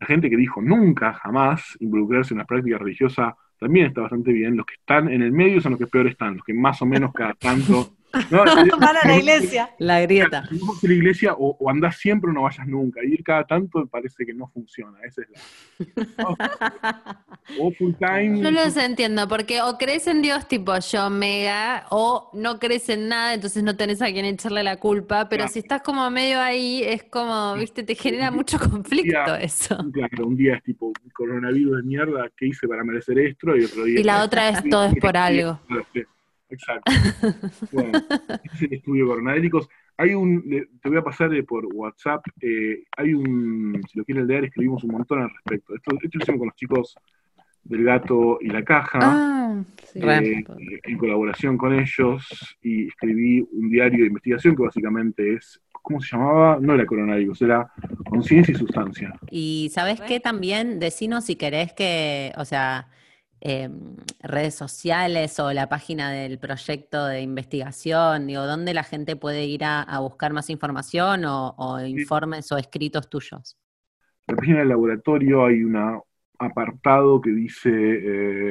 La 0.00 0.06
gente 0.06 0.30
que 0.30 0.36
dijo 0.36 0.62
nunca, 0.62 1.12
jamás 1.14 1.76
involucrarse 1.80 2.32
en 2.32 2.38
una 2.38 2.46
práctica 2.46 2.78
religiosa 2.78 3.36
también 3.58 3.86
está 3.86 4.02
bastante 4.02 4.32
bien. 4.32 4.56
Los 4.56 4.66
que 4.66 4.74
están 4.74 5.08
en 5.08 5.22
el 5.22 5.32
medio 5.32 5.60
son 5.60 5.72
los 5.72 5.78
que 5.80 5.86
peor 5.86 6.06
están, 6.06 6.36
los 6.36 6.44
que 6.44 6.54
más 6.54 6.80
o 6.82 6.86
menos 6.86 7.12
cada 7.12 7.34
tanto 7.34 7.97
No, 8.30 8.44
Van 8.78 8.96
a 8.96 9.06
la 9.06 9.16
iglesia. 9.16 9.70
La 9.78 10.00
grieta. 10.00 10.46
Si 10.48 10.58
vos 10.58 10.68
vas 10.76 10.84
a 10.84 10.86
la 10.88 10.94
iglesia 10.94 11.34
o, 11.34 11.56
o 11.58 11.70
andás 11.70 11.96
siempre 11.96 12.30
o 12.30 12.32
no 12.32 12.42
vayas 12.42 12.66
nunca. 12.66 13.00
Ir 13.04 13.22
cada 13.22 13.44
tanto 13.46 13.86
parece 13.86 14.24
que 14.24 14.32
no 14.34 14.48
funciona. 14.48 14.98
Esa 15.04 15.22
es 15.22 15.28
la. 15.30 17.24
O 17.58 17.70
full 17.72 17.94
time. 17.98 18.40
No 18.42 18.50
los 18.50 18.76
entiendo, 18.76 19.26
porque 19.26 19.62
o 19.62 19.78
crees 19.78 20.06
en 20.06 20.20
Dios 20.20 20.46
tipo 20.48 20.78
yo 20.78 21.08
mega, 21.08 21.86
o 21.90 22.30
no 22.34 22.58
crees 22.58 22.90
en 22.90 23.08
nada, 23.08 23.32
entonces 23.32 23.62
no 23.62 23.74
tenés 23.74 24.02
a 24.02 24.06
quien 24.12 24.26
echarle 24.26 24.62
la 24.62 24.76
culpa, 24.76 25.28
pero 25.30 25.40
Claro. 25.44 25.52
si 25.54 25.60
estás 25.60 25.80
como 25.80 26.10
medio 26.10 26.40
ahí, 26.40 26.82
es 26.84 27.04
como, 27.04 27.54
viste, 27.54 27.84
te 27.84 27.94
genera 27.94 28.30
mucho 28.30 28.58
conflicto 28.58 29.26
Ya. 29.26 29.40
eso. 29.40 29.78
Claro, 29.94 30.26
un 30.26 30.36
día 30.36 30.56
es 30.56 30.62
tipo 30.62 30.92
coronavirus 31.14 31.78
de 31.78 31.82
mierda, 31.84 32.28
¿qué 32.36 32.48
hice 32.48 32.68
para 32.68 32.84
merecer 32.84 33.18
esto? 33.18 33.56
Y 33.56 33.64
otro 33.64 33.84
día. 33.84 34.00
Y 34.00 34.02
la 34.04 34.22
otra 34.24 34.50
es 34.50 34.68
todo 34.68 34.84
es 34.84 34.94
por 35.00 35.16
algo. 35.16 35.58
Sí, 35.94 36.02
Exacto. 36.50 36.90
Bueno, 37.72 37.98
es 38.42 38.62
el 38.62 38.72
estudio 38.74 39.04
de 39.04 39.10
coronavirus. 39.10 39.68
Hay 39.96 40.14
un, 40.14 40.42
le- 40.46 40.66
te 40.80 40.88
voy 40.88 40.98
a 40.98 41.02
pasar 41.02 41.34
eh, 41.34 41.42
por 41.42 41.66
WhatsApp, 41.66 42.24
eh, 42.40 42.84
hay 42.96 43.14
un, 43.14 43.80
si 43.90 43.98
lo 43.98 44.04
quieren 44.04 44.26
leer, 44.26 44.44
escribimos 44.44 44.84
un 44.84 44.92
montón 44.92 45.22
al 45.22 45.30
respecto. 45.30 45.74
Esto, 45.74 45.90
esto 46.02 46.18
lo 46.18 46.22
hicimos 46.22 46.38
con 46.38 46.46
los 46.48 46.56
chicos 46.56 46.94
del 47.64 47.84
gato 47.84 48.38
y 48.40 48.48
la 48.48 48.62
caja. 48.64 48.98
Ah, 49.02 49.62
sí. 49.92 50.00
eh, 50.00 50.44
en 50.84 50.98
colaboración 50.98 51.58
con 51.58 51.74
ellos 51.78 52.26
y 52.62 52.86
escribí 52.88 53.46
un 53.52 53.68
diario 53.70 54.00
de 54.00 54.06
investigación 54.06 54.54
que 54.56 54.62
básicamente 54.62 55.34
es, 55.34 55.60
¿cómo 55.72 56.00
se 56.00 56.16
llamaba? 56.16 56.58
No 56.60 56.74
era 56.74 56.86
coronavirus, 56.86 57.42
era 57.42 57.70
conciencia 58.08 58.52
y 58.52 58.56
sustancia. 58.56 59.12
Y 59.30 59.70
sabes 59.72 60.00
qué 60.00 60.20
también, 60.20 60.78
decinos 60.78 61.24
si 61.26 61.34
querés 61.36 61.72
que, 61.72 62.32
o 62.36 62.44
sea, 62.44 62.88
eh, 63.40 63.68
redes 64.20 64.54
sociales 64.54 65.38
o 65.40 65.52
la 65.52 65.68
página 65.68 66.10
del 66.10 66.38
proyecto 66.38 67.06
de 67.06 67.20
investigación, 67.22 68.26
digo, 68.26 68.46
¿dónde 68.46 68.74
la 68.74 68.82
gente 68.84 69.16
puede 69.16 69.44
ir 69.46 69.64
a, 69.64 69.82
a 69.82 70.00
buscar 70.00 70.32
más 70.32 70.50
información 70.50 71.24
o, 71.24 71.54
o 71.56 71.80
informes 71.80 72.50
o 72.52 72.56
escritos 72.58 73.08
tuyos? 73.08 73.56
En 74.26 74.34
la 74.34 74.36
página 74.40 74.58
del 74.60 74.68
laboratorio 74.68 75.46
hay 75.46 75.62
un 75.62 76.00
apartado 76.38 77.20
que 77.20 77.30
dice 77.30 77.70
eh, 77.72 78.50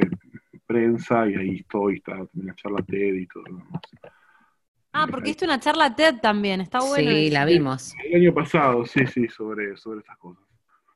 prensa 0.66 1.28
y 1.28 1.36
ahí 1.36 1.56
estoy, 1.58 1.96
está 1.98 2.14
también 2.14 2.48
la 2.48 2.56
charla 2.56 2.78
TED 2.86 3.14
y 3.14 3.28
todo 3.28 3.44
lo 3.44 3.58
demás. 3.58 3.82
Ah, 4.94 5.06
porque 5.10 5.30
hiciste 5.30 5.46
una 5.46 5.60
charla 5.60 5.96
TED 5.96 6.16
también, 6.22 6.60
está 6.62 6.80
bueno. 6.80 7.12
sí, 7.12 7.30
la 7.30 7.46
vimos. 7.46 7.94
El 8.04 8.22
año 8.22 8.34
pasado, 8.34 8.86
sí, 8.86 9.06
sí, 9.06 9.28
sobre, 9.28 9.78
sobre 9.78 10.00
estas 10.00 10.18
cosas. 10.18 10.44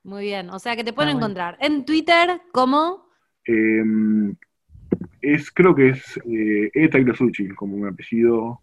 Muy 0.02 0.24
bien, 0.24 0.50
o 0.50 0.58
sea 0.58 0.74
que 0.74 0.82
te 0.82 0.92
pueden 0.92 1.10
Ah, 1.10 1.12
bueno. 1.14 1.26
encontrar 1.26 1.56
en 1.60 1.84
Twitter 1.84 2.40
como... 2.52 3.11
Eh, 3.46 3.82
es, 5.20 5.50
creo 5.50 5.74
que 5.74 5.90
es 5.90 6.16
eh, 6.28 6.70
E. 6.74 6.88
Tagliasucci, 6.88 7.48
como 7.50 7.76
mi 7.76 7.88
apellido, 7.88 8.60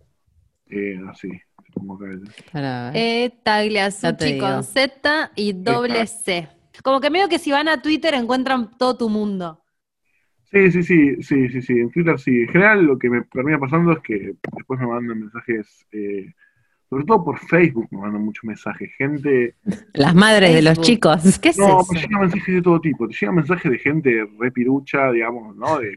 eh, 0.69 0.99
así. 1.09 1.29
Como 1.73 1.95
acá. 1.95 2.05
Para 2.51 2.91
ver. 2.91 2.97
E 2.97 3.33
Tagliasucci 3.43 4.37
con 4.37 4.63
Z 4.63 5.31
y 5.35 5.53
doble 5.53 6.05
C. 6.07 6.47
Como 6.83 6.99
que 6.99 7.09
medio 7.09 7.27
que 7.27 7.39
si 7.39 7.51
van 7.51 7.67
a 7.67 7.81
Twitter 7.81 8.13
encuentran 8.13 8.77
todo 8.77 8.97
tu 8.97 9.09
mundo. 9.09 9.63
Sí, 10.51 10.71
sí, 10.71 10.81
sí, 10.81 11.21
sí, 11.21 11.49
sí, 11.49 11.61
sí, 11.61 11.73
en 11.73 11.91
Twitter 11.91 12.19
sí. 12.19 12.41
En 12.41 12.47
general 12.47 12.83
lo 12.83 12.97
que 12.97 13.09
me 13.09 13.21
termina 13.21 13.59
pasando 13.59 13.91
es 13.91 13.99
que 13.99 14.33
después 14.55 14.79
me 14.79 14.87
mandan 14.87 15.19
mensajes, 15.19 15.85
eh, 15.91 16.33
sobre 16.89 17.05
todo 17.05 17.23
por 17.23 17.37
Facebook 17.39 17.87
me 17.91 17.99
mandan 17.99 18.23
muchos 18.23 18.43
mensajes. 18.43 18.89
Gente, 18.97 19.55
Las 19.93 20.15
madres 20.15 20.53
de 20.53 20.61
los 20.61 20.79
chicos. 20.81 21.21
¿Qué 21.41 21.49
es 21.49 21.57
no, 21.57 21.81
eso? 21.81 21.93
me 21.93 21.99
llegan 22.01 22.21
mensajes 22.21 22.55
de 22.55 22.61
todo 22.61 22.81
tipo. 22.81 23.07
Te 23.07 23.13
llegan 23.13 23.35
mensajes 23.35 23.71
de 23.71 23.77
gente 23.79 24.27
re 24.39 24.51
pirucha, 24.51 25.11
digamos, 25.11 25.55
¿no? 25.55 25.79
De 25.79 25.95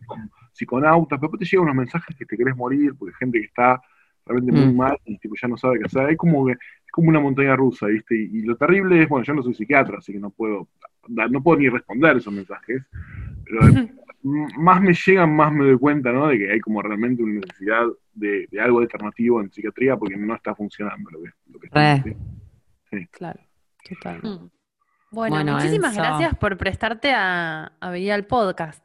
psiconautas, 0.52 1.18
pero 1.18 1.30
después 1.30 1.38
te 1.40 1.44
llegan 1.56 1.64
unos 1.64 1.76
mensajes 1.76 2.14
que 2.16 2.26
te 2.26 2.36
querés 2.36 2.54
morir, 2.56 2.94
porque 2.98 3.14
gente 3.18 3.38
que 3.40 3.46
está 3.46 3.80
realmente 4.26 4.52
muy 4.52 4.72
Mm. 4.72 4.76
mal 4.76 4.98
y 5.06 5.18
tipo 5.18 5.34
ya 5.40 5.48
no 5.48 5.56
sabe 5.56 5.78
qué 5.78 5.86
hacer. 5.86 6.10
Es 6.10 6.16
como, 6.18 6.46
que- 6.46 6.52
es 6.52 6.92
como 6.92 7.08
una 7.08 7.20
montaña 7.20 7.56
rusa, 7.56 7.86
¿viste? 7.86 8.14
Y, 8.14 8.38
y 8.38 8.42
lo 8.42 8.56
terrible 8.56 9.02
es, 9.02 9.08
bueno, 9.08 9.24
yo 9.24 9.34
no 9.34 9.42
soy 9.42 9.54
psiquiatra, 9.54 9.98
así 9.98 10.12
que 10.12 10.20
no 10.20 10.30
puedo, 10.30 10.68
dar- 11.08 11.30
no 11.30 11.42
puedo 11.42 11.58
ni 11.58 11.68
responder 11.68 12.18
esos 12.18 12.32
mensajes, 12.32 12.82
pero 13.44 13.60
más 14.22 14.80
me 14.80 14.92
llegan, 14.94 15.34
más 15.34 15.52
me 15.52 15.64
doy 15.64 15.78
cuenta, 15.78 16.12
¿no? 16.12 16.28
De 16.28 16.38
que 16.38 16.52
hay 16.52 16.60
como 16.60 16.80
realmente 16.82 17.22
una 17.22 17.40
necesidad 17.40 17.84
de, 18.14 18.46
de 18.50 18.60
algo 18.60 18.80
alternativo 18.80 19.40
en 19.40 19.50
psiquiatría 19.50 19.96
porque 19.96 20.16
no 20.16 20.34
está 20.34 20.54
funcionando 20.54 21.10
lo 21.10 21.22
que, 21.22 21.30
lo 21.50 21.58
que 21.58 21.66
está. 21.66 22.04
Claro, 23.10 23.40
total. 23.88 24.18
Mm. 24.22 24.50
Bueno, 25.10 25.36
Bueno, 25.36 25.52
muchísimas 25.54 25.96
Enzo. 25.96 26.02
gracias 26.08 26.36
por 26.36 26.56
prestarte 26.56 27.12
a, 27.12 27.72
a 27.80 27.90
venir 27.90 28.12
al 28.12 28.26
podcast. 28.26 28.82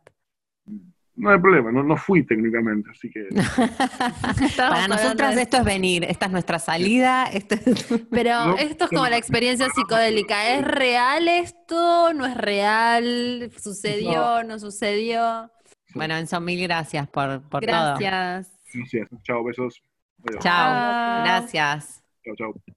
No 1.20 1.32
hay 1.32 1.40
problema, 1.40 1.72
no, 1.72 1.82
no 1.82 1.98
fui 1.98 2.24
técnicamente, 2.24 2.92
así 2.92 3.10
que... 3.10 3.28
Para 4.58 4.88
nosotras 4.88 5.36
esto 5.36 5.58
es 5.58 5.64
venir, 5.64 6.04
esta 6.04 6.28
es 6.28 6.32
nuestra 6.32 6.60
salida. 6.60 7.26
Este 7.26 7.56
es- 7.56 7.88
Pero 8.12 8.46
No, 8.46 8.58
esto 8.58 8.84
es 8.86 8.90
como 8.92 9.04
no. 9.04 9.10
la 9.10 9.18
experiencia 9.18 9.68
psicodélica. 9.74 10.56
¿Es 10.56 10.64
real 10.64 11.28
esto? 11.28 12.14
¿No 12.14 12.26
es 12.28 12.38
real? 12.38 13.52
¿Sucedió? 13.60 14.44
¿No 14.44 14.60
sucedió? 14.60 15.50
Bueno, 15.96 16.16
Enzo, 16.16 16.40
mil 16.40 16.62
gracias 16.62 17.08
por, 17.08 17.42
por 17.50 17.66
todo. 17.66 17.98
Gracias. 18.00 18.52
Gracias, 18.74 19.08
chao, 19.24 19.44
besos. 19.44 19.82
Adiós. 20.28 20.44
Chao. 20.44 21.24
gracias. 21.24 22.04
Chao, 22.24 22.36
chao. 22.36 22.77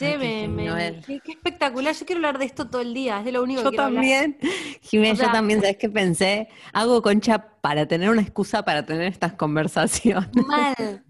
Che, 0.00 0.06
Ay, 0.06 0.12
qué 0.12 0.18
me- 0.18 0.48
me- 0.48 0.62
genio 0.62 0.76
él. 0.76 1.04
qué, 1.06 1.20
qué 1.20 1.32
espectacular. 1.32 1.94
Yo 1.94 2.06
quiero 2.06 2.18
hablar 2.20 2.38
de 2.38 2.46
esto 2.46 2.68
todo 2.68 2.80
el 2.82 2.94
día. 2.94 3.18
Es 3.18 3.24
de 3.26 3.32
lo 3.32 3.42
único 3.42 3.60
Yo 3.62 3.70
que 3.70 3.76
quiero 3.76 3.84
hablar. 3.84 4.02
también, 4.02 4.38
Jiménez, 4.82 5.12
O 5.12 5.16
sea- 5.18 5.26
yo 5.26 5.32
también, 5.32 5.60
¿sabes 5.60 5.76
qué 5.76 5.88
pensé? 5.90 6.48
Hago 6.72 7.02
concha 7.02 7.38
para 7.60 7.86
tener 7.86 8.08
una 8.08 8.22
excusa 8.22 8.64
para 8.64 8.84
tener 8.86 9.06
estas 9.08 9.34
conversaciones. 9.34 10.30
Mal. 10.46 11.04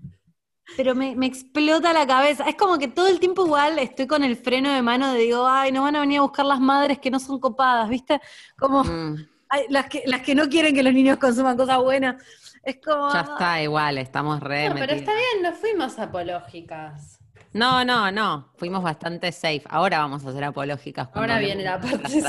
Pero 0.76 0.94
me, 0.94 1.14
me 1.16 1.26
explota 1.26 1.92
la 1.92 2.06
cabeza. 2.06 2.44
Es 2.48 2.54
como 2.56 2.78
que 2.78 2.88
todo 2.88 3.08
el 3.08 3.20
tiempo 3.20 3.44
igual 3.46 3.78
estoy 3.78 4.06
con 4.06 4.22
el 4.24 4.36
freno 4.36 4.72
de 4.72 4.82
mano 4.82 5.12
de 5.12 5.20
digo, 5.20 5.46
ay, 5.48 5.72
nos 5.72 5.82
van 5.84 5.96
a 5.96 6.00
venir 6.00 6.18
a 6.18 6.22
buscar 6.22 6.46
las 6.46 6.60
madres 6.60 6.98
que 6.98 7.10
no 7.10 7.18
son 7.20 7.38
copadas, 7.40 7.88
¿viste? 7.88 8.20
Como 8.58 8.82
Mm, 8.84 9.16
ay, 9.48 9.64
las, 9.68 9.86
que, 9.86 10.02
las 10.06 10.22
que 10.22 10.34
no 10.34 10.48
quieren 10.48 10.74
que 10.74 10.82
los 10.82 10.92
niños 10.94 11.18
consuman 11.18 11.56
cosas 11.56 11.78
buenas. 11.78 12.22
Es 12.62 12.78
como... 12.84 13.12
ya 13.12 13.20
está, 13.20 13.62
igual, 13.62 13.98
estamos 13.98 14.38
re 14.40 14.68
No, 14.68 14.74
pero 14.74 14.92
está 14.92 15.12
bien, 15.12 15.42
no 15.42 15.52
fuimos 15.54 15.98
apológicas. 15.98 17.19
No, 17.52 17.84
no, 17.84 18.12
no, 18.12 18.48
fuimos 18.56 18.82
bastante 18.82 19.32
safe. 19.32 19.62
Ahora 19.68 19.98
vamos 19.98 20.24
a 20.24 20.32
ser 20.32 20.44
apológicas. 20.44 21.08
Ahora 21.14 21.38
viene 21.38 21.64
la 21.64 21.80
parte 21.80 22.20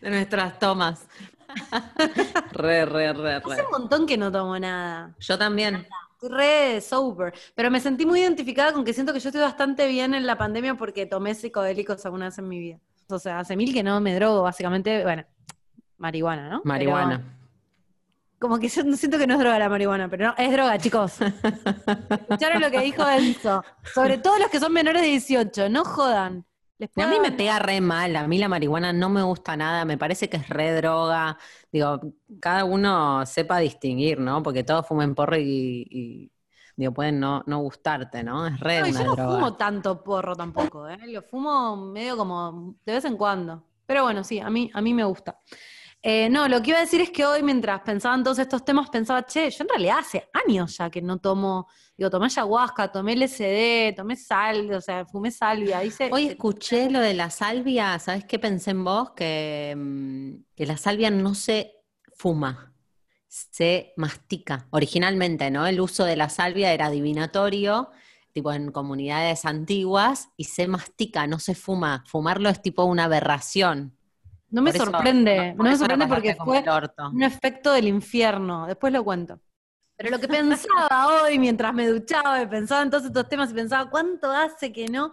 de 0.00 0.10
nuestras 0.10 0.52
de 0.54 0.58
tomas. 0.58 1.06
re, 2.52 2.86
re, 2.86 3.12
re, 3.12 3.34
Hace 3.34 3.64
un 3.64 3.70
montón 3.70 4.06
que 4.06 4.16
no 4.16 4.32
tomo 4.32 4.58
nada. 4.58 5.14
Yo 5.20 5.36
también. 5.36 5.86
Estoy 6.14 6.30
re 6.30 6.80
sober. 6.80 7.34
Pero 7.54 7.70
me 7.70 7.80
sentí 7.80 8.06
muy 8.06 8.20
identificada 8.20 8.72
con 8.72 8.84
que 8.84 8.94
siento 8.94 9.12
que 9.12 9.20
yo 9.20 9.28
estoy 9.28 9.42
bastante 9.42 9.86
bien 9.88 10.14
en 10.14 10.26
la 10.26 10.38
pandemia 10.38 10.74
porque 10.74 11.04
tomé 11.04 11.34
psicodélicos 11.34 12.04
alguna 12.06 12.26
vez 12.26 12.38
en 12.38 12.48
mi 12.48 12.58
vida. 12.58 12.78
O 13.08 13.18
sea, 13.18 13.40
hace 13.40 13.56
mil 13.56 13.74
que 13.74 13.82
no 13.82 14.00
me 14.00 14.14
drogo, 14.14 14.42
básicamente. 14.42 15.02
Bueno, 15.02 15.24
marihuana, 15.98 16.48
¿no? 16.48 16.62
Marihuana. 16.64 17.18
Pero 17.18 17.43
como 18.44 18.58
que 18.58 18.68
yo 18.68 18.82
siento 18.94 19.16
que 19.16 19.26
no 19.26 19.32
es 19.32 19.40
droga 19.40 19.58
la 19.58 19.70
marihuana, 19.70 20.06
pero 20.10 20.26
no, 20.26 20.34
es 20.36 20.52
droga, 20.52 20.76
chicos. 20.76 21.14
Escucharon 22.10 22.60
lo 22.60 22.70
que 22.70 22.80
dijo 22.80 23.08
Enzo. 23.08 23.64
Sobre 23.94 24.18
todo 24.18 24.38
los 24.38 24.50
que 24.50 24.60
son 24.60 24.70
menores 24.70 25.00
de 25.00 25.08
18, 25.08 25.70
no 25.70 25.82
jodan. 25.82 26.44
A 26.96 27.06
mí 27.06 27.20
me 27.22 27.32
pega 27.32 27.58
re 27.58 27.80
mal, 27.80 28.14
a 28.16 28.28
mí 28.28 28.36
la 28.36 28.48
marihuana 28.48 28.92
no 28.92 29.08
me 29.08 29.22
gusta 29.22 29.56
nada, 29.56 29.86
me 29.86 29.96
parece 29.96 30.28
que 30.28 30.36
es 30.36 30.46
re 30.50 30.74
droga. 30.74 31.38
Digo, 31.72 31.98
cada 32.38 32.66
uno 32.66 33.24
sepa 33.24 33.60
distinguir, 33.60 34.20
¿no? 34.20 34.42
Porque 34.42 34.62
todos 34.62 34.86
fumen 34.86 35.14
porro 35.14 35.38
y, 35.38 35.86
y, 35.90 36.30
digo, 36.76 36.92
pueden 36.92 37.18
no, 37.18 37.42
no 37.46 37.60
gustarte, 37.60 38.22
¿no? 38.22 38.46
Es 38.46 38.60
re 38.60 38.80
No, 38.80 38.88
una 38.88 39.04
yo 39.04 39.16
no 39.16 39.16
fumo 39.16 39.56
tanto 39.56 40.04
porro 40.04 40.36
tampoco, 40.36 40.86
¿eh? 40.86 40.98
Lo 41.06 41.22
fumo 41.22 41.76
medio 41.76 42.14
como 42.18 42.76
de 42.84 42.92
vez 42.92 43.06
en 43.06 43.16
cuando. 43.16 43.64
Pero 43.86 44.02
bueno, 44.02 44.22
sí, 44.22 44.38
a 44.38 44.50
mí, 44.50 44.70
a 44.74 44.82
mí 44.82 44.92
me 44.92 45.04
gusta. 45.04 45.38
Eh, 46.06 46.28
no, 46.28 46.46
lo 46.48 46.60
que 46.60 46.68
iba 46.68 46.76
a 46.76 46.82
decir 46.82 47.00
es 47.00 47.10
que 47.10 47.24
hoy, 47.24 47.42
mientras 47.42 47.80
pensaba 47.80 48.14
en 48.14 48.22
todos 48.22 48.38
estos 48.38 48.62
temas, 48.62 48.90
pensaba, 48.90 49.24
che, 49.24 49.50
yo 49.50 49.64
en 49.64 49.70
realidad 49.70 50.00
hace 50.00 50.28
años 50.46 50.76
ya 50.76 50.90
que 50.90 51.00
no 51.00 51.16
tomo, 51.16 51.66
digo, 51.96 52.10
tomé 52.10 52.26
ayahuasca, 52.26 52.92
tomé 52.92 53.16
LSD, 53.16 53.96
tomé 53.96 54.14
sal, 54.14 54.70
o 54.70 54.82
sea, 54.82 55.06
fumé 55.06 55.30
salvia, 55.30 55.82
hice... 55.82 56.10
Hoy 56.12 56.26
escuché 56.26 56.90
lo 56.90 57.00
de 57.00 57.14
la 57.14 57.30
salvia, 57.30 57.98
¿sabes 57.98 58.26
qué 58.26 58.38
pensé 58.38 58.72
en 58.72 58.84
vos? 58.84 59.12
Que, 59.12 59.74
mm, 59.74 60.44
que 60.54 60.66
la 60.66 60.76
salvia 60.76 61.10
no 61.10 61.34
se 61.34 61.72
fuma, 62.12 62.74
se 63.26 63.94
mastica. 63.96 64.68
Originalmente, 64.72 65.50
¿no? 65.50 65.66
El 65.66 65.80
uso 65.80 66.04
de 66.04 66.16
la 66.16 66.28
salvia 66.28 66.74
era 66.74 66.90
divinatorio, 66.90 67.88
tipo 68.30 68.52
en 68.52 68.72
comunidades 68.72 69.46
antiguas, 69.46 70.28
y 70.36 70.44
se 70.44 70.68
mastica, 70.68 71.26
no 71.26 71.38
se 71.38 71.54
fuma. 71.54 72.04
Fumarlo 72.06 72.50
es 72.50 72.60
tipo 72.60 72.84
una 72.84 73.04
aberración. 73.04 73.96
No 74.54 74.62
me 74.62 74.70
eso- 74.70 74.84
sorprende, 74.84 75.54
no 75.54 75.64
me 75.64 75.76
sorprende 75.76 76.06
porque 76.06 76.34
fue 76.36 76.58
el 76.58 76.90
un 77.12 77.22
efecto 77.22 77.72
del 77.72 77.88
infierno, 77.88 78.66
después 78.66 78.92
lo 78.92 79.02
cuento. 79.04 79.40
Pero 79.96 80.10
lo 80.10 80.18
que 80.18 80.28
pensaba 80.28 80.88
hoy 81.24 81.38
mientras 81.38 81.74
me 81.74 81.86
duchaba 81.88 82.42
y 82.42 82.46
pensaba 82.46 82.82
en 82.82 82.90
todos 82.90 83.04
estos 83.04 83.28
temas 83.28 83.50
y 83.50 83.54
pensaba, 83.54 83.90
¿cuánto 83.90 84.30
hace 84.30 84.72
que 84.72 84.86
no? 84.86 85.12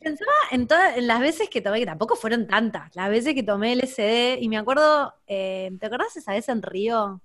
Pensaba 0.00 0.30
en, 0.50 0.66
todas, 0.66 0.96
en 0.96 1.06
las 1.06 1.20
veces 1.20 1.48
que 1.48 1.60
tomé, 1.62 1.80
que 1.80 1.86
tampoco 1.86 2.16
fueron 2.16 2.46
tantas, 2.46 2.94
las 2.96 3.08
veces 3.08 3.34
que 3.34 3.42
tomé 3.42 3.72
LSD 3.74 4.38
y 4.40 4.48
me 4.48 4.58
acuerdo, 4.58 5.14
eh, 5.26 5.70
¿te 5.80 5.86
acordás 5.86 6.16
esa 6.16 6.32
vez 6.32 6.48
en 6.48 6.62
Río? 6.62 7.20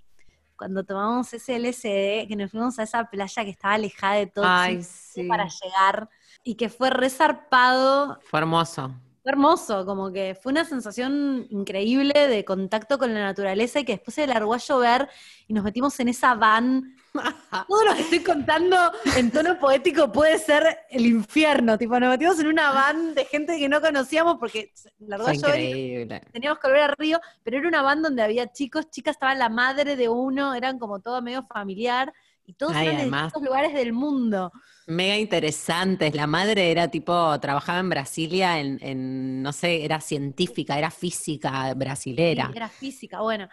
cuando 0.55 0.83
tomamos 0.83 1.33
ese 1.33 1.55
LSD, 1.57 2.27
que 2.27 2.35
nos 2.37 2.51
fuimos 2.51 2.77
a 2.79 2.83
esa 2.83 3.05
playa 3.09 3.45
que 3.45 3.49
estaba 3.51 3.75
alejada 3.75 4.15
de 4.15 4.27
todo 4.27 4.43
Ay, 4.45 4.83
sí. 4.83 5.23
para 5.23 5.47
llegar 5.47 6.09
y 6.43 6.55
que 6.55 6.67
fue 6.67 6.89
resarpado 6.89 8.19
Fue 8.23 8.39
hermoso. 8.39 8.91
Fue 9.29 9.33
hermoso, 9.33 9.85
como 9.85 10.11
que 10.11 10.35
fue 10.35 10.51
una 10.51 10.65
sensación 10.65 11.45
increíble 11.51 12.27
de 12.27 12.43
contacto 12.43 12.97
con 12.97 13.13
la 13.13 13.21
naturaleza 13.21 13.79
y 13.79 13.85
que 13.85 13.93
después 13.93 14.15
se 14.15 14.25
largó 14.25 14.55
a 14.55 14.57
llover 14.57 15.07
y 15.47 15.53
nos 15.53 15.63
metimos 15.63 15.99
en 15.99 16.07
esa 16.07 16.33
van. 16.33 16.95
Todo 17.67 17.85
lo 17.85 17.93
que 17.93 18.01
estoy 18.01 18.19
contando 18.19 18.75
en 19.15 19.29
tono 19.29 19.59
poético 19.59 20.11
puede 20.11 20.39
ser 20.39 20.79
el 20.89 21.05
infierno. 21.05 21.77
Tipo, 21.77 21.99
nos 21.99 22.09
metimos 22.09 22.39
en 22.39 22.47
una 22.47 22.71
van 22.71 23.13
de 23.13 23.25
gente 23.25 23.57
que 23.59 23.69
no 23.69 23.81
conocíamos 23.81 24.37
porque 24.39 24.71
largó 24.99 25.25
Fue 25.25 25.33
a 25.33 25.35
llover 25.35 25.59
y 25.59 25.69
increíble. 25.69 26.21
teníamos 26.31 26.59
que 26.59 26.67
volver 26.67 26.83
a 26.83 26.95
Río, 26.95 27.19
pero 27.43 27.57
era 27.57 27.67
una 27.67 27.81
van 27.83 28.01
donde 28.01 28.23
había 28.23 28.51
chicos, 28.51 28.89
chicas, 28.89 29.15
estaba 29.15 29.35
la 29.35 29.49
madre 29.49 29.95
de 29.95 30.09
uno, 30.09 30.55
eran 30.55 30.79
como 30.79 31.01
todo 31.01 31.21
medio 31.21 31.43
familiar 31.43 32.13
y 32.49 32.53
todos 32.53 32.75
Ay, 32.75 32.87
eran 32.87 32.95
de 32.95 33.01
además- 33.03 33.23
distintos 33.25 33.47
lugares 33.47 33.73
del 33.75 33.93
mundo. 33.93 34.51
Mega 34.87 35.17
interesantes. 35.17 36.15
La 36.15 36.25
madre 36.25 36.71
era 36.71 36.87
tipo, 36.87 37.39
trabajaba 37.39 37.79
en 37.79 37.89
Brasilia 37.89 38.59
en, 38.59 38.79
en, 38.81 39.43
no 39.43 39.53
sé, 39.53 39.85
era 39.85 40.01
científica, 40.01 40.77
era 40.77 40.89
física 40.89 41.71
brasilera. 41.75 42.47
Sí, 42.47 42.53
era 42.57 42.69
física, 42.69 43.21
bueno. 43.21 43.47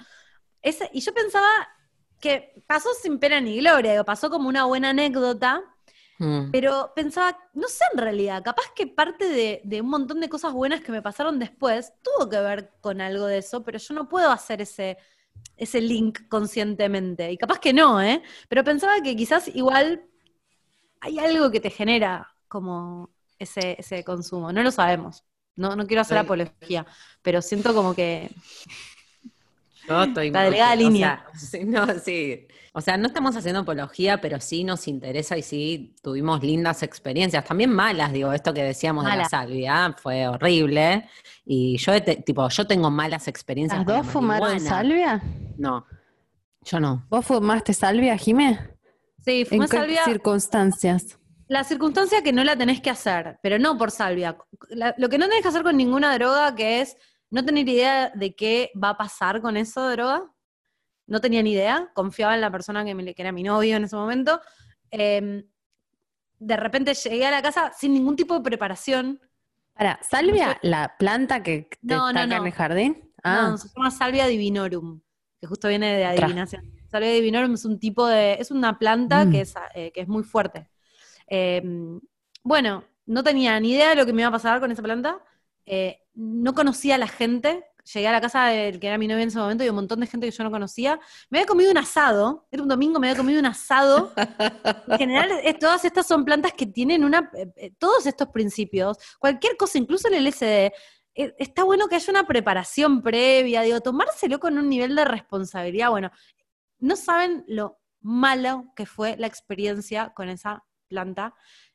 Ese, 0.62 0.89
y 0.94 1.01
yo 1.01 1.12
pensaba 1.12 1.47
que 2.20 2.62
pasó 2.66 2.89
sin 3.02 3.18
pena 3.18 3.39
ni 3.40 3.59
gloria, 3.59 3.93
digo, 3.93 4.05
pasó 4.05 4.31
como 4.31 4.48
una 4.48 4.64
buena 4.64 4.90
anécdota, 4.90 5.62
Mm. 6.18 6.51
pero 6.51 6.93
pensaba, 6.97 7.39
no 7.52 7.68
sé 7.68 7.85
en 7.93 7.98
realidad, 7.98 8.43
capaz 8.43 8.73
que 8.74 8.86
parte 8.86 9.28
de, 9.28 9.60
de 9.64 9.82
un 9.82 9.90
montón 9.90 10.18
de 10.18 10.31
cosas 10.31 10.55
buenas 10.55 10.81
que 10.81 10.90
me 10.90 11.02
pasaron 11.02 11.39
después 11.39 11.93
tuvo 12.02 12.31
que 12.31 12.40
ver 12.40 12.73
con 12.81 13.02
algo 13.02 13.27
de 13.27 13.36
eso, 13.36 13.62
pero 13.62 13.77
yo 13.78 13.93
no 13.93 14.09
puedo 14.09 14.31
hacer 14.31 14.62
ese, 14.62 14.97
ese 15.57 15.81
link 15.81 16.29
conscientemente. 16.29 17.31
Y 17.33 17.39
capaz 17.39 17.59
que 17.61 17.73
no, 17.73 18.01
¿eh? 18.03 18.23
Pero 18.49 18.65
pensaba 18.65 19.01
que 19.03 19.17
quizás 19.17 19.49
igual 19.49 20.05
hay 21.01 21.19
algo 21.19 21.51
que 21.51 21.61
te 21.61 21.71
genera 21.71 22.35
como 22.49 23.11
ese, 23.39 23.77
ese 23.79 24.05
consumo. 24.05 24.53
No 24.53 24.63
lo 24.63 24.71
sabemos. 24.71 25.25
No, 25.57 25.75
no 25.75 25.87
quiero 25.87 26.03
hacer 26.03 26.19
apología, 26.19 26.87
pero 27.23 27.41
siento 27.41 27.73
como 27.75 27.95
que 27.95 28.31
Estoy 29.89 30.31
La 30.31 30.43
delgada 30.45 30.73
o 30.73 30.77
sea, 30.77 30.77
línea. 30.77 31.25
no, 31.67 31.87
sí. 31.99 32.47
O 32.73 32.81
sea, 32.83 32.97
no 32.99 33.07
estamos 33.07 33.35
haciendo 33.37 33.61
apología, 33.61 34.21
pero 34.21 34.39
sí 34.41 34.63
nos 34.63 34.87
interesa 34.87 35.37
y 35.39 35.43
sí 35.43 35.95
tuvimos 36.03 36.43
lindas 36.43 36.83
experiencias, 36.83 37.43
también 37.45 37.71
malas, 37.73 38.13
digo, 38.13 38.33
esto 38.35 38.53
que 38.53 38.63
decíamos 38.63 39.07
de 39.07 39.17
la 39.17 39.29
salvia 39.29 39.95
fue 39.99 40.29
horrible. 40.29 41.09
Y 41.47 41.79
yo, 41.79 41.93
tipo, 42.03 42.47
yo 42.51 42.67
tengo 42.67 42.91
malas 42.91 43.29
experiencias. 43.29 43.79
¿Las 43.79 43.87
con 43.87 43.95
la 43.95 44.03
dos 44.03 44.13
fumaron 44.13 44.61
salvia? 44.61 45.23
No, 45.57 45.87
yo 46.63 46.81
no. 46.81 47.07
¿Vos 47.09 47.25
fumaste 47.25 47.73
salvia, 47.73 48.17
Jimé? 48.19 48.59
Sí, 49.25 49.41
¿En 49.41 49.47
fumé 49.47 49.69
qué 49.69 49.77
salvia. 49.79 50.05
circunstancias? 50.05 51.19
La 51.49 51.65
circunstancia 51.65 52.23
que 52.23 52.33
no 52.33 52.43
la 52.45 52.57
tenés 52.57 52.81
que 52.81 52.91
hacer, 52.91 53.39
pero 53.43 53.59
no 53.59 53.79
por 53.79 53.91
salvia. 53.91 54.37
La- 54.69 54.95
lo 54.99 55.09
que 55.09 55.17
no 55.17 55.29
tenés 55.29 55.43
que 55.43 55.49
hacer 55.49 55.63
con 55.63 55.77
ninguna 55.77 56.13
droga, 56.15 56.55
que 56.55 56.81
es 56.83 56.97
no 57.31 57.44
tener 57.44 57.69
idea 57.69 58.11
de 58.15 58.35
qué 58.35 58.70
va 58.82 58.90
a 58.90 58.97
pasar 58.97 59.40
con 59.40 59.57
esa 59.57 59.90
droga. 59.90 60.31
No 61.07 61.20
tenía 61.20 61.43
ni 61.43 61.53
idea, 61.53 61.90
confiaba 61.94 62.35
en 62.35 62.40
la 62.40 62.51
persona 62.51 62.85
que, 62.85 62.94
me- 62.94 63.15
que 63.15 63.23
era 63.23 63.32
mi 63.32 63.43
novio 63.43 63.77
en 63.77 63.85
ese 63.85 63.97
momento. 63.97 64.40
Eh, 64.90 65.44
de 66.39 66.57
repente 66.57 66.94
llegué 66.94 67.27
a 67.27 67.31
la 67.31 67.43
casa 67.43 67.73
sin 67.77 67.94
ningún 67.94 68.16
tipo 68.16 68.35
de 68.35 68.40
preparación. 68.40 69.20
Para, 69.74 69.98
¿salvia 70.03 70.59
la 70.62 70.97
planta 70.98 71.43
que 71.43 71.69
te 71.70 71.94
No, 71.94 72.12
no, 72.12 72.20
en 72.23 72.32
el 72.32 72.53
jardín? 72.53 73.12
Ah, 73.23 73.48
No, 73.51 73.59
se 73.59 73.69
llama 73.74 73.90
Salvia 73.90 74.27
divinorum, 74.27 75.01
que 75.40 75.47
justo 75.47 75.69
viene 75.69 75.97
de 75.97 76.05
adivinación. 76.05 76.62
Salvia 76.90 77.11
divinorum 77.11 77.55
es 77.55 77.65
un 77.65 77.78
tipo 77.78 78.07
de, 78.07 78.35
es 78.35 78.51
una 78.51 78.78
planta 78.78 79.24
Mm. 79.24 79.31
que, 79.31 79.40
es, 79.43 79.55
eh, 79.74 79.93
que 79.93 80.01
es 80.03 80.09
muy 80.09 80.23
fuerte. 80.24 80.69
Eh, 81.28 81.62
bueno, 82.43 82.85
no 83.07 83.23
tenía 83.23 83.59
ni 83.61 83.73
idea 83.73 83.90
de 83.90 83.97
lo 83.97 84.07
que 84.07 84.12
me 84.12 84.23
iba 84.23 84.28
a 84.28 84.32
pasar 84.32 84.61
con 84.61 84.70
esa 84.70 84.82
planta. 84.82 85.19
Eh, 85.67 86.01
no 86.15 86.55
conocía 86.55 86.95
a 86.95 86.99
la 86.99 87.09
gente. 87.09 87.65
Llegué 87.93 88.09
a 88.09 88.13
la 88.13 88.21
casa 88.21 88.47
del 88.47 88.81
que 88.81 88.89
era 88.89 88.99
mi 88.99 89.07
novio 89.07 89.23
en 89.23 89.29
ese 89.29 89.39
momento 89.39 89.63
y 89.65 89.69
un 89.69 89.77
montón 89.77 90.01
de 90.01 90.07
gente 90.09 90.27
que 90.27 90.37
yo 90.37 90.43
no 90.43 90.51
conocía. 90.51 90.99
Me 91.31 91.39
había 91.39 91.47
comido 91.47 91.71
un 91.71 91.79
asado, 91.79 92.49
era 92.51 92.63
un 92.63 92.69
domingo, 92.69 92.99
me 92.99 93.09
había 93.09 93.19
comido 93.21 93.39
un 93.39 93.47
asado. 93.47 94.13
En 94.89 94.99
general, 94.99 95.31
es- 95.45 95.59
todas 95.59 95.85
estas 95.85 96.07
son 96.07 96.25
plantas 96.25 96.53
que 96.53 96.67
tienen 96.67 97.05
una, 97.05 97.31
eh, 97.35 97.47
eh, 97.57 97.73
todos 97.79 98.07
estos 98.07 98.29
principios. 98.29 98.97
Cualquier 99.21 99.57
cosa, 99.57 99.79
incluso 99.79 100.09
el 100.09 100.15
LSD, 100.27 100.73
eh, 101.15 101.35
está 101.39 101.63
bueno 101.65 101.87
que 101.89 101.95
haya 101.97 102.11
una 102.11 102.27
preparación 102.27 103.03
previa, 103.03 103.63
digo, 103.63 103.81
tomárselo 103.81 104.39
con 104.41 104.59
un 104.59 104.69
nivel 104.69 104.95
de 104.97 105.05
responsabilidad. 105.05 105.91
Bueno, 105.91 106.11
no 106.79 106.97
saben 106.97 107.45
lo 107.47 107.79
malo 108.01 108.73
que 108.77 108.87
fue 108.87 109.17
la 109.17 109.27
experiencia 109.29 110.13
con 110.15 110.29
esa 110.29 110.65
planta, 110.89 111.35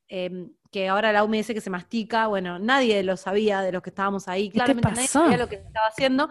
eh, 0.10 0.30
que 0.72 0.88
ahora 0.88 1.12
la 1.12 1.24
U 1.24 1.28
me 1.28 1.38
dice 1.38 1.54
que 1.54 1.62
se 1.62 1.70
mastica, 1.70 2.28
bueno, 2.28 2.58
nadie 2.58 3.04
lo 3.04 3.18
sabía 3.18 3.62
de 3.62 3.74
los 3.74 3.82
que 3.82 3.90
estábamos 3.90 4.28
ahí, 4.28 4.50
te 4.50 4.54
claramente 4.54 4.90
nadie 4.90 5.08
sabía 5.08 5.38
lo 5.38 5.50
que 5.50 5.56
estaba 5.56 5.88
haciendo. 5.88 6.30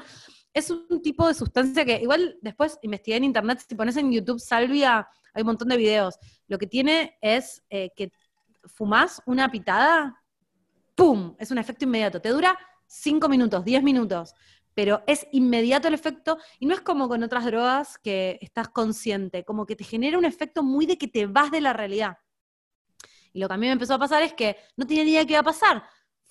Es 0.53 0.71
un 0.71 1.03
tipo 1.03 1.29
de 1.29 1.35
sustancia 1.35 1.85
que 1.85 2.01
igual 2.01 2.39
después 2.41 2.79
investigué 2.83 3.19
en 3.19 3.25
internet, 3.25 3.63
si 3.67 3.75
pones 3.75 3.97
en 3.97 4.11
YouTube 4.11 4.41
salvia, 4.41 5.07
hay 5.35 5.43
un 5.43 5.47
montón 5.47 5.69
de 5.69 5.77
videos. 5.77 6.19
Lo 6.49 6.59
que 6.59 6.67
tiene 6.67 7.19
es 7.21 7.63
eh, 7.69 7.91
que 7.95 8.11
fumás 8.65 9.23
una 9.27 9.51
pitada, 9.51 10.23
¡pum! 10.95 11.37
Es 11.39 11.51
un 11.51 11.59
efecto 11.59 11.85
inmediato. 11.85 12.21
Te 12.21 12.31
dura 12.31 12.59
5 12.87 13.29
minutos, 13.29 13.65
10 13.65 13.83
minutos, 13.83 14.35
pero 14.75 15.03
es 15.07 15.27
inmediato 15.33 15.89
el 15.89 15.95
efecto 15.95 16.39
y 16.59 16.67
no 16.67 16.75
es 16.75 16.81
como 16.81 17.09
con 17.09 17.23
otras 17.23 17.45
drogas 17.45 17.99
que 17.99 18.39
estás 18.41 18.69
consciente, 18.69 19.45
como 19.45 19.67
que 19.67 19.77
te 19.77 19.85
genera 19.85 20.19
un 20.19 20.25
efecto 20.25 20.63
muy 20.63 20.87
de 20.87 20.99
que 20.99 21.09
te 21.09 21.27
vas 21.27 21.51
de 21.51 21.61
la 21.61 21.73
realidad. 21.73 22.17
Y 23.33 23.41
lo 23.41 23.49
que 23.49 23.55
a 23.55 23.57
mí 23.57 23.67
me 23.67 23.73
empezó 23.73 23.95
a 23.95 23.99
pasar 23.99 24.23
es 24.23 24.33
que 24.35 24.57
no 24.77 24.87
tenía 24.87 25.05
ni 25.05 25.11
idea 25.11 25.25
qué 25.27 25.33
iba 25.35 25.41
a 25.41 25.45
pasar. 25.45 25.83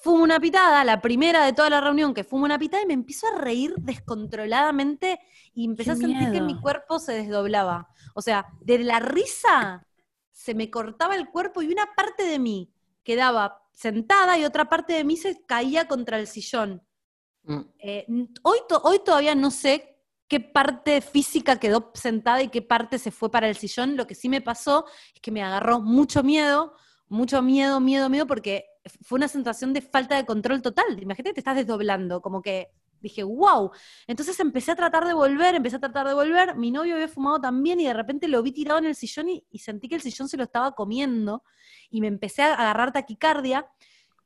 Fumo 0.01 0.23
una 0.23 0.39
pitada, 0.39 0.83
la 0.85 1.01
primera 1.01 1.43
de 1.45 1.53
toda 1.53 1.69
la 1.69 1.81
reunión 1.81 2.13
que 2.13 2.23
fumo 2.23 2.45
una 2.45 2.57
pitada 2.57 2.83
y 2.83 2.85
me 2.85 2.93
empiezo 2.93 3.27
a 3.27 3.37
reír 3.37 3.73
descontroladamente 3.77 5.19
y 5.53 5.65
empecé 5.65 5.89
Qué 5.89 5.91
a 5.91 5.95
sentir 5.95 6.31
que 6.31 6.41
mi 6.41 6.59
cuerpo 6.59 6.99
se 6.99 7.13
desdoblaba. 7.13 7.87
O 8.15 8.21
sea, 8.21 8.45
de 8.61 8.79
la 8.79 8.99
risa 8.99 9.85
se 10.31 10.53
me 10.55 10.69
cortaba 10.69 11.15
el 11.15 11.29
cuerpo 11.29 11.61
y 11.61 11.67
una 11.71 11.85
parte 11.95 12.23
de 12.23 12.39
mí 12.39 12.73
quedaba 13.03 13.61
sentada 13.73 14.37
y 14.37 14.45
otra 14.45 14.69
parte 14.69 14.93
de 14.93 15.03
mí 15.03 15.17
se 15.17 15.43
caía 15.45 15.87
contra 15.87 16.17
el 16.19 16.27
sillón. 16.27 16.81
Mm. 17.43 17.59
Eh, 17.79 18.05
hoy, 18.43 18.59
to- 18.67 18.81
hoy 18.83 18.99
todavía 19.03 19.35
no 19.35 19.51
sé 19.51 19.97
qué 20.27 20.39
parte 20.39 21.01
física 21.01 21.59
quedó 21.59 21.91
sentada 21.95 22.41
y 22.43 22.49
qué 22.49 22.61
parte 22.61 22.99
se 22.99 23.11
fue 23.11 23.31
para 23.31 23.49
el 23.49 23.55
sillón. 23.57 23.97
Lo 23.97 24.05
que 24.05 24.15
sí 24.15 24.29
me 24.29 24.41
pasó 24.41 24.85
es 25.13 25.19
que 25.21 25.31
me 25.31 25.41
agarró 25.43 25.81
mucho 25.81 26.23
miedo, 26.23 26.75
mucho 27.09 27.41
miedo, 27.41 27.79
miedo, 27.79 28.09
miedo, 28.09 28.27
porque 28.27 28.65
fue 29.03 29.17
una 29.17 29.27
sensación 29.27 29.73
de 29.73 29.81
falta 29.81 30.15
de 30.15 30.25
control 30.25 30.61
total. 30.61 31.01
Imagínate, 31.01 31.33
te 31.33 31.39
estás 31.41 31.55
desdoblando, 31.55 32.21
como 32.21 32.41
que 32.41 32.69
dije, 33.01 33.23
wow. 33.23 33.71
Entonces 34.07 34.39
empecé 34.39 34.71
a 34.71 34.75
tratar 34.75 35.05
de 35.05 35.13
volver, 35.13 35.55
empecé 35.55 35.77
a 35.77 35.79
tratar 35.79 36.07
de 36.07 36.13
volver. 36.13 36.55
Mi 36.55 36.71
novio 36.71 36.95
había 36.95 37.07
fumado 37.07 37.39
también 37.41 37.79
y 37.79 37.85
de 37.85 37.93
repente 37.93 38.27
lo 38.27 38.41
vi 38.43 38.51
tirado 38.51 38.79
en 38.79 38.85
el 38.85 38.95
sillón 38.95 39.29
y, 39.29 39.43
sentí 39.59 39.87
que 39.87 39.95
el 39.95 40.01
sillón 40.01 40.29
se 40.29 40.37
lo 40.37 40.43
estaba 40.43 40.73
comiendo 40.73 41.43
y 41.89 42.01
me 42.01 42.07
empecé 42.07 42.43
a 42.43 42.53
agarrar 42.53 42.91
taquicardia. 42.91 43.67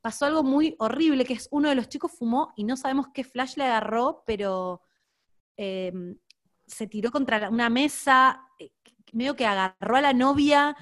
Pasó 0.02 0.26
algo 0.26 0.44
muy 0.44 0.76
horrible, 0.80 1.26
que 1.26 1.34
es 1.34 1.48
uno 1.52 1.70
de 1.70 1.76
los 1.76 1.88
chicos 1.88 2.12
fumó 2.12 2.54
y 2.58 2.66
no 2.66 2.76
sabemos 2.76 3.08
qué 3.14 3.24
flash 3.24 3.56
le 3.56 3.64
agarró, 3.64 4.24
pero 4.26 4.82
eh, 5.56 5.94
se 6.68 6.88
tiró 6.88 7.12
contra 7.12 7.50
una 7.50 7.70
mesa, 7.70 8.42
eh, 8.60 8.72
medio 9.14 9.36
que 9.36 9.46
agarró 9.46 9.96
a 9.96 10.02
la 10.02 10.14
novia, 10.14 10.76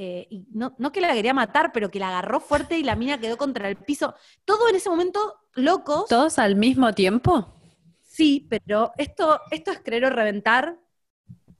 eh, 0.00 0.28
y 0.30 0.46
no, 0.52 0.76
no 0.78 0.92
que 0.92 1.00
la 1.00 1.12
quería 1.12 1.34
matar, 1.34 1.72
pero 1.72 1.90
que 1.90 1.98
la 1.98 2.10
agarró 2.10 2.38
fuerte 2.38 2.78
y 2.78 2.84
la 2.84 2.94
mina 2.94 3.18
quedó 3.18 3.36
contra 3.36 3.68
el 3.68 3.74
piso. 3.74 4.14
Todo 4.44 4.68
en 4.68 4.76
ese 4.76 4.88
momento 4.88 5.40
locos. 5.54 6.06
¿Todos 6.08 6.38
al 6.38 6.54
mismo 6.54 6.94
tiempo? 6.94 7.60
Sí, 8.04 8.46
pero 8.48 8.92
esto, 8.96 9.40
esto 9.50 9.72
es 9.72 9.80
creer 9.80 10.04
o 10.04 10.10
reventar. 10.10 10.78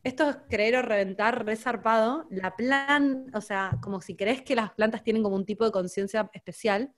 Esto 0.05 0.31
es 0.31 0.37
creer 0.49 0.77
o 0.77 0.83
reventar 0.83 1.45
resarpado. 1.45 2.29
La 2.31 2.55
plan, 2.55 3.27
o 3.35 3.41
sea, 3.41 3.77
como 3.83 4.01
si 4.01 4.15
crees 4.15 4.43
que 4.43 4.55
las 4.55 4.73
plantas 4.73 5.03
tienen 5.03 5.25
como 5.25 5.35
un 5.35 5.45
tipo 5.45 5.65
de 5.65 5.73
conciencia 5.73 6.31
especial. 6.33 6.95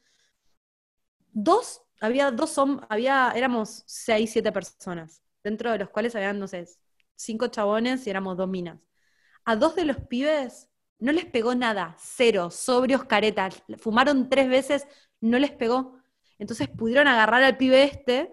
Dos, 1.32 1.80
había 2.02 2.30
dos 2.32 2.58
hombres, 2.58 2.86
había, 2.90 3.32
éramos 3.34 3.82
seis, 3.86 4.30
siete 4.30 4.52
personas, 4.52 5.22
dentro 5.42 5.72
de 5.72 5.78
los 5.78 5.88
cuales 5.88 6.14
habían, 6.14 6.38
no 6.38 6.46
sé, 6.46 6.66
cinco 7.16 7.46
chabones 7.46 8.06
y 8.06 8.10
éramos 8.10 8.36
dos 8.36 8.48
minas. 8.50 8.78
A 9.46 9.56
dos 9.56 9.74
de 9.74 9.86
los 9.86 9.96
pibes 9.96 10.69
no 11.00 11.12
les 11.12 11.24
pegó 11.26 11.54
nada, 11.54 11.96
cero, 11.98 12.50
sobrios, 12.50 13.04
caretas. 13.04 13.62
Fumaron 13.78 14.28
tres 14.28 14.48
veces, 14.48 14.86
no 15.20 15.38
les 15.38 15.50
pegó. 15.52 15.98
Entonces 16.38 16.68
pudieron 16.68 17.08
agarrar 17.08 17.42
al 17.42 17.56
pibe 17.56 17.82
este 17.84 18.32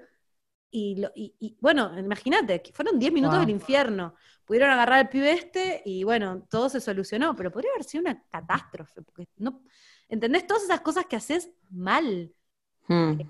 y, 0.71 0.97
lo- 0.97 1.11
y- 1.15 1.35
y, 1.39 1.57
bueno, 1.61 1.97
imagínate, 1.97 2.61
que 2.61 2.73
fueron 2.73 2.99
10 2.99 3.11
minutos 3.13 3.37
Wow. 3.37 3.45
del 3.45 3.55
infierno. 3.55 4.15
Pudieron 4.45 4.69
agarrar 4.71 4.99
al 4.99 5.09
pibe 5.09 5.31
este 5.33 5.81
y 5.85 6.03
bueno, 6.03 6.45
todo 6.49 6.69
se 6.69 6.79
solucionó, 6.81 7.35
pero 7.35 7.51
podría 7.51 7.71
haber 7.73 7.83
sido 7.85 8.01
una 8.03 8.23
catástrofe, 8.29 9.01
porque 9.01 9.27
no, 9.37 9.61
¿entendés? 10.09 10.45
Todas 10.47 10.63
esas 10.63 10.81
cosas 10.81 11.05
que 11.05 11.15
haces 11.17 11.51
mal. 11.69 12.33
Mm. 12.87 13.21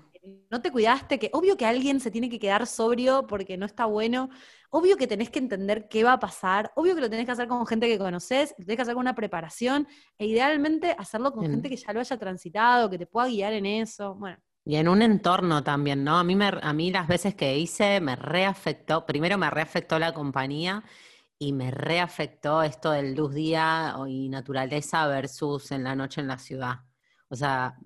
No 0.50 0.60
te 0.62 0.70
cuidaste, 0.70 1.18
que 1.18 1.30
obvio 1.32 1.56
que 1.56 1.66
alguien 1.66 2.00
se 2.00 2.10
tiene 2.10 2.28
que 2.28 2.38
quedar 2.38 2.66
sobrio 2.66 3.26
porque 3.26 3.56
no 3.56 3.66
está 3.66 3.86
bueno, 3.86 4.30
obvio 4.70 4.96
que 4.96 5.06
tenés 5.06 5.30
que 5.30 5.38
entender 5.38 5.88
qué 5.88 6.04
va 6.04 6.14
a 6.14 6.18
pasar, 6.18 6.72
obvio 6.76 6.94
que 6.94 7.00
lo 7.00 7.10
tenés 7.10 7.26
que 7.26 7.32
hacer 7.32 7.48
con 7.48 7.66
gente 7.66 7.86
que 7.86 7.98
conoces, 7.98 8.54
tenés 8.56 8.76
que 8.76 8.82
hacer 8.82 8.94
con 8.94 9.02
una 9.02 9.14
preparación, 9.14 9.86
e 10.18 10.26
idealmente 10.26 10.94
hacerlo 10.98 11.32
con 11.32 11.48
gente 11.48 11.68
que 11.68 11.76
ya 11.76 11.92
lo 11.92 12.00
haya 12.00 12.18
transitado, 12.18 12.90
que 12.90 12.98
te 12.98 13.06
pueda 13.06 13.28
guiar 13.28 13.52
en 13.52 13.66
eso. 13.66 14.14
Bueno, 14.14 14.38
Y 14.64 14.76
en 14.76 14.88
un 14.88 15.02
entorno 15.02 15.62
también, 15.62 16.04
¿no? 16.04 16.18
A 16.18 16.24
mí, 16.24 16.36
me, 16.36 16.50
a 16.60 16.72
mí 16.72 16.90
las 16.90 17.08
veces 17.08 17.34
que 17.34 17.58
hice 17.58 18.00
me 18.00 18.16
reafectó, 18.16 19.06
primero 19.06 19.38
me 19.38 19.50
reafectó 19.50 19.98
la 19.98 20.12
compañía 20.12 20.84
y 21.38 21.52
me 21.52 21.70
reafectó 21.70 22.62
esto 22.62 22.90
del 22.90 23.14
luz 23.14 23.32
día 23.34 23.94
y 24.08 24.28
naturaleza 24.28 25.06
versus 25.06 25.70
en 25.70 25.84
la 25.84 25.94
noche 25.94 26.20
en 26.20 26.26
la 26.28 26.38
ciudad. 26.38 26.80
O 27.28 27.36
sea, 27.36 27.78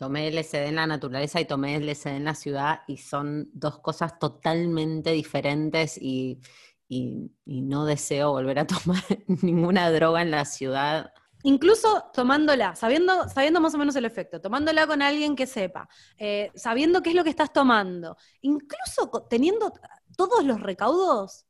tomé 0.00 0.28
LSD 0.28 0.66
en 0.68 0.76
la 0.76 0.86
naturaleza 0.86 1.40
y 1.40 1.44
tomé 1.46 1.76
LSD 1.76 2.16
en 2.16 2.24
la 2.24 2.34
ciudad 2.34 2.80
y 2.88 2.96
son 2.98 3.50
dos 3.52 3.80
cosas 3.80 4.18
totalmente 4.18 5.12
diferentes 5.12 5.98
y, 6.00 6.40
y- 6.88 7.30
no 7.46 7.84
deseo 7.84 8.32
volver 8.32 8.58
a 8.60 8.66
tomar 8.66 9.04
ninguna 9.42 9.90
droga 9.90 10.22
en 10.22 10.30
la 10.32 10.44
ciudad. 10.44 11.12
Incluso 11.42 12.04
tomándola, 12.12 12.76
sabiendo, 12.76 13.26
sabiendo 13.30 13.60
más 13.60 13.74
o 13.74 13.78
menos 13.78 13.96
el 13.96 14.04
efecto, 14.04 14.40
tomándola 14.42 14.86
con 14.86 15.00
alguien 15.00 15.34
que 15.36 15.46
sepa, 15.46 15.88
eh, 16.18 16.52
sabiendo 16.54 17.02
qué 17.02 17.10
es 17.10 17.16
lo 17.16 17.24
que 17.24 17.30
estás 17.30 17.52
tomando, 17.52 18.16
incluso 18.42 19.10
teniendo 19.30 19.72
todos 20.16 20.44
los 20.44 20.60
recaudos, 20.60 21.46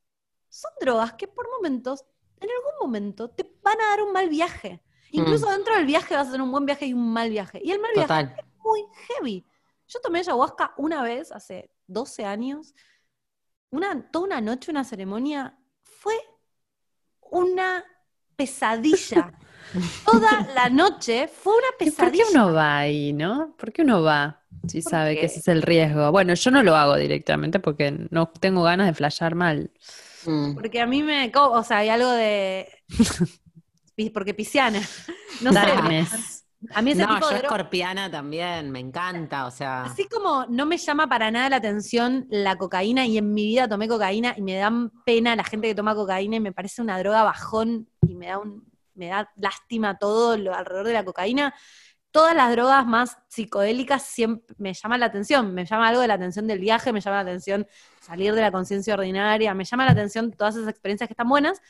son 0.49 0.71
drogas 0.81 1.15
que 1.15 1.27
por 1.29 1.49
momentos, 1.51 2.05
en 2.41 2.49
algún 2.51 2.73
momento, 2.81 3.31
te 3.31 3.45
van 3.63 3.81
a 3.81 3.91
dar 3.91 4.03
un 4.03 4.13
mal 4.13 4.29
viaje. 4.29 4.81
Incluso 5.13 5.51
dentro 5.51 5.75
del 5.75 5.87
viaje 5.87 6.15
vas 6.15 6.29
a 6.29 6.31
tener 6.33 6.43
un 6.43 6.53
buen 6.53 6.67
viaje 6.67 6.87
y 6.87 6.93
un 6.93 7.13
mal 7.13 7.31
viaje. 7.31 7.61
Y 7.63 7.71
el 7.73 7.81
mal 7.81 7.91
viaje 7.95 8.21
es 8.39 8.45
muy 8.59 8.85
heavy. 9.09 9.47
Yo 9.89 10.01
tomé 10.01 10.21
ayahuasca 10.21 10.75
una 10.77 11.03
vez, 11.03 11.33
hace 11.33 11.71
12 11.87 12.25
años, 12.25 12.75
una, 13.71 14.11
toda 14.11 14.27
una 14.27 14.41
noche, 14.41 14.71
una 14.71 14.85
ceremonia, 14.85 15.59
fue 15.83 16.15
una 17.31 17.85
pesadilla. 18.37 19.33
Toda 20.05 20.49
la 20.55 20.69
noche 20.71 21.29
fue 21.29 21.53
una 21.55 21.69
¿Y 21.81 21.91
por 21.93 22.13
qué 22.13 22.25
pesadilla. 22.25 22.25
uno 22.31 22.53
va 22.53 22.79
ahí, 22.79 23.13
no? 23.13 23.55
¿Por 23.57 23.73
qué 23.73 23.83
uno 23.83 24.03
va 24.03 24.43
si 24.67 24.83
¿Por 24.83 24.91
sabe 24.91 25.15
qué? 25.15 25.21
que 25.21 25.27
ese 25.27 25.41
es 25.41 25.49
el 25.49 25.63
riesgo? 25.63 26.11
Bueno, 26.11 26.35
yo 26.35 26.51
no 26.51 26.63
lo 26.63 26.75
hago 26.77 26.97
directamente 26.97 27.61
porque 27.61 27.93
no 28.11 28.29
tengo 28.29 28.63
ganas 28.63 28.87
de 28.89 28.95
flashear 28.95 29.35
mal. 29.35 29.71
Mm. 30.25 30.55
Porque 30.55 30.81
a 30.81 30.87
mí 30.87 31.03
me. 31.03 31.31
O 31.35 31.63
sea, 31.63 31.79
hay 31.79 31.89
algo 31.89 32.11
de. 32.11 32.69
Porque 34.09 34.35
pisciana. 34.35 34.81
No 35.41 35.53
sé. 35.53 35.61
A 36.75 36.83
mí 36.83 36.91
ese 36.91 37.03
No, 37.07 37.15
tipo 37.15 37.31
yo 37.31 37.37
de 37.37 37.43
escorpiana 37.43 38.11
también, 38.11 38.71
me 38.71 38.81
encanta, 38.81 39.47
o 39.47 39.51
sea. 39.51 39.85
Así 39.85 40.07
como 40.07 40.45
no 40.47 40.67
me 40.67 40.77
llama 40.77 41.09
para 41.09 41.31
nada 41.31 41.49
la 41.49 41.57
atención 41.57 42.27
la 42.29 42.57
cocaína 42.57 43.07
y 43.07 43.17
en 43.17 43.33
mi 43.33 43.47
vida 43.47 43.67
tomé 43.67 43.89
cocaína 43.89 44.35
y 44.37 44.43
me 44.43 44.57
dan 44.57 44.91
pena 45.07 45.35
la 45.35 45.45
gente 45.45 45.69
que 45.69 45.75
toma 45.75 45.95
cocaína 45.95 46.37
y 46.37 46.41
me 46.41 46.53
parece 46.53 46.83
una 46.83 46.99
droga 46.99 47.23
bajón 47.25 47.89
y 48.07 48.15
me 48.15 48.27
da 48.27 48.39
un 48.39 48.69
me 48.95 49.09
da 49.09 49.31
lástima 49.37 49.97
todo 49.97 50.37
lo 50.37 50.55
alrededor 50.55 50.87
de 50.89 50.93
la 50.93 51.05
cocaína. 51.05 51.55
Todas 52.11 52.35
las 52.35 52.51
drogas 52.51 52.85
más 52.87 53.19
psicodélicas 53.29 54.03
siempre 54.03 54.55
me 54.59 54.75
llaman 54.75 55.01
la 55.01 55.07
atención, 55.07 55.55
me 55.55 55.65
llama 55.65 55.89
algo 55.89 56.01
de 56.03 56.09
la 56.09 56.15
atención 56.15 56.47
del 56.47 56.59
viaje, 56.59 56.93
me 56.93 57.01
llama 57.01 57.17
la 57.17 57.23
atención 57.23 57.67
salir 58.01 58.35
de 58.35 58.41
la 58.41 58.51
conciencia 58.51 58.95
ordinaria, 58.95 59.55
me 59.55 59.65
llama 59.65 59.87
la 59.87 59.93
atención 59.93 60.33
todas 60.33 60.57
esas 60.57 60.69
experiencias 60.69 61.07
que 61.07 61.13
están 61.13 61.29
buenas, 61.29 61.63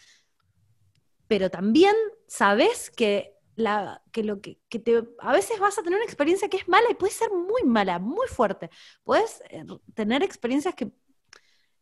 pero 1.30 1.48
también 1.48 1.94
sabes 2.26 2.90
que 2.90 3.36
la, 3.54 4.02
que 4.10 4.24
lo 4.24 4.40
que, 4.40 4.58
que 4.68 4.80
te, 4.80 5.04
a 5.20 5.32
veces 5.32 5.60
vas 5.60 5.78
a 5.78 5.82
tener 5.84 5.96
una 5.98 6.04
experiencia 6.04 6.48
que 6.48 6.56
es 6.56 6.66
mala 6.68 6.88
y 6.90 6.96
puede 6.96 7.12
ser 7.12 7.30
muy 7.30 7.62
mala, 7.62 8.00
muy 8.00 8.26
fuerte. 8.26 8.68
Puedes 9.04 9.40
eh, 9.50 9.64
tener 9.94 10.24
experiencias 10.24 10.74
que, 10.74 10.90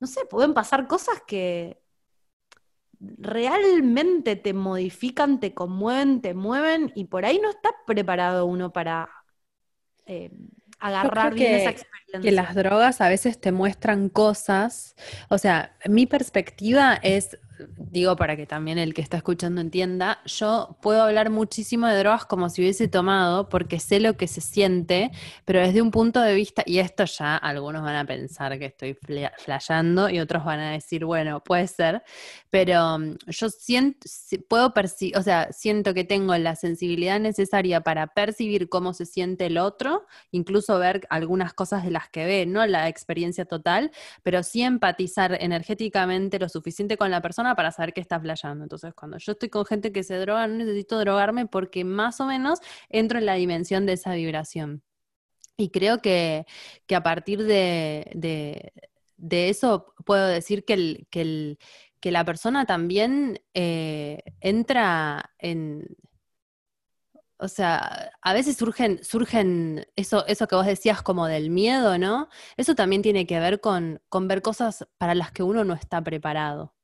no 0.00 0.06
sé, 0.06 0.26
pueden 0.26 0.54
pasar 0.54 0.86
cosas 0.86 1.22
que 1.26 1.80
realmente 3.00 4.36
te 4.36 4.52
modifican, 4.52 5.40
te 5.40 5.54
conmueven, 5.54 6.20
te 6.20 6.34
mueven 6.34 6.92
y 6.94 7.04
por 7.06 7.24
ahí 7.24 7.38
no 7.40 7.48
está 7.50 7.70
preparado 7.86 8.44
uno 8.46 8.72
para 8.72 9.08
eh, 10.06 10.30
agarrar 10.78 11.34
bien 11.34 11.48
que- 11.48 11.56
esa 11.56 11.70
experiencia. 11.70 12.18
Que 12.20 12.32
las 12.32 12.54
drogas 12.54 13.00
a 13.00 13.08
veces 13.08 13.40
te 13.40 13.52
muestran 13.52 14.08
cosas. 14.08 14.96
O 15.28 15.38
sea, 15.38 15.76
mi 15.86 16.06
perspectiva 16.06 16.94
es, 16.94 17.38
digo 17.76 18.16
para 18.16 18.36
que 18.36 18.46
también 18.46 18.78
el 18.78 18.94
que 18.94 19.02
está 19.02 19.16
escuchando 19.16 19.60
entienda, 19.60 20.20
yo 20.26 20.76
puedo 20.82 21.02
hablar 21.02 21.30
muchísimo 21.30 21.86
de 21.86 21.98
drogas 21.98 22.24
como 22.26 22.48
si 22.50 22.62
hubiese 22.62 22.88
tomado 22.88 23.48
porque 23.48 23.80
sé 23.80 24.00
lo 24.00 24.16
que 24.16 24.28
se 24.28 24.40
siente, 24.40 25.10
pero 25.44 25.60
desde 25.60 25.82
un 25.82 25.90
punto 25.90 26.20
de 26.20 26.34
vista, 26.34 26.62
y 26.66 26.78
esto 26.78 27.04
ya 27.04 27.36
algunos 27.36 27.82
van 27.82 27.96
a 27.96 28.04
pensar 28.04 28.58
que 28.58 28.66
estoy 28.66 28.96
flasheando 29.38 30.08
y 30.10 30.20
otros 30.20 30.44
van 30.44 30.60
a 30.60 30.70
decir, 30.72 31.04
bueno, 31.04 31.42
puede 31.42 31.66
ser, 31.66 32.02
pero 32.50 32.98
mm, 32.98 33.16
yo 33.26 33.48
siento, 33.50 33.98
si- 34.06 34.38
puedo 34.38 34.72
percibir, 34.74 35.16
o 35.16 35.22
sea, 35.22 35.48
siento 35.52 35.94
que 35.94 36.04
tengo 36.04 36.36
la 36.36 36.56
sensibilidad 36.56 37.20
necesaria 37.20 37.80
para 37.80 38.06
percibir 38.08 38.68
cómo 38.68 38.94
se 38.94 39.06
siente 39.06 39.46
el 39.46 39.58
otro 39.58 40.06
incluso 40.30 40.78
ver 40.78 41.06
algunas 41.10 41.54
cosas 41.54 41.84
de 41.84 41.90
las 41.90 42.08
que 42.08 42.24
ve, 42.24 42.46
no 42.46 42.66
la 42.66 42.88
experiencia 42.88 43.44
total, 43.44 43.90
pero 44.22 44.42
sí 44.42 44.62
empatizar 44.62 45.36
energéticamente 45.40 46.38
lo 46.38 46.48
suficiente 46.48 46.96
con 46.96 47.10
la 47.10 47.20
persona 47.20 47.47
para 47.56 47.72
saber 47.72 47.92
que 47.92 48.00
está 48.00 48.20
flasheando. 48.20 48.64
Entonces, 48.64 48.94
cuando 48.94 49.18
yo 49.18 49.32
estoy 49.32 49.48
con 49.50 49.64
gente 49.66 49.92
que 49.92 50.02
se 50.04 50.16
droga, 50.16 50.46
no 50.46 50.56
necesito 50.56 50.98
drogarme 50.98 51.46
porque 51.46 51.84
más 51.84 52.20
o 52.20 52.26
menos 52.26 52.60
entro 52.88 53.18
en 53.18 53.26
la 53.26 53.34
dimensión 53.34 53.86
de 53.86 53.94
esa 53.94 54.14
vibración. 54.14 54.82
Y 55.56 55.70
creo 55.70 56.00
que, 56.02 56.46
que 56.86 56.96
a 56.96 57.02
partir 57.02 57.44
de, 57.44 58.10
de- 58.14 59.48
eso 59.50 59.94
puedo 60.06 60.26
decir 60.26 60.64
que, 60.64 60.74
el- 60.74 61.58
que 62.00 62.12
la 62.12 62.24
persona 62.24 62.66
también 62.66 63.40
eh, 63.54 64.22
entra 64.40 65.32
en, 65.38 65.96
o 67.38 67.48
sea, 67.48 68.10
a 68.22 68.32
veces 68.32 68.56
surgen, 68.56 69.02
surgen 69.04 69.86
eso, 69.96 70.26
eso 70.26 70.48
que 70.48 70.56
vos 70.56 70.66
decías 70.66 71.02
como 71.02 71.26
del 71.26 71.50
miedo, 71.50 71.96
¿no? 71.98 72.28
Eso 72.56 72.74
también 72.74 73.02
tiene 73.02 73.26
que 73.26 73.38
ver 73.40 73.60
con, 73.60 74.00
con 74.08 74.26
ver 74.28 74.42
cosas 74.42 74.88
para 74.98 75.14
las 75.14 75.30
que 75.32 75.42
uno 75.44 75.64
no 75.64 75.74
está 75.74 76.02
preparado. 76.02 76.74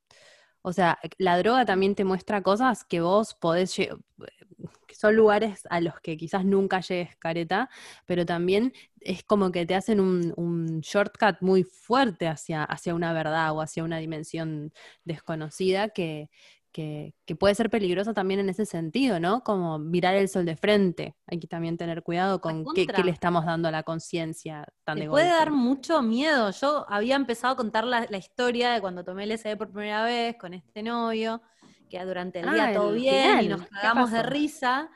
O 0.67 0.73
sea, 0.73 0.99
la 1.19 1.37
droga 1.39 1.67
también 1.67 1.95
te 1.95 2.05
muestra 2.05 2.43
cosas 2.43 2.85
que 2.85 3.03
vos 3.03 3.35
podés, 3.35 3.77
que 3.77 4.95
son 4.95 5.15
lugares 5.15 5.67
a 5.69 5.81
los 5.83 6.01
que 6.01 6.17
quizás 6.17 6.45
nunca 6.47 6.81
llegues 6.81 7.17
careta, 7.17 7.69
pero 8.07 8.25
también 8.25 8.73
es 9.01 9.25
como 9.25 9.53
que 9.53 9.67
te 9.67 9.75
hacen 9.75 10.01
un, 10.01 10.33
un 10.37 10.81
shortcut 10.81 11.37
muy 11.43 11.65
fuerte 11.65 12.29
hacia, 12.29 12.65
hacia 12.65 12.95
una 12.95 13.13
verdad 13.13 13.53
o 13.53 13.61
hacia 13.61 13.85
una 13.85 13.99
dimensión 13.99 14.73
desconocida 15.05 15.91
que, 15.91 16.31
que, 16.75 17.15
que 17.25 17.37
puede 17.37 17.55
ser 17.55 17.71
peligrosa 17.71 18.13
también 18.13 18.41
en 18.41 18.49
ese 18.49 18.67
sentido, 18.67 19.21
¿no? 19.21 19.45
Como 19.45 19.79
mirar 19.79 20.17
el 20.17 20.29
sol 20.29 20.45
de 20.45 20.57
frente. 20.57 21.15
Hay 21.29 21.39
que 21.39 21.47
también 21.47 21.79
tener 21.79 22.03
cuidado 22.03 22.41
con 22.41 22.65
qué, 22.75 22.85
le 23.05 23.13
estamos 23.13 23.47
dando 23.47 23.69
a 23.69 23.71
la 23.71 23.85
conciencia 23.85 24.67
tan 24.83 24.99
de 24.99 25.09
puede 25.09 25.27
golpe. 25.27 25.39
dar 25.39 25.51
mucho 25.53 26.03
miedo. 26.03 26.51
Yo 26.51 26.85
había 26.89 27.15
empezado 27.15 27.53
a 27.55 27.57
contar 27.57 27.85
la, 27.85 28.07
la 28.11 28.19
historia 28.19 28.73
de 28.73 28.81
cuando 28.81 29.05
tomé 29.05 29.23
el 29.23 29.31
LSD 29.31 29.57
por 29.57 29.71
primera 29.71 30.05
vez 30.05 30.37
con 30.37 30.53
este 30.53 30.83
novio, 30.83 31.41
que 31.89 32.05
durante 32.05 32.41
el 32.41 32.51
día 32.51 32.71
Ah, 32.71 32.73
todo 32.75 32.91
el 32.91 32.97
bien 32.97 33.39
final. 33.39 33.45
y 33.45 33.49
nos 33.49 33.63
¿Qué 33.63 33.69
cagamos 33.71 34.11
de 34.11 34.23
risa. 34.25 34.91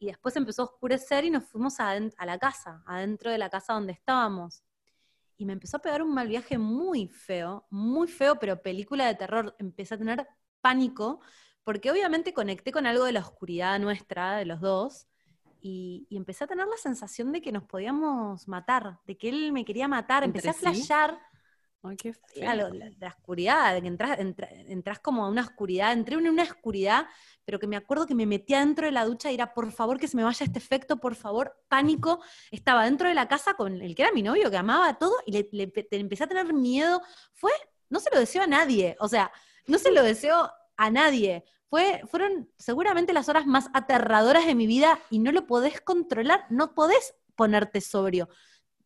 Y 0.00 0.06
después 0.06 0.34
empezó 0.34 0.62
a 0.62 0.64
oscurecer 0.64 1.24
y 1.24 1.30
nos 1.30 1.44
fuimos 1.44 1.78
a 1.78 2.00
la 2.26 2.38
casa, 2.38 2.82
adentro 2.84 3.30
de 3.30 3.38
la 3.38 3.48
casa 3.48 3.74
donde 3.74 3.92
estábamos. 3.92 4.64
Y 5.36 5.44
me 5.44 5.52
empezó 5.52 5.76
a 5.76 5.80
pegar 5.80 6.02
un 6.02 6.12
mal 6.12 6.26
viaje 6.26 6.58
muy 6.58 7.06
feo, 7.06 7.64
muy 7.70 8.08
feo, 8.08 8.40
pero 8.40 8.60
película 8.60 9.06
de 9.06 9.14
terror. 9.14 9.54
Empecé 9.60 9.94
a 9.94 9.98
tener 9.98 10.26
pánico, 10.62 11.20
porque 11.64 11.90
obviamente 11.90 12.32
conecté 12.32 12.72
con 12.72 12.86
algo 12.86 13.04
de 13.04 13.12
la 13.12 13.20
oscuridad 13.20 13.78
nuestra, 13.78 14.36
de 14.36 14.46
los 14.46 14.60
dos, 14.60 15.06
y, 15.60 16.06
y 16.08 16.16
empecé 16.16 16.44
a 16.44 16.46
tener 16.48 16.66
la 16.66 16.76
sensación 16.76 17.30
de 17.32 17.40
que 17.42 17.52
nos 17.52 17.64
podíamos 17.64 18.48
matar, 18.48 18.98
de 19.06 19.16
que 19.16 19.28
él 19.28 19.52
me 19.52 19.64
quería 19.64 19.86
matar. 19.86 20.24
Empecé 20.24 20.48
a 20.48 20.54
flashear 20.54 21.20
Ay, 21.84 21.96
qué 21.96 22.14
la, 22.36 22.54
la 22.98 23.08
oscuridad, 23.08 23.74
de 23.74 23.82
que 23.82 23.88
entras, 23.88 24.18
entra- 24.18 24.48
entras 24.50 24.98
como 25.00 25.24
a 25.24 25.28
una 25.28 25.42
oscuridad, 25.42 25.92
entré 25.92 26.14
en 26.14 26.28
una 26.28 26.44
oscuridad, 26.44 27.06
pero 27.44 27.58
que 27.58 27.66
me 27.66 27.76
acuerdo 27.76 28.06
que 28.06 28.14
me 28.14 28.26
metía 28.26 28.60
dentro 28.60 28.86
de 28.86 28.92
la 28.92 29.04
ducha 29.04 29.30
y 29.30 29.34
era, 29.34 29.52
por 29.52 29.70
favor, 29.72 29.98
que 29.98 30.08
se 30.08 30.16
me 30.16 30.24
vaya 30.24 30.44
este 30.46 30.58
efecto, 30.58 30.98
por 30.98 31.14
favor, 31.16 31.56
pánico. 31.68 32.20
Estaba 32.50 32.84
dentro 32.84 33.08
de 33.08 33.14
la 33.14 33.26
casa 33.28 33.54
con 33.54 33.80
el 33.80 33.94
que 33.94 34.02
era 34.02 34.12
mi 34.12 34.22
novio, 34.22 34.50
que 34.50 34.56
amaba 34.56 34.96
todo, 34.98 35.14
y 35.26 35.32
le, 35.32 35.48
le- 35.52 35.72
empecé 35.92 36.24
a 36.24 36.28
tener 36.28 36.52
miedo. 36.52 37.02
Fue, 37.32 37.52
no 37.88 37.98
se 38.00 38.10
lo 38.12 38.18
deseo 38.18 38.42
a 38.42 38.46
nadie, 38.48 38.96
o 39.00 39.08
sea, 39.08 39.30
no 39.66 39.78
se 39.78 39.92
lo 39.92 40.02
deseo 40.02 40.50
a 40.76 40.90
nadie. 40.90 41.44
Fue, 41.68 42.02
fueron 42.06 42.50
seguramente 42.58 43.12
las 43.12 43.28
horas 43.28 43.46
más 43.46 43.68
aterradoras 43.72 44.46
de 44.46 44.54
mi 44.54 44.66
vida 44.66 44.98
y 45.10 45.18
no 45.18 45.32
lo 45.32 45.46
podés 45.46 45.80
controlar, 45.80 46.44
no 46.50 46.74
podés 46.74 47.14
ponerte 47.34 47.80
sobrio 47.80 48.28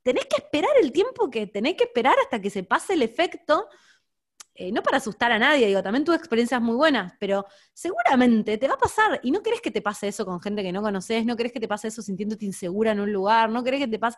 tenés 0.06 0.26
que 0.26 0.36
esperar 0.36 0.70
el 0.80 0.92
tiempo 0.92 1.28
que 1.28 1.48
tenés 1.48 1.74
que 1.74 1.82
esperar 1.82 2.14
hasta 2.22 2.40
que 2.40 2.48
se 2.48 2.62
pase 2.62 2.92
el 2.94 3.02
efecto. 3.02 3.68
eh, 4.54 4.70
no 4.70 4.80
para 4.80 4.98
asustar 4.98 5.32
a 5.32 5.38
nadie, 5.38 5.66
digo, 5.66 5.82
también 5.82 6.04
tuve 6.04 6.14
experiencias 6.14 6.62
muy 6.62 6.76
buenas, 6.76 7.12
pero 7.18 7.44
seguramente 7.74 8.56
te 8.56 8.68
va 8.68 8.74
a 8.74 8.78
pasar 8.78 9.18
y 9.24 9.32
no 9.32 9.42
querés 9.42 9.60
que 9.60 9.72
te 9.72 9.82
pase 9.82 10.06
eso 10.06 10.24
con 10.24 10.40
gente 10.40 10.62
que 10.62 10.70
no 10.70 10.80
conoces, 10.80 11.26
no 11.26 11.36
querés 11.36 11.52
que 11.52 11.58
te 11.58 11.66
pase 11.66 11.88
eso 11.88 12.02
sintiéndote 12.02 12.44
insegura 12.44 12.92
en 12.92 13.00
un 13.00 13.12
lugar, 13.12 13.50
no 13.50 13.64
querés 13.64 13.80
que 13.80 13.88
te 13.88 13.98
pase. 13.98 14.16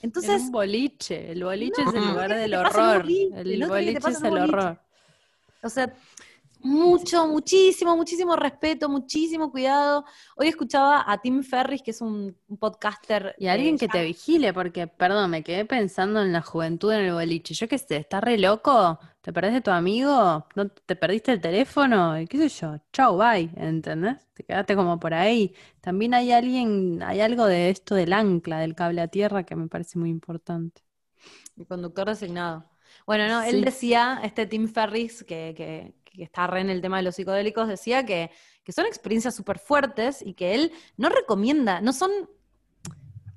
Entonces, 0.00 0.40
en 0.40 0.46
un 0.46 0.52
boliche. 0.52 1.32
El 1.32 1.44
boliche 1.44 1.84
No, 1.84 1.90
es 1.90 1.96
el 1.96 2.08
lugar 2.08 2.30
¿qué 2.30 2.36
del 2.36 2.54
horror. 2.54 3.04
El 3.06 3.58
No, 3.60 3.66
¿qué 3.66 3.92
te 3.92 3.98
boliche 3.98 3.98
es 3.98 4.22
el 4.22 4.38
horror. 4.38 4.80
O 5.62 5.68
sea, 5.68 5.92
mucho, 6.60 7.28
muchísimo, 7.28 7.96
muchísimo 7.96 8.36
respeto, 8.36 8.88
muchísimo 8.88 9.50
cuidado. 9.52 10.04
Hoy 10.36 10.48
escuchaba 10.48 11.04
a 11.10 11.20
Tim 11.20 11.42
Ferris, 11.44 11.82
que 11.82 11.92
es 11.92 12.00
un, 12.00 12.36
un 12.48 12.58
podcaster. 12.58 13.34
Y 13.38 13.48
alguien 13.48 13.76
eh, 13.76 13.78
que 13.78 13.88
ya- 13.88 13.88
te 13.88 14.02
vigile, 14.02 14.52
porque, 14.54 14.86
perdón, 14.86 15.30
me 15.30 15.42
quedé 15.44 15.64
pensando 15.66 16.22
en 16.22 16.32
la 16.32 16.40
juventud 16.42 16.92
en 16.92 17.00
el 17.06 17.12
boliche. 17.12 17.54
Yo 17.54 17.68
qué 17.68 17.76
sé, 17.78 17.96
¿estás 17.96 18.22
re 18.24 18.38
loco? 18.38 18.98
¿Te 19.20 19.32
perdés 19.32 19.52
de 19.54 19.60
tu 19.60 19.70
amigo? 19.70 20.46
¿No 20.54 20.68
te 20.68 20.96
perdiste 20.96 21.32
el 21.32 21.40
teléfono? 21.40 22.18
Y 22.18 22.26
qué 22.26 22.38
sé 22.38 22.48
yo, 22.48 22.78
chau, 22.92 23.18
bye, 23.18 23.50
¿entendés? 23.56 24.16
Te 24.34 24.44
quedaste 24.44 24.74
como 24.76 24.98
por 24.98 25.12
ahí. 25.14 25.54
También 25.80 26.14
hay 26.14 26.32
alguien, 26.32 27.02
hay 27.02 27.20
algo 27.20 27.46
de 27.46 27.68
esto 27.70 27.94
del 27.94 28.12
ancla, 28.14 28.58
del 28.60 28.74
cable 28.74 29.02
a 29.02 29.08
tierra, 29.08 29.44
que 29.44 29.54
me 29.56 29.68
parece 29.68 29.98
muy 29.98 30.10
importante. 30.10 30.82
El 31.56 31.66
conductor 31.66 32.06
designado. 32.08 32.64
Bueno, 33.06 33.28
no, 33.28 33.42
Sí. 33.42 33.50
él 33.50 33.64
decía, 33.64 34.20
este 34.24 34.46
Tim 34.46 34.68
Ferris, 34.68 35.24
que, 35.24 35.54
que- 35.56 35.94
que 36.04 36.22
está 36.24 36.46
re 36.46 36.60
en 36.60 36.70
el 36.70 36.80
tema 36.80 36.96
de 36.98 37.02
los 37.04 37.14
psicodélicos, 37.16 37.68
decía 37.68 38.04
que, 38.06 38.30
que 38.64 38.72
son 38.72 38.86
experiencias 38.86 39.34
súper 39.34 39.58
fuertes 39.58 40.22
y 40.22 40.34
que 40.34 40.54
él 40.54 40.72
no 40.96 41.08
recomienda, 41.10 41.80
no 41.80 41.92
son, 41.92 42.10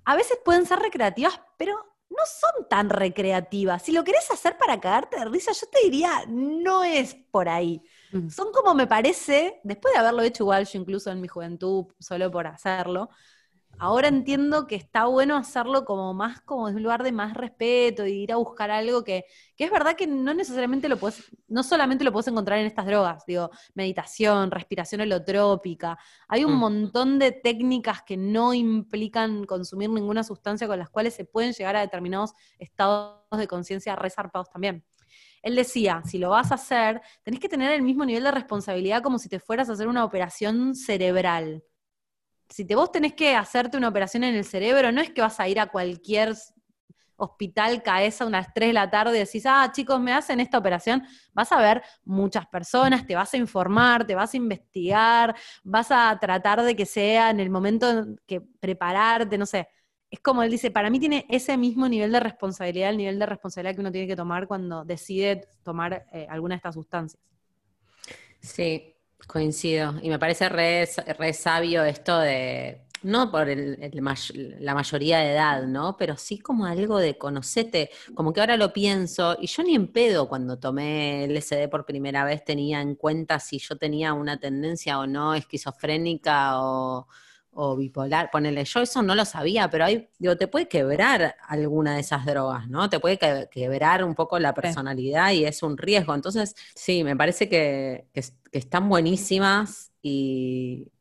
a 0.05 0.15
veces 0.15 0.39
pueden 0.43 0.65
ser 0.65 0.79
recreativas, 0.79 1.39
pero 1.57 1.73
no 2.09 2.23
son 2.25 2.67
tan 2.69 2.89
recreativas. 2.89 3.83
Si 3.83 3.91
lo 3.91 4.03
querés 4.03 4.29
hacer 4.31 4.57
para 4.57 4.79
cagarte 4.79 5.17
de 5.19 5.25
risa, 5.25 5.51
yo 5.51 5.67
te 5.67 5.83
diría, 5.83 6.25
no 6.27 6.83
es 6.83 7.15
por 7.15 7.47
ahí. 7.49 7.83
Mm. 8.11 8.29
Son 8.29 8.51
como 8.51 8.73
me 8.73 8.87
parece, 8.87 9.59
después 9.63 9.93
de 9.93 9.99
haberlo 9.99 10.23
hecho 10.23 10.43
igual 10.43 10.65
yo 10.65 10.79
incluso 10.79 11.11
en 11.11 11.21
mi 11.21 11.27
juventud, 11.27 11.85
solo 11.99 12.31
por 12.31 12.47
hacerlo, 12.47 13.09
ahora 13.79 14.07
entiendo 14.09 14.67
que 14.67 14.75
está 14.75 15.05
bueno 15.05 15.35
hacerlo 15.37 15.85
como 15.85 16.13
más 16.13 16.41
como 16.41 16.67
desde 16.67 16.77
un 16.77 16.83
lugar 16.83 17.03
de 17.03 17.11
más 17.11 17.33
respeto 17.33 18.05
y 18.05 18.11
ir 18.23 18.31
a 18.33 18.35
buscar 18.37 18.71
algo 18.71 19.03
que, 19.03 19.25
que 19.55 19.63
es 19.65 19.71
verdad 19.71 19.95
que 19.95 20.07
no 20.07 20.33
necesariamente 20.33 20.89
lo 20.89 20.97
puedes, 20.97 21.23
no 21.47 21.63
solamente 21.63 22.03
lo 22.03 22.11
puedes 22.11 22.27
encontrar 22.27 22.59
en 22.59 22.65
estas 22.67 22.85
drogas, 22.85 23.25
digo, 23.25 23.49
meditación, 23.73 24.51
respiración 24.51 25.01
holotrópica, 25.01 25.97
hay 26.27 26.43
un 26.45 26.53
Mm. 26.53 26.59
montón 26.59 27.19
de 27.19 27.31
técnicas 27.31 28.01
que 28.03 28.17
no 28.17 28.53
implican 28.53 29.45
consumir 29.45 29.89
ninguna 29.89 30.23
sustancia 30.23 30.67
con 30.67 30.79
las 30.79 30.89
cuales 30.89 31.13
se 31.13 31.25
pueden 31.25 31.53
llegar 31.53 31.75
a 31.75 31.81
determinados 31.81 32.33
estados 32.57 33.19
de 33.37 33.47
conciencia 33.47 33.95
resarpados 33.95 34.49
también. 34.49 34.83
Él 35.41 35.55
decía, 35.55 36.01
si 36.05 36.17
lo 36.19 36.29
vas 36.31 36.51
a 36.51 36.55
hacer, 36.55 37.01
tenés 37.23 37.39
que 37.39 37.49
tener 37.49 37.71
el 37.71 37.81
mismo 37.81 38.05
nivel 38.05 38.23
de 38.23 38.31
responsabilidad 38.31 39.01
como 39.03 39.19
si 39.19 39.29
te 39.29 39.39
fueras 39.39 39.69
a 39.69 39.73
hacer 39.73 39.87
una 39.87 40.05
operación 40.05 40.75
cerebral. 40.75 41.63
Si 42.49 42.65
te 42.65 42.75
vos 42.75 42.91
tenés 42.91 43.13
que 43.13 43.35
hacerte 43.35 43.77
una 43.77 43.89
operación 43.89 44.23
en 44.23 44.35
el 44.35 44.43
cerebro, 44.43 44.91
no 44.91 45.01
es 45.01 45.11
que 45.11 45.21
vas 45.21 45.39
a 45.39 45.47
ir 45.47 45.59
a 45.59 45.67
cualquier 45.67 46.35
hospital, 47.19 47.83
caes 47.83 48.21
unas 48.21 48.53
3 48.53 48.69
de 48.69 48.73
la 48.73 48.89
tarde 48.89 49.17
y 49.17 49.19
decís, 49.19 49.43
ah, 49.45 49.69
chicos, 49.71 49.99
me 49.99 50.13
hacen 50.13 50.39
esta 50.39 50.57
operación. 50.57 51.03
Vas 51.33 51.51
a 51.51 51.61
ver 51.61 51.83
muchas 52.05 52.47
personas, 52.47 53.05
te 53.05 53.15
vas 53.15 53.33
a 53.33 53.37
informar, 53.37 54.07
te 54.07 54.15
vas 54.15 54.33
a 54.33 54.37
investigar, 54.37 55.35
vas 55.63 55.91
a 55.91 56.17
tratar 56.19 56.63
de 56.63 56.75
que 56.75 56.85
sea 56.85 57.29
en 57.29 57.39
el 57.39 57.49
momento 57.49 58.05
que 58.25 58.41
prepararte, 58.41 59.37
no 59.37 59.45
sé. 59.45 59.67
Es 60.09 60.19
como 60.21 60.41
él 60.41 60.49
dice, 60.49 60.71
para 60.71 60.89
mí 60.89 60.99
tiene 60.99 61.25
ese 61.29 61.55
mismo 61.55 61.87
nivel 61.87 62.11
de 62.11 62.19
responsabilidad, 62.19 62.89
el 62.89 62.97
nivel 62.97 63.19
de 63.19 63.25
responsabilidad 63.27 63.75
que 63.75 63.81
uno 63.81 63.91
tiene 63.91 64.07
que 64.07 64.15
tomar 64.15 64.47
cuando 64.47 64.83
decide 64.83 65.47
tomar 65.63 66.07
eh, 66.11 66.25
alguna 66.29 66.55
de 66.55 66.57
estas 66.57 66.73
sustancias. 66.73 67.21
Sí, 68.39 68.95
coincido. 69.27 69.95
Y 70.01 70.09
me 70.09 70.19
parece 70.19 70.49
re, 70.49 70.87
re 71.17 71.33
sabio 71.33 71.83
esto 71.83 72.17
de, 72.19 72.81
no 73.03 73.31
por 73.31 73.49
el- 73.49 73.77
la 74.59 74.73
mayoría 74.73 75.19
de 75.19 75.31
edad, 75.33 75.63
¿no? 75.67 75.95
Pero 75.97 76.17
sí 76.17 76.39
como 76.39 76.65
algo 76.65 76.97
de 76.99 77.17
conocete, 77.17 77.91
como 78.13 78.33
que 78.33 78.39
ahora 78.41 78.57
lo 78.57 78.73
pienso, 78.73 79.37
y 79.39 79.47
yo 79.47 79.63
ni 79.63 79.75
en 79.75 79.87
pedo 79.91 80.27
cuando 80.27 80.59
tomé 80.59 81.25
el 81.25 81.31
LSD 81.31 81.67
por 81.69 81.85
primera 81.85 82.23
vez 82.25 82.43
tenía 82.43 82.81
en 82.81 82.95
cuenta 82.95 83.39
si 83.39 83.59
yo 83.59 83.77
tenía 83.77 84.13
una 84.13 84.39
tendencia 84.39 84.99
o 84.99 85.07
no 85.07 85.33
esquizofrénica 85.35 86.61
o, 86.61 87.07
o 87.61 87.75
bipolar, 87.75 88.29
ponele, 88.31 88.63
yo 88.65 88.81
eso 88.81 89.01
no 89.03 89.15
lo 89.15 89.25
sabía, 89.25 89.69
pero 89.69 89.85
hay, 89.85 90.09
digo, 90.17 90.37
te 90.37 90.47
puede 90.47 90.67
quebrar 90.67 91.35
alguna 91.47 91.95
de 91.95 92.01
esas 92.01 92.25
drogas, 92.25 92.67
¿no? 92.69 92.89
Te 92.89 92.99
puede 92.99 93.17
que- 93.17 93.47
quebrar 93.51 94.03
un 94.03 94.15
poco 94.15 94.39
la 94.39 94.53
personalidad 94.53 95.31
y 95.31 95.45
es 95.45 95.61
un 95.63 95.77
riesgo. 95.77 96.15
Entonces, 96.15 96.55
sí, 96.75 97.03
me 97.03 97.15
parece 97.15 97.49
que, 97.49 98.07
que 98.13 98.19
es- 98.21 98.35
que 98.51 98.57
están 98.59 98.87
buenísimas 98.89 99.91
y 100.01 100.91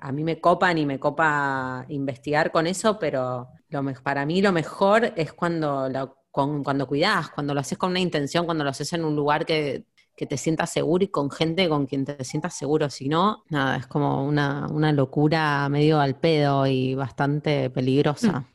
a 0.00 0.12
mí 0.12 0.24
me 0.24 0.40
copan 0.40 0.78
y 0.78 0.86
me 0.86 0.98
copa 0.98 1.84
investigar 1.88 2.50
con 2.50 2.66
eso, 2.66 2.98
pero 2.98 3.48
lo 3.68 3.82
me- 3.82 3.94
para 3.94 4.24
mí 4.26 4.40
lo 4.42 4.52
mejor 4.52 5.12
es 5.16 5.32
cuando 5.34 5.88
lo, 5.88 6.18
con- 6.30 6.64
cuando 6.64 6.86
cuidás, 6.86 7.30
cuando 7.30 7.52
lo 7.54 7.60
haces 7.60 7.76
con 7.78 7.90
una 7.90 8.00
intención, 8.00 8.46
cuando 8.46 8.64
lo 8.64 8.70
haces 8.70 8.92
en 8.94 9.04
un 9.04 9.14
lugar 9.16 9.44
que, 9.46 9.84
que 10.16 10.26
te 10.26 10.36
sientas 10.38 10.70
seguro 10.70 11.04
y 11.04 11.08
con 11.08 11.30
gente 11.30 11.68
con 11.68 11.86
quien 11.86 12.04
te 12.04 12.24
sientas 12.24 12.54
seguro. 12.54 12.88
Si 12.90 13.08
no, 13.08 13.44
nada, 13.50 13.76
es 13.76 13.86
como 13.86 14.26
una, 14.26 14.66
una 14.70 14.92
locura 14.92 15.68
medio 15.68 16.00
al 16.00 16.16
pedo 16.16 16.66
y 16.66 16.94
bastante 16.94 17.70
peligrosa. 17.70 18.46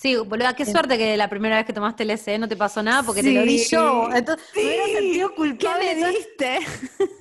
Sí, 0.00 0.16
boluda, 0.16 0.54
qué 0.54 0.64
suerte 0.64 0.96
que 0.96 1.14
la 1.18 1.28
primera 1.28 1.56
vez 1.56 1.66
que 1.66 1.74
tomaste 1.74 2.04
el 2.04 2.10
LSD 2.12 2.38
no 2.38 2.48
te 2.48 2.56
pasó 2.56 2.82
nada 2.82 3.02
porque 3.02 3.22
te 3.22 3.32
lo 3.32 3.42
di 3.42 3.62
yo. 3.68 4.08
Entonces, 4.14 4.46
me 4.56 4.62
hubiera 4.62 4.86
sentido 4.86 5.34
culpable. 5.34 6.00
¿sabes? 6.00 6.16
diste? 6.16 6.58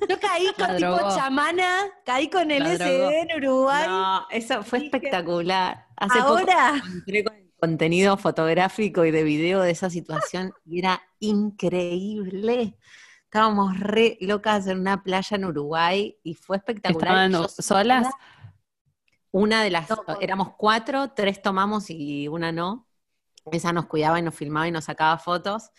Yo 0.07 0.17
caí 0.17 0.45
con 0.57 0.77
tipo 0.77 0.97
chamana, 1.13 1.87
caí 2.05 2.29
con 2.29 2.49
el 2.49 2.77
drogó. 2.77 3.11
en 3.11 3.35
Uruguay. 3.35 3.85
No, 3.85 4.25
eso 4.29 4.63
fue 4.63 4.85
espectacular. 4.85 5.87
Hace 5.97 6.19
poco 6.19 6.37
Ahora, 6.37 6.75
encontré 6.77 7.25
con 7.25 7.35
el 7.35 7.51
contenido 7.59 8.15
fotográfico 8.15 9.03
y 9.03 9.11
de 9.11 9.23
video 9.23 9.59
de 9.59 9.71
esa 9.71 9.89
situación 9.89 10.53
y 10.65 10.79
era 10.79 11.01
increíble. 11.19 12.77
Estábamos 13.29 13.79
re 13.79 14.17
locas 14.21 14.65
en 14.67 14.79
una 14.79 15.03
playa 15.03 15.37
en 15.37 15.45
Uruguay 15.45 16.17
y 16.23 16.33
fue 16.33 16.57
espectacular. 16.57 17.13
¿Estaban 17.13 17.31
Yo 17.31 17.47
solas? 17.47 18.07
sola, 18.07 18.17
Una 19.31 19.63
de 19.63 19.69
las, 19.69 19.87
éramos 20.21 20.53
cuatro, 20.57 21.11
tres 21.11 21.41
tomamos 21.41 21.89
y 21.89 22.27
una 22.27 22.51
no. 22.51 22.87
Esa 23.51 23.73
nos 23.73 23.85
cuidaba 23.87 24.19
y 24.19 24.23
nos 24.23 24.35
filmaba 24.35 24.67
y 24.67 24.71
nos 24.71 24.85
sacaba 24.85 25.17
fotos. 25.19 25.71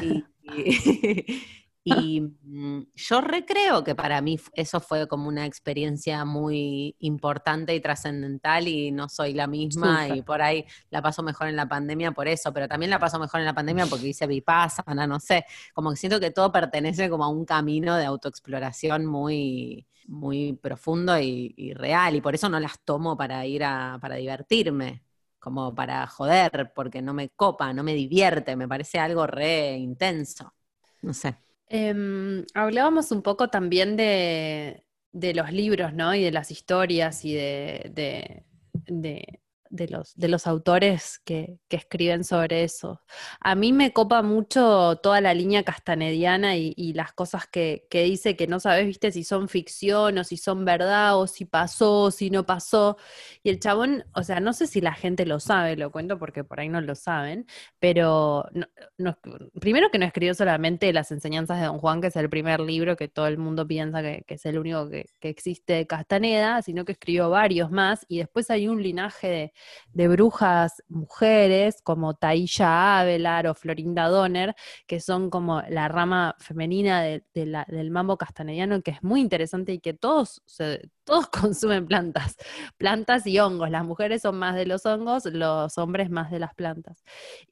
Y, 0.00 0.24
y- 0.42 1.42
y, 1.84 2.20
mm, 2.22 2.86
yo 2.94 3.20
recreo 3.20 3.84
que 3.84 3.94
para 3.94 4.20
mí 4.22 4.38
eso 4.54 4.80
fue 4.80 5.06
como 5.06 5.28
una 5.28 5.44
experiencia 5.44 6.24
muy 6.24 6.96
importante 7.00 7.74
y 7.74 7.80
trascendental 7.80 8.66
y 8.68 8.90
no 8.90 9.08
soy 9.10 9.34
la 9.34 9.46
misma 9.46 10.08
y 10.08 10.22
por 10.22 10.40
ahí 10.40 10.64
la 10.90 11.02
paso 11.02 11.22
mejor 11.22 11.48
en 11.48 11.56
la 11.56 11.68
pandemia 11.68 12.12
por 12.12 12.26
eso, 12.26 12.52
pero 12.54 12.68
también 12.68 12.90
la 12.90 12.98
paso 12.98 13.18
mejor 13.18 13.40
en 13.40 13.46
la 13.46 13.54
pandemia 13.54 13.86
porque 13.86 14.08
hice 14.08 14.26
vipassana, 14.26 15.06
no 15.06 15.20
sé, 15.20 15.44
como 15.74 15.90
que 15.90 15.96
siento 15.96 16.20
que 16.20 16.30
todo 16.30 16.50
pertenece 16.50 17.10
como 17.10 17.24
a 17.24 17.28
un 17.28 17.44
camino 17.44 17.96
de 17.96 18.06
autoexploración 18.06 19.04
muy 19.06 19.86
muy 20.06 20.52
profundo 20.54 21.18
y, 21.18 21.54
y 21.56 21.72
real 21.74 22.14
y 22.14 22.20
por 22.20 22.34
eso 22.34 22.48
no 22.48 22.60
las 22.60 22.78
tomo 22.84 23.16
para 23.16 23.44
ir 23.46 23.64
a 23.64 23.98
para 24.00 24.16
divertirme 24.16 25.02
como 25.38 25.74
para 25.74 26.06
joder, 26.06 26.72
porque 26.74 27.02
no 27.02 27.12
me 27.12 27.28
copa, 27.28 27.74
no 27.74 27.82
me 27.82 27.92
divierte, 27.92 28.56
me 28.56 28.66
parece 28.66 28.98
algo 28.98 29.26
re 29.26 29.76
intenso. 29.76 30.54
No 31.02 31.12
sé. 31.12 31.43
Em, 31.68 32.44
hablábamos 32.54 33.10
un 33.10 33.22
poco 33.22 33.48
también 33.48 33.96
de, 33.96 34.84
de 35.12 35.34
los 35.34 35.50
libros, 35.52 35.92
¿no? 35.94 36.14
Y 36.14 36.22
de 36.22 36.30
las 36.32 36.50
historias 36.50 37.24
y 37.24 37.34
de, 37.34 37.90
de, 37.94 38.44
de- 38.86 39.40
de 39.74 39.88
los, 39.88 40.14
de 40.14 40.28
los 40.28 40.46
autores 40.46 41.20
que, 41.24 41.58
que 41.68 41.76
escriben 41.76 42.24
sobre 42.24 42.62
eso. 42.64 43.02
A 43.40 43.54
mí 43.54 43.72
me 43.72 43.92
copa 43.92 44.22
mucho 44.22 44.96
toda 45.02 45.20
la 45.20 45.34
línea 45.34 45.64
castanediana 45.64 46.56
y, 46.56 46.74
las 46.94 47.12
cosas 47.12 47.46
que, 47.48 47.86
que 47.90 48.04
dice 48.04 48.36
que 48.36 48.46
no 48.46 48.60
sabes, 48.60 48.86
viste, 48.86 49.10
si 49.10 49.24
son 49.24 49.48
ficción 49.48 50.16
o 50.18 50.22
si 50.24 50.36
son 50.36 50.64
verdad 50.64 51.18
o 51.18 51.26
si 51.26 51.44
pasó 51.44 52.02
o 52.02 52.10
si 52.12 52.30
no 52.30 52.46
pasó. 52.46 52.96
Y 53.42 53.50
el 53.50 53.58
chabón, 53.58 54.04
o 54.14 54.22
sea, 54.22 54.38
no 54.38 54.52
sé 54.52 54.68
si 54.68 54.80
la 54.80 54.94
gente 54.94 55.26
lo 55.26 55.40
sabe, 55.40 55.76
lo 55.76 55.90
cuento 55.90 56.18
porque 56.18 56.44
por 56.44 56.60
ahí 56.60 56.68
no 56.68 56.80
lo 56.80 56.94
saben, 56.94 57.46
pero 57.80 58.48
no- 58.96 59.18
primero 59.60 59.90
que 59.90 59.98
no 59.98 60.06
escribió 60.06 60.34
solamente 60.34 60.92
las 60.92 61.10
enseñanzas 61.10 61.58
de 61.60 61.66
Don 61.66 61.78
Juan, 61.78 62.00
que 62.00 62.08
es 62.08 62.16
el 62.16 62.30
primer 62.30 62.60
libro 62.60 62.96
que 62.96 63.08
todo 63.08 63.26
el 63.26 63.38
mundo 63.38 63.66
piensa 63.66 64.02
que, 64.02 64.22
que 64.26 64.34
es 64.34 64.46
el 64.46 64.58
único 64.58 64.88
que, 64.88 65.06
que 65.20 65.28
existe 65.30 65.72
de 65.74 65.86
Castaneda, 65.86 66.62
sino 66.62 66.84
que 66.84 66.92
escribió 66.92 67.30
varios 67.30 67.70
más, 67.72 68.06
y 68.08 68.18
después 68.18 68.50
hay 68.50 68.68
un 68.68 68.82
linaje 68.82 69.28
de, 69.28 69.52
de 69.92 70.08
brujas 70.08 70.82
mujeres 70.88 71.80
como 71.82 72.14
Taisha 72.14 73.00
Avelar 73.00 73.46
o 73.46 73.54
Florinda 73.54 74.08
Donner, 74.08 74.54
que 74.86 75.00
son 75.00 75.30
como 75.30 75.62
la 75.68 75.88
rama 75.88 76.34
femenina 76.38 77.02
de- 77.02 77.24
del 77.34 77.90
mambo 77.90 78.16
castanediano, 78.18 78.82
que 78.82 78.92
es 78.92 79.02
muy 79.02 79.20
interesante 79.20 79.72
y 79.72 79.80
que 79.80 79.94
todos, 79.94 80.42
se- 80.46 80.90
todos 81.04 81.26
consumen 81.54 81.86
plantas, 81.86 82.36
plantas 82.76 83.26
y 83.26 83.38
hongos. 83.38 83.70
Las 83.70 83.84
mujeres 83.84 84.22
son 84.22 84.38
más 84.38 84.54
de 84.56 84.66
los 84.66 84.86
hongos, 84.86 85.24
los 85.26 85.78
hombres 85.78 86.10
más 86.10 86.30
de 86.30 86.38
las 86.38 86.54
plantas. 86.54 87.02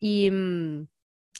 Y, 0.00 0.30
mm, 0.30 0.86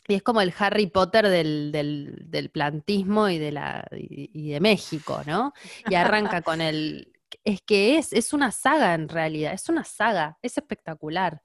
y 0.09 0.15
es 0.15 0.23
como 0.23 0.41
el 0.41 0.53
Harry 0.59 0.87
Potter 0.89 1.29
del, 1.29 1.71
del- 1.73 2.51
plantismo 2.51 3.29
y 3.29 3.39
de, 3.39 3.53
la, 3.53 3.87
y 3.93 4.51
de 4.51 4.61
México, 4.61 5.23
¿no? 5.27 5.53
Y 5.87 5.95
arranca 5.95 6.43
con 6.43 6.61
el, 6.61 7.12
es 7.45 7.61
que 7.63 7.99
es, 7.99 8.13
es 8.13 8.33
una 8.33 8.53
saga 8.53 8.95
en 8.95 9.09
realidad, 9.09 9.53
es 9.53 9.69
una 9.69 9.85
saga, 9.85 10.39
es 10.43 10.57
espectacular. 10.59 11.43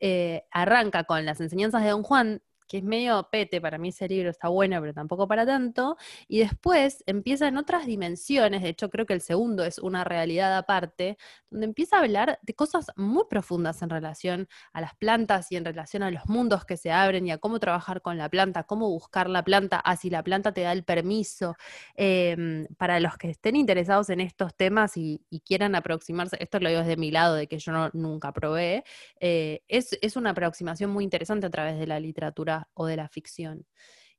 Eh, 0.00 0.44
arranca 0.50 1.04
con 1.04 1.24
las 1.24 1.40
enseñanzas 1.40 1.82
de 1.82 1.90
Don 1.90 2.02
Juan, 2.02 2.42
que 2.66 2.78
es 2.78 2.84
medio 2.84 3.28
pete, 3.30 3.60
para 3.60 3.78
mí 3.78 3.88
ese 3.90 4.08
libro 4.08 4.30
está 4.30 4.48
bueno, 4.48 4.80
pero 4.80 4.92
tampoco 4.94 5.28
para 5.28 5.46
tanto, 5.46 5.96
y 6.28 6.38
después 6.40 7.02
empieza 7.06 7.48
en 7.48 7.56
otras 7.56 7.86
dimensiones, 7.86 8.62
de 8.62 8.68
hecho 8.70 8.90
creo 8.90 9.06
que 9.06 9.14
el 9.14 9.20
segundo 9.20 9.64
es 9.64 9.78
una 9.78 10.04
realidad 10.04 10.56
aparte, 10.56 11.16
donde 11.50 11.66
empieza 11.66 11.96
a 11.96 12.00
hablar 12.00 12.38
de 12.42 12.54
cosas 12.54 12.86
muy 12.96 13.24
profundas 13.28 13.82
en 13.82 13.90
relación 13.90 14.48
a 14.72 14.80
las 14.80 14.94
plantas 14.96 15.50
y 15.52 15.56
en 15.56 15.64
relación 15.64 16.02
a 16.02 16.10
los 16.10 16.26
mundos 16.28 16.64
que 16.64 16.76
se 16.76 16.90
abren 16.90 17.26
y 17.26 17.30
a 17.32 17.38
cómo 17.38 17.58
trabajar 17.60 18.02
con 18.02 18.18
la 18.18 18.28
planta, 18.28 18.64
cómo 18.64 18.88
buscar 18.90 19.28
la 19.30 19.44
planta, 19.44 19.78
a 19.78 19.96
si 19.96 20.10
la 20.10 20.22
planta 20.22 20.52
te 20.52 20.62
da 20.62 20.72
el 20.72 20.84
permiso. 20.84 21.56
Em, 21.96 22.66
para 22.76 23.00
los 23.00 23.16
que 23.16 23.30
estén 23.30 23.56
interesados 23.56 24.10
en 24.10 24.20
estos 24.20 24.54
temas 24.56 24.96
y, 24.96 25.20
quieran 25.44 25.74
aproximarse, 25.74 26.36
esto 26.40 26.58
lo 26.60 26.68
digo 26.68 26.80
desde 26.80 26.96
mi 26.96 27.10
lado, 27.10 27.34
de 27.34 27.46
que 27.46 27.58
yo 27.58 27.72
no- 27.72 27.90
nunca 27.92 28.32
probé, 28.32 28.84
eh, 29.20 29.62
es, 29.68 29.98
es 30.00 30.16
una 30.16 30.30
aproximación 30.30 30.90
muy 30.90 31.04
interesante 31.04 31.46
a 31.46 31.50
través 31.50 31.78
de 31.78 31.86
la 31.86 32.00
literatura 32.00 32.53
o 32.74 32.86
de 32.86 32.96
la 32.96 33.08
ficción. 33.08 33.66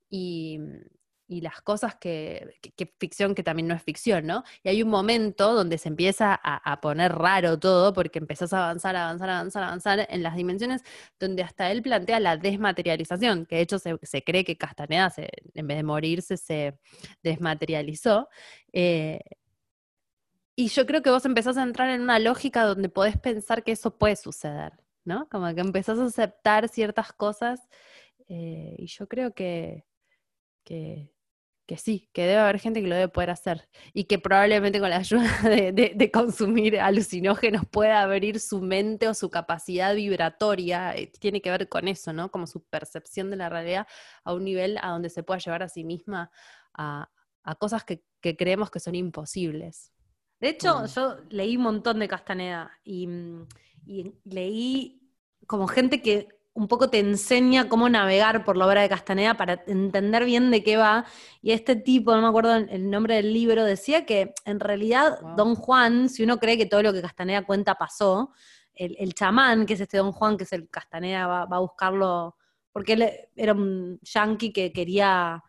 Y, 0.10 0.60
las 1.28 1.62
cosas 1.62 1.96
que, 1.96 2.60
ficción 3.00 3.34
que 3.34 3.42
también 3.42 3.68
no 3.68 3.74
es 3.74 3.82
ficción, 3.82 4.28
¿no? 4.28 4.44
Y 4.64 4.70
hay 4.70 4.84
un 4.84 4.90
momento 4.90 5.54
donde 5.54 5.80
se 5.80 5.90
empieza 5.90 6.40
a, 6.42 6.82
poner 6.82 7.14
raro 7.14 7.58
todo 7.60 7.94
porque 7.94 8.20
empezás 8.20 8.54
a 8.54 8.66
avanzar, 8.66 8.96
avanzar, 8.96 9.30
avanzar, 9.32 9.64
avanzar 9.64 10.08
en 10.10 10.22
las 10.22 10.36
dimensiones 10.36 10.84
donde 11.20 11.42
hasta 11.42 11.72
él 11.72 11.82
plantea 11.82 12.20
la 12.20 12.38
desmaterialización, 12.38 13.48
que 13.48 13.56
de 13.56 13.62
hecho 13.64 13.80
se, 13.80 13.98
se 14.04 14.24
cree 14.24 14.44
que 14.44 14.58
Castaneda, 14.58 15.10
se- 15.10 15.30
en 15.56 15.68
vez 15.68 15.78
de 15.78 15.84
morirse, 15.84 16.38
se 16.38 16.80
desmaterializó. 17.24 18.30
Eh, 18.72 19.20
y 20.56 20.70
yo 20.70 20.86
creo 20.86 21.02
que 21.02 21.10
vos 21.10 21.26
empezás 21.26 21.58
a 21.58 21.64
entrar 21.64 21.90
en 21.90 22.02
una 22.02 22.20
lógica 22.20 22.64
donde 22.64 22.88
podés 22.90 23.18
pensar 23.18 23.64
que 23.64 23.74
eso 23.74 23.98
puede 23.98 24.16
suceder, 24.16 24.74
¿no? 25.04 25.28
Como 25.30 25.54
que 25.54 25.62
empezás 25.62 26.00
a 26.00 26.06
aceptar 26.06 26.70
ciertas 26.70 27.12
cosas 27.12 27.60
eh, 28.28 28.76
y 28.78 28.88
yo 28.88 29.08
creo 29.08 29.34
que, 29.34 29.86
que, 30.64 31.12
que 31.68 31.78
sí, 31.78 32.10
que 32.14 32.24
debe 32.24 32.38
haber 32.40 32.60
gente 32.60 32.82
que 32.82 32.88
lo 32.88 32.96
debe 32.96 33.08
poder 33.10 33.32
hacer 33.32 33.68
y 33.94 34.06
que 34.06 34.20
probablemente 34.20 34.80
con 34.80 34.90
la 34.90 34.98
ayuda 34.98 35.24
de, 35.44 35.72
de- 35.72 35.94
de 35.96 36.12
consumir 36.12 36.80
alucinógenos 36.80 37.64
pueda 37.70 38.02
abrir 38.02 38.40
su 38.40 38.62
mente 38.62 39.08
o 39.08 39.14
su 39.14 39.30
capacidad 39.30 39.96
vibratoria, 39.96 40.96
eh, 40.96 41.08
tiene 41.20 41.42
que 41.42 41.52
ver 41.52 41.70
con 41.70 41.88
eso, 41.88 42.14
¿no? 42.14 42.30
Como 42.32 42.48
su 42.48 42.64
percepción 42.66 43.30
de 43.32 43.38
la 43.38 43.50
realidad 43.50 43.88
a 44.24 44.34
un 44.34 44.44
nivel 44.44 44.78
a 44.82 44.90
donde 44.90 45.10
se 45.10 45.24
pueda 45.24 45.40
llevar 45.40 45.64
a 45.64 45.70
sí 45.70 45.84
misma 45.84 46.32
a, 46.74 47.10
a 47.44 47.56
cosas 47.56 47.84
que, 47.84 48.04
que 48.22 48.36
creemos 48.38 48.70
que 48.72 48.80
son 48.80 48.96
imposibles. 48.96 49.92
De 50.40 50.50
hecho, 50.50 50.82
Mm. 50.82 50.86
yo 50.88 51.18
leí 51.30 51.58
un 51.58 51.64
montón 51.64 52.00
de 52.00 52.08
Castaneda 52.08 52.72
y, 52.84 53.08
mm, 53.08 53.48
y 53.88 54.14
leí 54.26 55.02
como 55.48 55.68
gente 55.68 56.02
que 56.02 56.28
un 56.56 56.68
poco 56.70 56.90
te 56.90 57.00
enseña 57.00 57.70
cómo 57.70 57.90
navegar 57.90 58.44
por 58.46 58.56
la 58.58 58.66
obra 58.66 58.82
de 58.82 58.90
Castaneda 58.90 59.36
para 59.36 59.64
entender 59.68 60.24
bien 60.26 60.52
de 60.52 60.64
qué 60.64 60.78
va. 60.78 61.06
Y 61.42 61.52
este 61.52 61.76
tipo, 61.76 62.16
no 62.16 62.22
me 62.22 62.28
acuerdo 62.30 62.56
el- 62.56 62.90
nombre 62.90 63.16
del 63.16 63.34
libro, 63.34 63.64
decía 63.66 64.06
que 64.06 64.34
en 64.46 64.60
realidad 64.60 65.20
Wow. 65.22 65.36
Don 65.36 65.56
Juan, 65.56 66.10
si 66.10 66.24
uno 66.24 66.38
cree 66.40 66.58
que 66.58 66.66
todo 66.66 66.82
lo 66.82 66.94
que 66.94 67.02
Castaneda 67.02 67.46
cuenta 67.46 67.76
pasó, 67.76 68.32
el, 68.74 68.96
el 69.00 69.14
chamán, 69.14 69.66
que 69.66 69.74
es 69.74 69.82
este 69.82 69.98
Don 69.98 70.12
Juan, 70.14 70.38
que 70.38 70.46
es 70.46 70.54
el 70.54 70.70
Castaneda, 70.70 71.28
va, 71.28 71.46
va 71.46 71.58
a 71.58 71.60
buscarlo, 71.60 72.38
porque 72.72 72.94
él 72.94 73.12
era 73.36 73.54
un 73.54 74.00
yankee 74.02 74.52
que 74.54 74.72
quería 74.74 75.44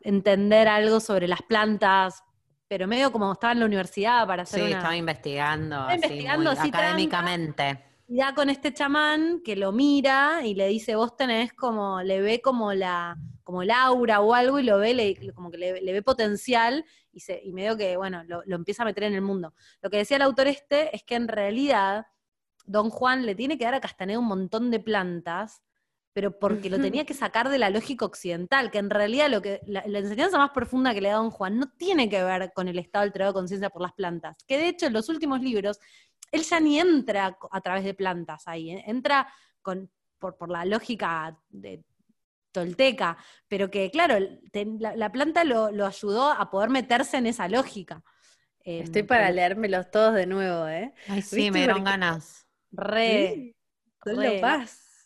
entender 0.00 0.68
algo 0.68 1.00
sobre 1.00 1.28
las 1.28 1.42
plantas, 1.42 2.22
pero 2.68 2.86
medio 2.86 3.12
como 3.12 3.30
estaba 3.32 3.52
en 3.52 3.60
la 3.60 3.66
universidad 3.66 4.26
para 4.26 4.42
hacer 4.44 4.60
Sí, 4.60 4.66
una... 4.66 4.76
estaba 4.76 4.96
investigando, 4.96 5.76
Estaba 5.76 5.92
así, 5.92 6.04
investigando 6.04 6.50
muy 6.50 6.58
así 6.58 6.68
académicamente. 6.68 7.84
Y 8.08 8.18
da 8.18 8.34
con 8.34 8.48
este 8.50 8.72
chamán 8.72 9.40
que 9.44 9.56
lo 9.56 9.72
mira 9.72 10.42
y 10.44 10.54
le 10.54 10.68
dice, 10.68 10.94
vos 10.94 11.16
tenés 11.16 11.52
como, 11.52 12.02
le 12.02 12.20
ve 12.20 12.40
como 12.40 12.72
la, 12.72 13.16
como 13.42 13.62
el 13.62 13.70
aura 13.72 14.20
o 14.20 14.32
algo 14.32 14.60
y 14.60 14.62
lo 14.62 14.78
ve, 14.78 14.94
le- 14.94 15.32
como 15.34 15.50
que 15.50 15.58
le, 15.58 15.80
le 15.82 15.92
ve 15.92 16.02
potencial 16.02 16.84
y, 17.12 17.20
se, 17.20 17.40
y 17.42 17.52
medio 17.52 17.76
que, 17.76 17.96
bueno, 17.96 18.22
lo, 18.24 18.42
lo 18.46 18.54
empieza 18.56 18.82
a 18.84 18.86
meter 18.86 19.04
en 19.04 19.14
el 19.14 19.22
mundo. 19.22 19.54
Lo 19.82 19.90
que 19.90 19.96
decía 19.96 20.16
el 20.18 20.22
autor 20.22 20.46
este 20.46 20.94
es 20.94 21.02
que 21.02 21.16
en 21.16 21.26
realidad 21.26 22.06
Don 22.64 22.90
Juan 22.90 23.26
le 23.26 23.34
tiene 23.34 23.58
que 23.58 23.64
dar 23.64 23.74
a 23.74 23.80
Castaneda 23.80 24.18
un 24.20 24.26
montón 24.26 24.70
de 24.70 24.78
plantas, 24.80 25.62
pero 26.12 26.38
porque 26.38 26.70
lo 26.70 26.78
tenía 26.80 27.04
que 27.04 27.12
sacar 27.12 27.50
de 27.50 27.58
la 27.58 27.68
lógica 27.70 28.06
occidental, 28.06 28.70
que 28.70 28.78
en 28.78 28.88
realidad 28.88 29.28
lo 29.30 29.42
que 29.42 29.60
la, 29.66 29.82
la 29.86 29.98
enseñanza 29.98 30.38
más 30.38 30.50
profunda 30.50 30.94
que 30.94 31.02
le 31.02 31.10
da 31.10 31.16
Don 31.16 31.30
Juan 31.30 31.58
no 31.58 31.70
tiene 31.76 32.08
que 32.08 32.22
ver 32.22 32.52
con 32.54 32.68
el 32.68 32.78
estado 32.78 33.02
alterado 33.02 33.32
de 33.32 33.34
conciencia 33.34 33.68
por 33.68 33.82
las 33.82 33.92
plantas, 33.92 34.36
que 34.46 34.56
de 34.56 34.68
hecho 34.68 34.86
en 34.86 34.94
los 34.94 35.10
últimos 35.10 35.42
libros 35.42 35.78
él 36.36 36.42
ya 36.44 36.60
ni 36.60 36.78
entra 36.80 37.38
a 37.50 37.60
través 37.60 37.84
de 37.84 37.94
plantas 37.94 38.46
ahí, 38.48 38.70
¿eh? 38.72 38.84
entra 38.86 39.28
con, 39.62 39.90
por, 40.18 40.36
por 40.36 40.50
la 40.50 40.64
lógica 40.64 41.38
de 41.50 41.84
tolteca, 42.52 43.18
pero 43.48 43.70
que 43.70 43.90
claro, 43.90 44.16
te- 44.52 44.66
la, 44.80 44.96
la 44.96 45.12
planta 45.12 45.44
lo, 45.44 45.70
lo 45.72 45.86
ayudó 45.86 46.30
a 46.30 46.50
poder 46.50 46.70
meterse 46.70 47.18
en 47.18 47.26
esa 47.26 47.48
lógica. 47.48 48.02
Eh, 48.64 48.82
Estoy 48.84 49.02
para 49.02 49.30
pero 49.30 49.34
leérmelos 49.36 49.90
todos 49.90 50.14
de 50.14 50.26
nuevo, 50.26 50.66
¿eh? 50.68 50.92
Ay, 51.08 51.22
sí, 51.22 51.50
me 51.50 51.60
dieron 51.60 51.84
ganas. 51.84 52.46
Re, 52.72 53.44
Sí, 53.44 53.56
solo 54.04 54.20
re. 54.22 54.40
paz. 54.40 55.04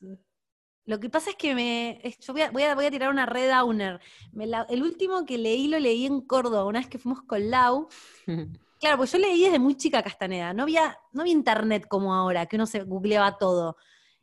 Lo 0.86 0.98
que 0.98 1.08
pasa 1.10 1.30
es 1.30 1.36
que 1.36 1.54
me, 1.54 2.00
yo 2.20 2.32
voy 2.32 2.42
a, 2.42 2.50
voy 2.50 2.62
a- 2.64 2.74
voy 2.74 2.86
a 2.86 2.90
tirar 2.90 3.10
una 3.10 3.26
red 3.26 3.48
downer. 3.50 4.00
Me 4.32 4.46
la- 4.46 4.66
el 4.68 4.82
último 4.82 5.24
que 5.24 5.38
leí 5.38 5.68
lo 5.68 5.78
leí 5.78 6.06
en 6.06 6.20
Córdoba, 6.22 6.64
una 6.64 6.80
vez 6.80 6.88
que 6.88 6.98
fuimos 6.98 7.22
con 7.22 7.50
Lau. 7.50 7.88
Claro, 8.80 8.96
pues 8.96 9.12
yo 9.12 9.18
leí 9.18 9.44
desde 9.44 9.58
muy 9.58 9.76
chica 9.76 10.02
Castaneda. 10.02 10.52
No 10.54 10.62
había, 10.64 10.98
no 11.12 11.20
había 11.20 11.34
internet 11.34 11.86
como 11.86 12.14
ahora, 12.14 12.46
que 12.46 12.56
uno 12.56 12.66
se 12.66 12.82
googleaba 12.82 13.36
todo. 13.38 13.76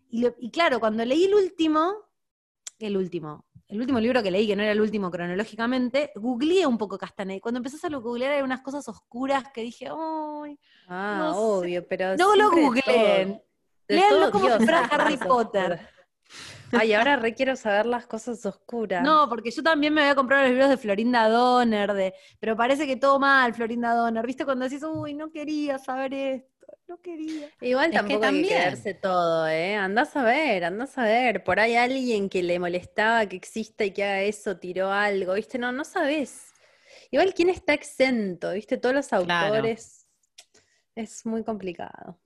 Y, 0.09 0.21
lo- 0.21 0.35
y 0.39 0.49
claro, 0.49 0.79
cuando 0.79 1.05
leí 1.05 1.25
el 1.25 1.35
último, 1.35 1.93
el 2.79 2.97
último, 2.97 3.45
el 3.67 3.79
último 3.79 3.99
libro 3.99 4.23
que 4.23 4.31
leí, 4.31 4.47
que 4.47 4.55
no 4.55 4.63
era 4.63 4.71
el 4.71 4.81
último 4.81 5.11
cronológicamente, 5.11 6.11
googleé 6.15 6.65
un 6.65 6.77
poco 6.77 6.97
Castaneda. 6.97 7.37
Y 7.37 7.41
cuando 7.41 7.57
empezás 7.59 7.83
a 7.85 7.89
lo 7.89 8.01
googlear 8.01 8.31
hay 8.33 8.41
unas 8.41 8.61
cosas 8.61 8.87
oscuras 8.89 9.43
que 9.53 9.61
dije, 9.61 9.89
¡ay! 9.89 10.59
Ah, 10.87 11.17
No 11.19 11.33
sé. 11.33 11.39
obvio, 11.39 11.87
pero 11.87 12.17
No 12.17 12.35
lo 12.35 12.49
googleen. 12.49 13.41
todo 14.09 14.31
como 14.31 14.45
si 14.49 14.63
fuera 14.65 14.85
Harry 14.91 15.17
Potter. 15.17 15.87
Ay, 16.73 16.93
ahora 16.93 17.15
re 17.15 17.33
quiero 17.33 17.55
saber 17.55 17.85
las 17.85 18.05
cosas 18.07 18.45
oscuras. 18.45 19.03
No, 19.03 19.27
porque 19.29 19.51
yo 19.51 19.63
también 19.63 19.93
me 19.93 20.01
había 20.01 20.15
comprado 20.15 20.43
los 20.43 20.51
libros 20.51 20.69
de 20.69 20.77
Florinda 20.77 21.29
Donner, 21.29 21.93
de, 21.93 22.13
pero 22.39 22.55
parece 22.57 22.85
que 22.85 22.97
todo 22.97 23.19
mal, 23.19 23.53
Florinda 23.53 23.93
Donner. 23.93 24.25
¿Viste 24.25 24.43
cuando 24.45 24.65
decís, 24.65 24.83
uy, 24.83 25.13
no 25.13 25.31
quería 25.31 25.77
saber 25.79 26.13
esto? 26.13 26.67
No 26.87 26.99
quería. 27.01 27.49
Igual 27.61 27.85
Es 27.85 27.91
que 27.91 27.95
tampoco 27.97 28.15
hay 28.15 28.19
que 28.19 28.25
también. 28.27 28.57
creerse 28.57 28.93
todo, 28.93 29.47
¿eh? 29.47 29.75
Andás 29.75 30.15
a 30.15 30.23
ver, 30.23 30.65
andás 30.65 30.97
a 30.97 31.03
ver. 31.03 31.43
Por 31.43 31.59
ahí 31.59 31.75
alguien 31.75 32.29
que 32.29 32.43
le 32.43 32.59
molestaba 32.59 33.25
que 33.25 33.35
exista 33.37 33.85
y 33.85 33.91
que 33.91 34.03
haga 34.03 34.21
eso 34.21 34.57
tiró 34.57 34.91
algo, 34.91 35.33
¿viste? 35.33 35.57
No, 35.57 35.71
no 35.71 35.83
sabés. 35.85 36.51
Igual, 37.11 37.33
¿quién 37.33 37.49
está 37.49 37.73
exento? 37.73 38.51
¿Viste? 38.51 38.77
Todos 38.77 38.95
los 38.95 39.07
Claro. 39.07 39.55
autores. 39.55 40.07
Es 40.95 41.25
muy 41.25 41.43
complicado. 41.43 42.19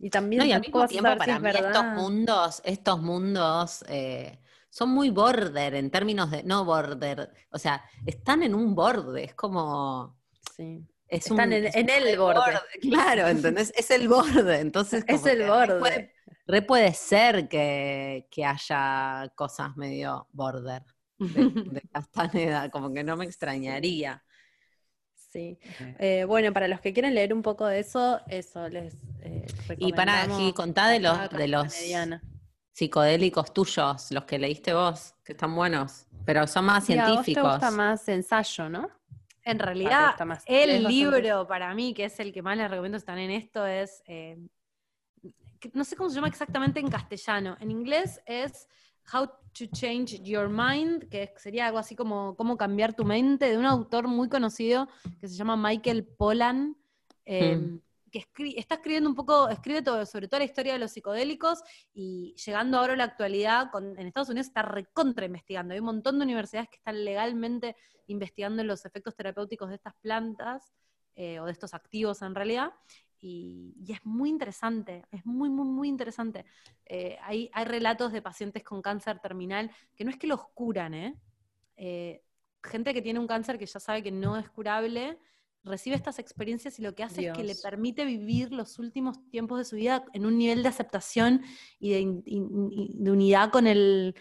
Y 0.00 0.10
también 0.10 0.40
No, 0.40 0.46
y 0.46 0.52
al 0.52 0.60
mismo 0.62 0.86
tiempo, 0.88 1.08
saber 1.10 1.18
si 1.24 1.30
para 1.30 1.36
es 1.36 1.42
mí, 1.42 1.48
estos 1.50 1.72
verdad. 1.72 1.94
mundos, 1.94 2.62
estos 2.64 3.02
mundos 3.02 3.84
eh, 3.88 4.40
son 4.70 4.90
muy 4.90 5.10
border 5.10 5.74
en 5.74 5.90
términos 5.90 6.30
de, 6.30 6.42
no 6.42 6.64
border, 6.64 7.30
o 7.50 7.58
sea, 7.58 7.84
están 8.06 8.42
en 8.42 8.54
un 8.54 8.74
borde, 8.74 9.24
es 9.24 9.34
como, 9.34 10.18
Sí. 10.56 10.86
es 11.08 11.26
Están 11.26 11.48
un- 11.48 11.52
en- 11.54 11.66
es 11.66 11.74
en 11.76 11.90
el 11.90 12.04
re 12.04 12.16
borde. 12.16 12.40
Claro, 12.80 13.28
¿entendés? 13.28 13.72
Es 13.76 13.90
el 13.90 14.08
borde, 14.08 14.60
entonces 14.60 15.04
Es 15.06 15.20
como 15.20 15.26
el 15.28 15.38
que 15.38 15.44
re 15.44 15.50
borde. 15.50 15.78
Puede, 15.80 16.14
re 16.46 16.62
puede 16.62 16.94
ser 16.94 17.48
que, 17.48 18.26
que 18.30 18.44
haya 18.44 19.30
cosas 19.34 19.76
medio 19.76 20.28
border 20.32 20.82
de, 21.18 21.50
de 21.66 21.80
Castaneda, 21.92 22.70
como 22.70 22.92
que 22.94 23.04
no 23.04 23.16
me 23.16 23.24
extrañaría. 23.26 24.22
Sí. 25.30 25.58
Eh, 25.98 26.24
bueno, 26.26 26.52
para 26.52 26.66
los 26.66 26.80
que 26.80 26.92
quieren 26.92 27.14
leer 27.14 27.32
un 27.32 27.42
poco 27.42 27.66
de 27.66 27.78
eso, 27.78 28.20
eso 28.26 28.68
les 28.68 28.94
eh, 29.22 29.46
Y 29.78 29.92
para, 29.92 30.26
Gi, 30.28 30.52
contá 30.52 30.88
de 30.88 30.98
los, 30.98 31.30
de 31.30 31.46
los 31.46 31.72
psicodélicos 32.72 33.52
tuyos, 33.54 34.10
los 34.10 34.24
que 34.24 34.38
leíste 34.38 34.74
vos, 34.74 35.14
que 35.24 35.32
están 35.32 35.54
buenos, 35.54 36.06
pero 36.24 36.46
son 36.46 36.64
más 36.64 36.84
Sí, 36.84 36.94
a 36.94 36.96
vos 36.96 37.18
te 37.18 37.24
científicos. 37.24 37.52
gusta 37.52 37.70
más 37.70 38.08
ensayo, 38.08 38.68
¿no? 38.68 38.90
En 39.44 39.58
realidad, 39.58 40.18
más. 40.24 40.42
El 40.46 40.82
bastante 40.84 40.88
libro 40.88 41.46
para 41.46 41.74
mí, 41.74 41.94
que 41.94 42.04
es 42.06 42.18
el 42.20 42.32
que 42.32 42.42
más 42.42 42.56
les 42.56 42.70
recomiendo 42.70 42.98
si 42.98 43.02
están 43.02 43.18
en 43.18 43.30
esto, 43.30 43.66
es, 43.66 44.02
eh, 44.06 44.36
no 45.72 45.84
sé 45.84 45.96
cómo 45.96 46.08
se 46.10 46.16
llama 46.16 46.28
exactamente 46.28 46.80
en 46.80 46.88
castellano. 46.88 47.56
En 47.60 47.70
inglés 47.70 48.20
es 48.26 48.68
How 49.12 49.30
to 49.52 49.66
Change 49.72 50.22
Your 50.22 50.48
Mind, 50.48 51.08
que 51.08 51.32
sería 51.36 51.66
algo 51.66 51.78
así 51.78 51.94
como 51.96 52.36
Cómo 52.36 52.56
cambiar 52.56 52.94
tu 52.94 53.04
mente, 53.04 53.46
de 53.50 53.58
un 53.58 53.66
autor 53.66 54.08
muy 54.08 54.28
conocido 54.28 54.88
que 55.20 55.28
se 55.28 55.34
llama 55.36 55.56
Michael 55.56 56.06
Pollan, 56.06 56.76
eh, 57.24 57.56
Hmm. 57.56 57.80
que 58.10 58.20
escri- 58.20 58.54
está 58.56 58.74
escribiendo 58.76 59.08
un 59.08 59.14
poco, 59.14 59.48
escribe 59.48 59.82
todo, 59.82 60.04
sobre 60.04 60.26
toda 60.26 60.40
la 60.40 60.44
historia 60.46 60.72
de 60.72 60.80
los 60.80 60.90
psicodélicos 60.90 61.62
y 61.94 62.34
llegando 62.44 62.78
ahora 62.78 62.94
a 62.94 62.96
la 62.96 63.04
actualidad, 63.04 63.70
con- 63.70 63.96
en 63.98 64.06
Estados 64.06 64.30
Unidos 64.30 64.48
está 64.48 64.62
recontra 64.62 65.26
investigando. 65.26 65.74
Hay 65.74 65.80
un 65.80 65.86
montón 65.86 66.18
de 66.18 66.24
universidades 66.24 66.68
que 66.68 66.76
están 66.76 67.04
legalmente 67.04 67.76
investigando 68.08 68.64
los 68.64 68.84
efectos 68.84 69.14
terapéuticos 69.14 69.68
de 69.68 69.76
estas 69.76 69.94
plantas, 70.00 70.72
eh, 71.14 71.38
o 71.38 71.44
de 71.44 71.52
estos 71.52 71.72
activos 71.74 72.22
en 72.22 72.34
realidad, 72.34 72.72
y, 73.20 73.74
y 73.84 73.92
es 73.92 74.04
muy 74.04 74.30
interesante, 74.30 75.04
es 75.10 75.24
muy, 75.26 75.48
muy, 75.50 75.66
muy 75.68 75.88
interesante. 75.88 76.44
Eh, 76.86 77.18
hay, 77.22 77.50
hay 77.52 77.64
relatos 77.64 78.12
de 78.12 78.22
pacientes 78.22 78.64
con 78.64 78.82
cáncer 78.82 79.20
terminal 79.20 79.70
que 79.96 80.04
no 80.04 80.10
es 80.10 80.16
que 80.16 80.26
los 80.26 80.48
curan, 80.54 80.94
¿eh? 80.94 81.20
Eh, 81.76 82.22
gente 82.62 82.92
que 82.94 83.02
tiene 83.02 83.18
un 83.20 83.26
cáncer 83.26 83.58
que 83.58 83.66
ya 83.66 83.80
sabe 83.80 84.02
que 84.02 84.10
no 84.12 84.36
es 84.36 84.48
curable, 84.50 85.18
recibe 85.64 85.96
estas 85.96 86.18
experiencias 86.18 86.78
y 86.78 86.82
lo 86.82 86.94
que 86.94 87.02
hace 87.04 87.22
es 87.22 87.32
que 87.32 87.44
le 87.44 87.54
permite 87.54 88.04
vivir 88.04 88.52
los 88.52 88.78
últimos 88.78 89.18
tiempos 89.30 89.58
de 89.58 89.64
su 89.64 89.76
vida 89.76 90.04
en 90.12 90.26
un 90.26 90.38
nivel 90.38 90.62
de 90.62 90.68
aceptación 90.68 91.42
y 91.78 91.90
de, 91.92 92.00
in- 92.00 92.22
in- 92.26 92.72
in- 92.72 93.04
de 93.04 93.10
unidad 93.10 93.50
con 93.50 93.66
el, 93.66 94.14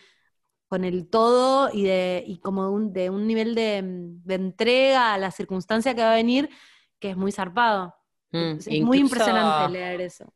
con 0.67 0.83
el 0.85 1.09
todo 1.09 1.69
y, 1.73 1.83
de, 1.83 2.23
y 2.27 2.39
como 2.39 2.69
un, 2.71 2.93
de 2.93 3.09
un 3.09 3.27
nivel 3.27 3.55
de, 3.55 3.81
de 3.83 4.35
entrega 4.35 5.13
a 5.13 5.17
la 5.17 5.31
circunstancia 5.31 5.95
que 5.95 6.01
va 6.01 6.13
a 6.13 6.15
venir 6.15 6.49
que 6.99 7.11
es 7.11 7.17
muy 7.17 7.31
zarpado. 7.31 7.95
Mm, 8.31 8.57
Es, 8.59 8.67
muy 8.81 8.97
impresionante 8.99 9.69
leer 9.71 10.01
eso. 10.01 10.33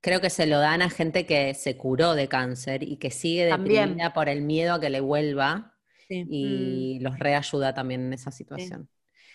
Creo 0.00 0.20
que 0.20 0.30
se 0.30 0.46
lo 0.46 0.58
dan 0.60 0.82
a 0.82 0.90
gente 0.90 1.26
que 1.26 1.52
se 1.54 1.76
curó 1.76 2.14
de 2.14 2.28
cáncer 2.28 2.82
y 2.84 2.96
que 2.96 3.10
sigue 3.10 3.44
También. 3.48 3.88
deprimida 3.88 4.12
por 4.12 4.28
el 4.28 4.42
miedo 4.42 4.74
a 4.74 4.80
que 4.80 4.90
le 4.90 5.00
vuelva 5.00 5.74
Sí, 6.08 6.24
y 6.30 6.98
los 7.00 7.18
reayuda 7.18 7.74
también 7.74 8.02
en 8.06 8.12
esa 8.12 8.30
situación. 8.30 8.88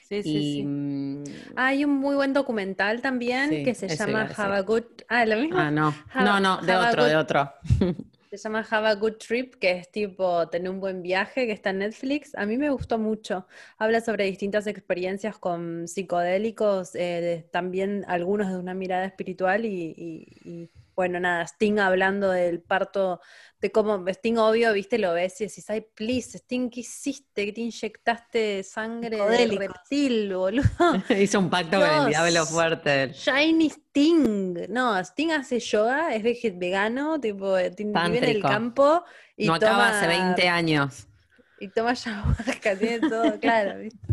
sí, 0.08 0.24
sí. 0.24 0.30
y 0.30 0.64
mm, 0.64 1.24
Hay 1.58 1.84
un 1.84 1.92
muy 1.98 2.16
buen 2.16 2.34
documental 2.34 3.02
también 3.02 3.64
que 3.64 3.76
se 3.76 3.88
llama. 3.90 4.30
Have 4.38 4.56
a 4.56 4.62
Good... 4.62 4.84
Ah, 5.10 5.26
lo 5.26 5.36
mismo. 5.38 5.60
ah, 5.60 5.72
no, 5.72 5.94
Have- 6.14 6.26
no, 6.26 6.40
no, 6.40 6.62
de 6.62 6.76
otro, 6.78 7.06
de 7.06 7.16
otro. 7.18 7.54
Se 8.32 8.38
llama 8.38 8.66
Have 8.70 8.88
a 8.88 8.96
Good 8.96 9.18
Trip, 9.18 9.56
que 9.56 9.72
es 9.72 9.92
tipo 9.92 10.48
tener 10.50 10.70
un 10.72 10.80
buen 10.80 11.02
viaje, 11.02 11.46
que 11.48 11.52
está 11.52 11.72
en 11.72 11.80
Netflix. 11.80 12.34
A 12.36 12.46
mí 12.46 12.58
me 12.58 12.70
gustó 12.70 12.98
mucho. 12.98 13.46
Habla 13.78 14.00
sobre 14.00 14.24
distintas 14.26 14.68
experiencias 14.68 15.38
con 15.38 15.86
psicodélicos, 15.88 16.96
eh, 16.96 17.46
también 17.52 18.06
algunos 18.08 18.48
de 18.50 18.58
una 18.58 18.74
mirada 18.74 19.06
espiritual 19.06 19.66
y- 19.66 19.94
y, 20.46 20.70
bueno, 21.02 21.20
nada, 21.20 21.44
Sting 21.48 21.80
hablando 21.80 22.30
del 22.30 22.62
parto, 22.62 23.20
de 23.60 23.72
cómo 23.72 24.06
Sting 24.08 24.38
obvio, 24.38 24.72
viste, 24.72 25.00
lo 25.00 25.14
ves 25.16 25.42
y 25.42 25.48
decís, 25.48 25.68
ay, 25.72 25.82
please, 25.96 26.38
Sting, 26.38 26.70
¿qué 26.70 26.82
hiciste? 26.82 27.46
¿Que 27.48 27.52
te 27.54 27.62
inyectaste 27.62 28.62
sangre 28.62 29.10
de 29.10 29.16
Psicodélicos. 29.18 29.68
reptil, 29.68 30.36
boludo? 30.36 30.68
Hizo 31.20 31.40
un 31.40 31.50
pacto 31.50 31.80
con 31.80 31.90
el 31.90 32.06
diablo 32.10 32.46
fuerte. 32.46 33.14
Shiny 33.14 33.72
Sting. 33.72 34.68
No, 34.70 34.96
Sting 35.04 35.32
hace 35.32 35.60
yoga, 35.60 36.14
es 36.14 36.22
vegano, 36.60 37.20
tipo, 37.20 37.58
eh, 37.58 37.72
ti- 37.72 37.86
vive 37.86 37.98
en 38.00 38.14
el 38.16 38.22
Tántrico. 38.22 38.48
campo 38.48 39.04
y 39.36 39.48
no 39.48 39.56
acaba 39.56 39.90
hace 39.90 40.06
20 40.06 40.48
años. 40.48 41.08
Y 41.58 41.70
toma 41.70 41.90
ayahuasca, 41.98 42.78
tiene 42.78 43.00
todo 43.10 43.40
claro, 43.40 43.80
¿viste? 43.80 44.08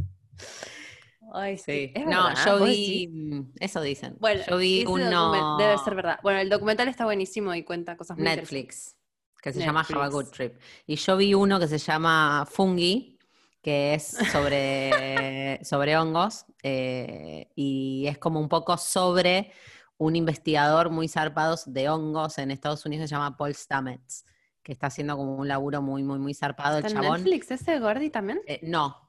Ay, 1.32 1.56
sí. 1.56 1.64
Sí. 1.64 1.92
¿Es 1.94 2.04
No, 2.06 2.24
verdad? 2.28 2.46
yo 2.46 2.58
¿Vos 2.58 2.68
vi, 2.68 3.08
mm, 3.08 3.52
eso 3.60 3.80
dicen. 3.80 4.16
Bueno, 4.20 4.42
yo 4.48 4.56
vi 4.56 4.84
uno 4.86 5.56
Debe 5.58 5.78
ser 5.78 5.94
verdad. 5.94 6.18
Bueno, 6.22 6.40
el 6.40 6.48
documental 6.48 6.88
está 6.88 7.04
buenísimo 7.04 7.54
y 7.54 7.64
cuenta 7.64 7.96
cosas 7.96 8.16
muy 8.16 8.24
Netflix, 8.24 8.96
que 9.42 9.52
se 9.52 9.60
llama 9.60 9.80
Have 9.88 10.02
a. 10.04 10.08
Good 10.08 10.26
Trip. 10.30 10.58
Y 10.86 10.96
yo 10.96 11.16
vi 11.16 11.34
uno 11.34 11.58
que 11.60 11.68
se 11.68 11.78
llama 11.78 12.46
Fungi, 12.50 13.18
que 13.62 13.94
es 13.94 14.04
sobre, 14.32 15.60
sobre 15.64 15.96
hongos, 15.96 16.46
eh, 16.62 17.50
y 17.54 18.06
es 18.06 18.18
como 18.18 18.40
un 18.40 18.48
poco 18.48 18.76
sobre 18.78 19.52
un 19.98 20.14
investigador 20.16 20.90
muy 20.90 21.08
zarpado 21.08 21.56
de 21.66 21.88
hongos 21.88 22.38
en 22.38 22.50
Estados 22.50 22.86
Unidos 22.86 23.04
que 23.04 23.08
se 23.08 23.14
llama 23.14 23.36
Paul 23.36 23.54
Stamets, 23.54 24.24
que 24.62 24.72
está 24.72 24.86
haciendo 24.86 25.16
como 25.16 25.36
un 25.36 25.48
laburo 25.48 25.82
muy, 25.82 26.02
muy, 26.04 26.18
muy 26.18 26.34
zarpado 26.34 26.78
el 26.78 26.84
¿Está 26.86 26.98
en 26.98 27.02
chabón. 27.04 27.24
Netflix 27.24 27.50
ese 27.50 27.78
Gordy 27.80 28.10
también? 28.10 28.40
Eh, 28.46 28.60
no, 28.62 29.08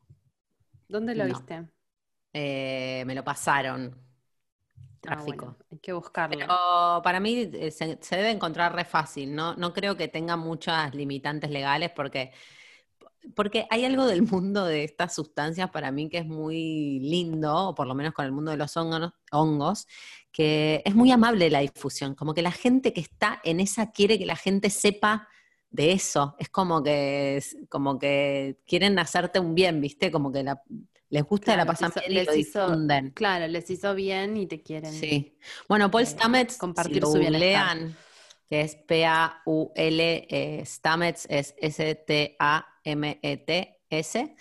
¿Dónde 0.87 1.13
lo 1.13 1.25
No. 1.25 1.35
viste? 1.35 1.67
Eh, 2.41 3.03
me 3.05 3.15
lo 3.15 3.23
pasaron. 3.23 3.95
Ah, 5.05 5.21
Tráfico. 5.23 5.23
bueno, 5.23 5.57
hay 5.71 5.79
que 5.79 5.93
buscarlo. 5.93 6.47
Pero 6.47 7.01
para 7.03 7.19
mí 7.19 7.49
eh, 7.53 7.71
se, 7.71 7.97
se 8.01 8.15
debe 8.17 8.31
encontrar 8.31 8.75
re 8.75 8.85
fácil, 8.85 9.35
¿no? 9.35 9.55
No 9.55 9.73
creo 9.73 9.97
que 9.97 10.07
tenga 10.07 10.37
muchas 10.37 10.93
limitantes 10.95 11.49
legales 11.51 11.91
porque, 11.95 12.31
porque 13.35 13.67
hay 13.69 13.85
algo 13.85 14.05
del 14.05 14.23
mundo 14.23 14.65
de 14.65 14.83
estas 14.83 15.13
sustancias 15.15 15.69
para 15.71 15.91
mí 15.91 16.09
que 16.09 16.19
es 16.19 16.25
muy 16.25 16.99
lindo, 17.01 17.69
o 17.69 17.75
por 17.75 17.87
lo 17.87 17.95
menos 17.95 18.13
con 18.13 18.25
el 18.25 18.31
mundo 18.31 18.51
de 18.51 18.57
los 18.57 18.75
hongos, 18.77 19.11
hongos, 19.31 19.87
que 20.31 20.81
es 20.85 20.95
muy 20.95 21.11
amable 21.11 21.49
la 21.49 21.59
difusión, 21.59 22.15
como 22.15 22.33
que 22.33 22.41
la 22.41 22.51
gente 22.51 22.93
que 22.93 23.01
está 23.01 23.39
en 23.43 23.59
esa 23.59 23.91
quiere 23.91 24.17
que 24.19 24.25
la 24.25 24.35
gente 24.35 24.69
sepa 24.69 25.27
de 25.69 25.91
eso, 25.91 26.35
es 26.39 26.49
como 26.49 26.81
que, 26.83 27.37
es 27.37 27.57
como 27.69 27.99
que 27.99 28.57
quieren 28.65 28.97
hacerte 28.99 29.39
un 29.39 29.53
bien, 29.55 29.81
¿viste? 29.81 30.11
Como 30.11 30.31
que 30.31 30.43
la- 30.43 30.61
les 31.09 31.23
gusta 31.23 31.55
la 31.57 31.65
pasan 31.65 31.91
les 31.95 31.97
hizo- 31.97 32.07
bien 32.07 32.11
y 32.11 32.25
lo 32.25 32.31
les 32.31 32.39
hizo- 32.47 32.67
difunden. 32.67 33.11
Claro, 33.11 33.47
les 33.47 33.69
hizo 33.69 33.95
bien 33.95 34.37
y 34.37 34.47
te 34.47 34.61
quieren. 34.61 34.93
Sí. 34.93 35.37
Bueno, 35.67 35.89
Paul 35.91 36.03
eh, 36.03 36.07
Stamets, 36.07 36.57
compartir 36.57 36.95
si 36.95 36.99
lo 37.01 37.07
su 37.11 37.19
bienestar. 37.19 37.77
googlean, 37.77 37.97
que 38.47 38.61
es 38.61 38.75
P-A-U-L, 38.75 40.27
eh, 40.29 40.63
Stamets 40.65 41.25
es 41.29 41.55
S-T-A-M-E-T-S, 42.99 44.35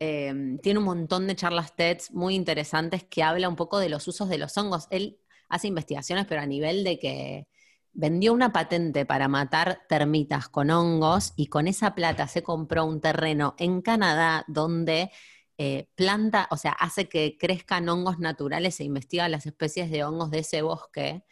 eh, 0.00 0.56
tiene 0.62 0.78
un 0.78 0.84
montón 0.84 1.26
de 1.26 1.34
charlas 1.36 1.74
TED 1.74 1.98
muy 2.12 2.34
interesantes 2.34 3.04
que 3.04 3.22
habla 3.22 3.48
un 3.48 3.56
poco 3.56 3.78
de 3.78 3.88
los 3.88 4.06
usos 4.06 4.28
de 4.28 4.38
los 4.38 4.56
hongos. 4.56 4.86
Él 4.90 5.18
hace 5.48 5.66
investigaciones, 5.68 6.26
pero 6.26 6.40
a 6.40 6.46
nivel 6.46 6.84
de 6.84 6.98
que 6.98 7.48
vendió 7.92 8.32
una 8.32 8.52
patente 8.52 9.06
para 9.06 9.26
matar 9.28 9.80
termitas 9.88 10.48
con 10.48 10.70
hongos 10.70 11.32
y 11.36 11.46
con 11.48 11.66
esa 11.66 11.94
plata 11.96 12.28
se 12.28 12.42
compró 12.44 12.84
un 12.84 13.00
terreno 13.00 13.54
en 13.58 13.82
Canadá 13.82 14.44
donde 14.46 15.10
eh, 15.58 15.88
planta, 15.96 16.46
o 16.52 16.56
sea, 16.56 16.72
hace 16.72 17.08
que 17.08 17.36
crezcan 17.36 17.88
hongos 17.88 18.20
naturales 18.20 18.78
e 18.78 18.84
investiga 18.84 19.28
las 19.28 19.44
especies 19.44 19.90
de 19.90 20.04
hongos 20.04 20.30
de 20.30 20.38
ese 20.40 20.62
bosque. 20.62 21.24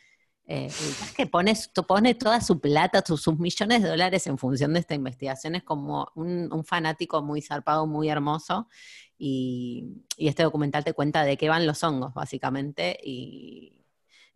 Eh, 0.48 0.66
es 0.66 1.12
que 1.16 1.26
pone, 1.26 1.54
toda 2.14 2.40
su 2.40 2.60
plata, 2.60 3.02
sus, 3.06 3.26
millones 3.38 3.82
de 3.82 3.88
dólares 3.88 4.26
en 4.26 4.38
función 4.38 4.72
de 4.74 4.80
esta 4.80 4.94
investigación. 4.94 5.54
Es 5.54 5.62
como 5.62 6.08
un, 6.16 6.64
fanático 6.64 7.22
muy 7.22 7.40
zarpado, 7.40 7.86
muy 7.86 8.08
hermoso. 8.08 8.68
Y, 9.18 10.02
y 10.16 10.28
este 10.28 10.42
documental 10.42 10.84
te 10.84 10.92
cuenta 10.92 11.24
de 11.24 11.36
qué 11.36 11.48
van 11.48 11.66
los 11.66 11.82
hongos, 11.84 12.12
básicamente. 12.14 12.98
Y 13.02 13.72
eh, 13.74 13.75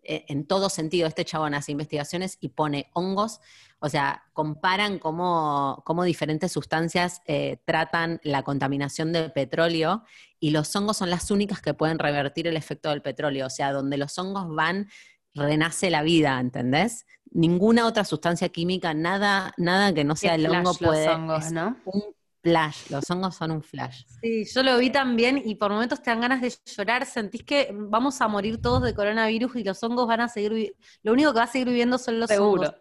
en 0.04 0.46
todo 0.46 0.68
sentido, 0.68 1.06
este 1.06 1.24
chabón 1.24 1.54
hace 1.54 1.72
investigaciones 1.72 2.38
y 2.40 2.50
pone 2.50 2.90
hongos, 2.92 3.40
o 3.78 3.88
sea, 3.88 4.24
comparan 4.32 4.98
cómo, 4.98 5.82
cómo 5.84 6.04
diferentes 6.04 6.52
sustancias 6.52 7.22
eh, 7.26 7.58
tratan 7.64 8.20
la 8.22 8.42
contaminación 8.42 9.12
del 9.12 9.32
petróleo 9.32 10.04
y 10.38 10.50
los 10.50 10.74
hongos 10.76 10.98
son 10.98 11.10
las 11.10 11.30
únicas 11.30 11.62
que 11.62 11.74
pueden 11.74 11.98
revertir 11.98 12.46
el 12.46 12.56
efecto 12.56 12.90
del 12.90 13.02
petróleo, 13.02 13.46
o 13.46 13.50
sea, 13.50 13.72
donde 13.72 13.96
los 13.96 14.18
hongos 14.18 14.54
van, 14.54 14.88
renace 15.34 15.90
la 15.90 16.02
vida, 16.02 16.38
¿entendés? 16.40 17.06
Ninguna 17.30 17.86
otra 17.86 18.04
sustancia 18.04 18.48
química, 18.48 18.92
nada, 18.94 19.54
nada 19.56 19.94
que 19.94 20.04
no 20.04 20.16
sea 20.16 20.34
el 20.34 20.46
hongo 20.46 20.74
puede. 20.74 21.08
hongos, 21.08 21.46
es 21.46 21.52
¿no? 21.52 21.76
un 21.84 22.02
flash, 22.42 22.90
los 22.90 23.08
hongos 23.10 23.34
son 23.36 23.50
un 23.50 23.62
flash. 23.62 24.04
Sí, 24.22 24.44
yo 24.52 24.62
lo 24.62 24.78
vi 24.78 24.90
también 24.90 25.40
y 25.44 25.54
por 25.56 25.70
momentos 25.70 26.02
te 26.02 26.10
dan 26.10 26.20
ganas 26.20 26.40
de 26.40 26.52
llorar, 26.76 27.06
sentís 27.06 27.42
que 27.44 27.70
vamos 27.72 28.20
a 28.20 28.28
morir 28.28 28.60
todos 28.60 28.82
de 28.82 28.94
coronavirus 28.94 29.56
y 29.56 29.64
los 29.64 29.82
hongos 29.82 30.06
van 30.06 30.20
a 30.22 30.28
seguir 30.28 30.74
lo 31.02 31.12
único 31.12 31.32
que 31.32 31.38
va 31.38 31.44
a 31.44 31.48
seguir 31.48 31.68
viviendo 31.68 31.98
son 31.98 32.18
los 32.20 32.28
Seguro. 32.28 32.62
hongos. 32.68 32.74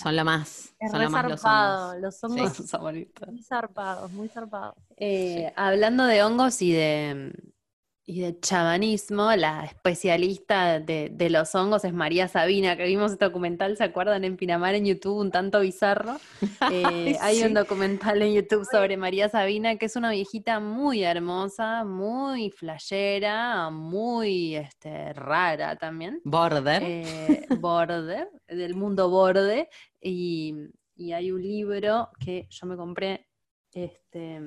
Son 0.00 0.16
lo 0.16 0.24
más, 0.24 0.74
Es 0.78 0.90
son 0.92 1.02
lo 1.02 1.10
más 1.10 1.28
los 1.28 1.44
hongos. 1.44 1.96
los 2.00 2.24
hongos 2.24 2.56
todos. 2.70 2.92
muy 3.28 3.42
zarpados, 3.42 4.10
muy 4.12 4.28
zarpados. 4.28 4.74
Eh, 4.96 5.52
Hablando 5.56 6.04
de 6.06 6.22
hongos 6.22 6.62
y 6.62 6.72
de, 6.72 7.32
y 8.06 8.20
de 8.20 8.38
chamanismo, 8.38 9.34
la 9.34 9.64
especialista 9.64 10.78
de, 10.78 11.08
de 11.10 11.30
los 11.30 11.54
hongos 11.54 11.84
es 11.84 11.94
María 11.94 12.28
Sabina, 12.28 12.76
que 12.76 12.84
vimos 12.84 13.12
este 13.12 13.24
documental, 13.24 13.78
¿se 13.78 13.84
acuerdan? 13.84 14.24
En 14.24 14.36
Pinamar 14.36 14.74
en 14.74 14.84
YouTube, 14.84 15.16
un 15.18 15.30
tanto 15.30 15.60
bizarro. 15.60 16.16
Eh, 16.70 17.16
hay 17.20 17.42
un 17.42 17.54
documental 17.54 18.20
en 18.22 18.34
YouTube 18.34 18.66
sobre 18.70 18.96
María 18.96 19.28
Sabina, 19.28 19.76
que 19.76 19.86
es 19.86 19.96
una 19.96 20.10
viejita 20.10 20.60
muy 20.60 21.02
hermosa, 21.02 21.84
muy 21.84 22.50
flashera, 22.50 23.70
muy 23.70 24.56
este, 24.56 25.12
rara 25.12 25.76
también. 25.76 26.20
Border. 26.24 26.82
eh, 26.82 27.46
border, 27.60 28.28
del 28.48 28.74
mundo 28.74 29.08
borde, 29.10 29.68
y, 30.00 30.54
y 30.96 31.12
hay 31.12 31.30
un 31.30 31.42
libro 31.42 32.08
que 32.18 32.46
yo 32.50 32.66
me 32.66 32.76
compré 32.76 33.26
este, 33.72 34.40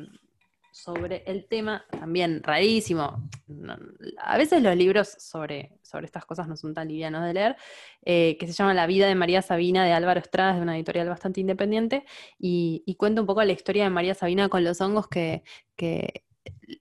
sobre 0.78 1.24
el 1.26 1.48
tema, 1.48 1.86
también 1.90 2.44
rarísimo. 2.44 3.28
A 4.20 4.38
veces 4.38 4.62
los 4.62 4.76
libros 4.76 5.16
sobre, 5.18 5.80
sobre 5.82 6.06
estas 6.06 6.26
cosas 6.26 6.48
no 6.48 6.56
son 6.56 6.76
tan 6.76 6.88
livianos 6.88 7.26
de 7.26 7.34
leer, 7.34 7.56
eh, 8.06 8.38
que 8.40 8.46
se 8.46 8.54
llama 8.54 8.76
La 8.76 8.86
vida 8.86 9.08
de 9.08 9.16
María 9.16 9.42
Sabina 9.42 9.84
de 9.84 9.94
Álvaro 9.94 10.20
Estrada, 10.20 10.52
es 10.52 10.58
de 10.58 10.62
una 10.62 10.76
editorial 10.76 11.10
bastante 11.10 11.42
independiente, 11.42 12.06
y, 12.38 12.84
y 12.86 12.96
cuenta 12.96 13.22
un 13.22 13.28
poco 13.28 13.44
la 13.44 13.54
historia 13.54 13.86
de 13.86 13.90
María 13.90 14.14
Sabina 14.14 14.50
con 14.50 14.64
los 14.64 14.80
hongos 14.80 15.08
que... 15.08 15.44
que 15.76 16.24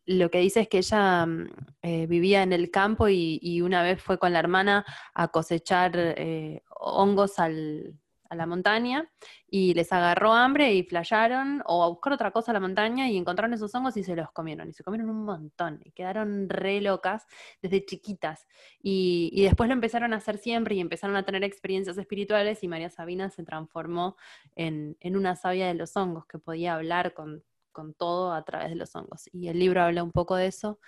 lo 0.06 0.30
que 0.30 0.38
dice 0.38 0.60
es 0.60 0.68
que 0.68 0.78
ella 0.78 1.26
mm, 1.26 1.48
eh, 1.82 2.06
vivía 2.06 2.42
en 2.42 2.52
el 2.52 2.70
campo 2.70 3.08
y, 3.08 3.38
y 3.42 3.62
una 3.62 3.82
vez 3.82 4.00
fue 4.00 4.18
con 4.18 4.32
la 4.32 4.38
hermana 4.38 4.84
a 5.14 5.28
cosechar 5.28 5.92
eh, 5.96 6.62
hongos 6.68 7.38
al, 7.38 7.94
a 8.28 8.34
la 8.34 8.46
montaña 8.46 9.10
y 9.48 9.74
les 9.74 9.92
agarró 9.92 10.32
hambre 10.32 10.74
y 10.74 10.82
flayaron 10.82 11.62
o 11.66 11.84
a 11.84 11.88
buscar 11.88 12.12
otra 12.12 12.30
cosa 12.30 12.52
a 12.52 12.54
la 12.54 12.60
montaña 12.60 13.08
y 13.08 13.16
encontraron 13.16 13.54
esos 13.54 13.74
hongos 13.74 13.96
y 13.96 14.04
se 14.04 14.16
los 14.16 14.30
comieron. 14.32 14.68
Y 14.68 14.72
se 14.72 14.84
comieron 14.84 15.10
un 15.10 15.24
montón 15.24 15.80
y 15.84 15.92
quedaron 15.92 16.48
re 16.48 16.80
locas 16.80 17.26
desde 17.62 17.84
chiquitas. 17.84 18.46
Y, 18.82 19.30
y 19.32 19.44
después 19.44 19.68
lo 19.68 19.74
empezaron 19.74 20.12
a 20.12 20.16
hacer 20.16 20.38
siempre 20.38 20.74
y 20.74 20.80
empezaron 20.80 21.16
a 21.16 21.24
tener 21.24 21.44
experiencias 21.44 21.98
espirituales 21.98 22.62
y 22.62 22.68
María 22.68 22.90
Sabina 22.90 23.30
se 23.30 23.44
transformó 23.44 24.16
en, 24.54 24.96
en 25.00 25.16
una 25.16 25.36
sabia 25.36 25.66
de 25.66 25.74
los 25.74 25.96
hongos 25.96 26.26
que 26.26 26.38
podía 26.38 26.74
hablar 26.74 27.14
con, 27.14 27.42
con 27.76 27.92
todo 27.92 28.32
a 28.32 28.42
través 28.42 28.70
de 28.70 28.76
los 28.76 28.96
hongos. 28.96 29.28
Y 29.34 29.48
el 29.48 29.58
libro 29.58 29.82
habla 29.82 30.02
un 30.02 30.10
poco 30.10 30.34
de 30.34 30.46
eso. 30.46 30.80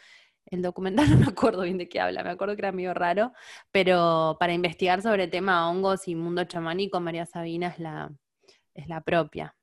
El 0.50 0.62
documental 0.62 1.06
no 1.10 1.16
me 1.18 1.26
acuerdo 1.26 1.62
bien 1.62 1.78
de 1.78 1.88
qué 1.88 2.00
habla, 2.00 2.22
me 2.24 2.30
acuerdo 2.30 2.56
que 2.56 2.62
era 2.62 2.72
medio 2.72 2.94
raro, 2.94 3.32
pero 3.70 4.36
para 4.40 4.52
investigar 4.52 5.02
sobre 5.02 5.24
el 5.24 5.30
tema 5.30 5.68
hongos 5.70 6.08
y 6.08 6.14
mundo 6.14 6.44
chamánico, 6.44 7.00
María 7.00 7.26
Sabina 7.26 7.68
es 7.68 7.78
la, 7.78 8.10
es 8.74 8.88
la 8.88 9.00
propia. 9.02 9.54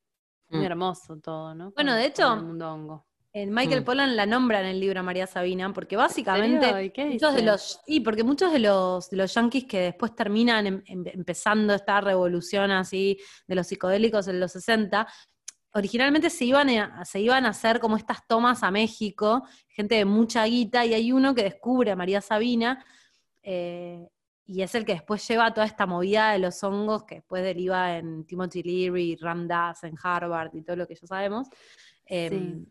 Muy 0.49 0.61
Mm. 0.61 0.65
hermoso 0.65 1.17
todo, 1.19 1.55
¿no? 1.55 1.71
Bueno, 1.71 1.91
Con- 1.93 1.99
de 1.99 2.05
hecho, 2.05 2.33
el 2.35 2.43
mundo 2.43 2.71
hongo. 2.71 3.05
En 3.33 3.53
Michael 3.53 3.81
Mm. 3.81 3.83
Pollan 3.85 4.15
la 4.15 4.25
nombra 4.25 4.61
en 4.61 4.67
el 4.67 4.79
libro 4.79 5.01
a 5.01 5.03
María 5.03 5.27
Sabina, 5.27 5.73
porque 5.73 5.95
¿En 5.95 5.99
básicamente 5.99 6.65
serio? 6.67 6.81
¿Y 6.81 6.89
qué 6.91 7.05
muchos 7.05 7.33
de 7.35 7.41
los 7.41 7.81
y 7.85 7.99
porque 7.99 8.23
muchos 8.23 8.53
de 8.53 8.59
los 8.59 9.09
de 9.09 9.17
los 9.17 9.33
yanquis 9.33 9.65
que 9.65 9.79
después 9.81 10.15
terminan 10.15 10.65
em- 10.67 10.83
em- 10.85 11.03
empezando 11.07 11.73
esta 11.73 11.99
revolución 11.99 12.71
así 12.71 13.17
de 13.45 13.55
los 13.55 13.67
psicodélicos 13.67 14.29
en 14.29 14.39
los 14.39 14.53
60 14.53 15.05
originalmente 15.75 16.29
se 16.29 16.45
iban 16.45 16.69
a, 16.69 17.05
se 17.05 17.19
iban 17.19 17.45
a 17.45 17.49
hacer 17.49 17.79
como 17.79 17.97
estas 17.97 18.25
tomas 18.27 18.63
a 18.63 18.71
México 18.71 19.43
gente 19.67 19.95
de 19.95 20.05
mucha 20.05 20.45
guita 20.45 20.85
y 20.85 20.93
hay 20.93 21.11
uno 21.11 21.35
que 21.35 21.43
descubre 21.43 21.91
a 21.91 21.95
María 21.95 22.21
Sabina 22.21 22.83
eh, 23.43 24.07
y 24.47 24.61
es 24.61 24.73
el 24.75 24.85
que 24.85 24.93
después 24.93 25.27
lleva 25.27 25.53
toda 25.53 25.65
esta 25.67 25.85
movida 25.85 26.31
de 26.31 26.39
los 26.39 26.63
hongos 26.63 27.03
que 27.03 27.15
después 27.15 27.43
deriva 27.43 27.97
en 27.97 28.25
Timothy 28.25 28.63
Leary, 28.63 29.15
Ram 29.17 29.47
Dass 29.47 29.83
en 29.83 29.95
Harvard 30.01 30.55
y 30.55 30.61
todo 30.63 30.75
lo 30.77 30.87
que 30.87 30.95
ya 30.95 31.05
sabemos 31.07 31.47
Em, 32.07 32.63
Sí. 32.63 32.67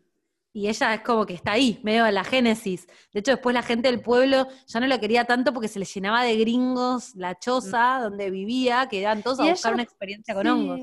y 0.53 0.67
ella 0.69 0.93
es 0.93 1.01
como 1.01 1.25
que 1.25 1.33
está 1.33 1.51
ahí, 1.51 1.81
medio 1.83 2.07
en 2.07 2.13
la 2.15 2.23
génesis. 2.23 2.87
De 3.13 3.19
hecho, 3.19 3.31
después 3.31 3.53
la 3.53 3.61
gente 3.61 3.89
del 3.91 3.99
pueblo 4.01 4.47
ya 4.65 4.79
no 4.79 4.87
lo 4.87 4.97
quería 4.97 5.25
tanto 5.25 5.51
porque 5.53 5.67
se 5.67 5.77
le 5.79 5.83
llenaba 5.85 6.23
de 6.23 6.37
gringos 6.37 7.13
la 7.15 7.37
choza 7.37 7.99
donde 8.01 8.31
vivía, 8.31 8.87
que 8.89 9.01
iban 9.01 9.21
todos 9.21 9.41
a 9.41 9.43
Mm. 9.43 9.49
Buscar 9.49 9.69
ella- 9.71 9.73
una 9.75 9.83
experiencia 9.83 10.33
con 10.33 10.43
Sí, 10.43 10.49
hongos. 10.49 10.79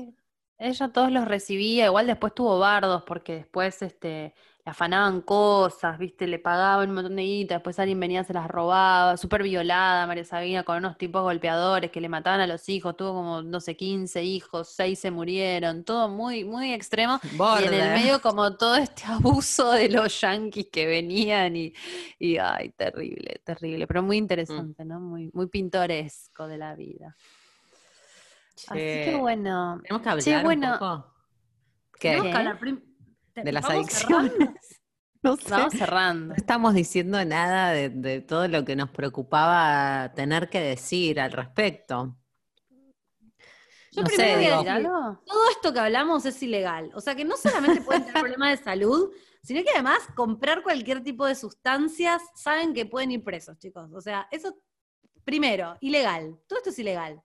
Ella 0.57 0.89
todos 0.89 1.11
los 1.11 1.25
recibía, 1.25 1.85
igual 1.87 2.07
después 2.07 2.33
tuvo 2.33 2.59
bardos, 2.59 3.03
porque 3.03 3.35
después 3.35 3.81
este, 3.81 4.33
le 4.65 4.71
afanaban 4.71 5.21
cosas, 5.21 5.97
viste, 5.97 6.25
le 6.25 6.39
pagaban 6.39 6.87
un 6.87 6.95
montón 6.95 7.15
de 7.17 7.23
guita, 7.23 7.55
después 7.55 7.79
alguien 7.79 7.99
venía, 7.99 8.23
se 8.23 8.31
las 8.31 8.47
robaba, 8.47 9.17
súper 9.17 9.43
violada 9.43 10.07
María 10.07 10.23
Sabina, 10.23 10.63
con 10.63 10.77
unos 10.77 10.97
tipos 10.97 11.21
golpeadores 11.21 11.91
que 11.91 11.99
le 11.99 12.07
mataban 12.07 12.39
a 12.39 12.47
los 12.47 12.69
hijos, 12.69 12.95
tuvo 12.95 13.13
como, 13.13 13.41
no 13.41 13.59
sé, 13.59 13.75
15 13.75 14.23
hijos, 14.23 14.69
6 14.69 14.97
se 14.97 15.11
murieron, 15.11 15.83
todo 15.83 16.07
muy, 16.07 16.45
muy 16.45 16.71
extremo. 16.71 17.19
Y 17.61 17.65
en 17.65 17.73
el 17.73 17.89
medio 17.93 18.21
como 18.21 18.55
todo 18.55 18.77
este 18.77 19.03
abuso 19.07 19.71
de 19.71 19.89
los 19.89 20.21
yanquis 20.21 20.67
que 20.71 20.85
venían 20.85 21.57
y, 21.57 21.73
y 22.17 22.37
ay, 22.37 22.69
terrible, 22.69 23.41
terrible, 23.43 23.85
pero 23.85 24.01
muy 24.01 24.15
interesante, 24.15 24.85
¿no? 24.85 25.01
Muy, 25.01 25.29
muy 25.33 25.47
pintoresco 25.47 26.47
de 26.47 26.57
la 26.57 26.73
vida. 26.75 27.17
Así 28.55 28.79
que 28.79 29.03
Che, 29.11 29.15
bueno. 29.17 29.79
Tenemos 29.83 30.01
que 30.03 30.09
hablar 30.09 30.23
Che, 30.23 30.37
un 30.37 30.61
poco. 30.79 31.13
¿Qué? 31.99 32.09
Tenemos 32.09 32.23
que 32.25 32.31
¿Qué? 32.31 32.37
hablar 32.37 32.59
prim- 32.59 32.83
te- 33.33 33.43
De 33.43 33.51
las 33.51 33.63
¿vamos 33.63 33.77
adicciones. 33.87 34.39
No 35.23 35.37
sé. 35.37 35.49
Vamos 35.51 35.71
cerrando. 35.73 36.27
No 36.27 36.35
estamos 36.35 36.73
diciendo 36.73 37.23
nada 37.23 37.71
de, 37.71 37.87
de 37.89 38.19
todo 38.19 38.45
lo 38.49 38.65
que 38.65 38.75
nos 38.75 38.89
preocupaba 38.89 40.11
tener 40.13 40.49
que 40.49 40.59
decir 40.59 41.17
al 41.21 41.31
respecto. 41.31 42.17
Yo 43.91 44.01
No 44.01 44.07
primero 44.07 44.29
sé, 44.29 44.35
voy 44.35 44.45
a 44.47 44.55
decir, 44.57 44.69
algo? 44.69 45.21
todo 45.25 45.49
esto 45.51 45.71
que 45.71 45.79
hablamos 45.79 46.25
es 46.25 46.43
ilegal. 46.43 46.91
O 46.93 46.99
sea 46.99 47.15
que 47.15 47.23
no 47.23 47.37
solamente 47.37 47.79
pueden 47.81 48.03
tener 48.05 48.19
problemas 48.21 48.57
de 48.59 48.63
salud, 48.65 49.11
sino 49.43 49.63
que 49.63 49.69
además 49.69 49.99
comprar 50.13 50.61
cualquier 50.61 51.01
tipo 51.03 51.25
de 51.25 51.35
sustancias 51.35 52.21
saben 52.35 52.73
que 52.73 52.85
pueden 52.85 53.11
ir 53.11 53.23
presos, 53.23 53.57
chicos. 53.59 53.89
O 53.93 54.01
sea, 54.01 54.27
eso, 54.29 54.57
primero, 55.23 55.77
ilegal. 55.79 56.37
Todo 56.47 56.57
esto 56.59 56.71
es 56.71 56.79
ilegal. 56.79 57.21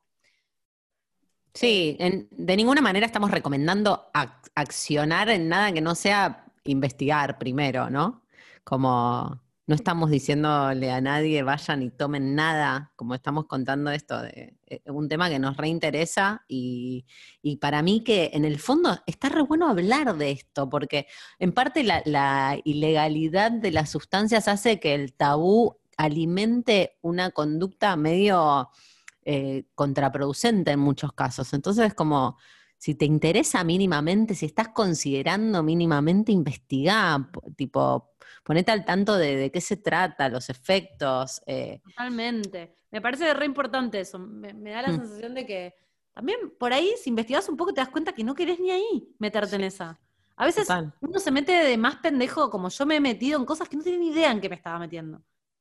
Sí, 1.55 1.97
en- 1.99 2.29
de 2.31 2.57
ninguna 2.57 2.81
manera 2.81 3.07
estamos 3.07 3.31
recomendando 3.31 4.11
ac- 4.15 4.51
accionar 4.55 5.29
en 5.31 5.49
nada 5.49 5.73
que 5.73 5.81
no 5.81 5.95
sea 5.95 6.47
investigar 6.65 7.39
primero, 7.39 7.91
¿no? 7.91 8.23
Como 8.65 9.41
no 9.67 9.75
estamos 9.75 10.11
diciéndole 10.11 10.91
a 10.91 11.01
nadie 11.01 11.43
vayan 11.43 11.83
y 11.83 11.91
tomen 11.91 12.35
nada, 12.35 12.93
como 12.97 13.15
estamos 13.15 13.47
contando 13.47 13.91
esto 13.91 14.23
de 14.23 14.57
eh, 14.67 14.81
un 14.87 15.09
tema 15.09 15.29
que 15.29 15.39
nos 15.39 15.57
reinteresa 15.59 16.45
y, 16.49 17.05
y 17.43 17.57
para 17.57 17.83
mí 17.83 18.03
que 18.03 18.31
en 18.33 18.45
el 18.47 18.59
fondo 18.59 18.99
está 19.07 19.29
re 19.29 19.43
bueno 19.43 19.69
hablar 19.69 20.17
de 20.17 20.31
esto, 20.31 20.69
porque 20.71 21.07
en 21.39 21.53
parte 21.53 21.83
la, 21.85 22.03
la 22.07 22.59
ilegalidad 22.65 23.51
de 23.51 23.71
las 23.73 23.91
sustancias 23.91 24.49
hace 24.49 24.81
que 24.81 24.95
el 24.95 25.13
tabú 25.13 25.77
alimente 25.99 26.97
una 27.03 27.31
conducta 27.33 27.95
medio 27.97 28.71
eh, 29.31 29.67
contraproducente 29.75 30.71
en 30.71 30.81
muchos 30.81 31.13
casos. 31.13 31.53
Entonces, 31.53 31.93
como 31.93 32.39
si 32.79 32.95
te 32.95 33.05
interesa 33.05 33.63
mínimamente, 33.63 34.35
si 34.35 34.47
estás 34.47 34.69
considerando 34.69 35.63
mínimamente, 35.63 36.33
investigá, 36.33 37.29
po- 37.31 37.43
tipo, 37.55 38.13
ponete 38.43 38.71
al 38.73 38.85
tanto 38.87 39.19
de, 39.19 39.37
de 39.37 39.51
qué 39.51 39.61
se 39.61 39.77
trata, 39.77 40.31
los 40.31 40.49
efectos. 40.49 41.43
eh, 41.47 41.83
Totalmente. 41.85 42.75
Me 42.91 43.01
parece 43.03 43.35
re 43.35 43.45
importante 43.45 44.01
eso. 44.01 44.19
Me, 44.19 44.55
me 44.55 44.71
da 44.71 44.81
la 44.83 44.93
Mm. 44.93 44.97
sensación 44.97 45.35
de 45.35 45.45
que 45.45 45.75
también 46.15 46.39
por 46.59 46.73
ahí, 46.73 46.95
si 47.03 47.11
investigas 47.11 47.49
un 47.51 47.57
poco, 47.59 47.75
te 47.75 47.81
das 47.83 47.91
cuenta 47.91 48.13
que 48.13 48.25
no 48.25 48.35
querés 48.35 48.59
ni 48.59 48.71
ahí 48.71 49.15
meterte 49.19 49.57
en 49.57 49.65
esa. 49.65 49.99
A 50.37 50.45
veces 50.47 50.69
Total. 50.69 50.95
uno 51.01 51.19
se 51.19 51.31
mete 51.31 51.53
de 51.53 51.77
más 51.77 51.97
pendejo, 51.97 52.49
como 52.49 52.71
yo 52.71 52.87
me 52.87 52.97
he 52.97 53.01
metido 53.01 53.39
en 53.39 53.45
cosas 53.45 53.69
que 53.69 53.77
no 53.77 53.83
tenía 53.83 53.99
ni 53.99 54.09
idea 54.11 54.31
en 54.33 54.41
que 54.41 54.49
me 54.49 54.55
estaba 54.57 54.79
metiendo. 54.79 55.21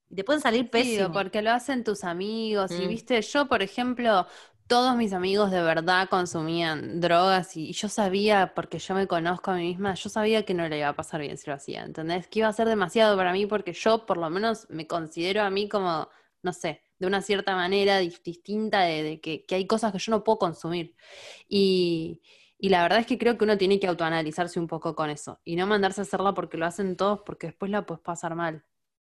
Y 0.09 0.15
te 0.15 0.23
pueden 0.23 0.41
salir 0.41 0.69
Sí, 0.71 0.71
pésimos. 0.71 1.11
porque 1.11 1.41
lo 1.41 1.51
hacen 1.51 1.83
tus 1.83 2.03
amigos. 2.03 2.79
Y 2.79 2.87
Mm. 2.87 2.87
viste, 2.87 3.21
yo, 3.21 3.47
por 3.47 3.61
ejemplo, 3.63 4.27
todos 4.67 4.95
mis 4.95 5.13
amigos 5.13 5.49
de 5.51 5.61
verdad 5.61 6.07
consumían 6.09 6.99
drogas 6.99 7.55
y 7.57 7.73
yo 7.73 7.89
sabía, 7.89 8.53
porque 8.53 8.79
yo 8.79 8.93
me 8.95 9.07
conozco 9.07 9.51
a 9.51 9.55
mí 9.55 9.69
misma, 9.69 9.93
yo 9.95 10.09
sabía 10.09 10.45
que 10.45 10.53
no 10.53 10.67
le 10.67 10.77
iba 10.79 10.89
a 10.89 10.95
pasar 10.95 11.21
bien 11.21 11.37
si 11.37 11.49
lo 11.49 11.55
hacía, 11.55 11.83
¿entendés? 11.83 12.27
Que 12.27 12.39
iba 12.39 12.47
a 12.49 12.53
ser 12.53 12.67
demasiado 12.67 13.15
para 13.17 13.31
mí 13.33 13.45
porque 13.45 13.73
yo 13.73 14.05
por 14.05 14.17
lo 14.17 14.29
menos 14.29 14.67
me 14.69 14.87
considero 14.87 15.41
a 15.41 15.49
mí 15.49 15.67
como, 15.69 16.09
no 16.43 16.53
sé, 16.53 16.83
de 16.99 17.07
una 17.07 17.21
cierta 17.21 17.55
manera 17.55 18.01
dis- 18.01 18.21
distinta 18.23 18.81
de, 18.81 19.03
de 19.03 19.21
que, 19.21 19.45
que 19.45 19.55
hay 19.55 19.67
cosas 19.67 19.91
que 19.93 19.99
yo 19.99 20.11
no 20.11 20.23
puedo 20.23 20.37
consumir. 20.39 20.95
Y, 21.49 22.21
y 22.57 22.69
la 22.69 22.81
verdad 22.83 22.99
es 22.99 23.07
que 23.07 23.17
creo 23.17 23.37
que 23.37 23.45
uno 23.45 23.57
tiene 23.57 23.79
que 23.79 23.87
autoanalizarse 23.87 24.59
un 24.59 24.67
poco 24.67 24.95
con 24.95 25.09
eso 25.09 25.39
y 25.45 25.55
no 25.55 25.67
mandarse 25.67 26.01
a 26.01 26.03
hacerla 26.03 26.33
porque 26.33 26.57
lo 26.57 26.65
hacen 26.65 26.95
todos 26.97 27.21
porque 27.25 27.47
después 27.47 27.71
la 27.71 27.85
puedes 27.85 28.03
pasar 28.03 28.35
mal. 28.35 28.63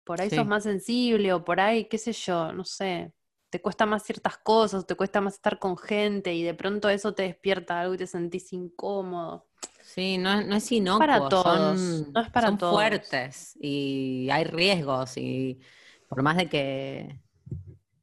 Por 0.10 0.22
ahí 0.22 0.30
Sí. 0.30 0.36
sos 0.36 0.48
más 0.48 0.64
sensible 0.64 1.34
o 1.34 1.44
por 1.46 1.60
ahí, 1.60 1.86
qué 1.88 1.98
sé 2.00 2.14
yo, 2.14 2.52
no 2.54 2.66
sé, 2.66 3.14
te 3.52 3.62
cuesta 3.62 3.86
más 3.86 4.04
ciertas 4.04 4.38
cosas, 4.40 4.88
te 4.88 4.96
cuesta 4.96 5.22
más 5.22 5.36
estar 5.36 5.60
con 5.60 5.78
gente 5.78 6.34
y 6.34 6.44
de 6.44 6.54
pronto 6.56 6.90
eso 6.90 7.14
te 7.14 7.24
despierta 7.24 7.80
algo 7.82 7.94
y 7.96 7.98
te 8.00 8.08
sentís 8.08 8.52
incómodo. 8.54 9.48
sí, 9.82 10.18
no, 10.18 10.42
no 10.44 10.56
es 10.56 10.72
inocuo, 10.72 11.08
para 11.08 11.28
todos, 11.28 11.40
son, 11.42 12.12
no 12.14 12.22
es 12.22 12.30
para 12.30 12.52
son 12.52 12.58
todos. 12.58 12.70
fuertes 12.70 13.58
y 13.62 14.30
hay 14.32 14.44
riesgos 14.46 15.18
y 15.18 15.60
por 16.08 16.24
más 16.24 16.38
de 16.38 16.50
que, 16.50 17.22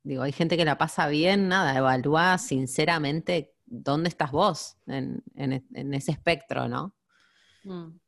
digo, 0.04 0.22
hay 0.24 0.32
gente 0.32 0.56
que 0.56 0.64
la 0.64 0.78
pasa 0.78 1.08
bien, 1.08 1.48
nada, 1.48 1.76
evalúa 1.78 2.38
sinceramente 2.38 3.54
dónde 3.66 4.08
estás 4.10 4.32
vos 4.32 4.78
en, 4.86 5.22
en- 5.36 5.66
en 5.74 5.94
ese 5.94 6.12
espectro, 6.12 6.68
¿no? 6.68 6.94
Mm. 7.64 7.98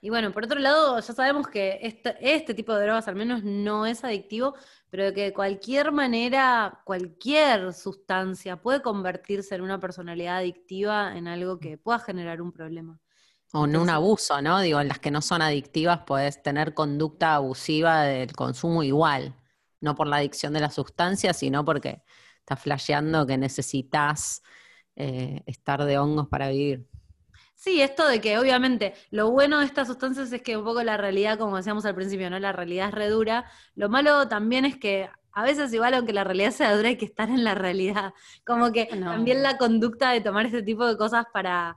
Y 0.00 0.10
bueno, 0.10 0.32
por 0.32 0.44
otro 0.44 0.60
lado, 0.60 1.00
ya 1.00 1.12
sabemos 1.12 1.48
que 1.48 1.80
este, 1.82 2.16
este 2.20 2.54
tipo 2.54 2.72
de 2.72 2.84
drogas 2.84 3.08
al 3.08 3.16
menos 3.16 3.42
no 3.42 3.84
es 3.84 4.04
adictivo, 4.04 4.54
pero 4.90 5.06
de 5.06 5.12
que 5.12 5.22
de 5.24 5.32
cualquier 5.32 5.90
manera, 5.90 6.82
cualquier 6.84 7.72
sustancia 7.74 8.62
puede 8.62 8.80
convertirse 8.80 9.56
en 9.56 9.62
una 9.62 9.80
personalidad 9.80 10.36
adictiva 10.36 11.16
en 11.16 11.26
algo 11.26 11.58
que 11.58 11.78
pueda 11.78 11.98
generar 11.98 12.40
un 12.40 12.52
problema. 12.52 13.00
O 13.52 13.66
no 13.66 13.82
un 13.82 13.90
abuso, 13.90 14.40
¿no? 14.40 14.60
Digo, 14.60 14.80
en 14.80 14.88
las 14.88 15.00
que 15.00 15.10
no 15.10 15.20
son 15.20 15.42
adictivas 15.42 16.00
puedes 16.06 16.42
tener 16.42 16.74
conducta 16.74 17.34
abusiva 17.34 18.02
del 18.02 18.32
consumo 18.34 18.82
igual, 18.82 19.34
no 19.80 19.94
por 19.96 20.06
la 20.06 20.18
adicción 20.18 20.52
de 20.52 20.60
la 20.60 20.70
sustancia, 20.70 21.32
sino 21.32 21.64
porque 21.64 22.02
estás 22.38 22.60
flasheando 22.60 23.26
que 23.26 23.38
necesitas 23.38 24.42
eh, 24.96 25.42
estar 25.46 25.84
de 25.84 25.98
hongos 25.98 26.28
para 26.28 26.50
vivir. 26.50 26.88
Sí, 27.60 27.80
esto 27.82 28.06
de 28.06 28.20
que 28.20 28.38
obviamente 28.38 28.94
lo 29.10 29.30
bueno 29.32 29.58
de 29.58 29.64
estas 29.66 29.88
sustancias 29.88 30.32
es 30.32 30.42
que 30.42 30.56
un 30.56 30.62
poco 30.64 30.80
la 30.84 30.96
realidad, 30.96 31.38
como 31.38 31.56
decíamos 31.56 31.84
al 31.86 31.94
principio, 31.96 32.30
¿no? 32.30 32.38
La 32.38 32.52
realidad 32.52 32.88
es 32.88 32.94
re 32.94 33.08
dura. 33.08 33.46
Lo 33.74 33.88
malo 33.88 34.28
también 34.28 34.64
es 34.64 34.76
que 34.78 35.10
a 35.32 35.42
veces 35.42 35.72
igual 35.74 35.94
aunque 35.94 36.12
la 36.12 36.22
realidad 36.22 36.52
sea 36.52 36.76
dura 36.76 36.88
hay 36.88 36.96
que 36.96 37.04
estar 37.06 37.28
en 37.28 37.42
la 37.42 37.56
realidad. 37.56 38.14
Como 38.46 38.70
que 38.70 38.88
No. 38.96 39.10
también 39.10 39.42
la 39.42 39.58
conducta 39.58 40.12
de 40.12 40.20
tomar 40.20 40.46
este 40.46 40.62
tipo 40.62 40.86
de 40.86 40.96
cosas 40.96 41.26
para 41.32 41.76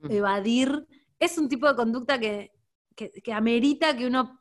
Mm. 0.00 0.10
evadir 0.12 0.86
es 1.18 1.36
un 1.38 1.48
tipo 1.50 1.68
de 1.68 1.76
conducta 1.76 2.18
que, 2.18 2.52
que, 2.96 3.10
que 3.10 3.32
amerita 3.34 3.94
que 3.96 4.06
uno 4.06 4.40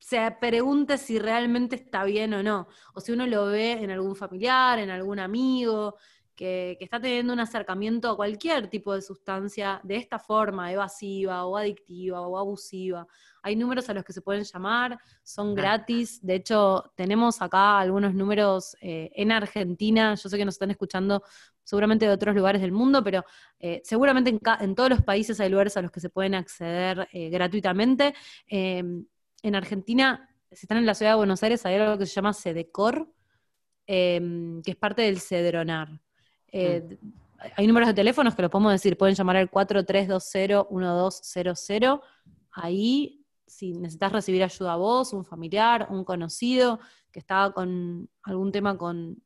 se 0.00 0.30
pregunte 0.40 0.98
si 0.98 1.18
realmente 1.18 1.76
está 1.76 2.04
bien 2.04 2.34
o 2.34 2.42
no. 2.42 2.68
O 2.94 3.00
si 3.00 3.12
uno 3.12 3.26
lo 3.26 3.46
ve 3.46 3.72
en 3.72 3.90
algún 3.90 4.16
familiar, 4.16 4.78
en 4.78 4.90
algún 4.90 5.18
amigo, 5.18 5.96
que, 6.38 6.76
que 6.78 6.84
está 6.84 7.00
teniendo 7.00 7.32
un 7.32 7.40
acercamiento 7.40 8.08
a 8.08 8.16
cualquier 8.16 8.68
tipo 8.68 8.94
de 8.94 9.02
sustancia 9.02 9.80
de 9.82 9.96
esta 9.96 10.20
forma, 10.20 10.72
evasiva 10.72 11.44
o 11.44 11.56
adictiva 11.56 12.20
o 12.20 12.38
abusiva. 12.38 13.06
Hay 13.42 13.56
números 13.56 13.88
a 13.88 13.94
los 13.94 14.04
que 14.04 14.12
se 14.12 14.22
pueden 14.22 14.44
llamar, 14.44 14.98
son 15.24 15.54
gratis. 15.54 16.24
De 16.24 16.36
hecho, 16.36 16.92
tenemos 16.94 17.42
acá 17.42 17.80
algunos 17.80 18.14
números 18.14 18.76
eh, 18.80 19.10
en 19.14 19.32
Argentina. 19.32 20.14
Yo 20.14 20.28
sé 20.28 20.36
que 20.36 20.44
nos 20.44 20.54
están 20.54 20.70
escuchando 20.70 21.24
seguramente 21.64 22.06
de 22.06 22.12
otros 22.12 22.34
lugares 22.34 22.62
del 22.62 22.72
mundo, 22.72 23.02
pero 23.02 23.24
eh, 23.58 23.82
seguramente 23.84 24.30
en, 24.30 24.74
todos 24.74 24.90
los 24.90 25.02
países 25.02 25.40
hay 25.40 25.50
lugares 25.50 25.76
a 25.76 25.82
los 25.82 25.90
que 25.90 26.00
se 26.00 26.08
pueden 26.08 26.34
acceder 26.34 27.08
eh, 27.12 27.28
gratuitamente. 27.30 28.14
Eh, 28.46 28.84
en 29.42 29.54
Argentina, 29.54 30.28
si 30.50 30.64
están 30.64 30.78
en 30.78 30.86
la 30.86 30.94
ciudad 30.94 31.12
de 31.12 31.16
Buenos 31.16 31.42
Aires, 31.42 31.66
hay 31.66 31.74
algo 31.74 31.98
que 31.98 32.06
se 32.06 32.14
llama 32.14 32.32
SEDECOR, 32.32 33.12
eh, 33.86 34.60
que 34.64 34.70
es 34.70 34.76
parte 34.76 35.02
del 35.02 35.20
CEDRONAR. 35.20 36.00
Eh, 36.52 36.98
Hay 37.56 37.66
números 37.66 37.88
de 37.88 37.94
teléfonos 37.94 38.34
que 38.34 38.42
lo 38.42 38.50
podemos 38.50 38.72
decir, 38.72 38.98
pueden 38.98 39.14
llamar 39.14 39.36
al 39.36 39.50
4320-1200. 39.50 42.00
Ahí, 42.50 43.24
si 43.46 43.72
necesitas 43.72 44.12
recibir 44.12 44.42
ayuda 44.42 44.72
a 44.72 44.76
vos, 44.76 45.12
un 45.12 45.24
familiar, 45.24 45.86
un 45.90 46.04
conocido 46.04 46.80
que 47.12 47.20
estaba 47.20 47.52
con 47.52 48.08
algún 48.22 48.50
tema 48.52 48.76
con 48.76 49.22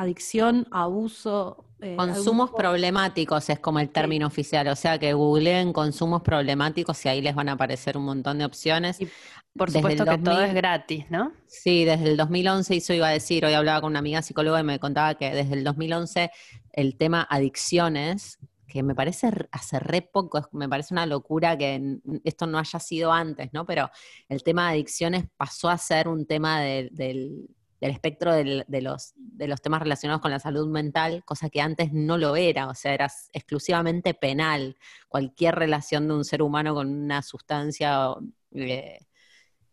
adicción, 0.00 0.66
abuso. 0.70 1.64
eh, 1.80 1.94
Consumos 1.96 2.48
algún- 2.48 2.58
problemáticos 2.60 3.48
es 3.50 3.60
como 3.60 3.78
el 3.78 3.90
término 3.90 4.26
oficial, 4.26 4.66
o 4.66 4.74
sea 4.74 4.98
que 4.98 5.12
googleen 5.12 5.72
consumos 5.72 6.22
problemáticos 6.22 7.04
y 7.04 7.08
ahí 7.08 7.20
les 7.22 7.36
van 7.36 7.48
a 7.48 7.52
aparecer 7.52 7.96
un 7.96 8.04
montón 8.04 8.38
de 8.38 8.44
opciones. 8.44 9.00
Y 9.00 9.08
Por 9.56 9.68
Desde 9.68 9.80
supuesto 9.80 10.04
que 10.04 10.18
todo 10.18 10.34
2000 10.34 10.48
es 10.48 10.54
gratis, 10.54 11.04
¿no? 11.10 11.32
Sí, 11.46 11.84
desde 11.84 12.04
el 12.10 12.16
2011, 12.16 12.76
eso 12.76 12.92
iba 12.94 13.08
a 13.08 13.12
decir, 13.12 13.44
hoy 13.44 13.54
hablaba 13.54 13.80
con 13.80 13.90
una 13.90 13.98
amiga 14.00 14.22
psicóloga 14.22 14.60
y 14.60 14.64
me 14.64 14.78
contaba 14.80 15.14
que 15.14 15.30
desde 15.34 15.54
el 15.54 15.62
2011 15.64 16.30
el 16.72 16.96
tema 16.96 17.26
adicciones, 17.30 18.38
que 18.66 18.82
me 18.82 18.94
parece 18.94 19.30
hace 19.50 19.78
re 19.80 20.02
poco, 20.02 20.38
es- 20.38 20.46
me 20.52 20.68
parece 20.68 20.94
una 20.94 21.06
locura 21.06 21.56
que 21.56 21.98
esto 22.24 22.46
no 22.46 22.58
haya 22.58 22.78
sido 22.80 23.12
antes, 23.12 23.50
¿no? 23.52 23.64
Pero 23.66 23.88
el 24.28 24.42
tema 24.42 24.64
de 24.66 24.72
adicciones 24.74 25.24
pasó 25.36 25.68
a 25.70 25.78
ser 25.78 26.06
un 26.08 26.26
tema 26.26 26.60
del- 26.60 27.48
del 27.80 27.92
espectro 27.92 28.32
de, 28.32 28.64
los, 28.82 29.12
de 29.16 29.48
los 29.48 29.62
temas 29.62 29.80
relacionados 29.80 30.20
con 30.20 30.30
la 30.30 30.40
salud 30.40 30.68
mental, 30.68 31.22
cosa 31.24 31.48
que 31.48 31.60
antes 31.60 31.92
no 31.92 32.18
lo 32.18 32.34
era, 32.36 32.68
o 32.68 32.74
sea, 32.74 32.92
era 32.94 33.10
exclusivamente 33.32 34.14
penal. 34.14 34.76
Cualquier 35.08 35.54
relación 35.54 36.08
de 36.08 36.14
un 36.14 36.24
ser 36.24 36.42
humano 36.42 36.74
con 36.74 36.88
una 36.88 37.22
sustancia 37.22 38.14
eh, 38.52 38.98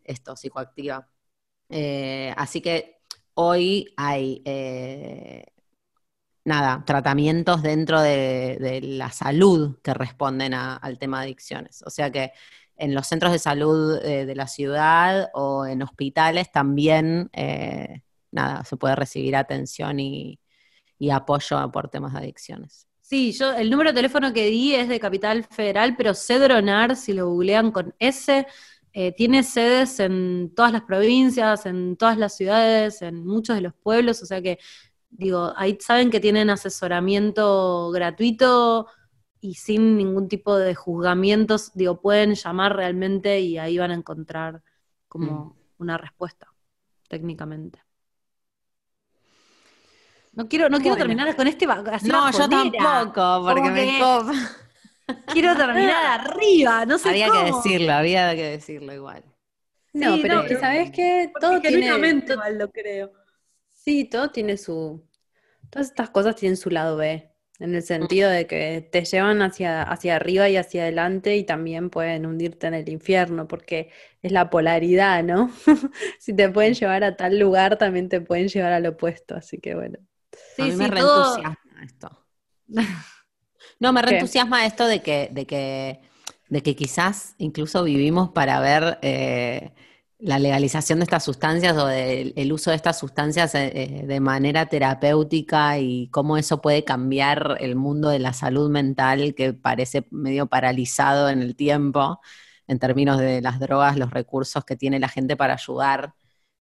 esto, 0.04 0.36
psicoactiva. 0.36 1.10
Eh, 1.70 2.34
así 2.38 2.62
que 2.62 3.02
hoy 3.34 3.94
hay, 3.98 4.42
eh, 4.46 5.46
nada, 6.44 6.84
tratamientos 6.86 7.64
dentro 7.64 8.02
de, 8.02 8.82
la 8.84 9.12
salud 9.12 9.80
que 9.82 9.94
responden 9.94 10.54
al 10.54 11.00
tema 11.00 11.20
de 11.20 11.26
adicciones. 11.26 11.82
O 11.86 11.90
sea 11.90 12.12
que 12.12 12.34
en 12.78 12.94
los 12.94 13.08
centros 13.08 13.32
de 13.32 13.40
salud 13.40 13.98
eh, 14.04 14.26
de 14.26 14.36
la 14.36 14.48
ciudad 14.48 15.30
o 15.34 15.66
en 15.66 15.82
hospitales 15.82 16.52
también, 16.52 17.30
eh, 17.34 18.02
nada, 18.32 18.64
se 18.66 18.78
puede 18.78 18.96
recibir 18.96 19.36
atención 19.36 20.00
y, 20.00 20.40
y 20.98 21.10
apoyo 21.10 21.72
por 21.72 21.90
temas 21.90 22.14
de 22.14 22.20
adicciones. 22.20 22.88
Sí, 23.02 23.34
yo 23.34 23.54
el 23.54 23.70
número 23.70 23.92
de 23.92 23.98
teléfono 23.98 24.34
que 24.34 24.48
di 24.48 24.74
es 24.74 24.90
de 24.90 25.00
Capital 25.00 25.44
Federal, 25.44 25.96
pero 25.96 26.16
Cedronar, 26.16 26.96
si 26.96 27.14
lo 27.14 27.30
googlean 27.30 27.72
con 27.72 27.94
S, 28.00 28.48
eh, 28.94 29.12
tiene 29.12 29.44
sedes 29.44 30.00
en 30.00 30.54
todas 30.56 30.72
las 30.72 30.82
provincias, 30.82 31.66
en 31.66 31.98
todas 31.98 32.18
las 32.18 32.36
ciudades, 32.36 33.02
en 33.02 33.26
muchos 33.26 33.56
de 33.56 33.62
los 33.62 33.74
pueblos, 33.76 34.24
o 34.24 34.26
sea 34.26 34.42
que, 34.42 34.58
digo, 35.10 35.54
ahí 35.56 35.78
saben 35.80 36.10
que 36.10 36.20
tienen 36.20 36.50
asesoramiento 36.50 37.92
gratuito 37.92 38.88
y 39.46 39.54
sin 39.54 39.98
ningún 39.98 40.28
tipo 40.28 40.58
de 40.58 40.74
juzgamientos, 40.76 41.72
digo, 41.76 42.02
pueden 42.02 42.34
llamar 42.36 42.76
realmente 42.76 43.40
y 43.40 43.58
ahí 43.58 43.78
van 43.78 43.92
a 43.92 43.96
encontrar 43.96 44.62
como 45.08 45.56
una 45.78 45.98
respuesta, 45.98 46.48
técnicamente. 47.08 47.80
No 50.34 50.50
quiero, 50.50 50.70
no 50.70 50.80
quiero 50.80 50.98
terminar 50.98 51.34
con 51.36 51.48
este 51.48 51.66
así 51.66 52.10
No, 52.10 52.30
yo 52.32 52.50
tampoco, 52.50 53.46
porque 53.48 53.70
me 53.72 54.00
copa. 54.00 54.34
Quiero 55.28 55.56
terminar 55.56 56.06
arriba, 56.20 56.86
no 56.86 56.98
sé 56.98 57.10
Había 57.10 57.28
cómo. 57.30 57.40
que 57.40 57.46
decirlo, 57.52 57.94
había 57.94 58.36
que 58.36 58.44
decirlo 58.44 58.94
igual. 58.94 59.24
No, 59.94 60.16
Sí, 60.16 60.20
pero 60.22 60.36
no, 60.36 60.42
es 60.42 60.44
que, 60.44 60.50
pero- 60.50 60.60
¿sabes 60.62 60.92
qué? 60.92 61.32
Todo 61.40 61.62
tiene, 61.62 61.86
genuinamente 61.86 62.28
to- 62.28 62.34
igual 62.34 62.58
lo 62.58 62.72
creo. 62.72 63.12
sí, 63.72 64.06
todo 64.10 64.30
tiene 64.32 64.58
su, 64.58 65.08
todas 65.70 65.88
estas 65.88 66.10
cosas 66.10 66.36
tienen 66.36 66.58
su 66.58 66.70
lado 66.70 66.98
B, 66.98 67.32
en 67.60 67.76
el 67.76 67.84
sentido 67.84 68.30
de 68.30 68.48
que 68.48 68.82
te 68.92 69.06
llevan 69.06 69.42
hacia, 69.42 69.84
hacia 69.84 70.16
arriba 70.18 70.50
y 70.50 70.58
hacia 70.58 70.84
adelante 70.84 71.36
y 71.38 71.44
también 71.46 71.90
pueden 71.90 72.26
hundirte 72.26 72.68
en 72.68 72.74
el 72.76 72.90
infierno, 72.90 73.48
porque 73.48 73.92
es 74.22 74.32
la 74.32 74.50
polaridad, 74.50 75.24
¿no? 75.24 75.52
Si 76.20 76.34
te 76.36 76.50
pueden 76.50 76.74
llevar 76.74 77.04
a 77.04 77.16
tal 77.16 77.40
lugar, 77.40 77.78
también 77.78 78.10
te 78.10 78.22
pueden 78.22 78.48
llevar 78.50 78.74
al 78.74 78.86
opuesto, 78.88 79.36
así 79.36 79.60
que 79.60 79.76
bueno. 79.76 80.00
Sí, 80.32 80.64
a 80.64 80.68
mí 80.68 80.76
me 80.76 80.88
sí, 80.88 80.92
todo- 80.92 80.96
reentusiasma 80.96 81.84
esto. 81.84 82.26
No, 83.80 83.94
me 83.94 84.02
¿Qué? 84.06 84.26
reentusiasma 84.26 84.66
esto 84.66 84.88
de 84.88 85.02
que, 85.02 85.30
de 85.32 85.46
que, 85.46 86.02
de 86.50 86.64
que 86.64 86.76
quizás 86.76 87.36
incluso 87.38 87.84
vivimos 87.84 88.30
para 88.32 88.60
ver 88.60 89.00
eh, 89.02 89.74
la 90.20 90.40
legalización 90.40 91.00
de 91.00 91.04
estas 91.04 91.24
sustancias 91.26 91.78
o 91.78 91.90
el 91.90 92.54
uso 92.54 92.70
de 92.72 92.78
estas 92.78 92.98
sustancias 93.00 93.54
eh, 93.56 93.72
eh, 94.02 94.06
de 94.08 94.20
manera 94.22 94.66
terapéutica 94.68 95.78
y 95.80 96.08
cómo 96.10 96.38
eso 96.38 96.62
puede 96.62 96.84
cambiar 96.86 97.58
el 97.60 97.76
mundo 97.76 98.10
de 98.10 98.20
la 98.20 98.34
salud 98.34 98.70
mental 98.72 99.36
que 99.36 99.54
parece 99.54 100.08
medio 100.12 100.48
paralizado 100.48 101.30
en 101.30 101.42
el 101.42 101.56
tiempo 101.56 102.22
en 102.68 102.80
términos 102.80 103.20
de 103.20 103.42
las 103.42 103.60
drogas, 103.60 103.98
los 103.98 104.12
recursos 104.12 104.64
que 104.66 104.76
tiene 104.78 105.00
la 105.00 105.10
gente 105.10 105.36
para 105.38 105.54
ayudar. 105.56 106.14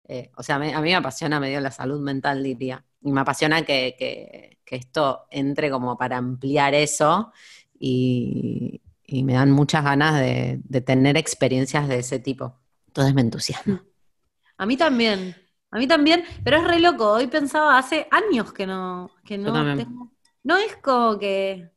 Eh, 0.07 0.31
o 0.37 0.43
sea, 0.43 0.59
me- 0.59 0.73
a 0.75 0.81
mí 0.81 0.89
me 0.89 0.95
apasiona 0.95 1.39
medio 1.39 1.61
la 1.61 1.71
salud 1.71 2.01
mental, 2.01 2.43
diría. 2.43 2.85
Y 3.01 3.11
me 3.11 3.21
apasiona 3.21 3.63
que, 3.63 3.95
que- 3.97 4.59
esto 4.77 5.25
entre 5.31 5.69
como 5.69 5.97
para 5.97 6.15
ampliar 6.17 6.73
eso 6.73 7.31
y, 7.79 8.81
y 9.05 9.23
me 9.23 9.33
dan 9.33 9.51
muchas 9.51 9.83
ganas 9.83 10.19
de, 10.19 10.61
de 10.63 10.81
tener 10.81 11.17
experiencias 11.17 11.87
de 11.89 11.99
ese 11.99 12.19
tipo. 12.19 12.60
Entonces 12.91 13.13
me 13.13 13.21
entusiasma. 13.21 13.83
A 14.57 14.65
mí 14.67 14.77
también, 14.77 15.35
a 15.71 15.79
mí 15.79 15.87
también, 15.87 16.23
pero 16.43 16.57
es 16.57 16.63
re 16.63 16.79
loco. 16.79 17.09
Hoy 17.13 17.25
pensaba 17.25 17.79
hace 17.79 18.07
años 18.11 18.53
que 18.53 18.67
no, 18.67 19.09
que 19.25 19.35
no 19.37 19.51
tengo. 19.75 20.11
No 20.43 20.57
es 20.57 20.75
como 20.77 21.17
que 21.17 21.71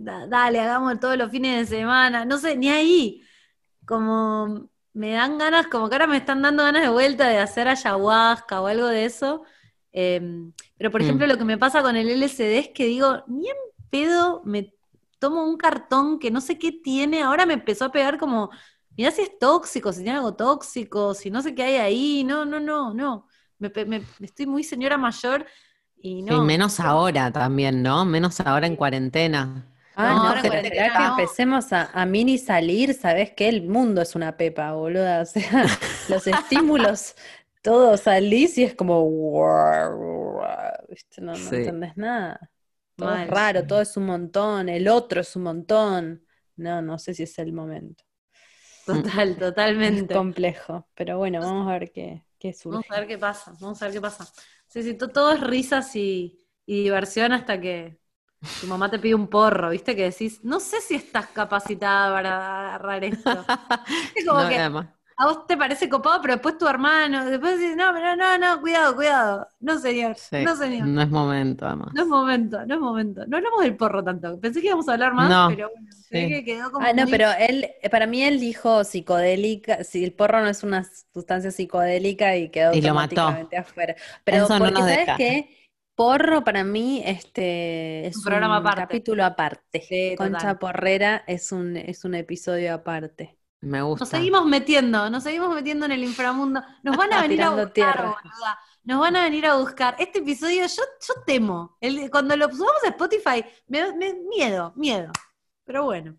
da- 0.00 0.26
dale, 0.26 0.60
hagamos 0.60 1.00
todos 1.00 1.16
los 1.16 1.30
fines 1.30 1.68
de 1.68 1.76
semana. 1.78 2.24
No 2.24 2.38
sé, 2.38 2.56
ni 2.56 2.68
ahí. 2.70 3.22
Como 3.86 4.70
me 4.92 5.12
dan 5.12 5.38
ganas, 5.38 5.66
como 5.68 5.88
que 5.88 5.94
ahora 5.96 6.06
me 6.06 6.18
están 6.18 6.42
dando 6.42 6.62
ganas 6.62 6.82
de 6.82 6.88
vuelta 6.90 7.28
de 7.28 7.38
hacer 7.38 7.68
ayahuasca 7.68 8.60
o 8.60 8.66
algo 8.66 8.86
de 8.86 9.04
eso. 9.06 9.42
Eh, 9.92 10.20
pero 10.76 10.90
por 10.90 11.00
Mm. 11.00 11.04
ejemplo, 11.04 11.26
lo 11.26 11.38
que 11.38 11.44
me 11.44 11.58
pasa 11.58 11.82
con 11.82 11.96
el 11.96 12.08
LSD 12.08 12.58
es 12.58 12.68
que 12.68 12.86
digo, 12.86 13.24
ni 13.26 13.48
en 13.48 13.56
pedo 13.90 14.42
me 14.44 14.72
tomo 15.18 15.44
un 15.44 15.56
cartón 15.56 16.18
que 16.18 16.30
no 16.30 16.40
sé 16.40 16.58
qué 16.58 16.72
tiene. 16.72 17.22
Ahora 17.22 17.46
me 17.46 17.54
empezó 17.54 17.86
a 17.86 17.92
pegar 17.92 18.18
como 18.18 18.50
Mirá 18.96 19.10
si 19.10 19.22
es 19.22 19.38
tóxico, 19.38 19.92
si 19.92 20.02
tiene 20.02 20.18
algo 20.18 20.34
tóxico, 20.36 21.14
si 21.14 21.30
no 21.30 21.42
sé 21.42 21.54
qué 21.54 21.62
hay 21.64 21.76
ahí. 21.76 22.24
No, 22.24 22.44
no, 22.44 22.60
no, 22.60 22.94
no. 22.94 23.26
Me, 23.58 23.70
estoy 24.20 24.46
muy 24.46 24.64
señora 24.64 24.98
mayor 24.98 25.46
y 25.96 26.22
no. 26.22 26.40
Y 26.40 26.40
menos 26.40 26.80
ahora 26.80 27.30
también, 27.32 27.82
¿no? 27.82 28.04
Menos 28.04 28.40
ahora 28.40 28.66
en 28.66 28.76
cuarentena. 28.76 29.66
Ah, 29.94 30.14
No, 30.14 30.20
no, 30.20 30.28
ahora 30.28 30.46
cuarentena 30.46 30.90
que 30.96 31.02
no. 31.02 31.04
empecemos 31.04 31.72
a, 31.72 31.86
a 31.92 32.06
mini 32.06 32.38
salir, 32.38 32.94
¿sabes 32.94 33.32
qué? 33.32 33.48
El 33.48 33.62
mundo 33.68 34.00
es 34.00 34.14
una 34.14 34.36
pepa, 34.36 34.72
boluda. 34.72 35.22
O 35.22 35.26
sea, 35.26 35.66
los 36.06 36.26
estímulos, 36.26 37.14
todo 37.62 37.96
salís 37.96 38.56
y 38.58 38.64
es 38.64 38.74
como, 38.74 39.02
¿viste? 40.88 41.20
No, 41.20 41.38
no 41.38 41.50
Sí. 41.50 41.50
entendés 41.50 41.96
nada. 41.96 42.50
Todo 42.96 43.14
es 43.16 43.26
raro, 43.28 43.66
todo 43.66 43.80
es 43.80 43.96
un 43.96 44.06
montón, 44.06 44.68
el 44.68 44.88
otro 44.88 45.20
es 45.20 45.34
un 45.36 45.42
montón. 45.44 46.26
No, 46.56 46.82
no 46.82 46.98
sé 46.98 47.14
si 47.14 47.22
es 47.24 47.38
el 47.38 47.52
momento. 47.52 48.04
Total, 48.90 49.36
Es 49.82 50.04
totalmente. 50.04 50.14
complejo, 50.14 50.86
pero 50.94 51.18
bueno, 51.18 51.40
vamos 51.42 51.68
a 51.68 51.72
ver 51.78 51.92
qué, 51.92 52.24
qué 52.38 52.52
surge. 52.52 52.86
Vamos 52.86 52.86
a 52.90 53.00
ver 53.00 53.08
qué 53.08 53.18
pasa, 53.18 53.52
vamos 53.60 53.82
a 53.82 53.86
ver 53.86 53.94
qué 53.94 54.00
pasa. 54.00 54.24
Sí, 54.68 54.82
sí, 54.82 54.94
to- 54.96 55.08
todo 55.12 55.32
es 55.32 55.40
risas 55.40 55.94
y, 55.96 56.38
y 56.66 56.82
diversión 56.84 57.32
hasta 57.32 57.60
que 57.60 58.00
tu 58.58 58.66
mamá 58.68 58.90
te 58.90 58.98
pide 58.98 59.14
un 59.14 59.28
porro, 59.28 59.70
¿viste? 59.70 59.96
Que 59.96 60.04
decís, 60.04 60.44
no 60.44 60.60
sé 60.60 60.80
si 60.80 60.94
estás 60.96 61.28
capacitada 61.28 62.12
para 62.14 62.68
agarrar 62.70 63.04
esto. 63.04 63.46
Es 64.14 64.26
como 64.26 64.40
No, 64.40 64.48
que. 64.48 64.72
A 65.20 65.26
vos 65.26 65.46
te 65.46 65.56
parece 65.56 65.88
copado, 65.88 66.20
pero 66.22 66.34
después 66.34 66.58
tu 66.58 66.66
hermano, 66.66 67.24
después 67.26 67.58
decís, 67.60 67.76
no, 67.76 67.92
pero 67.92 68.16
no, 68.16 68.38
no, 68.38 68.60
cuidado, 68.60 68.94
cuidado. 68.96 69.48
No, 69.60 69.78
señor, 69.78 70.16
Sí, 70.16 70.36
no, 70.44 70.56
señor. 70.56 70.88
no 70.88 71.02
es 71.02 71.10
momento, 71.10 71.66
además. 71.66 71.92
No 71.92 72.02
es 72.02 72.08
momento, 72.08 72.64
no 72.66 72.74
es 72.74 72.80
momento. 72.80 73.26
No 73.26 73.36
hablamos 73.38 73.62
del 73.62 73.76
porro 73.76 74.04
tanto. 74.04 74.40
Pensé 74.40 74.60
que 74.60 74.68
íbamos 74.68 74.88
a 74.88 74.92
hablar 74.92 75.12
más, 75.14 75.30
No, 75.30 75.48
pero 75.48 75.70
bueno, 75.70 75.88
sí. 76.08 76.18
que 76.28 76.44
quedó 76.44 76.70
como 76.70 76.86
Ah, 76.86 76.92
no, 76.92 77.02
muy- 77.02 77.10
pero 77.10 77.26
él, 77.38 77.68
para 77.90 78.06
mí 78.06 78.22
él 78.22 78.38
dijo 78.40 78.84
psicodélica, 78.84 79.84
si 79.84 80.04
el 80.04 80.12
porro 80.12 80.40
no 80.40 80.48
es 80.48 80.62
una 80.62 80.84
sustancia 81.12 81.50
psicodélica 81.50 82.36
y 82.36 82.48
quedó 82.50 82.72
Y 82.72 82.80
lo 82.80 82.94
mató. 82.94 83.22
automáticamente 83.22 83.56
afuera. 83.56 83.96
Pero 84.24 84.44
Eso 84.44 84.58
no 84.58 84.58
porque, 84.64 84.72
nos 84.72 84.80
¿sabes 84.82 85.10
qué? 85.16 85.56
Porro 85.94 86.44
para 86.44 86.64
mí 86.64 87.02
este 87.04 88.06
es 88.06 88.16
Un 88.16 88.22
programa 88.24 88.56
aparte. 88.58 88.74
capítulo 88.74 89.24
aparte. 89.24 89.88
Sí, 89.88 90.14
Concha 90.14 90.38
total. 90.52 90.58
Porrera 90.58 91.24
es 91.26 91.52
un, 91.52 91.76
es 91.76 92.04
un 92.04 92.14
episodio 92.14 92.74
aparte. 92.74 93.36
Me 93.62 93.82
gusta. 93.82 94.04
Nos 94.04 94.08
seguimos 94.08 94.46
metiendo, 94.46 95.10
nos 95.10 95.22
seguimos 95.22 95.54
metiendo 95.54 95.86
en 95.86 95.92
el 95.92 96.04
inframundo. 96.04 96.62
Nos 96.82 96.96
van 96.96 97.12
a 97.12 97.22
venir 97.22 97.42
a 97.42 97.50
buscar, 97.50 97.72
tierra. 97.72 98.02
boluda. 98.22 98.58
Nos 98.84 99.00
van 99.00 99.16
a 99.16 99.24
venir 99.24 99.46
a 99.46 99.56
buscar. 99.56 99.96
Este 99.98 100.20
episodio 100.20 100.62
yo, 100.66 100.82
yo 101.06 101.14
temo. 101.26 101.76
El- 101.80 102.10
cuando 102.10 102.36
lo 102.36 102.46
subamos 102.50 102.82
a 102.84 102.88
Spotify, 102.88 103.44
me, 103.68 103.92
me- 103.94 104.14
miedo, 104.14 104.72
miedo. 104.76 105.12
Pero 105.64 105.84
bueno, 105.84 106.16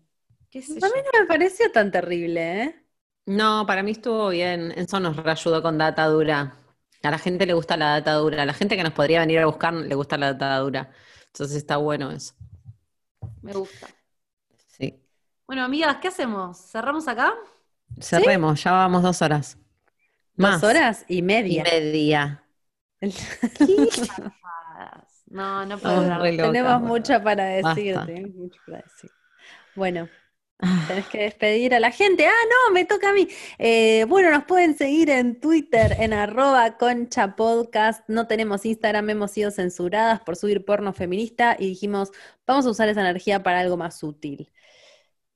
qué 0.50 0.62
sé 0.62 0.74
A 0.74 0.80
yo. 0.80 0.86
mí 0.94 1.00
no 1.12 1.20
me 1.20 1.26
pareció 1.26 1.70
tan 1.72 1.90
terrible, 1.90 2.62
¿eh? 2.62 2.86
No, 3.26 3.64
para 3.66 3.82
mí 3.82 3.92
estuvo 3.92 4.28
bien. 4.28 4.72
Eso 4.76 5.00
nos 5.00 5.16
reayudó 5.16 5.62
con 5.62 5.78
data 5.78 6.06
dura. 6.06 6.56
A 7.02 7.10
la 7.10 7.18
gente 7.18 7.46
le 7.46 7.54
gusta 7.54 7.76
la 7.76 7.90
data 7.90 8.14
dura. 8.14 8.42
A 8.42 8.46
la 8.46 8.54
gente 8.54 8.76
que 8.76 8.84
nos 8.84 8.92
podría 8.92 9.20
venir 9.20 9.40
a 9.40 9.46
buscar 9.46 9.74
le 9.74 9.94
gusta 9.96 10.16
la 10.16 10.32
data 10.34 10.58
dura. 10.58 10.92
Entonces 11.26 11.56
está 11.56 11.76
bueno 11.78 12.10
eso. 12.12 12.34
Me 13.42 13.52
gusta. 13.52 13.88
Bueno, 15.52 15.66
amigas, 15.66 15.98
¿qué 16.00 16.08
hacemos? 16.08 16.56
¿Cerramos 16.56 17.06
acá? 17.08 17.34
Cerremos, 18.00 18.64
ya 18.64 18.72
vamos 18.72 19.02
dos 19.02 19.20
horas. 19.20 19.58
Más. 20.34 20.62
Dos 20.62 20.70
horas 20.70 21.04
y 21.08 21.18
y 21.18 21.22
media. 21.22 21.62
media. 21.62 22.42
No, 25.26 25.66
no 25.66 25.78
puedo 25.78 26.02
locas, 26.02 26.36
Tenemos 26.36 26.80
mucho 26.80 27.22
para 27.22 27.44
decirte. 27.44 28.32
mucho 28.34 28.60
para 28.66 28.78
decir. 28.78 29.10
Bueno, 29.74 30.08
Ah, 30.58 30.84
tenés 30.88 31.06
que 31.08 31.22
despedir 31.24 31.74
a 31.74 31.80
la 31.80 31.90
gente. 31.90 32.24
Ah, 32.26 32.30
no, 32.48 32.72
me 32.72 32.84
toca 32.86 33.10
a 33.10 33.12
mí. 33.12 33.28
Eh, 33.58 34.06
bueno, 34.08 34.30
nos 34.30 34.44
pueden 34.44 34.78
seguir 34.78 35.10
en 35.10 35.38
Twitter, 35.38 35.96
en 35.98 36.14
arroba 36.14 36.78
concha 36.78 37.36
podcast. 37.36 38.08
No 38.08 38.26
tenemos 38.26 38.64
Instagram, 38.64 39.10
hemos 39.10 39.32
sido 39.32 39.50
censuradas 39.50 40.20
por 40.20 40.36
subir 40.36 40.64
porno 40.64 40.92
feminista 40.92 41.56
y 41.58 41.68
dijimos, 41.68 42.10
vamos 42.46 42.64
a 42.64 42.70
usar 42.70 42.88
esa 42.88 43.00
energía 43.02 43.42
para 43.42 43.60
algo 43.60 43.76
más 43.76 44.02
útil. 44.02 44.50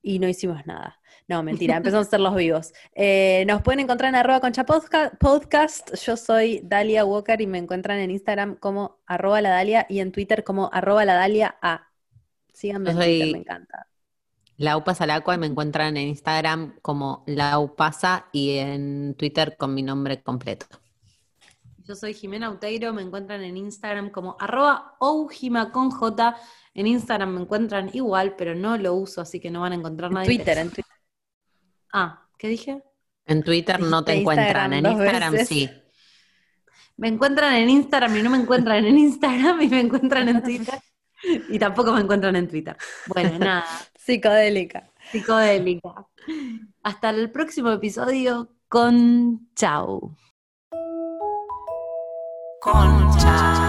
Y 0.06 0.20
no 0.20 0.28
hicimos 0.28 0.64
nada. 0.66 1.00
No, 1.26 1.42
mentira, 1.42 1.76
empezamos 1.78 2.06
a 2.06 2.08
hacer 2.08 2.20
los 2.20 2.36
vivos. 2.36 2.72
Eh, 2.94 3.44
nos 3.48 3.60
pueden 3.62 3.80
encontrar 3.80 4.10
en 4.10 4.14
arroba 4.14 4.38
concha 4.38 4.64
podca- 4.64 5.18
podcast. 5.18 5.96
Yo 5.96 6.16
soy 6.16 6.60
Dalia 6.62 7.04
Walker 7.04 7.40
y 7.40 7.48
me 7.48 7.58
encuentran 7.58 7.98
en 7.98 8.12
Instagram 8.12 8.54
como 8.54 9.00
arroba 9.04 9.40
la 9.40 9.50
Dalia 9.50 9.84
y 9.88 9.98
en 9.98 10.12
Twitter 10.12 10.44
como 10.44 10.70
arroba 10.72 11.04
la 11.04 11.14
Dalia 11.14 11.56
A. 11.60 11.88
Síganme 12.52 12.90
en 12.92 12.96
Twitter, 12.98 13.32
me 13.32 13.38
encanta. 13.38 13.88
Lau 14.58 14.84
Pasa 14.84 15.02
al 15.02 15.10
Agua 15.10 15.34
y 15.34 15.38
me 15.38 15.46
encuentran 15.46 15.96
en 15.96 16.06
Instagram 16.06 16.78
como 16.82 17.24
Lau 17.26 17.74
Pasa 17.74 18.26
y 18.30 18.58
en 18.58 19.16
Twitter 19.18 19.56
con 19.58 19.74
mi 19.74 19.82
nombre 19.82 20.22
completo. 20.22 20.66
Yo 21.86 21.94
soy 21.94 22.14
Jimena 22.14 22.50
Uteiro, 22.50 22.92
me 22.92 23.02
encuentran 23.02 23.42
en 23.44 23.56
Instagram 23.56 24.10
como 24.10 24.36
arroba 24.40 24.96
oujima 24.98 25.70
con 25.70 25.90
J. 25.90 26.36
En 26.74 26.86
Instagram 26.88 27.30
me 27.34 27.40
encuentran 27.42 27.90
igual, 27.92 28.34
pero 28.36 28.54
no 28.56 28.76
lo 28.76 28.94
uso, 28.94 29.20
así 29.20 29.38
que 29.38 29.50
no 29.52 29.60
van 29.60 29.72
a 29.72 29.76
encontrar 29.76 30.10
En 30.10 30.14
nadie. 30.14 30.26
Twitter, 30.36 30.58
en 30.58 30.68
Twitter. 30.70 30.96
Ah, 31.92 32.26
¿qué 32.36 32.48
dije? 32.48 32.82
En 33.24 33.42
Twitter 33.44 33.78
no 33.80 34.04
te 34.04 34.14
encuentran, 34.14 34.72
en 34.72 34.84
Instagram 34.84 34.92
dos 34.96 35.00
Instagram 35.04 35.32
veces. 35.32 35.48
sí. 35.48 35.70
Me 36.96 37.08
encuentran 37.08 37.54
en 37.54 37.70
Instagram 37.70 38.16
y 38.16 38.22
no 38.22 38.30
me 38.30 38.38
encuentran 38.38 38.84
en 38.84 38.98
Instagram 38.98 39.60
y 39.62 39.68
me 39.68 39.80
encuentran 39.80 40.28
en 40.28 40.42
Twitter. 40.42 40.78
Y 41.48 41.58
tampoco 41.58 41.92
me 41.92 42.02
encuentran 42.02 42.36
en 42.36 42.46
Twitter. 42.46 42.76
Bueno, 43.06 43.38
nada, 43.38 43.64
Psicodélica. 43.98 44.92
psicodélica. 45.10 46.06
Hasta 46.82 47.10
el 47.10 47.30
próximo 47.32 47.70
episodio 47.72 48.52
con 48.68 49.48
Chau. 49.54 50.14
Concha. 52.66 53.65